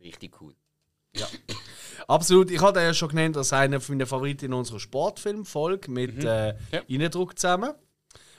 Richtig 0.00 0.40
cool. 0.40 0.54
Absolut. 2.08 2.50
Ich 2.50 2.60
hatte 2.60 2.80
ja 2.80 2.92
schon 2.94 3.08
genannt 3.08 3.36
als 3.36 3.52
einer 3.52 3.80
meiner 3.88 4.06
Favoriten 4.06 4.46
in 4.46 4.52
unserer 4.52 4.80
Sportfilmfolge 4.80 5.90
mit 5.90 6.22
äh, 6.24 6.48
Ja. 6.70 6.80
Innendruck 6.88 7.38
zusammen. 7.38 7.72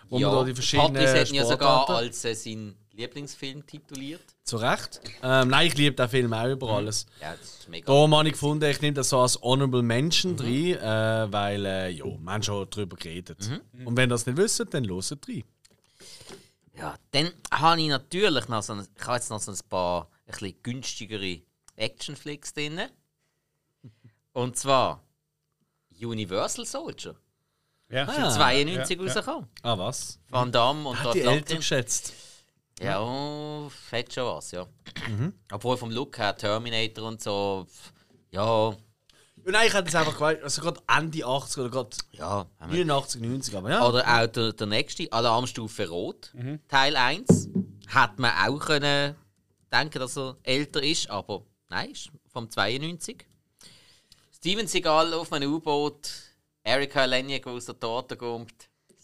Wo 0.09 0.19
ja, 0.19 0.29
wir 0.31 0.35
da 0.39 0.43
die 0.45 0.53
verschiedenen 0.53 0.93
Patrice 0.93 1.19
hat 1.19 1.29
ihn 1.29 1.35
ja 1.35 1.45
sogar 1.45 1.89
als 1.89 2.23
äh, 2.25 2.33
sein 2.33 2.75
Lieblingsfilm 2.97 3.65
tituliert. 3.65 4.23
Zu 4.43 4.57
Recht. 4.57 4.99
Ähm, 5.21 5.49
nein, 5.49 5.67
ich 5.67 5.77
liebe 5.77 5.95
den 5.95 6.09
Film 6.09 6.33
auch 6.33 6.49
über 6.49 6.69
alles. 6.69 7.05
Ja, 7.21 7.35
das 7.35 7.59
ist 7.59 7.69
mega. 7.69 7.85
Darum 7.85 8.15
habe 8.15 8.27
ich 8.27 8.33
gefunden, 8.33 8.65
ich 8.65 8.81
nehme 8.81 8.95
das 8.95 9.09
so 9.09 9.19
als 9.19 9.39
Honorable 9.41 9.83
Mention 9.83 10.35
rein, 10.39 10.49
äh, 10.49 11.31
weil, 11.31 11.65
äh, 11.65 11.89
ja, 11.91 12.05
wir 12.05 12.31
haben 12.31 12.43
schon 12.43 12.67
darüber 12.69 12.97
geredet. 12.97 13.37
Und 13.85 13.95
wenn 13.95 14.09
ihr 14.09 14.13
das 14.13 14.25
nicht 14.25 14.37
wisst, 14.37 14.65
dann 14.71 14.87
hört 14.87 15.27
rein. 15.27 15.43
Ja, 16.75 16.95
dann 17.11 17.31
habe 17.51 17.81
ich 17.81 17.87
natürlich 17.87 18.47
noch 18.47 18.63
so 18.63 18.73
ein, 18.73 18.87
ich 18.95 19.03
habe 19.05 19.15
jetzt 19.15 19.29
noch 19.29 19.39
so 19.39 19.51
ein 19.51 19.57
paar 19.69 20.09
ein 20.25 20.31
bisschen 20.31 20.55
günstigere 20.63 21.41
Actionflicks 21.75 22.53
drin. 22.53 22.81
Und 24.33 24.57
zwar 24.57 25.03
Universal 25.99 26.65
Soldier. 26.65 27.15
Ja. 27.89 28.07
Ah. 28.07 28.29
92 28.31 28.97
ja, 28.97 29.03
ja. 29.03 29.07
rausgekommen. 29.07 29.49
Ah, 29.61 29.77
was? 29.77 30.19
Van 30.29 30.51
Damme 30.51 30.89
und 30.89 31.03
Dolph 31.03 31.13
die 31.13 31.19
Eltern 31.19 31.35
Lundgren. 31.35 31.57
geschätzt. 31.57 32.13
Ja, 32.79 33.01
oh, 33.01 33.69
fett 33.69 34.13
schon 34.13 34.25
was, 34.25 34.51
ja. 34.51 34.67
Obwohl 35.51 35.77
vom 35.77 35.89
Look 35.91 36.17
her 36.19 36.35
Terminator 36.35 37.07
und 37.07 37.21
so, 37.21 37.65
ja, 38.31 38.69
Ja, 38.69 39.51
nein, 39.51 39.67
ich 39.67 39.73
hätte 39.73 39.87
es 39.87 39.95
einfach 39.95 40.13
gewollt, 40.13 40.43
also 40.43 40.61
gerade 40.61 40.81
Ende 40.87 41.25
80 41.25 41.57
oder 41.59 41.69
gerade 41.69 41.97
ja. 42.11 42.45
haben 42.59 42.71
wir- 42.71 42.85
89, 42.85 43.21
90, 43.21 43.55
aber 43.57 43.69
ja. 43.71 43.87
Oder 43.87 44.03
auch 44.05 44.27
der, 44.27 44.53
der 44.53 44.67
nächste, 44.67 45.11
Alarmstufe 45.11 45.87
Rot, 45.89 46.31
Teil 46.67 46.95
1. 46.95 47.49
Hätte 47.87 48.13
man 48.21 48.31
auch 48.47 48.59
können 48.59 49.15
denken, 49.71 49.99
dass 49.99 50.17
er 50.17 50.37
älter 50.43 50.83
ist, 50.83 51.09
aber 51.09 51.43
nein, 51.69 51.91
ist 51.91 52.11
vom 52.31 52.49
92. 52.49 53.25
Steven 54.35 54.67
Seagal 54.67 55.13
auf 55.13 55.31
einem 55.33 55.51
U-Boot, 55.53 56.09
Erika 56.63 57.05
Lenjek, 57.05 57.43
die 57.43 57.49
aus 57.49 57.65
der 57.65 57.79
Torte 57.79 58.15
kommt. 58.17 58.53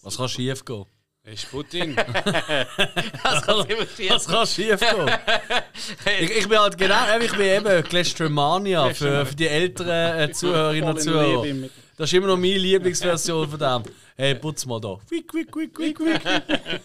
Was 0.02 0.18
kann 0.18 0.30
schief 0.30 0.64
gehen? 0.66 0.86
Das 1.26 1.36
ist 1.36 1.52
Putin. 1.52 1.96
Das 1.96 3.42
kann 3.46 3.66
immer 3.66 3.84
Was 3.84 3.96
schief. 3.96 4.28
kann 4.28 4.46
schief 4.48 4.80
gehen? 4.80 5.10
ich, 6.20 6.32
ich 6.32 6.50
bin 6.50 6.60
halt 6.60 6.78
genau, 6.78 7.18
ich 7.18 7.32
bin 7.32 7.46
eben 7.46 7.84
Glestromania 7.84 8.94
für, 8.94 9.26
für 9.26 9.36
die 9.36 9.48
älteren 9.48 10.20
äh, 10.20 10.32
Zuhörerinnen 10.34 10.90
und 10.90 11.02
Zuhörer. 11.02 11.70
Das 11.96 12.10
ist 12.10 12.14
immer 12.18 12.28
noch 12.28 12.36
meine 12.36 12.58
Lieblingsversion 12.58 13.50
von 13.50 13.58
dem. 13.58 13.84
Hey, 14.18 14.36
putz 14.36 14.66
mal 14.66 14.82
da. 14.82 15.00
Quick, 15.08 15.28
quick, 15.30 15.50
quick, 15.50 15.74
quick, 15.74 15.96
quick. 15.96 16.22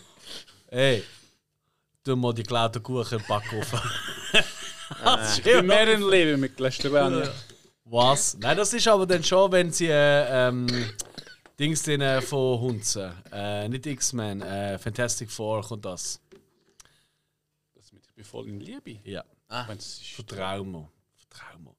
hey, 0.71 1.03
tu 2.05 2.15
mal 2.15 2.33
die 2.33 2.45
geklauten 2.45 2.81
Kuchen 2.81 3.19
im 3.19 3.25
Backofen. 3.27 3.81
das 5.03 5.39
ist 5.39 5.47
immer 5.49 5.63
Mehr 5.63 5.81
ein 5.81 6.03
Leben 6.03 6.41
mit 6.41 6.57
Cholesterol. 6.57 7.29
Was? 7.87 8.37
Nein, 8.39 8.57
das 8.57 8.73
ist 8.73 8.87
aber 8.87 9.05
dann 9.05 9.25
schon, 9.25 9.51
wenn 9.51 9.73
sie 9.73 9.89
äh, 9.89 10.49
ähm, 10.49 10.69
Dings 11.59 11.83
drin 11.83 12.01
äh, 12.01 12.23
von 12.23 12.61
Hunzen. 12.61 13.13
Äh, 13.33 13.69
nicht 13.69 13.85
X-Men, 13.85 14.43
äh, 14.43 14.79
Fantastic 14.79 15.29
Four 15.29 15.63
kommt 15.63 15.85
das. 15.85 16.21
Das 17.75 17.93
mit 17.93 18.07
ich 18.07 18.15
bin 18.15 18.25
voll 18.25 18.49
in 18.49 18.61
Liebe. 18.61 19.01
Ja. 19.03 19.25
Ich 19.51 19.51
meine, 19.51 19.77
das 19.77 19.87
ist 19.87 20.11
Vertrau 20.11 20.63
mir. 20.63 20.89
Vertrau 21.17 21.59
mir. 21.59 21.75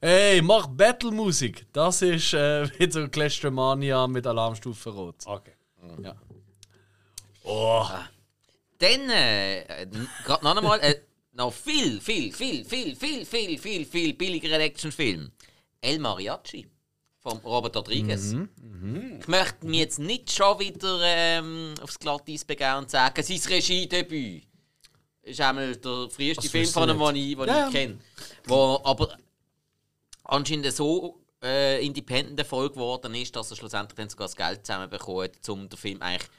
Hey, 0.00 0.40
mach 0.42 0.68
Battle-Musik. 0.68 1.66
Das 1.72 2.02
ist 2.02 2.34
äh, 2.34 2.68
wieder 2.78 3.08
Clastromania 3.08 4.06
mit 4.06 4.26
Alarmstufe 4.26 4.90
Rot. 4.90 5.26
Okay. 5.26 5.54
Oh, 7.42 7.84
Dann, 8.78 9.10
äh, 9.10 9.60
äh, 9.60 9.86
gerade 10.24 10.44
noch 10.44 10.56
einmal, 10.56 10.80
äh, 10.80 11.00
noch 11.32 11.52
viel, 11.52 12.00
viel, 12.00 12.32
viel, 12.32 12.64
viel, 12.64 12.94
viel, 12.94 13.24
viel, 13.24 13.58
viel, 13.58 13.86
viel 13.86 14.14
billigerer 14.14 14.60
Actionfilm. 14.60 15.32
El 15.80 15.98
Mariachi 15.98 16.68
von 17.28 17.38
Robert 17.38 17.76
Rodriguez. 17.76 18.34
Ich 19.20 19.26
möchte 19.26 19.66
mich 19.66 19.80
jetzt 19.80 19.98
nicht 19.98 20.32
schon 20.32 20.58
wieder 20.60 21.00
ähm, 21.02 21.74
aufs 21.82 21.98
Glatteis 21.98 22.44
begeben 22.44 22.78
und 22.78 22.90
sagen, 22.90 23.20
sein 23.20 23.40
Regiedebüt 23.48 24.44
ist 25.22 25.40
einmal 25.40 25.74
der 25.74 26.08
früheste 26.08 26.42
Das 26.42 26.50
Film 26.50 26.66
von 26.66 26.88
ihm, 26.88 26.98
den 26.98 27.16
ich, 27.16 27.36
den 27.36 27.48
Ja, 27.48 27.66
ich 27.66 27.74
kenne. 27.74 27.98
Wo 28.44 28.80
aber 28.84 29.16
anscheinend 30.22 30.72
so 30.72 31.20
äh, 31.42 31.84
independent 31.84 32.38
Erfolg 32.38 32.74
geworden 32.74 33.12
ist, 33.16 33.34
dass 33.34 33.50
er 33.50 33.56
schlussendlich 33.56 33.96
dann 33.96 34.08
sogar 34.08 34.28
das 34.28 34.36
Geld 34.36 34.64
zusammenbekommen 34.64 35.24
hat, 35.24 35.48
um 35.48 35.68
den 35.68 35.76
Film 35.76 36.00
eigentlich 36.02 36.30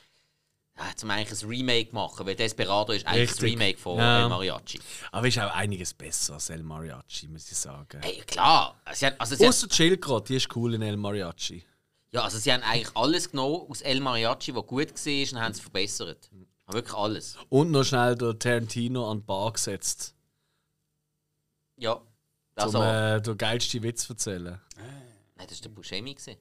ja, 0.77 0.95
zum 0.95 1.09
eigentlich 1.09 1.41
ein 1.43 1.49
Remake 1.49 1.93
machen, 1.93 2.25
weil 2.25 2.35
Desperado 2.35 2.93
ist 2.93 3.05
eigentlich 3.07 3.29
das 3.31 3.41
Richtig. 3.41 3.59
Remake 3.59 3.77
von 3.79 3.97
Ja. 3.97 4.23
El 4.23 4.29
Mariachi. 4.29 4.79
aber 5.11 5.27
ist 5.27 5.39
auch 5.39 5.51
einiges 5.53 5.93
besser 5.93 6.35
als 6.35 6.49
El 6.49 6.63
Mariachi, 6.63 7.27
muss 7.27 7.49
ich 7.51 7.57
sagen. 7.57 7.99
Hey, 8.01 8.21
klar, 8.27 8.79
sie 8.93 9.05
haben, 9.07 9.15
also 9.19 9.35
sie 9.35 9.43
haben, 9.43 9.49
Außer 9.49 9.67
Chilgrad, 9.69 10.29
die 10.29 10.35
ist 10.35 10.55
cool 10.55 10.73
in 10.75 10.81
El 10.83 10.97
Mariachi. 10.97 11.63
ja, 12.11 12.21
also 12.23 12.37
sie 12.37 12.53
haben 12.53 12.63
eigentlich 12.63 12.95
alles 12.95 13.31
genommen 13.31 13.65
aus 13.69 13.81
El 13.81 13.99
Mariachi, 14.01 14.53
was 14.55 14.65
gut 14.67 14.89
war, 14.93 15.33
und 15.33 15.39
haben 15.43 15.51
es 15.51 15.59
verbessert. 15.59 16.29
Aber 16.65 16.77
wirklich 16.79 16.95
alles. 16.95 17.37
Und 17.49 17.71
noch 17.71 17.83
schnell 17.85 18.15
der 18.15 18.37
Tarantino 18.37 19.09
an 19.09 19.19
die 19.19 19.23
Bar 19.23 19.53
gesetzt, 19.53 20.13
Ja. 21.77 22.01
Also, 22.55 22.79
um 22.79 22.85
äh, 22.85 23.21
den 23.21 23.37
geilsten 23.37 23.83
Witz 23.83 24.05
zu 24.07 24.13
erzählen. 24.13 24.59
nein, 25.35 25.47
das 25.47 25.59
war 25.59 25.63
der 25.63 25.69
Buscemi. 25.69 26.13
gewesen. 26.15 26.37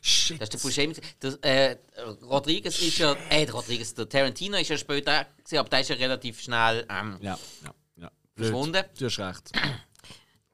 Shit. 0.00 0.40
Das 0.40 0.48
ist 0.48 0.54
der 0.54 0.58
Buscemi. 0.58 0.94
Der, 1.22 1.70
äh, 1.70 1.76
Rodriguez 2.22 2.80
ist 2.80 2.98
ja, 2.98 3.16
äh, 3.30 3.44
der 3.44 3.54
Rodriguez, 3.54 3.94
der 3.94 4.08
Tarantino 4.08 4.56
ist 4.56 4.68
ja 4.68 4.78
später, 4.78 5.26
gewesen, 5.38 5.58
aber 5.58 5.68
der 5.68 5.80
ist 5.80 5.90
ja 5.90 5.96
relativ 5.96 6.40
schnell 6.40 6.86
ähm, 6.88 7.18
Ja, 7.20 7.38
ja, 7.64 7.74
ja. 7.96 8.10
Verschwunden. 8.36 8.84
Du 8.98 9.06
hast 9.06 9.18
recht. 9.18 9.52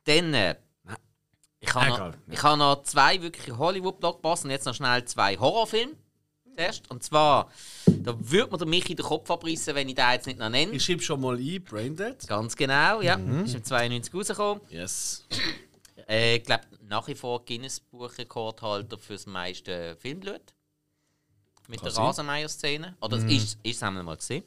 Dann, 0.05 0.35
äh, 0.35 0.57
ich 1.61 1.75
habe 1.75 1.89
noch, 1.89 2.15
ich 2.31 2.43
habe 2.43 2.59
noch 2.59 2.83
zwei 2.85 3.21
wirklich 3.21 3.57
Hollywood-Blockbuster 3.57 4.47
und 4.47 4.51
jetzt 4.51 4.65
noch 4.65 4.75
schnell 4.75 5.05
zwei 5.05 5.37
Horrorfilme. 5.37 5.95
Zuerst. 6.57 6.91
Und 6.91 7.03
zwar, 7.03 7.51
da 7.87 8.15
würde 8.19 8.51
mir 8.51 8.59
der 8.59 8.67
Michi 8.67 8.95
den 8.95 9.05
Kopf 9.05 9.31
abrissen, 9.31 9.75
wenn 9.75 9.89
ich 9.89 9.95
den 9.95 10.11
jetzt 10.11 10.27
nicht 10.27 10.39
noch 10.39 10.49
nenne. 10.49 10.73
Ich 10.73 10.85
schreibe 10.85 11.03
schon 11.03 11.21
mal 11.21 11.37
ein, 11.37 11.63
Braindead. 11.63 12.27
Ganz 12.27 12.57
genau, 12.57 13.01
ja. 13.03 13.17
Mhm. 13.17 13.45
Ist 13.45 13.55
im 13.55 13.65
92 13.65 14.15
rausgekommen. 14.15 14.63
Yes. 14.69 15.27
Äh, 16.11 16.37
ich 16.37 16.45
glaube, 16.45 16.65
nach 16.83 17.07
wie 17.07 17.15
vor 17.15 17.45
Guinness-Buchrekordhalter 17.45 18.99
für 18.99 19.13
das 19.15 19.27
meiste 19.27 19.97
Filmblut. 19.97 20.41
mit 21.69 21.81
der 21.85 21.91
sein. 21.93 22.05
Rasenmeier-Szene. 22.05 22.97
Oder 23.01 23.19
es 23.19 23.25
ist, 23.25 23.59
ist 23.63 23.77
es 23.77 23.83
einmal 23.85 24.03
mal 24.03 24.17
gesehen. 24.17 24.43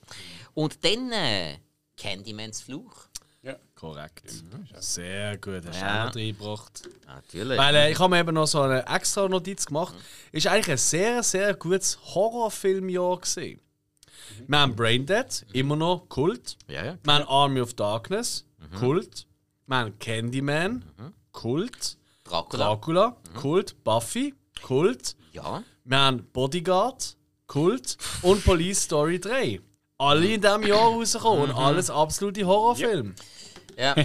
Und 0.54 0.84
dann 0.84 1.12
äh, 1.14 1.58
Candymans 1.96 2.62
Fluch. 2.62 3.08
Ja. 3.44 3.56
Korrekt. 3.76 4.32
Sehr 4.80 5.38
gut, 5.38 5.66
hast 5.66 5.80
du 5.80 5.86
Ja. 5.86 6.10
auch 6.10 6.16
reingebracht. 6.16 6.90
Natürlich. 7.06 7.58
Weil 7.58 7.76
äh, 7.76 7.92
ich 7.92 8.00
habe 8.00 8.10
mir 8.10 8.20
eben 8.20 8.34
noch 8.34 8.48
so 8.48 8.62
eine 8.62 8.86
extra 8.88 9.28
Notiz 9.30 9.66
gemacht. 9.66 9.94
Ist 10.34 10.48
eigentlich 10.48 10.72
ein 10.72 10.78
sehr, 10.78 11.24
sehr 11.24 11.54
gutes 11.54 11.98
Horrorfilmjahr 12.14 13.20
gesehen. 13.20 13.60
Wir 14.48 14.60
haben 14.60 14.76
Braindead, 14.76 15.46
immer 15.54 15.76
noch 15.76 16.08
Kult. 16.10 16.58
ja, 16.68 16.84
ja. 16.86 16.98
Wir 17.04 17.14
haben 17.14 17.28
Army 17.28 17.62
of 17.62 17.74
Darkness, 17.74 18.46
Kult. 18.80 19.28
Wir 19.68 19.76
haben 19.78 20.00
Candyman, 20.00 20.84
Kult. 21.34 21.98
Dracula. 22.24 22.64
Dracula, 22.66 23.18
Kult. 23.36 23.84
Buffy, 23.84 24.34
Kult. 24.62 25.18
Ja. 25.34 25.62
Wir 25.84 25.98
haben 25.98 26.26
Bodyguard, 26.32 27.18
Kult 27.48 27.98
und 28.22 28.46
Police 28.46 28.84
Story 28.84 29.20
3. 29.20 29.60
Alle 29.98 30.34
in 30.34 30.42
diesem 30.42 30.64
Jahr 30.64 30.80
rausgekommen 30.88 31.50
und 31.50 31.52
alles 31.52 31.90
absolute 31.90 32.46
Horrorfilme. 32.46 33.14
ja. 33.78 33.96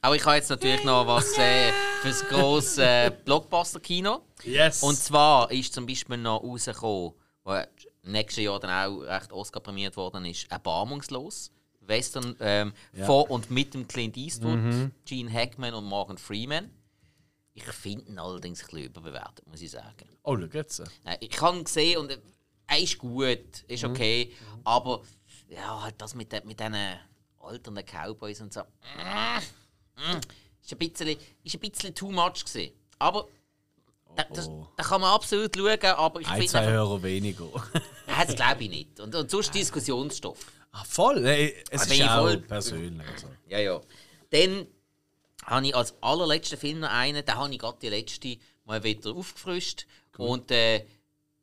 Aber 0.00 0.16
ich 0.16 0.24
habe 0.24 0.36
jetzt 0.36 0.50
natürlich 0.50 0.82
noch 0.84 1.06
was 1.06 1.38
äh, 1.38 1.70
fürs 2.00 2.26
grosse 2.28 2.84
äh, 2.84 3.12
Blockbuster-Kino. 3.24 4.22
Yes! 4.42 4.82
Und 4.82 4.96
zwar 4.96 5.48
ist 5.52 5.72
zum 5.74 5.86
Beispiel 5.86 6.16
noch 6.16 6.42
rausgekommen, 6.42 7.12
was 7.44 7.68
nächstes 8.02 8.42
Jahr 8.42 8.58
dann 8.58 8.70
auch 8.70 9.00
recht 9.02 9.32
Oscar 9.32 9.60
prämiert 9.60 9.96
worden 9.96 10.24
ist, 10.24 10.50
Erbarmungslos. 10.50 11.52
Western 11.86 12.36
ähm, 12.40 12.72
vor 13.06 13.30
und 13.30 13.50
mit 13.50 13.74
dem 13.74 13.86
Clint 13.88 14.16
Eastwood, 14.16 14.58
Gene 15.04 15.32
Hackman 15.32 15.74
und 15.74 15.84
Morgan 15.84 16.18
Freeman. 16.18 16.70
Ich 17.54 17.64
finde 17.64 18.06
ihn 18.10 18.18
allerdings 18.18 18.60
ein 18.62 18.66
bisschen 18.66 18.84
überbewertet, 18.86 19.46
muss 19.46 19.60
ich 19.60 19.70
sagen. 19.70 20.08
oh, 20.22 20.36
schau 20.38 20.46
jetzt. 20.52 20.80
Äh, 21.04 21.16
Ich 21.20 21.38
habe 21.40 21.58
ihn 21.58 21.64
gesehen 21.64 21.98
und 21.98 22.10
äh, 22.10 22.18
er 22.66 22.78
ist 22.78 22.96
gut, 22.98 23.62
ist 23.68 23.84
okay, 23.84 24.32
aber 24.64 25.02
ja, 25.48 25.82
halt 25.82 25.96
das 25.98 26.14
mit, 26.14 26.32
de, 26.32 26.42
mit 26.44 26.58
diesen 26.58 26.74
alternden 27.40 27.84
Cowboys 27.84 28.40
und 28.40 28.52
so. 28.54 28.60
mm, 28.96 29.38
mm, 30.00 30.20
ist, 30.62 30.72
ein 30.72 30.78
bisschen, 30.78 31.16
ist 31.44 31.54
ein 31.54 31.60
bisschen 31.60 31.94
too 31.94 32.10
much 32.10 32.44
gewesen. 32.44 32.72
Aber 32.98 33.28
da, 34.16 34.24
das, 34.32 34.48
da 34.76 34.82
kann 34.84 35.00
man 35.00 35.10
absolut 35.10 35.54
schauen, 35.54 35.84
aber 35.96 36.20
ich 36.20 36.28
Ein, 36.28 36.34
finde 36.36 36.48
zwei 36.48 36.58
einfach, 36.60 36.72
Hörer 36.72 37.02
weniger. 37.02 37.48
das 38.06 38.34
glaube 38.34 38.64
ich 38.64 38.70
nicht. 38.70 39.00
Und, 39.00 39.14
und 39.14 39.30
sonst 39.30 39.54
Diskussionsstoff. 39.54 40.38
Ah, 40.72 40.84
voll! 40.84 41.24
Ey, 41.26 41.54
es 41.70 41.82
Ah, 41.82 41.92
ist 41.94 42.02
auch 42.02 42.18
voll- 42.22 42.38
persönlich. 42.38 43.06
Also. 43.08 43.28
Ja, 43.48 43.58
ja. 43.58 43.80
Dann 44.30 44.66
habe 45.44 45.66
ich 45.66 45.74
als 45.76 45.94
allerletzten 46.02 46.58
Film 46.58 46.80
noch 46.80 46.90
einen, 46.90 47.24
den 47.24 47.34
habe 47.34 47.52
ich 47.52 47.58
gerade 47.58 47.78
die 47.80 47.88
letzte 47.88 48.36
mal 48.64 48.82
wieder 48.84 49.12
aufgefrischt 49.14 49.86
und 50.16 50.50
äh, 50.50 50.86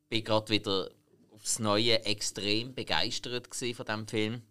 bin 0.08 0.24
gerade 0.24 0.48
wieder 0.50 0.90
aufs 1.30 1.58
Neue 1.58 2.04
extrem 2.04 2.74
begeistert 2.74 3.46
von 3.54 3.86
diesem 3.86 4.08
Film. 4.08 4.42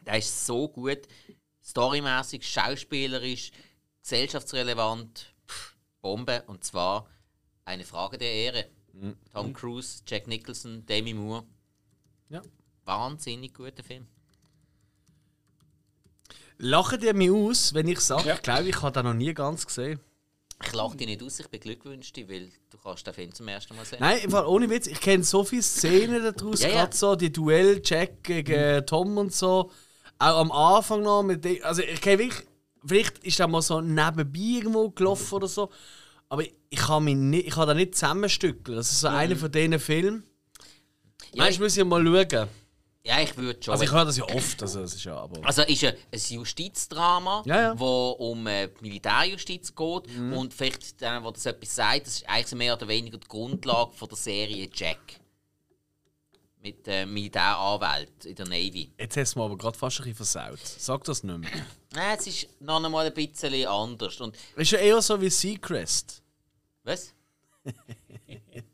Der 0.00 0.18
ist 0.18 0.46
so 0.46 0.68
gut, 0.68 1.00
storymäßig, 1.62 2.48
schauspielerisch, 2.48 3.50
gesellschaftsrelevant, 4.02 5.34
pff, 5.46 5.76
Bombe 6.00 6.42
und 6.46 6.64
zwar 6.64 7.08
eine 7.64 7.84
Frage 7.84 8.16
der 8.18 8.32
Ehre. 8.32 8.66
Tom 9.32 9.52
Cruise, 9.52 10.02
Jack 10.06 10.26
Nicholson, 10.26 10.84
Demi 10.86 11.12
Moore. 11.14 11.44
Ja. 12.30 12.42
Wahnsinnig 12.88 13.52
guter 13.52 13.84
Film. 13.84 14.06
Lachen 16.56 17.02
ihr 17.02 17.12
mich 17.14 17.30
aus, 17.30 17.74
wenn 17.74 17.86
ich 17.86 18.00
sage, 18.00 18.28
Ja. 18.28 18.34
ich 18.36 18.42
glaube, 18.42 18.68
ich 18.68 18.80
habe 18.82 18.92
den 18.92 19.04
noch 19.04 19.14
nie 19.14 19.34
ganz 19.34 19.66
gesehen. 19.66 20.00
Ich 20.64 20.72
lache 20.72 20.96
dich 20.96 21.06
nicht 21.06 21.22
aus, 21.22 21.38
ich 21.38 21.46
beglückwünsche 21.48 22.12
dich, 22.14 22.28
weil 22.28 22.50
du 22.70 22.78
kannst 22.78 23.06
den 23.06 23.12
Film 23.14 23.32
zum 23.34 23.46
ersten 23.46 23.76
Mal 23.76 23.84
sehen. 23.84 23.98
Nein, 24.00 24.18
im 24.24 24.30
Fall, 24.30 24.46
ohne 24.46 24.68
Witz, 24.70 24.86
ich 24.86 25.00
kenne 25.00 25.22
so 25.22 25.44
viele 25.44 25.62
Szenen 25.62 26.22
daraus, 26.34 26.62
Ja, 26.62 26.68
ja. 26.68 26.74
gerade 26.76 26.96
so 26.96 27.14
die 27.14 27.30
Duell 27.30 27.80
Jack 27.84 28.24
gegen 28.24 28.84
Tom 28.86 29.18
und 29.18 29.32
so. 29.34 29.70
Auch 30.18 30.38
am 30.40 30.50
Anfang 30.50 31.02
noch 31.02 31.22
mit 31.22 31.44
dem, 31.44 31.62
also 31.62 31.82
ich 31.82 32.00
kenne 32.00 32.18
wirklich, 32.20 32.42
vielleicht 32.84 33.18
ist 33.18 33.38
er 33.38 33.46
mal 33.48 33.62
so 33.62 33.80
nebenbei 33.82 34.38
irgendwo 34.40 34.88
gelaufen 34.90 35.34
oder 35.34 35.46
so, 35.46 35.70
aber 36.30 36.42
ich 36.42 36.78
kann 36.78 37.04
mich 37.04 37.14
nicht, 37.16 37.46
ich 37.48 37.54
kann 37.54 37.68
da 37.68 37.74
nicht 37.74 37.94
zusammenstückeln. 37.94 38.76
Das 38.78 38.90
ist 38.90 39.00
so 39.00 39.08
einer 39.08 39.36
von 39.36 39.52
diesen 39.52 39.78
Filmen. 39.78 40.24
Ja, 41.34 41.44
muss 41.60 41.76
ich 41.76 41.84
mal 41.84 42.02
schauen. 42.04 42.48
Ja, 43.04 43.20
ich 43.20 43.36
würde 43.36 43.62
schon. 43.62 43.72
Also 43.72 43.84
ich 43.84 43.92
höre 43.92 44.04
das 44.04 44.16
ja 44.18 44.24
oft, 44.24 44.60
also 44.60 44.80
das 44.80 44.94
ist 44.94 45.04
ja 45.04 45.16
aber... 45.16 45.44
Also 45.46 45.62
ist 45.62 45.82
ein, 45.84 45.94
ein 46.12 46.18
Justizdrama, 46.28 47.42
Ja, 47.46 47.60
ja. 47.62 47.78
wo 47.78 48.10
um 48.10 48.46
äh, 48.46 48.68
Militärjustiz 48.80 49.74
geht 49.74 50.18
und 50.34 50.52
vielleicht 50.52 51.00
denen, 51.00 51.24
wo 51.24 51.30
das 51.30 51.46
etwas 51.46 51.74
sagt, 51.74 52.06
das 52.06 52.14
ist 52.16 52.28
eigentlich 52.28 52.54
mehr 52.54 52.74
oder 52.74 52.86
weniger 52.88 53.16
die 53.18 53.28
Grundlage 53.28 53.92
von 53.92 54.08
der 54.08 54.18
Serie 54.18 54.68
Jack 54.74 54.98
mit 56.60 56.86
äh, 56.88 57.06
Militäranwalt 57.06 58.24
in 58.26 58.34
der 58.34 58.46
Navy. 58.46 58.92
Jetzt 58.98 59.16
hast 59.16 59.34
du 59.34 59.38
mir 59.38 59.44
aber 59.46 59.56
gerade 59.56 59.78
fast 59.78 60.00
ein 60.00 60.02
bisschen 60.04 60.16
versaut. 60.16 60.58
Sag 60.60 61.04
das 61.04 61.22
nicht 61.22 61.38
mehr. 61.38 61.50
Nein, 61.92 62.16
es 62.18 62.26
ist 62.26 62.48
noch 62.60 62.82
einmal 62.84 63.06
ein 63.06 63.14
bisschen 63.14 63.66
anders. 63.66 64.20
Und 64.20 64.36
Ist 64.56 64.72
ja 64.72 64.78
eher 64.80 65.00
so 65.00 65.18
wie 65.20 65.30
Seacrest. 65.30 66.20
was? 66.82 67.14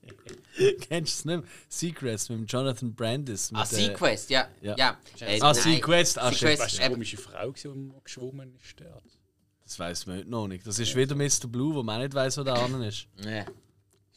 Kennst 0.89 1.25
du 1.25 1.31
es 1.31 1.37
nicht? 1.37 1.49
Seacrest 1.69 2.31
mit 2.31 2.39
dem 2.41 2.47
Jonathan 2.47 2.95
Brandis. 2.95 3.51
Mit 3.51 3.61
Ah, 3.61 3.65
Sequest, 3.67 4.31
ja. 4.31 4.49
Ja. 4.61 4.75
ja. 4.77 4.99
Äh, 5.21 5.41
Ah, 5.41 5.53
nein, 5.53 5.63
Sequest, 5.63 6.19
ah. 6.19 6.31
Sequest, 6.33 6.63
Weißt 6.63 6.79
du, 6.79 6.81
äh, 6.81 6.85
eine 6.85 6.95
komische 6.95 7.17
Frau, 7.17 7.51
die 7.53 7.93
geschwommen 8.05 8.55
ist 8.57 8.81
dort? 8.81 9.03
Das 9.65 9.79
weiß 9.79 10.07
man 10.07 10.19
heute 10.19 10.29
noch 10.31 10.47
nicht. 10.47 10.67
Das 10.67 10.79
ist 10.79 10.95
wieder 10.95 11.15
Mr. 11.15 11.49
Blue, 11.49 11.75
wo 11.75 11.83
man 11.83 12.01
nicht 12.03 12.15
weiß, 12.15 12.39
wo 12.39 12.43
der 12.45 12.55
andere 12.55 12.87
ist. 12.89 13.07
Ja, 13.25 13.45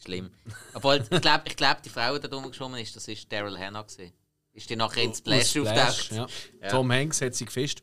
schlimm. 0.04 0.30
Obwohl, 0.74 1.04
ich 1.10 1.22
glaube, 1.22 1.44
ich 1.48 1.56
glaub, 1.56 1.82
die 1.82 1.90
Frau, 1.90 2.18
die 2.18 2.28
da 2.30 2.36
rumgeschwommen 2.36 2.80
ist, 2.82 2.96
das 2.96 3.08
ist 3.08 3.32
Daryl 3.32 3.58
Hannah. 3.58 3.82
Gewesen. 3.82 4.14
Ist 4.54 4.70
die 4.70 4.76
nachher 4.76 5.04
ins 5.04 5.20
Splash 5.20 5.58
Aus 5.58 5.68
auftaucht? 5.68 6.12
ja. 6.12 6.28
Ja. 6.62 6.68
Tom 6.70 6.92
Hanks 6.92 7.22
hat 7.22 7.36
sie 7.36 7.46
gefischt. 7.46 7.82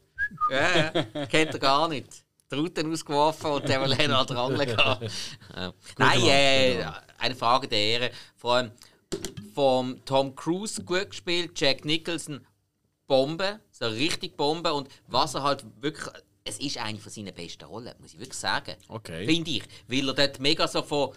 Ja, 0.51 0.93
ja. 1.15 1.27
kennt 1.27 1.53
er 1.55 1.59
gar 1.61 1.89
nicht. 1.89 2.24
Die 2.55 2.61
Routen 2.61 2.93
ausgeworfen 2.93 3.51
und 3.51 3.69
Daryl 3.69 3.97
Hannah 3.97 4.19
hat 4.21 4.31
dran 4.31 4.57
gehabt. 4.57 5.11
Nein, 5.99 6.23
äh, 6.23 6.87
eine 7.19 7.35
Frage 7.35 7.69
der 7.69 7.79
Ehre. 7.79 8.11
Vor 8.37 8.55
allem 8.55 8.73
vom 9.55 10.05
Tom 10.05 10.35
Cruise 10.35 10.83
gut 10.83 11.11
gespielt, 11.11 11.59
Jack 11.59 11.85
Nicholson 11.85 12.45
Bombe, 13.07 13.61
so 13.71 13.87
richtig 13.87 14.37
Bombe 14.37 14.73
und 14.73 14.89
was 15.07 15.35
er 15.35 15.43
halt 15.43 15.65
wirklich. 15.81 16.07
Es 16.47 16.59
ist 16.59 16.77
eine 16.77 16.99
von 16.99 17.11
seinen 17.11 17.33
besten 17.33 17.65
Rollen, 17.65 17.95
muss 18.01 18.13
ich 18.13 18.19
wirklich 18.19 18.39
sagen. 18.39 18.77
Okay. 18.89 19.25
Finde 19.25 19.51
ich. 19.51 19.63
Weil 19.89 20.09
er 20.09 20.15
dort 20.15 20.41
mega 20.41 20.69
so 20.69 20.83
von 20.83 21.13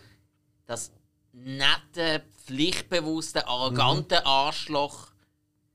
das 0.66 0.92
nette, 1.34 2.24
pflichtbewusste, 2.46 3.46
arrogante 3.46 4.26
Arschloch 4.26 5.08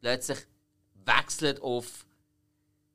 plötzlich 0.00 0.38
wechselt 1.04 1.60
auf 1.60 2.06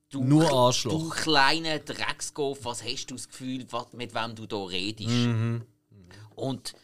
du, 0.10 0.24
Nur 0.24 0.52
Arschloch. 0.52 0.92
Du 0.92 1.10
kleine 1.10 1.80
Dreckskopf, 1.80 2.60
was 2.64 2.84
hast 2.84 3.08
du 3.08 3.16
das 3.16 3.28
Gefühl, 3.28 3.66
was, 3.72 3.94
mit 3.94 4.14
wem 4.14 4.36
du 4.36 4.46
da 4.46 4.64
redest? 4.64 5.10
Mhm. 5.10 5.66
Und 6.36 6.76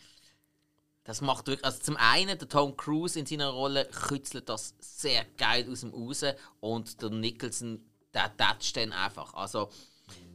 das 1.04 1.22
macht 1.22 1.48
wirklich, 1.48 1.66
also 1.66 1.80
zum 1.80 1.98
einen, 1.98 2.38
der 2.38 2.48
Tom 2.48 2.78
Cruise 2.78 3.20
in 3.20 3.26
seiner 3.26 3.50
Rolle 3.50 3.86
kützelt 3.86 4.48
das 4.48 4.74
sehr 4.80 5.26
geil 5.38 5.68
aus 5.70 5.82
dem 5.82 5.94
raus 5.94 6.24
und 6.62 7.02
der 7.02 7.10
Nicholson, 7.10 7.84
der 8.14 8.36
tätscht 8.38 8.78
dann 8.78 8.94
einfach. 8.94 9.34
Also 9.34 9.70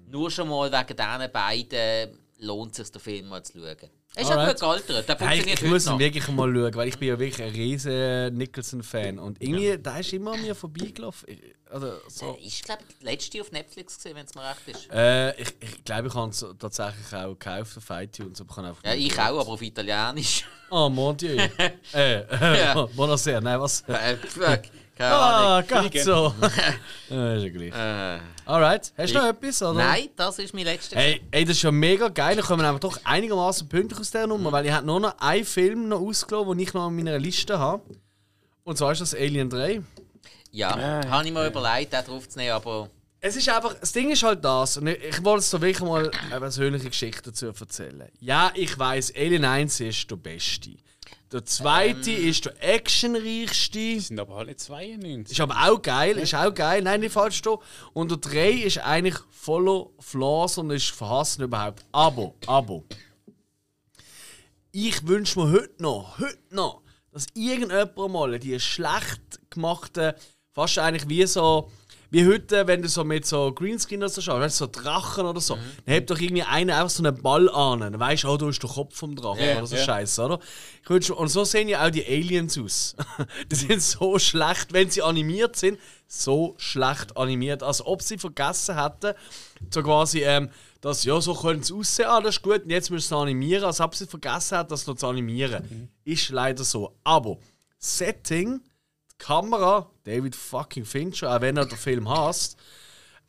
nur 0.07 0.31
schon 0.31 0.49
mal 0.49 0.71
wegen 0.71 0.97
diesen 0.97 1.33
beiden 1.33 2.19
lohnt 2.39 2.73
es 2.73 2.77
sich, 2.79 2.91
den 2.91 3.01
Film 3.01 3.29
mal 3.29 3.43
zu 3.43 3.59
schauen. 3.59 3.91
Er 4.19 4.23
ist 4.25 4.27
auch 4.33 4.37
Alright. 4.37 4.61
gut 4.61 4.61
gealtert, 4.87 5.09
der 5.09 5.19
Hey, 5.21 5.27
funktioniert 5.29 5.63
ich 5.63 5.69
muss 5.71 5.87
ihn 5.87 5.93
noch. 5.93 5.99
wirklich 6.01 6.29
mal 6.29 6.53
schauen, 6.53 6.75
weil 6.75 6.89
ich 6.89 6.99
bin 6.99 7.09
ja 7.09 7.19
wirklich 7.19 7.41
ein 7.47 7.53
riesen 7.55 8.35
Nicholson-Fan. 8.37 9.19
Und 9.21 9.41
irgendwie, 9.41 9.79
der 9.79 10.01
ist 10.01 10.13
immer 10.13 10.33
an 10.33 10.43
mir 10.43 10.55
vorbeigelaufen. 10.57 11.29
Ich- 11.29 11.55
Also, 11.71 11.93
so. 12.09 12.33
Äh, 12.35 12.47
Ich 12.47 12.63
glaube, 12.63 12.83
die 13.01 13.05
letzte 13.05 13.41
auf 13.43 13.53
Netflix 13.53 13.97
gesehen, 13.97 14.17
wenn 14.17 14.25
es 14.27 14.35
mir 14.35 14.43
recht 14.43 14.67
ist. 14.69 14.91
Äh, 14.91 15.41
ich 15.41 15.49
ich 15.61 15.85
glaube, 15.85 16.09
ich 16.09 16.15
habe 16.15 16.31
es 16.31 16.45
tatsächlich 16.59 17.13
auch 17.15 17.29
gekauft 17.39 17.77
auf 17.77 17.91
iTunes. 17.91 18.41
Aber 18.41 18.51
ich, 18.51 18.59
einfach 18.59 18.85
Ja, 18.85 18.95
ich 18.95 19.19
auch, 19.19 19.41
aber 19.41 19.49
auf 19.49 19.63
Italienisch. 19.63 20.45
Oh, 20.71 20.89
mon 20.89 21.17
Dieu. 21.17 21.37
äh, 21.37 21.71
äh, 22.23 22.59
Ja. 22.61 22.87
buonasera. 22.97 23.41
Nein, 23.41 23.61
was? 23.61 23.85
Äh, 24.99 25.03
keine 25.03 25.15
Ah, 25.15 25.59
Ahnung. 25.59 25.91
geht 25.91 26.03
so. 26.05 26.35
ja, 27.11 27.35
ist 27.35 27.43
ja 27.45 27.49
gleich. 27.51 27.73
Äh, 27.75 28.21
Alright, 28.47 28.93
hast 28.97 29.15
du 29.15 29.19
noch 29.19 29.27
etwas? 29.29 29.63
Oder? 29.63 29.75
nein, 29.75 30.09
das 30.17 30.39
ist 30.39 30.55
mein 30.55 30.65
letzter. 30.65 30.97
Hey, 30.97 31.21
ey, 31.31 31.45
das 31.45 31.57
ist 31.57 31.63
ja 31.63 31.71
mega 31.71 32.09
geil. 32.09 32.37
Da 32.37 32.43
kommen 32.43 32.63
wir 32.63 32.79
doch 32.79 32.99
einigermaßen 33.05 33.69
pünktlich 33.69 34.01
aus 34.01 34.11
dieser 34.11 34.27
Nummer, 34.27 34.53
weil 34.53 34.67
ich 34.67 34.73
habe 34.73 34.87
nur 34.87 35.01
noch 35.01 35.19
einen 35.19 35.45
Film 35.45 35.89
noch 35.89 36.01
ausgelassen, 36.01 36.51
den 36.51 36.59
ich 36.61 36.75
noch 36.75 36.85
auf 36.87 36.91
meiner 36.93 37.19
Liste 37.19 37.59
habe. 37.59 37.83
Und 38.65 38.77
zwar 38.79 38.93
ist 38.93 39.01
das 39.01 39.15
Alien 39.15 39.49
3. 39.51 39.83
Ja, 40.51 41.05
habe 41.11 41.27
ich 41.27 41.33
mir 41.33 41.47
überlegt, 41.47 41.93
den 41.93 42.05
draufzunehmen, 42.05 42.53
aber 42.55 42.89
Es 43.21 43.37
ist 43.37 43.49
einfach, 43.49 43.75
das 43.75 43.93
Ding 43.93 44.11
ist 44.11 44.23
halt 44.23 44.43
das, 44.45 44.77
und 44.79 44.87
ich, 44.87 44.99
ich 45.03 45.25
wollte 45.25 45.41
es 45.41 45.51
so 45.51 45.61
wirklich 45.61 45.81
mal 45.87 46.11
eine 46.31 46.41
persönliche 46.41 46.89
Geschichte 46.89 47.23
dazu 47.31 47.47
erzählen. 47.47 48.05
Ja, 48.21 48.51
ich 48.55 48.79
weiß, 48.79 49.13
Alien 49.17 49.45
1 49.45 49.81
ist 49.81 50.11
der 50.11 50.17
beste. 50.17 50.71
Der 51.31 51.45
zweite 51.45 52.11
ist 52.11 52.47
der 52.47 52.55
actionreichste. 52.63 54.01
Sind 54.01 54.19
aber 54.19 54.45
nicht 54.45 54.61
92. 54.61 55.37
Ist 55.37 55.41
aber 55.41 55.57
auch 55.69 55.83
geil, 55.83 56.17
ist 56.17 56.35
auch 56.35 56.55
geil, 56.55 56.81
nein, 56.83 57.01
nicht 57.01 57.13
falsch 57.13 57.43
da. 57.43 57.59
Und 57.93 58.11
der 58.11 58.19
3 58.19 58.51
ist 58.51 58.79
eigentlich 58.79 59.17
voller 59.31 59.87
Flaws 59.99 60.57
und 60.57 60.71
ist 60.71 60.91
verhassen 60.91 61.43
überhaupt. 61.43 61.85
Aber, 61.93 62.35
aber. 62.47 62.83
Ich 64.73 65.07
wünsche 65.07 65.39
mir 65.39 65.51
heute 65.51 65.83
noch, 65.83 66.19
heute 66.19 66.39
noch, 66.51 66.83
dass 67.13 67.19
dass 67.19 67.27
irgendjemand 67.35 68.13
mal 68.13 68.39
die 68.39 68.61
schlecht 68.61 69.51
gemachten, 69.51 70.13
fast 70.53 70.79
eigentlich 70.79 71.09
wie 71.09 71.27
so, 71.27 71.69
wie 72.11 72.27
heute, 72.27 72.67
wenn 72.67 72.81
du 72.81 72.89
so 72.89 73.05
mit 73.05 73.27
so 73.27 73.53
Greenscreen 73.53 74.01
oder 74.01 74.09
so 74.09 74.21
schaust, 74.21 74.41
weißt 74.41 74.61
du, 74.61 74.65
so 74.65 74.71
Drachen 74.71 75.27
oder 75.27 75.41
so, 75.41 75.57
dann 75.57 75.95
hebt 75.95 76.11
doch 76.11 76.19
irgendwie 76.19 76.43
einer 76.43 76.77
einfach 76.77 76.91
so 76.91 77.03
einen 77.05 77.21
Ball 77.21 77.51
an. 77.51 77.81
Dann 77.81 78.01
weißt 78.01 78.25
du, 78.25 78.29
oh, 78.29 78.37
du 78.37 78.49
hast 78.49 78.61
den 78.61 78.71
Kopf 78.71 78.97
vom 78.97 79.15
Drachen 79.15 79.45
Ja, 79.45 79.59
oder 79.59 79.67
so 79.67 79.77
ja. 79.77 79.85
Scheiße, 79.85 80.23
oder? 80.23 80.41
Schon, 80.87 81.17
und 81.17 81.29
so 81.29 81.45
sehen 81.45 81.69
ja 81.69 81.85
auch 81.85 81.91
die 81.91 82.07
Aliens 82.07 82.59
aus. 82.59 82.97
die 83.51 83.57
sind 83.57 83.83
so 83.83 84.19
schlecht, 84.19 84.73
wenn 84.73 84.91
sie 84.91 85.03
animiert 85.03 85.57
sind, 85.57 85.79
so 86.07 86.55
schlecht 86.57 87.17
animiert, 87.17 87.63
als 87.63 87.85
ob 87.85 88.03
sie 88.03 88.17
vergessen 88.17 88.83
hätten, 88.83 89.15
so 89.71 89.83
quasi, 89.83 90.23
ähm, 90.23 90.49
dass 90.81 91.05
ja, 91.05 91.21
so 91.21 91.35
können 91.35 91.63
sie 91.63 91.75
aussehen, 91.75 92.09
ah, 92.09 92.21
das 92.21 92.37
ist 92.37 92.43
gut, 92.43 92.65
und 92.65 92.71
jetzt 92.71 92.91
müssen 92.91 93.09
sie 93.09 93.17
animieren, 93.17 93.65
als 93.65 93.81
ob 93.81 93.95
sie 93.95 94.07
vergessen 94.07 94.57
hätten, 94.57 94.71
das 94.71 94.87
noch 94.87 94.97
zu 94.97 95.07
animieren. 95.07 95.91
Ist 96.05 96.31
leider 96.31 96.65
so. 96.65 96.95
Aber 97.05 97.37
Setting, 97.79 98.61
Kamera, 99.19 99.91
David 100.05 100.35
fucking 100.35 100.85
Fincher, 100.85 101.35
auch 101.35 101.41
wenn 101.41 101.57
er 101.57 101.67
den 101.67 101.77
Film 101.77 102.09
hasst, 102.09 102.57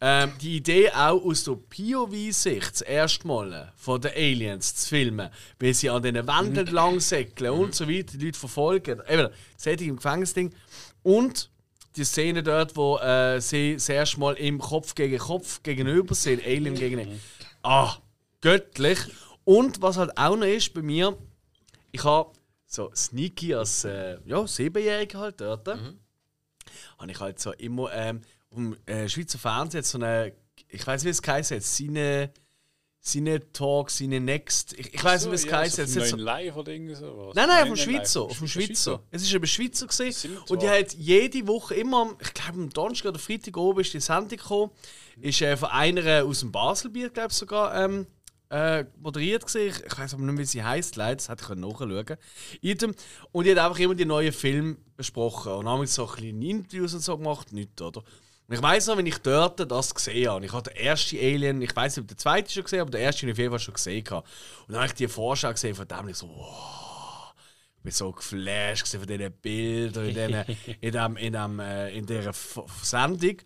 ähm, 0.02 0.32
die 0.40 0.58
Idee 0.58 0.92
auch 0.92 1.22
aus 1.26 1.44
der 1.44 1.58
POV-Sicht 1.58 2.72
das 2.72 2.82
erste 2.82 3.28
Mal 3.28 3.74
von 3.76 4.00
den 4.00 4.12
Aliens 4.12 4.76
zu 4.76 4.90
filmen, 4.90 5.30
wie 5.60 5.74
sie 5.74 5.90
an 5.90 6.02
diesen 6.02 6.26
Wänden 6.26 6.68
lang 6.68 7.00
säckeln 7.02 7.52
und 7.52 7.76
so 7.76 7.90
weiter, 7.90 8.18
die 8.18 8.26
Leute 8.28 8.40
verfolgen. 8.40 9.02
Eben, 9.10 9.28
das 9.56 9.66
hätte 9.66 9.84
ich 9.84 9.90
im 9.90 9.98
Gefängnisding. 9.98 10.54
Und 11.04 11.50
die 11.98 12.06
Szene 12.06 12.44
dort, 12.44 12.78
wo 12.78 12.98
äh, 12.98 13.42
sie 13.42 13.74
das 13.74 13.90
erste 13.90 14.20
Mal 14.22 14.36
im 14.36 14.60
Kopf 14.60 14.96
gegen 14.96 15.18
Kopf 15.18 15.64
gegenüber 15.64 16.16
sind, 16.16 16.46
Alien 16.46 16.76
gegen. 16.76 17.20
Ah, 17.62 17.98
göttlich. 18.40 19.00
Und 19.44 19.82
was 19.82 19.98
halt 19.98 20.18
auch 20.18 20.38
noch 20.38 20.46
ist 20.46 20.74
bei 20.74 20.82
mir, 20.82 21.18
ich 21.92 22.04
habe 22.06 22.32
so 22.72 22.92
sneaky 22.96 23.56
als 23.56 23.84
äh, 23.84 24.18
ja, 24.26 24.46
Siebenjähriger 24.46 25.20
halt 25.20 25.42
dort, 25.42 25.68
habe 25.68 27.12
ich 27.12 27.20
halt 27.20 27.40
so 27.40 27.52
immer 27.54 27.92
ähm, 27.94 28.22
um 28.52 28.78
äh, 28.86 29.10
Schweizer 29.10 29.40
Fernsehen 29.40 29.84
so 29.84 29.98
eine, 29.98 30.34
ich 30.68 30.86
weiß 30.86 31.02
nicht, 31.02 31.08
wie 31.08 31.12
es 31.12 31.22
geheißen 31.22 31.58
hat, 31.58 31.64
seine, 31.64 32.32
seine 33.00 33.52
Talk, 33.54 33.90
seine 33.90 34.20
Next, 34.20 34.74
ich, 34.74 34.94
ich 34.94 35.04
weiß 35.04 35.26
nicht, 35.26 35.32
wie 35.32 35.48
es 35.48 35.52
hat. 35.52 35.72
So, 35.72 35.82
Es 35.82 35.96
hat 35.96 36.04
so 36.06 36.18
so- 36.18 36.24
Live 36.24 36.56
oder 36.58 36.72
irgendwie 36.72 36.94
sowas. 36.94 37.34
Nein, 37.36 37.48
nein, 37.48 37.62
auf 37.64 37.68
dem. 37.70 37.76
Schweizer. 37.78 38.22
Auf 38.22 38.38
dem 38.38 38.48
Schweizer. 38.48 39.02
Es 39.10 39.24
ist 39.24 39.34
eben 39.34 39.48
Schweizer 39.48 39.88
gewesen. 39.88 40.38
Und 40.48 40.62
die 40.62 40.70
hat 40.70 40.94
jede 40.94 41.48
Woche 41.48 41.74
immer, 41.74 42.16
ich 42.22 42.34
glaube 42.36 42.54
am 42.60 42.70
Donnerstag 42.70 43.10
oder 43.10 43.20
Freitag 43.20 43.58
oben 43.58 43.80
ist 43.82 43.94
die 43.94 44.00
Sendung 44.00 44.38
gekommen. 44.38 44.72
Ist 45.22 45.42
äh, 45.42 45.58
von 45.58 45.70
einer 45.70 46.24
aus 46.24 46.42
dem 46.42 46.52
Baselbier, 46.52 47.10
glaube 47.10 47.30
ich 47.32 47.38
sogar, 47.38 47.74
ähm, 47.84 48.06
äh, 48.50 48.86
moderiert 49.00 49.46
gewesen. 49.46 49.82
Ich, 49.86 49.98
weiß 49.98 50.14
aber 50.14 50.24
nicht, 50.24 50.38
wie 50.40 50.46
sie 50.46 50.64
heißt, 50.64 50.96
leider, 50.96 51.16
das 51.18 51.30
hätte 51.30 51.42
ich 51.44 51.48
können 51.48 51.62
nachschauen 51.62 52.18
Item. 52.62 52.96
Und 53.32 53.46
die 53.46 53.52
hat 53.52 53.60
einfach 53.60 53.80
immer 53.80 53.96
die 53.96 54.06
neuen 54.06 54.32
Filme 54.34 54.78
besprochen. 54.98 55.54
Und 55.54 55.68
haben 55.68 55.86
so 55.86 56.06
kleine 56.06 56.46
Interviews 56.46 56.94
und 56.94 57.02
so 57.02 57.18
gemacht, 57.18 57.52
nichts, 57.54 57.82
oder? 57.82 58.02
Und 58.48 58.56
ich 58.56 58.62
weiß 58.62 58.88
noch, 58.88 58.98
wenn 58.98 59.06
ich 59.06 59.20
dort 59.20 59.60
das 59.72 59.94
gesehen 59.94 60.28
habe. 60.30 60.46
Ich 60.46 60.52
habe 60.52 60.72
den 60.72 60.78
ersten 60.84 61.18
Alien, 61.18 61.62
ich 61.62 61.76
weiß 61.76 61.98
nicht, 61.98 62.04
ob 62.04 62.08
der 62.08 62.18
zweite 62.18 62.52
schon 62.52 62.64
gesehen 62.64 62.82
aber 62.82 62.90
den 62.90 63.02
ersten 63.02 63.22
habe 63.22 63.30
ich 63.30 63.34
auf 63.36 63.38
jeden 63.38 63.52
Fall 63.52 63.60
schon 63.60 63.74
gesehen. 63.76 64.08
Und 64.10 64.24
dann 64.70 64.78
habe 64.78 64.88
ich 64.88 64.94
die 64.94 65.08
Vorschau 65.08 65.52
gesehen 65.52 65.76
von 65.76 65.88
dem, 65.88 66.00
und 66.00 66.10
ich 66.10 66.18
so, 66.18 66.28
wow. 66.28 67.34
Ich 67.78 67.84
bin 67.84 67.92
so 67.94 68.12
geflasht 68.12 68.88
von 68.88 69.06
diesen 69.08 69.32
Bildern 69.32 70.06
in, 70.10 70.16
diesen, 70.16 70.58
in, 70.82 70.92
dem, 70.92 71.18
in, 71.18 71.34
dem, 71.34 71.60
äh, 71.60 71.90
in 71.98 72.06
dieser 72.06 72.32
F 72.32 72.58
F- 72.58 72.84
Sendung. 72.84 73.38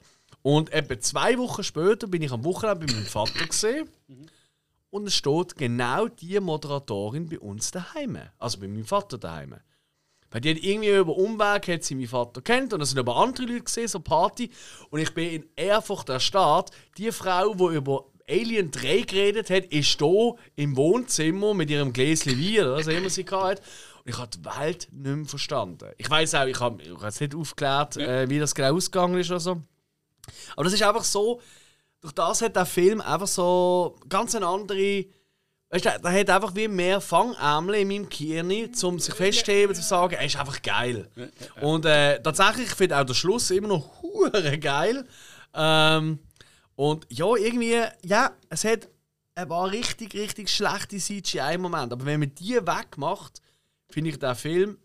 Und 0.42 0.72
etwa 0.72 1.00
zwei 1.00 1.38
Wochen 1.38 1.64
später 1.64 2.08
bin 2.08 2.22
ich 2.22 2.32
am 2.32 2.44
Wochenende 2.44 2.86
bei 2.86 2.94
meinem 2.94 3.06
Vater 3.06 3.46
gesehen. 3.46 3.90
Und 4.94 5.08
es 5.08 5.16
steht 5.16 5.56
genau 5.56 6.08
die 6.08 6.40
Moderatorin 6.40 7.28
bei 7.28 7.40
uns 7.40 7.72
daheim. 7.72 8.16
Also 8.38 8.60
bei 8.60 8.68
meinem 8.68 8.86
Vater 8.86 9.18
daheim. 9.18 9.56
Weil 10.30 10.42
die 10.42 10.52
hat 10.52 10.58
irgendwie 10.64 10.96
über 10.96 11.18
Umweg 11.18 11.68
hat 11.68 11.84
sie 11.84 11.96
meinen 11.96 12.08
Vater 12.08 12.44
kennt 12.44 12.74
und 12.74 12.82
es 12.82 12.92
sind 12.92 13.00
aber 13.00 13.16
andere 13.16 13.48
Leute 13.48 13.64
gesehen, 13.64 13.88
so 13.88 14.00
Party. 14.02 14.52
Und 14.92 15.00
ich 15.00 15.12
bin 15.16 15.32
in 15.32 15.50
Erfurt 15.56 16.10
der 16.10 16.20
Stadt. 16.20 16.70
Die 17.00 17.12
Frau, 17.12 17.56
die 17.56 17.76
über 17.76 18.06
Alien 18.30 18.70
3 18.70 19.02
geredet 19.02 19.50
hat, 19.50 19.66
ist 19.66 19.98
hier 19.98 20.36
im 20.58 20.78
Wohnzimmer 20.78 21.56
mit 21.56 21.72
ihrem 21.72 21.92
Gläschen 21.92 22.34
Wein, 22.34 22.64
oder 22.64 22.78
was 22.78 22.86
immer 22.86 23.10
sie 23.10 23.26
hatte. 23.26 23.64
Und 24.04 24.12
ich 24.12 24.18
habe 24.20 24.30
die 24.30 24.46
Welt 24.46 24.90
nicht 24.92 25.16
mehr 25.16 25.26
verstanden. 25.26 25.90
Ich 25.98 26.08
weiß 26.08 26.36
auch, 26.36 26.46
ich 26.46 26.60
habe 26.60 26.84
jetzt 26.84 27.20
nicht 27.20 27.34
aufgeklärt, 27.34 27.98
äh, 27.98 28.30
wie 28.30 28.38
das 28.38 28.54
genau 28.54 28.76
ausgegangen 28.76 29.18
ist 29.18 29.32
oder 29.32 29.40
so. 29.40 29.60
Aber 30.56 30.66
das 30.66 30.74
ist 30.74 30.84
einfach 30.84 31.04
so, 31.04 31.42
durch 32.04 32.14
das 32.14 32.42
hat 32.42 32.58
der 32.58 32.66
Film 32.66 33.00
einfach 33.00 33.28
so 33.28 33.98
ganz 34.10 34.36
eine 34.36 34.46
andere. 34.46 35.06
Weißt 35.70 35.86
du, 35.86 35.90
der 36.04 36.20
hat 36.20 36.30
einfach 36.30 36.54
wie 36.54 36.68
mehr 36.68 37.00
Fangärmel 37.00 37.76
in 37.76 37.88
meinem 37.88 38.10
Kirni, 38.10 38.70
um 38.84 39.00
sich 39.00 39.16
festheben, 39.16 39.74
zu 39.74 39.82
sagen, 39.82 40.14
er 40.14 40.26
ist 40.26 40.36
einfach 40.36 40.62
geil. 40.62 41.10
Und 41.62 41.86
äh, 41.86 42.22
tatsächlich, 42.22 42.68
ich 42.68 42.76
finde 42.76 43.00
auch 43.00 43.06
der 43.06 43.14
Schluss 43.14 43.50
immer 43.52 43.70
noch 43.70 43.90
hure 44.02 44.60
geil. 44.60 45.08
Ähm, 45.54 46.20
und 46.76 47.08
ja, 47.10 47.36
irgendwie, 47.38 47.82
ja, 48.04 48.34
es 48.50 48.66
hat 48.66 48.90
ein 49.36 49.48
paar 49.48 49.72
richtig, 49.72 50.14
richtig 50.14 50.50
schlechte 50.50 50.98
CGI-Momente. 50.98 51.94
Aber 51.94 52.06
wenn 52.06 52.20
man 52.20 52.36
die 52.36 52.56
wegmacht, 52.56 53.42
finde 53.90 54.10
ich, 54.10 54.20
der 54.20 54.36
Film 54.36 54.78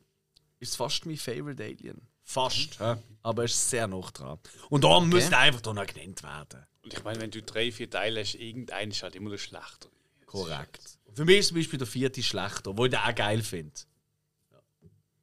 ist 0.61 0.77
fast 0.77 1.05
mein 1.05 1.16
Favorite 1.16 1.62
Alien. 1.62 2.01
Fast. 2.23 2.81
Aber 3.23 3.43
er 3.43 3.47
ist 3.47 3.69
sehr 3.69 3.89
noch 3.89 4.11
dran. 4.12 4.39
Und 4.70 4.85
da 4.85 5.01
müsste 5.01 5.35
er 5.35 5.40
einfach 5.40 5.62
noch 5.74 5.86
genannt 5.86 6.23
werden. 6.23 6.65
Und 6.89 6.94
ich 6.98 7.05
meine, 7.05 7.20
wenn 7.20 7.31
du 7.31 7.43
drei, 7.43 7.70
vier 7.70 7.90
Teile 7.90 8.20
hast, 8.20 8.35
irgendein 8.35 8.90
ist 8.90 9.02
halt 9.02 9.15
immer 9.15 9.28
der 9.28 9.36
schlechter. 9.39 9.89
Korrekt. 10.24 10.98
Für 11.12 11.24
mich 11.27 11.39
ist 11.40 11.48
zum 11.48 11.59
Beispiel 11.59 11.78
der 11.78 11.86
vierte 11.86 12.23
schlechter, 12.23 12.77
wo 12.77 12.86
ich 12.86 12.90
den 12.90 13.01
auch 13.01 13.15
geil 13.15 13.43
finde. 13.43 13.73
Ja. 14.51 14.59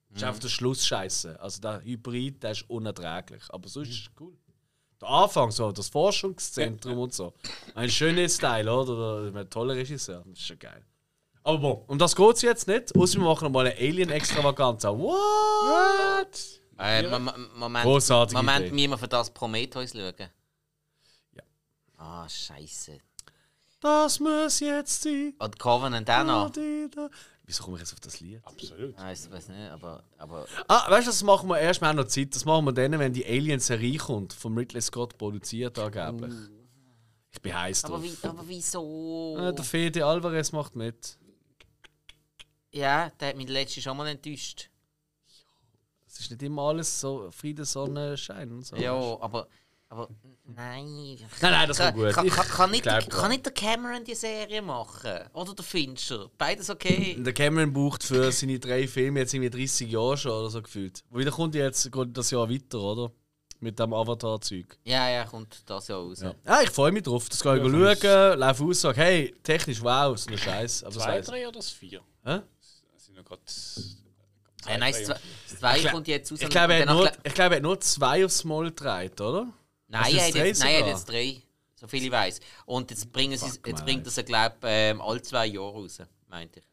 Das 0.10 0.18
ist 0.18 0.24
einfach 0.24 0.40
der 0.42 0.50
Schluss 0.50 0.86
scheiße. 0.86 1.40
Also 1.42 1.62
der 1.62 1.82
Hybrid, 1.84 2.44
der 2.44 2.52
ist 2.52 2.70
unerträglich. 2.70 3.42
Aber 3.50 3.68
sonst 3.68 3.90
ist 3.90 4.00
es 4.02 4.10
cool. 4.20 4.34
Der 5.02 5.10
Anfang, 5.10 5.50
so, 5.50 5.72
das 5.72 5.90
Forschungszentrum 5.90 7.00
und 7.00 7.14
so. 7.16 7.34
Ein 7.74 7.90
schöner 7.90 8.30
Style, 8.30 8.72
oder? 8.72 9.36
Ein 9.40 9.50
toller 9.50 9.76
Regisseur. 9.76 10.24
Das 10.28 10.40
ist 10.40 10.46
schon 10.48 10.60
geil. 10.60 10.86
Aber 11.44 11.58
bon, 11.58 11.84
um 11.88 11.98
das 11.98 12.16
geht 12.16 12.36
es 12.36 12.42
jetzt 12.44 12.68
nicht. 12.68 12.96
Außer 12.96 13.18
wir 13.20 13.26
machen 13.26 13.52
mal 13.52 13.66
eine 13.68 13.76
Alien-Extravaganza. 13.76 14.90
What? 14.98 16.62
Äh, 16.78 17.04
Mom- 17.10 17.32
Moment, 17.56 17.86
Moment, 18.34 18.66
Idee. 18.68 18.72
müssen 18.72 18.90
wir 18.92 18.98
für 18.98 19.08
das 19.08 19.32
Prometheus 19.32 19.92
schauen? 19.92 20.30
Ah, 22.06 22.30
scheiße. 22.30 23.00
Das 23.80 24.20
muss 24.20 24.60
jetzt 24.60 25.02
sein. 25.04 25.34
Und 25.40 25.58
Covenant 25.60 26.10
auch 26.10 26.24
noch? 26.24 26.52
Wieso 27.48 27.64
komme 27.64 27.78
ich 27.78 27.82
jetzt 27.82 27.94
auf 27.94 28.00
das 28.00 28.20
Lied? 28.20 28.40
Absolut. 28.44 28.98
Ah, 28.98 29.12
ich 29.12 29.30
weiß 29.32 29.50
nicht, 29.50 29.70
aber, 29.72 30.04
aber 30.18 30.48
Ah, 30.68 30.90
weißt 30.90 31.08
du, 31.08 31.12
das 31.12 31.24
machen 31.24 31.48
wir 31.50 31.60
erst, 31.60 31.82
wir 31.82 31.88
haben 31.88 31.96
noch 31.98 32.08
Zeit. 32.08 32.34
Das 32.36 32.46
machen 32.46 32.66
wir 32.66 32.74
dann, 32.74 32.98
wenn 33.00 33.14
die 33.14 33.26
Alien-Serie 33.26 33.98
kommt, 33.98 34.34
von 34.34 34.58
Ridley 34.58 34.82
Scott 34.82 35.18
produziert 35.18 35.78
angeblich. 35.80 36.34
Ich 37.32 37.42
bin 37.42 37.54
heiß 37.60 37.86
Aber, 37.86 37.96
drauf. 37.98 38.04
wie, 38.04 38.28
aber 38.28 38.48
wieso? 38.48 39.36
Äh, 39.38 39.54
der 39.54 39.64
Fede 39.66 40.06
Alvarez 40.06 40.52
macht 40.52 40.76
mit. 40.76 41.18
Ja, 42.72 43.10
der 43.20 43.30
hat 43.30 43.36
mich 43.38 43.50
letztes 43.50 43.84
schon 43.84 43.98
mal 43.98 44.08
enttäuscht. 44.08 44.70
Es 46.08 46.20
ist 46.22 46.32
nicht 46.32 46.44
immer 46.44 46.62
alles 46.64 47.00
so 47.02 47.30
Friede, 47.32 47.66
Sonne, 47.66 48.16
Schein 48.18 48.52
und 48.52 48.66
so. 48.66 48.76
Ja, 48.78 48.94
aber. 48.94 49.48
Aber 49.90 50.10
nein. 50.46 51.18
Nein, 51.42 51.52
nein, 51.52 51.68
das 51.68 51.78
kann, 51.78 51.94
kommt 51.94 52.06
gut. 52.06 52.14
Kann, 52.14 52.26
Ich 52.26 52.34
kann, 52.34 52.48
kann, 52.48 52.72
nicht, 52.72 52.84
glaub 52.84 53.10
kann 53.10 53.30
nicht 53.30 53.46
der 53.46 53.54
Cameron 53.54 54.04
die 54.04 54.16
Serie 54.16 54.62
machen? 54.62 55.20
Oder 55.34 55.54
der 55.54 55.64
Fincher? 55.64 56.30
Beides 56.38 56.70
okay. 56.70 57.16
Der 57.24 57.34
Cameron 57.34 57.72
braucht 57.72 58.04
für 58.04 58.32
seine 58.32 58.60
drei 58.60 58.88
Filme 58.88 59.20
jetzt 59.20 59.34
irgendwie 59.34 59.52
30 59.52 59.90
Jahre 59.92 60.18
schon 60.18 60.32
oder 60.32 60.50
so 60.50 60.62
gefühlt. 60.62 61.04
Und 61.10 61.20
wieder 61.20 61.32
kommt 61.32 61.56
jetzt 61.56 61.92
geht 61.92 62.18
das 62.18 62.32
Jahr 62.32 62.50
weiter, 62.50 62.80
oder? 62.80 63.12
Mit 63.62 63.80
dem 63.80 63.94
Avatar-Zeug. 63.94 64.78
Ja, 64.84 65.08
ja, 65.10 65.24
kommt 65.24 65.64
das 65.68 65.88
ja 65.88 65.96
raus. 65.96 66.20
Ja. 66.22 66.36
ja, 66.46 66.62
ich 66.62 66.70
freue 66.70 66.92
mich 66.92 67.04
drauf. 67.04 67.30
Das 67.30 67.40
kann 67.40 67.58
ich 67.58 67.64
schauen, 68.02 68.40
laufe 68.40 68.64
aus, 68.66 68.82
sage, 68.82 69.00
hey, 69.02 69.36
technisch 69.44 69.82
wow, 69.82 70.18
so 70.18 70.30
ein 70.30 70.38
Scheiß. 70.38 70.84
Aber 70.84 70.94
das 70.94 71.04
Zwei, 71.04 71.12
heisst- 71.14 71.30
drei 71.30 71.48
oder 71.48 71.58
das 71.60 71.70
vier? 71.70 72.02
Hä? 72.26 72.40
Das 72.94 73.06
sind 73.06 73.16
noch 73.16 73.24
gerade. 73.24 73.42
Äh, 74.68 74.78
nein, 74.78 74.94
das 74.94 75.04
zwei, 75.06 75.14
das 75.14 75.60
zwei 75.60 75.80
gla- 75.80 75.92
kommt 75.92 76.08
jetzt 76.08 76.32
raus. 76.32 76.42
Ich 76.42 76.50
glaube, 76.50 76.74
er 76.74 76.82
und 76.82 76.90
hat 76.90 76.96
nur, 76.98 77.12
ich 77.24 77.34
glaube, 77.34 77.54
er 77.54 77.58
hat 77.58 77.64
nur 77.64 77.80
zwei 77.80 78.26
aufs 78.26 78.44
Mal 78.44 78.66
getragen, 78.66 79.14
oder? 79.22 79.48
Nein, 80.02 80.16
er 80.16 80.28
hat 80.28 80.34
drei 80.34 80.48
jetzt, 80.48 80.60
nein, 80.60 80.74
er 80.76 80.80
hat 80.82 80.88
jetzt 80.88 81.10
drei. 81.10 81.42
So 81.76 81.88
viel 81.88 82.04
ich 82.04 82.12
weiß. 82.12 82.40
Und 82.66 82.90
jetzt, 82.90 83.12
bringen 83.12 83.38
sie, 83.38 83.50
Fuck, 83.50 83.68
jetzt 83.68 83.84
bringt 83.84 84.06
er 84.06 84.12
sie, 84.12 84.24
glaube 84.24 84.56
ich, 84.62 84.68
ähm, 84.70 85.02
alle 85.02 85.22
zwei 85.22 85.46
Jahre 85.48 85.74
raus, 85.74 86.02
meinte 86.28 86.60
ich. 86.60 86.66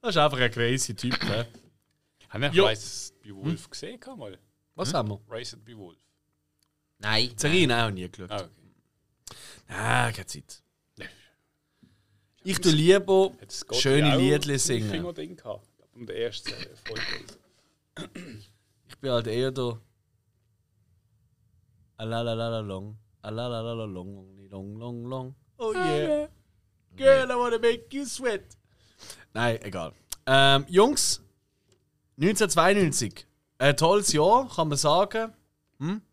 Das 0.00 0.10
ist 0.10 0.16
einfach 0.18 0.38
ein 0.38 0.50
crazy 0.50 0.94
Typ. 0.94 1.22
ne? 1.24 1.46
Haben 2.28 2.42
wir 2.42 2.50
Be 2.50 3.36
Wolf 3.36 3.70
gesehen? 3.70 4.00
Kann 4.00 4.18
mal. 4.18 4.38
Was 4.74 4.92
haben 4.92 5.08
wir? 5.08 5.20
Rise 5.30 5.56
Be 5.56 5.76
Wolf. 5.76 5.98
Nein. 6.98 7.34
Nein, 7.42 7.72
auch 7.72 7.90
nie 7.90 8.08
geschaut. 8.10 8.30
Ah, 8.30 8.40
okay. 8.40 8.50
Ah, 9.68 10.12
keine 10.12 10.26
Zeit. 10.26 10.62
Ich 12.44 12.60
tue 12.60 12.70
lieber 12.72 13.32
schöne 13.72 14.16
Liedli 14.16 14.52
ein 14.52 14.58
singen. 14.58 15.04
Um 15.04 16.08
äh, 16.08 16.30
Folge. 16.30 17.02
Ich 18.88 18.98
bin 18.98 19.10
halt 19.10 19.26
eher 19.26 19.50
der. 19.50 19.80
Alalalala 21.98 22.60
long. 22.66 22.96
Alalalala 23.22 23.86
long, 23.86 24.78
long, 24.78 25.04
long. 25.06 25.34
Oh 25.58 25.72
yeah. 25.72 26.26
Girl, 26.96 27.32
I 27.32 27.34
wanna 27.34 27.58
make 27.58 27.92
you 27.92 28.04
sweat. 28.04 28.56
Nein, 29.34 29.58
egal. 29.62 29.92
Ähm, 30.26 30.64
Jungs, 30.68 31.20
1992. 32.18 33.26
Ein 33.58 33.76
tolles 33.76 34.12
Jahr, 34.12 34.48
kann 34.54 34.68
man 34.68 34.78
sagen. 34.78 35.32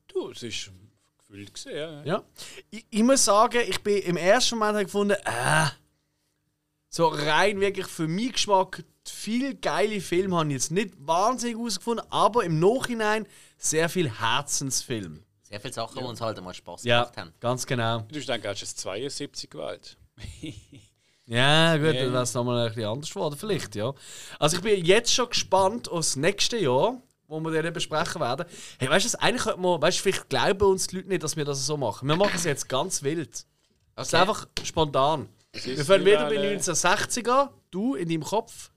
Du, 0.07 0.29
es 0.31 0.43
ist 0.43 0.71
gefühlt 1.17 1.53
gesehen, 1.53 1.75
ja. 1.75 2.03
Ja. 2.03 2.23
Ich, 2.69 2.85
ich 2.89 3.03
muss 3.03 3.25
sagen, 3.25 3.61
ich 3.67 3.81
bin 3.81 3.97
im 4.03 4.17
ersten 4.17 4.57
Moment 4.57 4.85
gefunden, 4.85 5.15
äh, 5.25 5.67
so 6.89 7.07
rein 7.07 7.59
wirklich 7.59 7.87
für 7.87 8.07
meinen 8.07 8.31
Geschmack, 8.31 8.83
viele 9.05 9.55
geile 9.55 9.99
Filme 9.99 10.37
habe 10.37 10.47
ich 10.49 10.53
jetzt 10.53 10.71
nicht 10.71 10.93
wahnsinnig 10.99 11.57
herausgefunden, 11.57 12.05
aber 12.09 12.43
im 12.43 12.59
Nachhinein 12.59 13.25
sehr 13.57 13.89
viel 13.89 14.09
Herzensfilm. 14.09 15.23
Sehr 15.53 15.59
viele 15.61 15.73
Sachen, 15.73 15.99
die 15.99 16.03
uns 16.03 16.19
halt 16.19 16.35
einmal 16.35 16.55
Spaß 16.55 16.83
Ja, 16.83 17.01
gemacht 17.03 17.17
haben. 17.17 17.33
ganz 17.39 17.67
genau. 17.67 17.99
Du 17.99 18.15
hast 18.15 18.25
gedacht, 18.25 18.43
du 18.43 18.49
hast 18.49 18.63
es 18.63 18.75
72 18.75 19.49
gewählt. 19.51 19.97
Ja, 21.25 21.77
gut, 21.77 21.85
dann 21.95 22.11
wäre 22.11 22.23
es 22.23 22.33
nochmal 22.33 22.67
ein 22.67 22.73
bisschen 22.73 22.89
anders 22.89 23.09
geworden, 23.09 23.37
vielleicht, 23.39 23.75
ja. 23.75 23.93
Also 24.39 24.57
ich 24.57 24.61
bin 24.61 24.83
jetzt 24.83 25.13
schon 25.13 25.29
gespannt 25.29 25.87
aufs 25.89 26.17
nächste 26.17 26.57
Jahr, 26.57 27.01
wo 27.27 27.39
wir 27.39 27.63
dann 27.63 27.71
besprechen 27.71 28.19
werden. 28.19 28.45
Hey, 28.77 28.89
weißt 28.89 29.05
du, 29.05 29.07
was, 29.13 29.15
eigentlich 29.15 29.43
könnte 29.43 29.59
man, 29.61 29.81
weißt 29.81 29.99
du, 29.99 30.01
vielleicht 30.03 30.27
glauben 30.29 30.65
uns 30.71 30.87
die 30.87 30.97
Leute 30.97 31.07
nicht, 31.07 31.23
dass 31.23 31.37
wir 31.37 31.45
das 31.45 31.65
so 31.65 31.77
machen. 31.77 32.09
Wir 32.09 32.17
machen 32.17 32.33
es 32.35 32.43
jetzt 32.43 32.67
ganz 32.67 33.03
wild. 33.03 33.29
Es 33.95 34.07
ist 34.07 34.13
Okay. 34.13 34.17
einfach 34.21 34.47
spontan. 34.65 35.29
ist 35.53 35.65
Wir 35.65 35.85
fangen 35.85 36.03
wieder 36.05 36.25
bei 36.25 36.31
wie 36.31 36.37
eine- 36.39 36.47
1960 36.49 37.29
an. 37.29 37.49
Du 37.71 37.95
in 37.95 38.09
deinem 38.09 38.23
Kopf, 38.23 38.71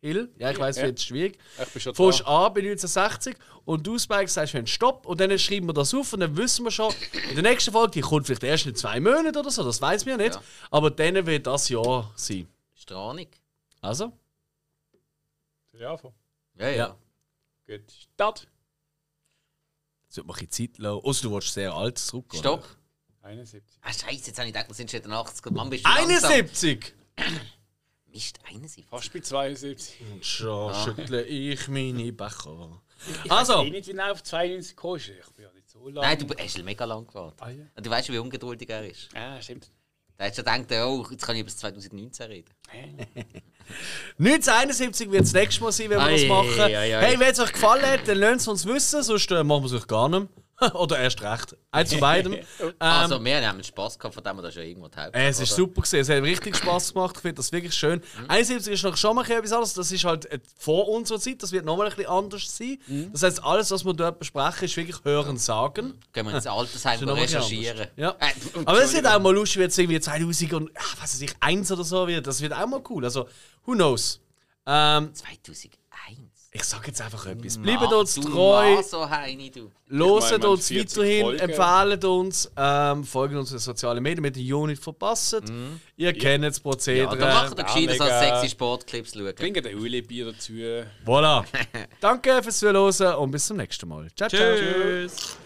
Hill. 0.00 0.32
Ja, 0.38 0.50
ich 0.50 0.58
weiß, 0.58 0.76
Ja. 0.76 0.84
wird 0.84 0.98
es 0.98 1.04
schwierig. 1.04 1.38
Ich 1.60 1.68
bin 1.68 1.82
schon 1.82 1.94
Fährst 1.94 2.26
an 2.26 2.54
bei 2.54 2.60
1960 2.62 3.36
und 3.66 3.86
du, 3.86 3.98
Spike, 3.98 4.28
sagst 4.28 4.54
wenn 4.54 4.66
Stopp 4.66 5.04
und 5.06 5.20
dann 5.20 5.38
schreiben 5.38 5.66
wir 5.66 5.74
das 5.74 5.92
auf 5.94 6.12
und 6.14 6.20
dann 6.20 6.36
wissen 6.36 6.64
wir 6.64 6.70
schon, 6.70 6.92
in 7.28 7.34
der 7.34 7.42
nächsten 7.42 7.70
Folge, 7.72 7.92
die 7.92 8.00
kommt 8.00 8.26
vielleicht 8.26 8.42
erst 8.44 8.66
in 8.66 8.74
zwei 8.74 8.98
Monaten 8.98 9.36
oder 9.36 9.50
so, 9.50 9.62
das 9.62 9.80
weiß 9.80 10.06
wir 10.06 10.16
nicht. 10.16 10.34
Ja. 10.36 10.42
Aber 10.70 10.90
dann 10.90 11.26
wird 11.26 11.46
das 11.46 11.68
Jahr 11.68 12.10
sein. 12.16 12.48
Strahlung. 12.74 13.26
Also? 13.82 14.12
Ja, 15.74 15.98
ja. 16.58 16.68
Ja. 16.76 16.96
Gut. 17.66 17.90
Start. 18.14 18.46
Jetzt 20.04 20.16
wird 20.16 20.26
man 20.26 20.36
ein 20.36 20.46
bisschen 20.46 20.72
Zeit 20.72 20.78
lassen. 20.78 21.04
Außer 21.04 21.22
du 21.22 21.32
willst 21.34 21.52
sehr 21.54 21.72
alt 21.72 21.98
zurück. 21.98 22.34
Stopp. 22.34 22.66
71. 23.22 23.62
Ah, 23.82 23.92
Scheiße, 23.92 24.28
jetzt 24.28 24.38
habe 24.38 24.48
ich 24.48 24.54
gedacht, 24.54 24.68
wir 24.68 24.74
sind 24.74 24.90
schon 24.90 25.00
in 25.00 25.10
den 25.10 25.12
80er. 25.12 25.50
Mann, 25.52 25.70
bist 25.70 25.84
du 25.84 25.88
langsam. 25.90 26.30
71! 26.32 26.94
Mist, 28.12 28.38
71. 28.48 28.86
Fast 28.88 29.12
bei 29.12 29.20
72. 29.20 30.00
Und 30.12 30.24
schon 30.24 30.74
schüttle 30.74 31.22
ich 31.24 31.68
meine 31.68 32.12
Becher. 32.12 32.82
Ich 33.24 33.30
Also. 33.30 33.58
weiß 33.58 33.66
eh 33.66 33.70
nicht, 33.70 33.86
wie 33.88 33.92
er 33.92 34.12
auf 34.12 34.22
92 34.22 34.76
kommst. 34.76 35.08
Ich 35.08 35.30
bin 35.34 35.44
ja 35.44 35.52
nicht 35.52 35.68
so 35.70 35.88
lang. 35.88 36.02
Nein, 36.04 36.18
du 36.18 36.34
hast 36.36 36.62
mega 36.62 36.84
lang 36.84 37.06
gewartet. 37.06 37.40
Ah, 37.40 37.50
ja. 37.50 37.64
Und 37.76 37.86
du 37.86 37.90
weißt, 37.90 38.08
wie 38.12 38.18
ungeduldig 38.18 38.68
er 38.68 38.88
ist. 38.88 39.08
Ah, 39.14 39.40
stimmt. 39.40 39.70
Da 40.18 40.26
hast 40.26 40.36
du 40.36 40.42
gedacht, 40.42 40.66
oh, 40.84 41.06
jetzt 41.10 41.24
kann 41.24 41.34
ich 41.36 41.40
über 41.40 41.48
das 41.48 41.56
2019 41.58 42.26
reden. 42.26 42.50
1971 44.18 45.10
wird 45.10 45.22
das 45.22 45.32
nächste 45.32 45.62
Mal 45.62 45.72
sein, 45.72 45.90
wenn 45.90 45.98
wir 45.98 46.10
das 46.10 46.24
machen. 46.26 46.60
ei, 46.60 46.96
ei. 46.98 47.00
Hey, 47.06 47.18
wenn 47.20 47.30
es 47.30 47.38
euch 47.40 47.52
gefallen 47.52 47.86
hat, 47.86 48.06
dann 48.06 48.18
lasst 48.18 48.40
es 48.42 48.48
uns 48.48 48.66
wissen, 48.66 49.02
sonst 49.02 49.30
äh, 49.30 49.42
machen 49.44 49.62
wir 49.62 49.66
es 49.66 49.72
euch 49.82 49.86
gar 49.86 50.08
nicht. 50.08 50.26
Oder 50.74 50.98
erst 50.98 51.22
recht. 51.22 51.56
Eins 51.70 51.90
von 51.90 52.00
beidem. 52.00 52.34
ähm, 52.60 52.72
also, 52.78 53.24
wir 53.24 53.48
haben 53.48 53.62
Spass 53.62 53.98
gehabt, 53.98 54.14
von 54.14 54.22
dem 54.22 54.36
wir 54.36 54.42
da 54.42 54.52
schon 54.52 54.62
irgendwo 54.62 54.88
Hälfte 54.94 55.18
äh, 55.18 55.28
es 55.28 55.40
ist 55.40 55.52
oder? 55.52 55.56
super 55.56 55.82
gewesen. 55.82 56.00
Es 56.00 56.08
hat 56.08 56.22
richtig 56.22 56.56
Spaß 56.56 56.92
gemacht. 56.92 57.16
Ich 57.16 57.22
finde 57.22 57.36
das 57.36 57.52
wirklich 57.52 57.74
schön. 57.74 58.02
71 58.28 58.72
ist 58.72 58.82
noch 58.82 58.96
schon 58.96 59.16
mal 59.16 59.22
etwas 59.30 59.52
anderes. 59.52 59.74
Das 59.74 59.90
ist 59.90 60.04
halt 60.04 60.26
äh, 60.26 60.38
vor 60.58 60.88
unserer 60.88 61.18
Zeit. 61.18 61.42
Das 61.42 61.52
wird 61.52 61.64
nochmal 61.64 61.88
ein 61.88 61.96
bisschen 61.96 62.10
anders 62.10 62.56
sein. 62.56 62.78
Das 63.12 63.22
heißt, 63.22 63.44
alles, 63.44 63.70
was 63.70 63.84
wir 63.84 63.94
dort 63.94 64.18
besprechen, 64.18 64.64
ist 64.64 64.76
wirklich 64.76 65.04
hören, 65.04 65.36
sagen. 65.36 65.94
Gehen 66.12 66.26
wir 66.26 66.34
ins 66.34 66.46
Altersheim 66.46 67.00
noch 67.04 67.16
ein 67.16 67.22
recherchieren. 67.22 67.88
Ja. 67.96 68.16
Äh, 68.18 68.32
Aber 68.64 68.82
es 68.82 68.92
wird 68.92 69.06
auch 69.06 69.20
mal 69.20 69.34
lustig, 69.34 69.60
wenn 69.60 69.68
es 69.68 69.78
irgendwie 69.78 70.00
2000 70.00 70.52
und 70.54 70.70
ach, 70.76 70.96
was 71.00 71.14
weiß 71.14 71.22
ich, 71.22 71.32
1 71.40 71.72
oder 71.72 71.84
so 71.84 72.06
wird. 72.06 72.26
Das 72.26 72.40
wird 72.40 72.52
auch 72.52 72.66
mal 72.66 72.82
cool. 72.88 73.04
Also, 73.04 73.28
who 73.64 73.72
knows? 73.72 74.20
Ähm, 74.66 75.14
2001. 75.14 75.79
ich 76.52 76.64
sag 76.64 76.84
jetzt 76.88 77.00
einfach 77.00 77.26
etwas. 77.26 77.58
Bleibt 77.58 77.92
uns 77.92 78.14
du 78.14 78.22
treu. 78.22 78.74
Maso 78.74 79.08
Heini, 79.08 79.50
du. 79.50 79.70
Loset 79.86 80.38
meine, 80.40 80.50
uns 80.50 80.66
40 80.68 80.98
weiterhin, 80.98 81.22
Folgen. 81.22 81.38
empfehlen 81.40 82.04
uns, 82.04 82.50
ähm, 82.56 83.04
folgen 83.04 83.36
uns 83.36 83.50
in 83.50 83.56
den 83.56 83.60
sozialen 83.60 84.02
Medien, 84.02 84.22
mit 84.22 84.34
der 84.36 84.56
Unit 84.56 84.78
verpassen. 84.78 85.80
Ihr 85.96 86.12
kennt 86.12 86.44
das 86.44 86.56
Ja, 86.56 86.62
Prozedere. 86.62 87.16
da 87.18 87.34
macht 87.34 87.56
er 87.58 87.64
gescheiter 87.64 87.92
mega. 87.92 88.04
als 88.04 88.20
sexy 88.40 88.48
Sportclips 88.50 89.12
schauen. 89.14 89.34
Trinken 89.36 89.64
ein 89.66 89.78
Ölebier 89.78 90.26
dazu. 90.32 90.52
Voilà. 91.06 91.44
Danke 92.00 92.42
fürs 92.42 92.58
Zuhören 92.58 93.14
und 93.16 93.30
bis 93.30 93.46
zum 93.46 93.56
nächsten 93.56 93.88
Mal. 93.88 94.08
Ciao, 94.16 94.28
ciao. 94.28 94.56
Tschüss. 94.56 95.36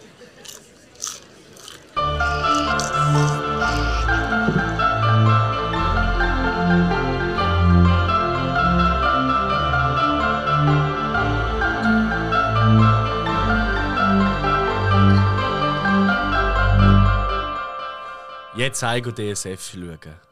Jetzt 18.57 18.83
Heiko 18.83 19.11
DSF 19.11 19.61
schauen. 19.61 20.24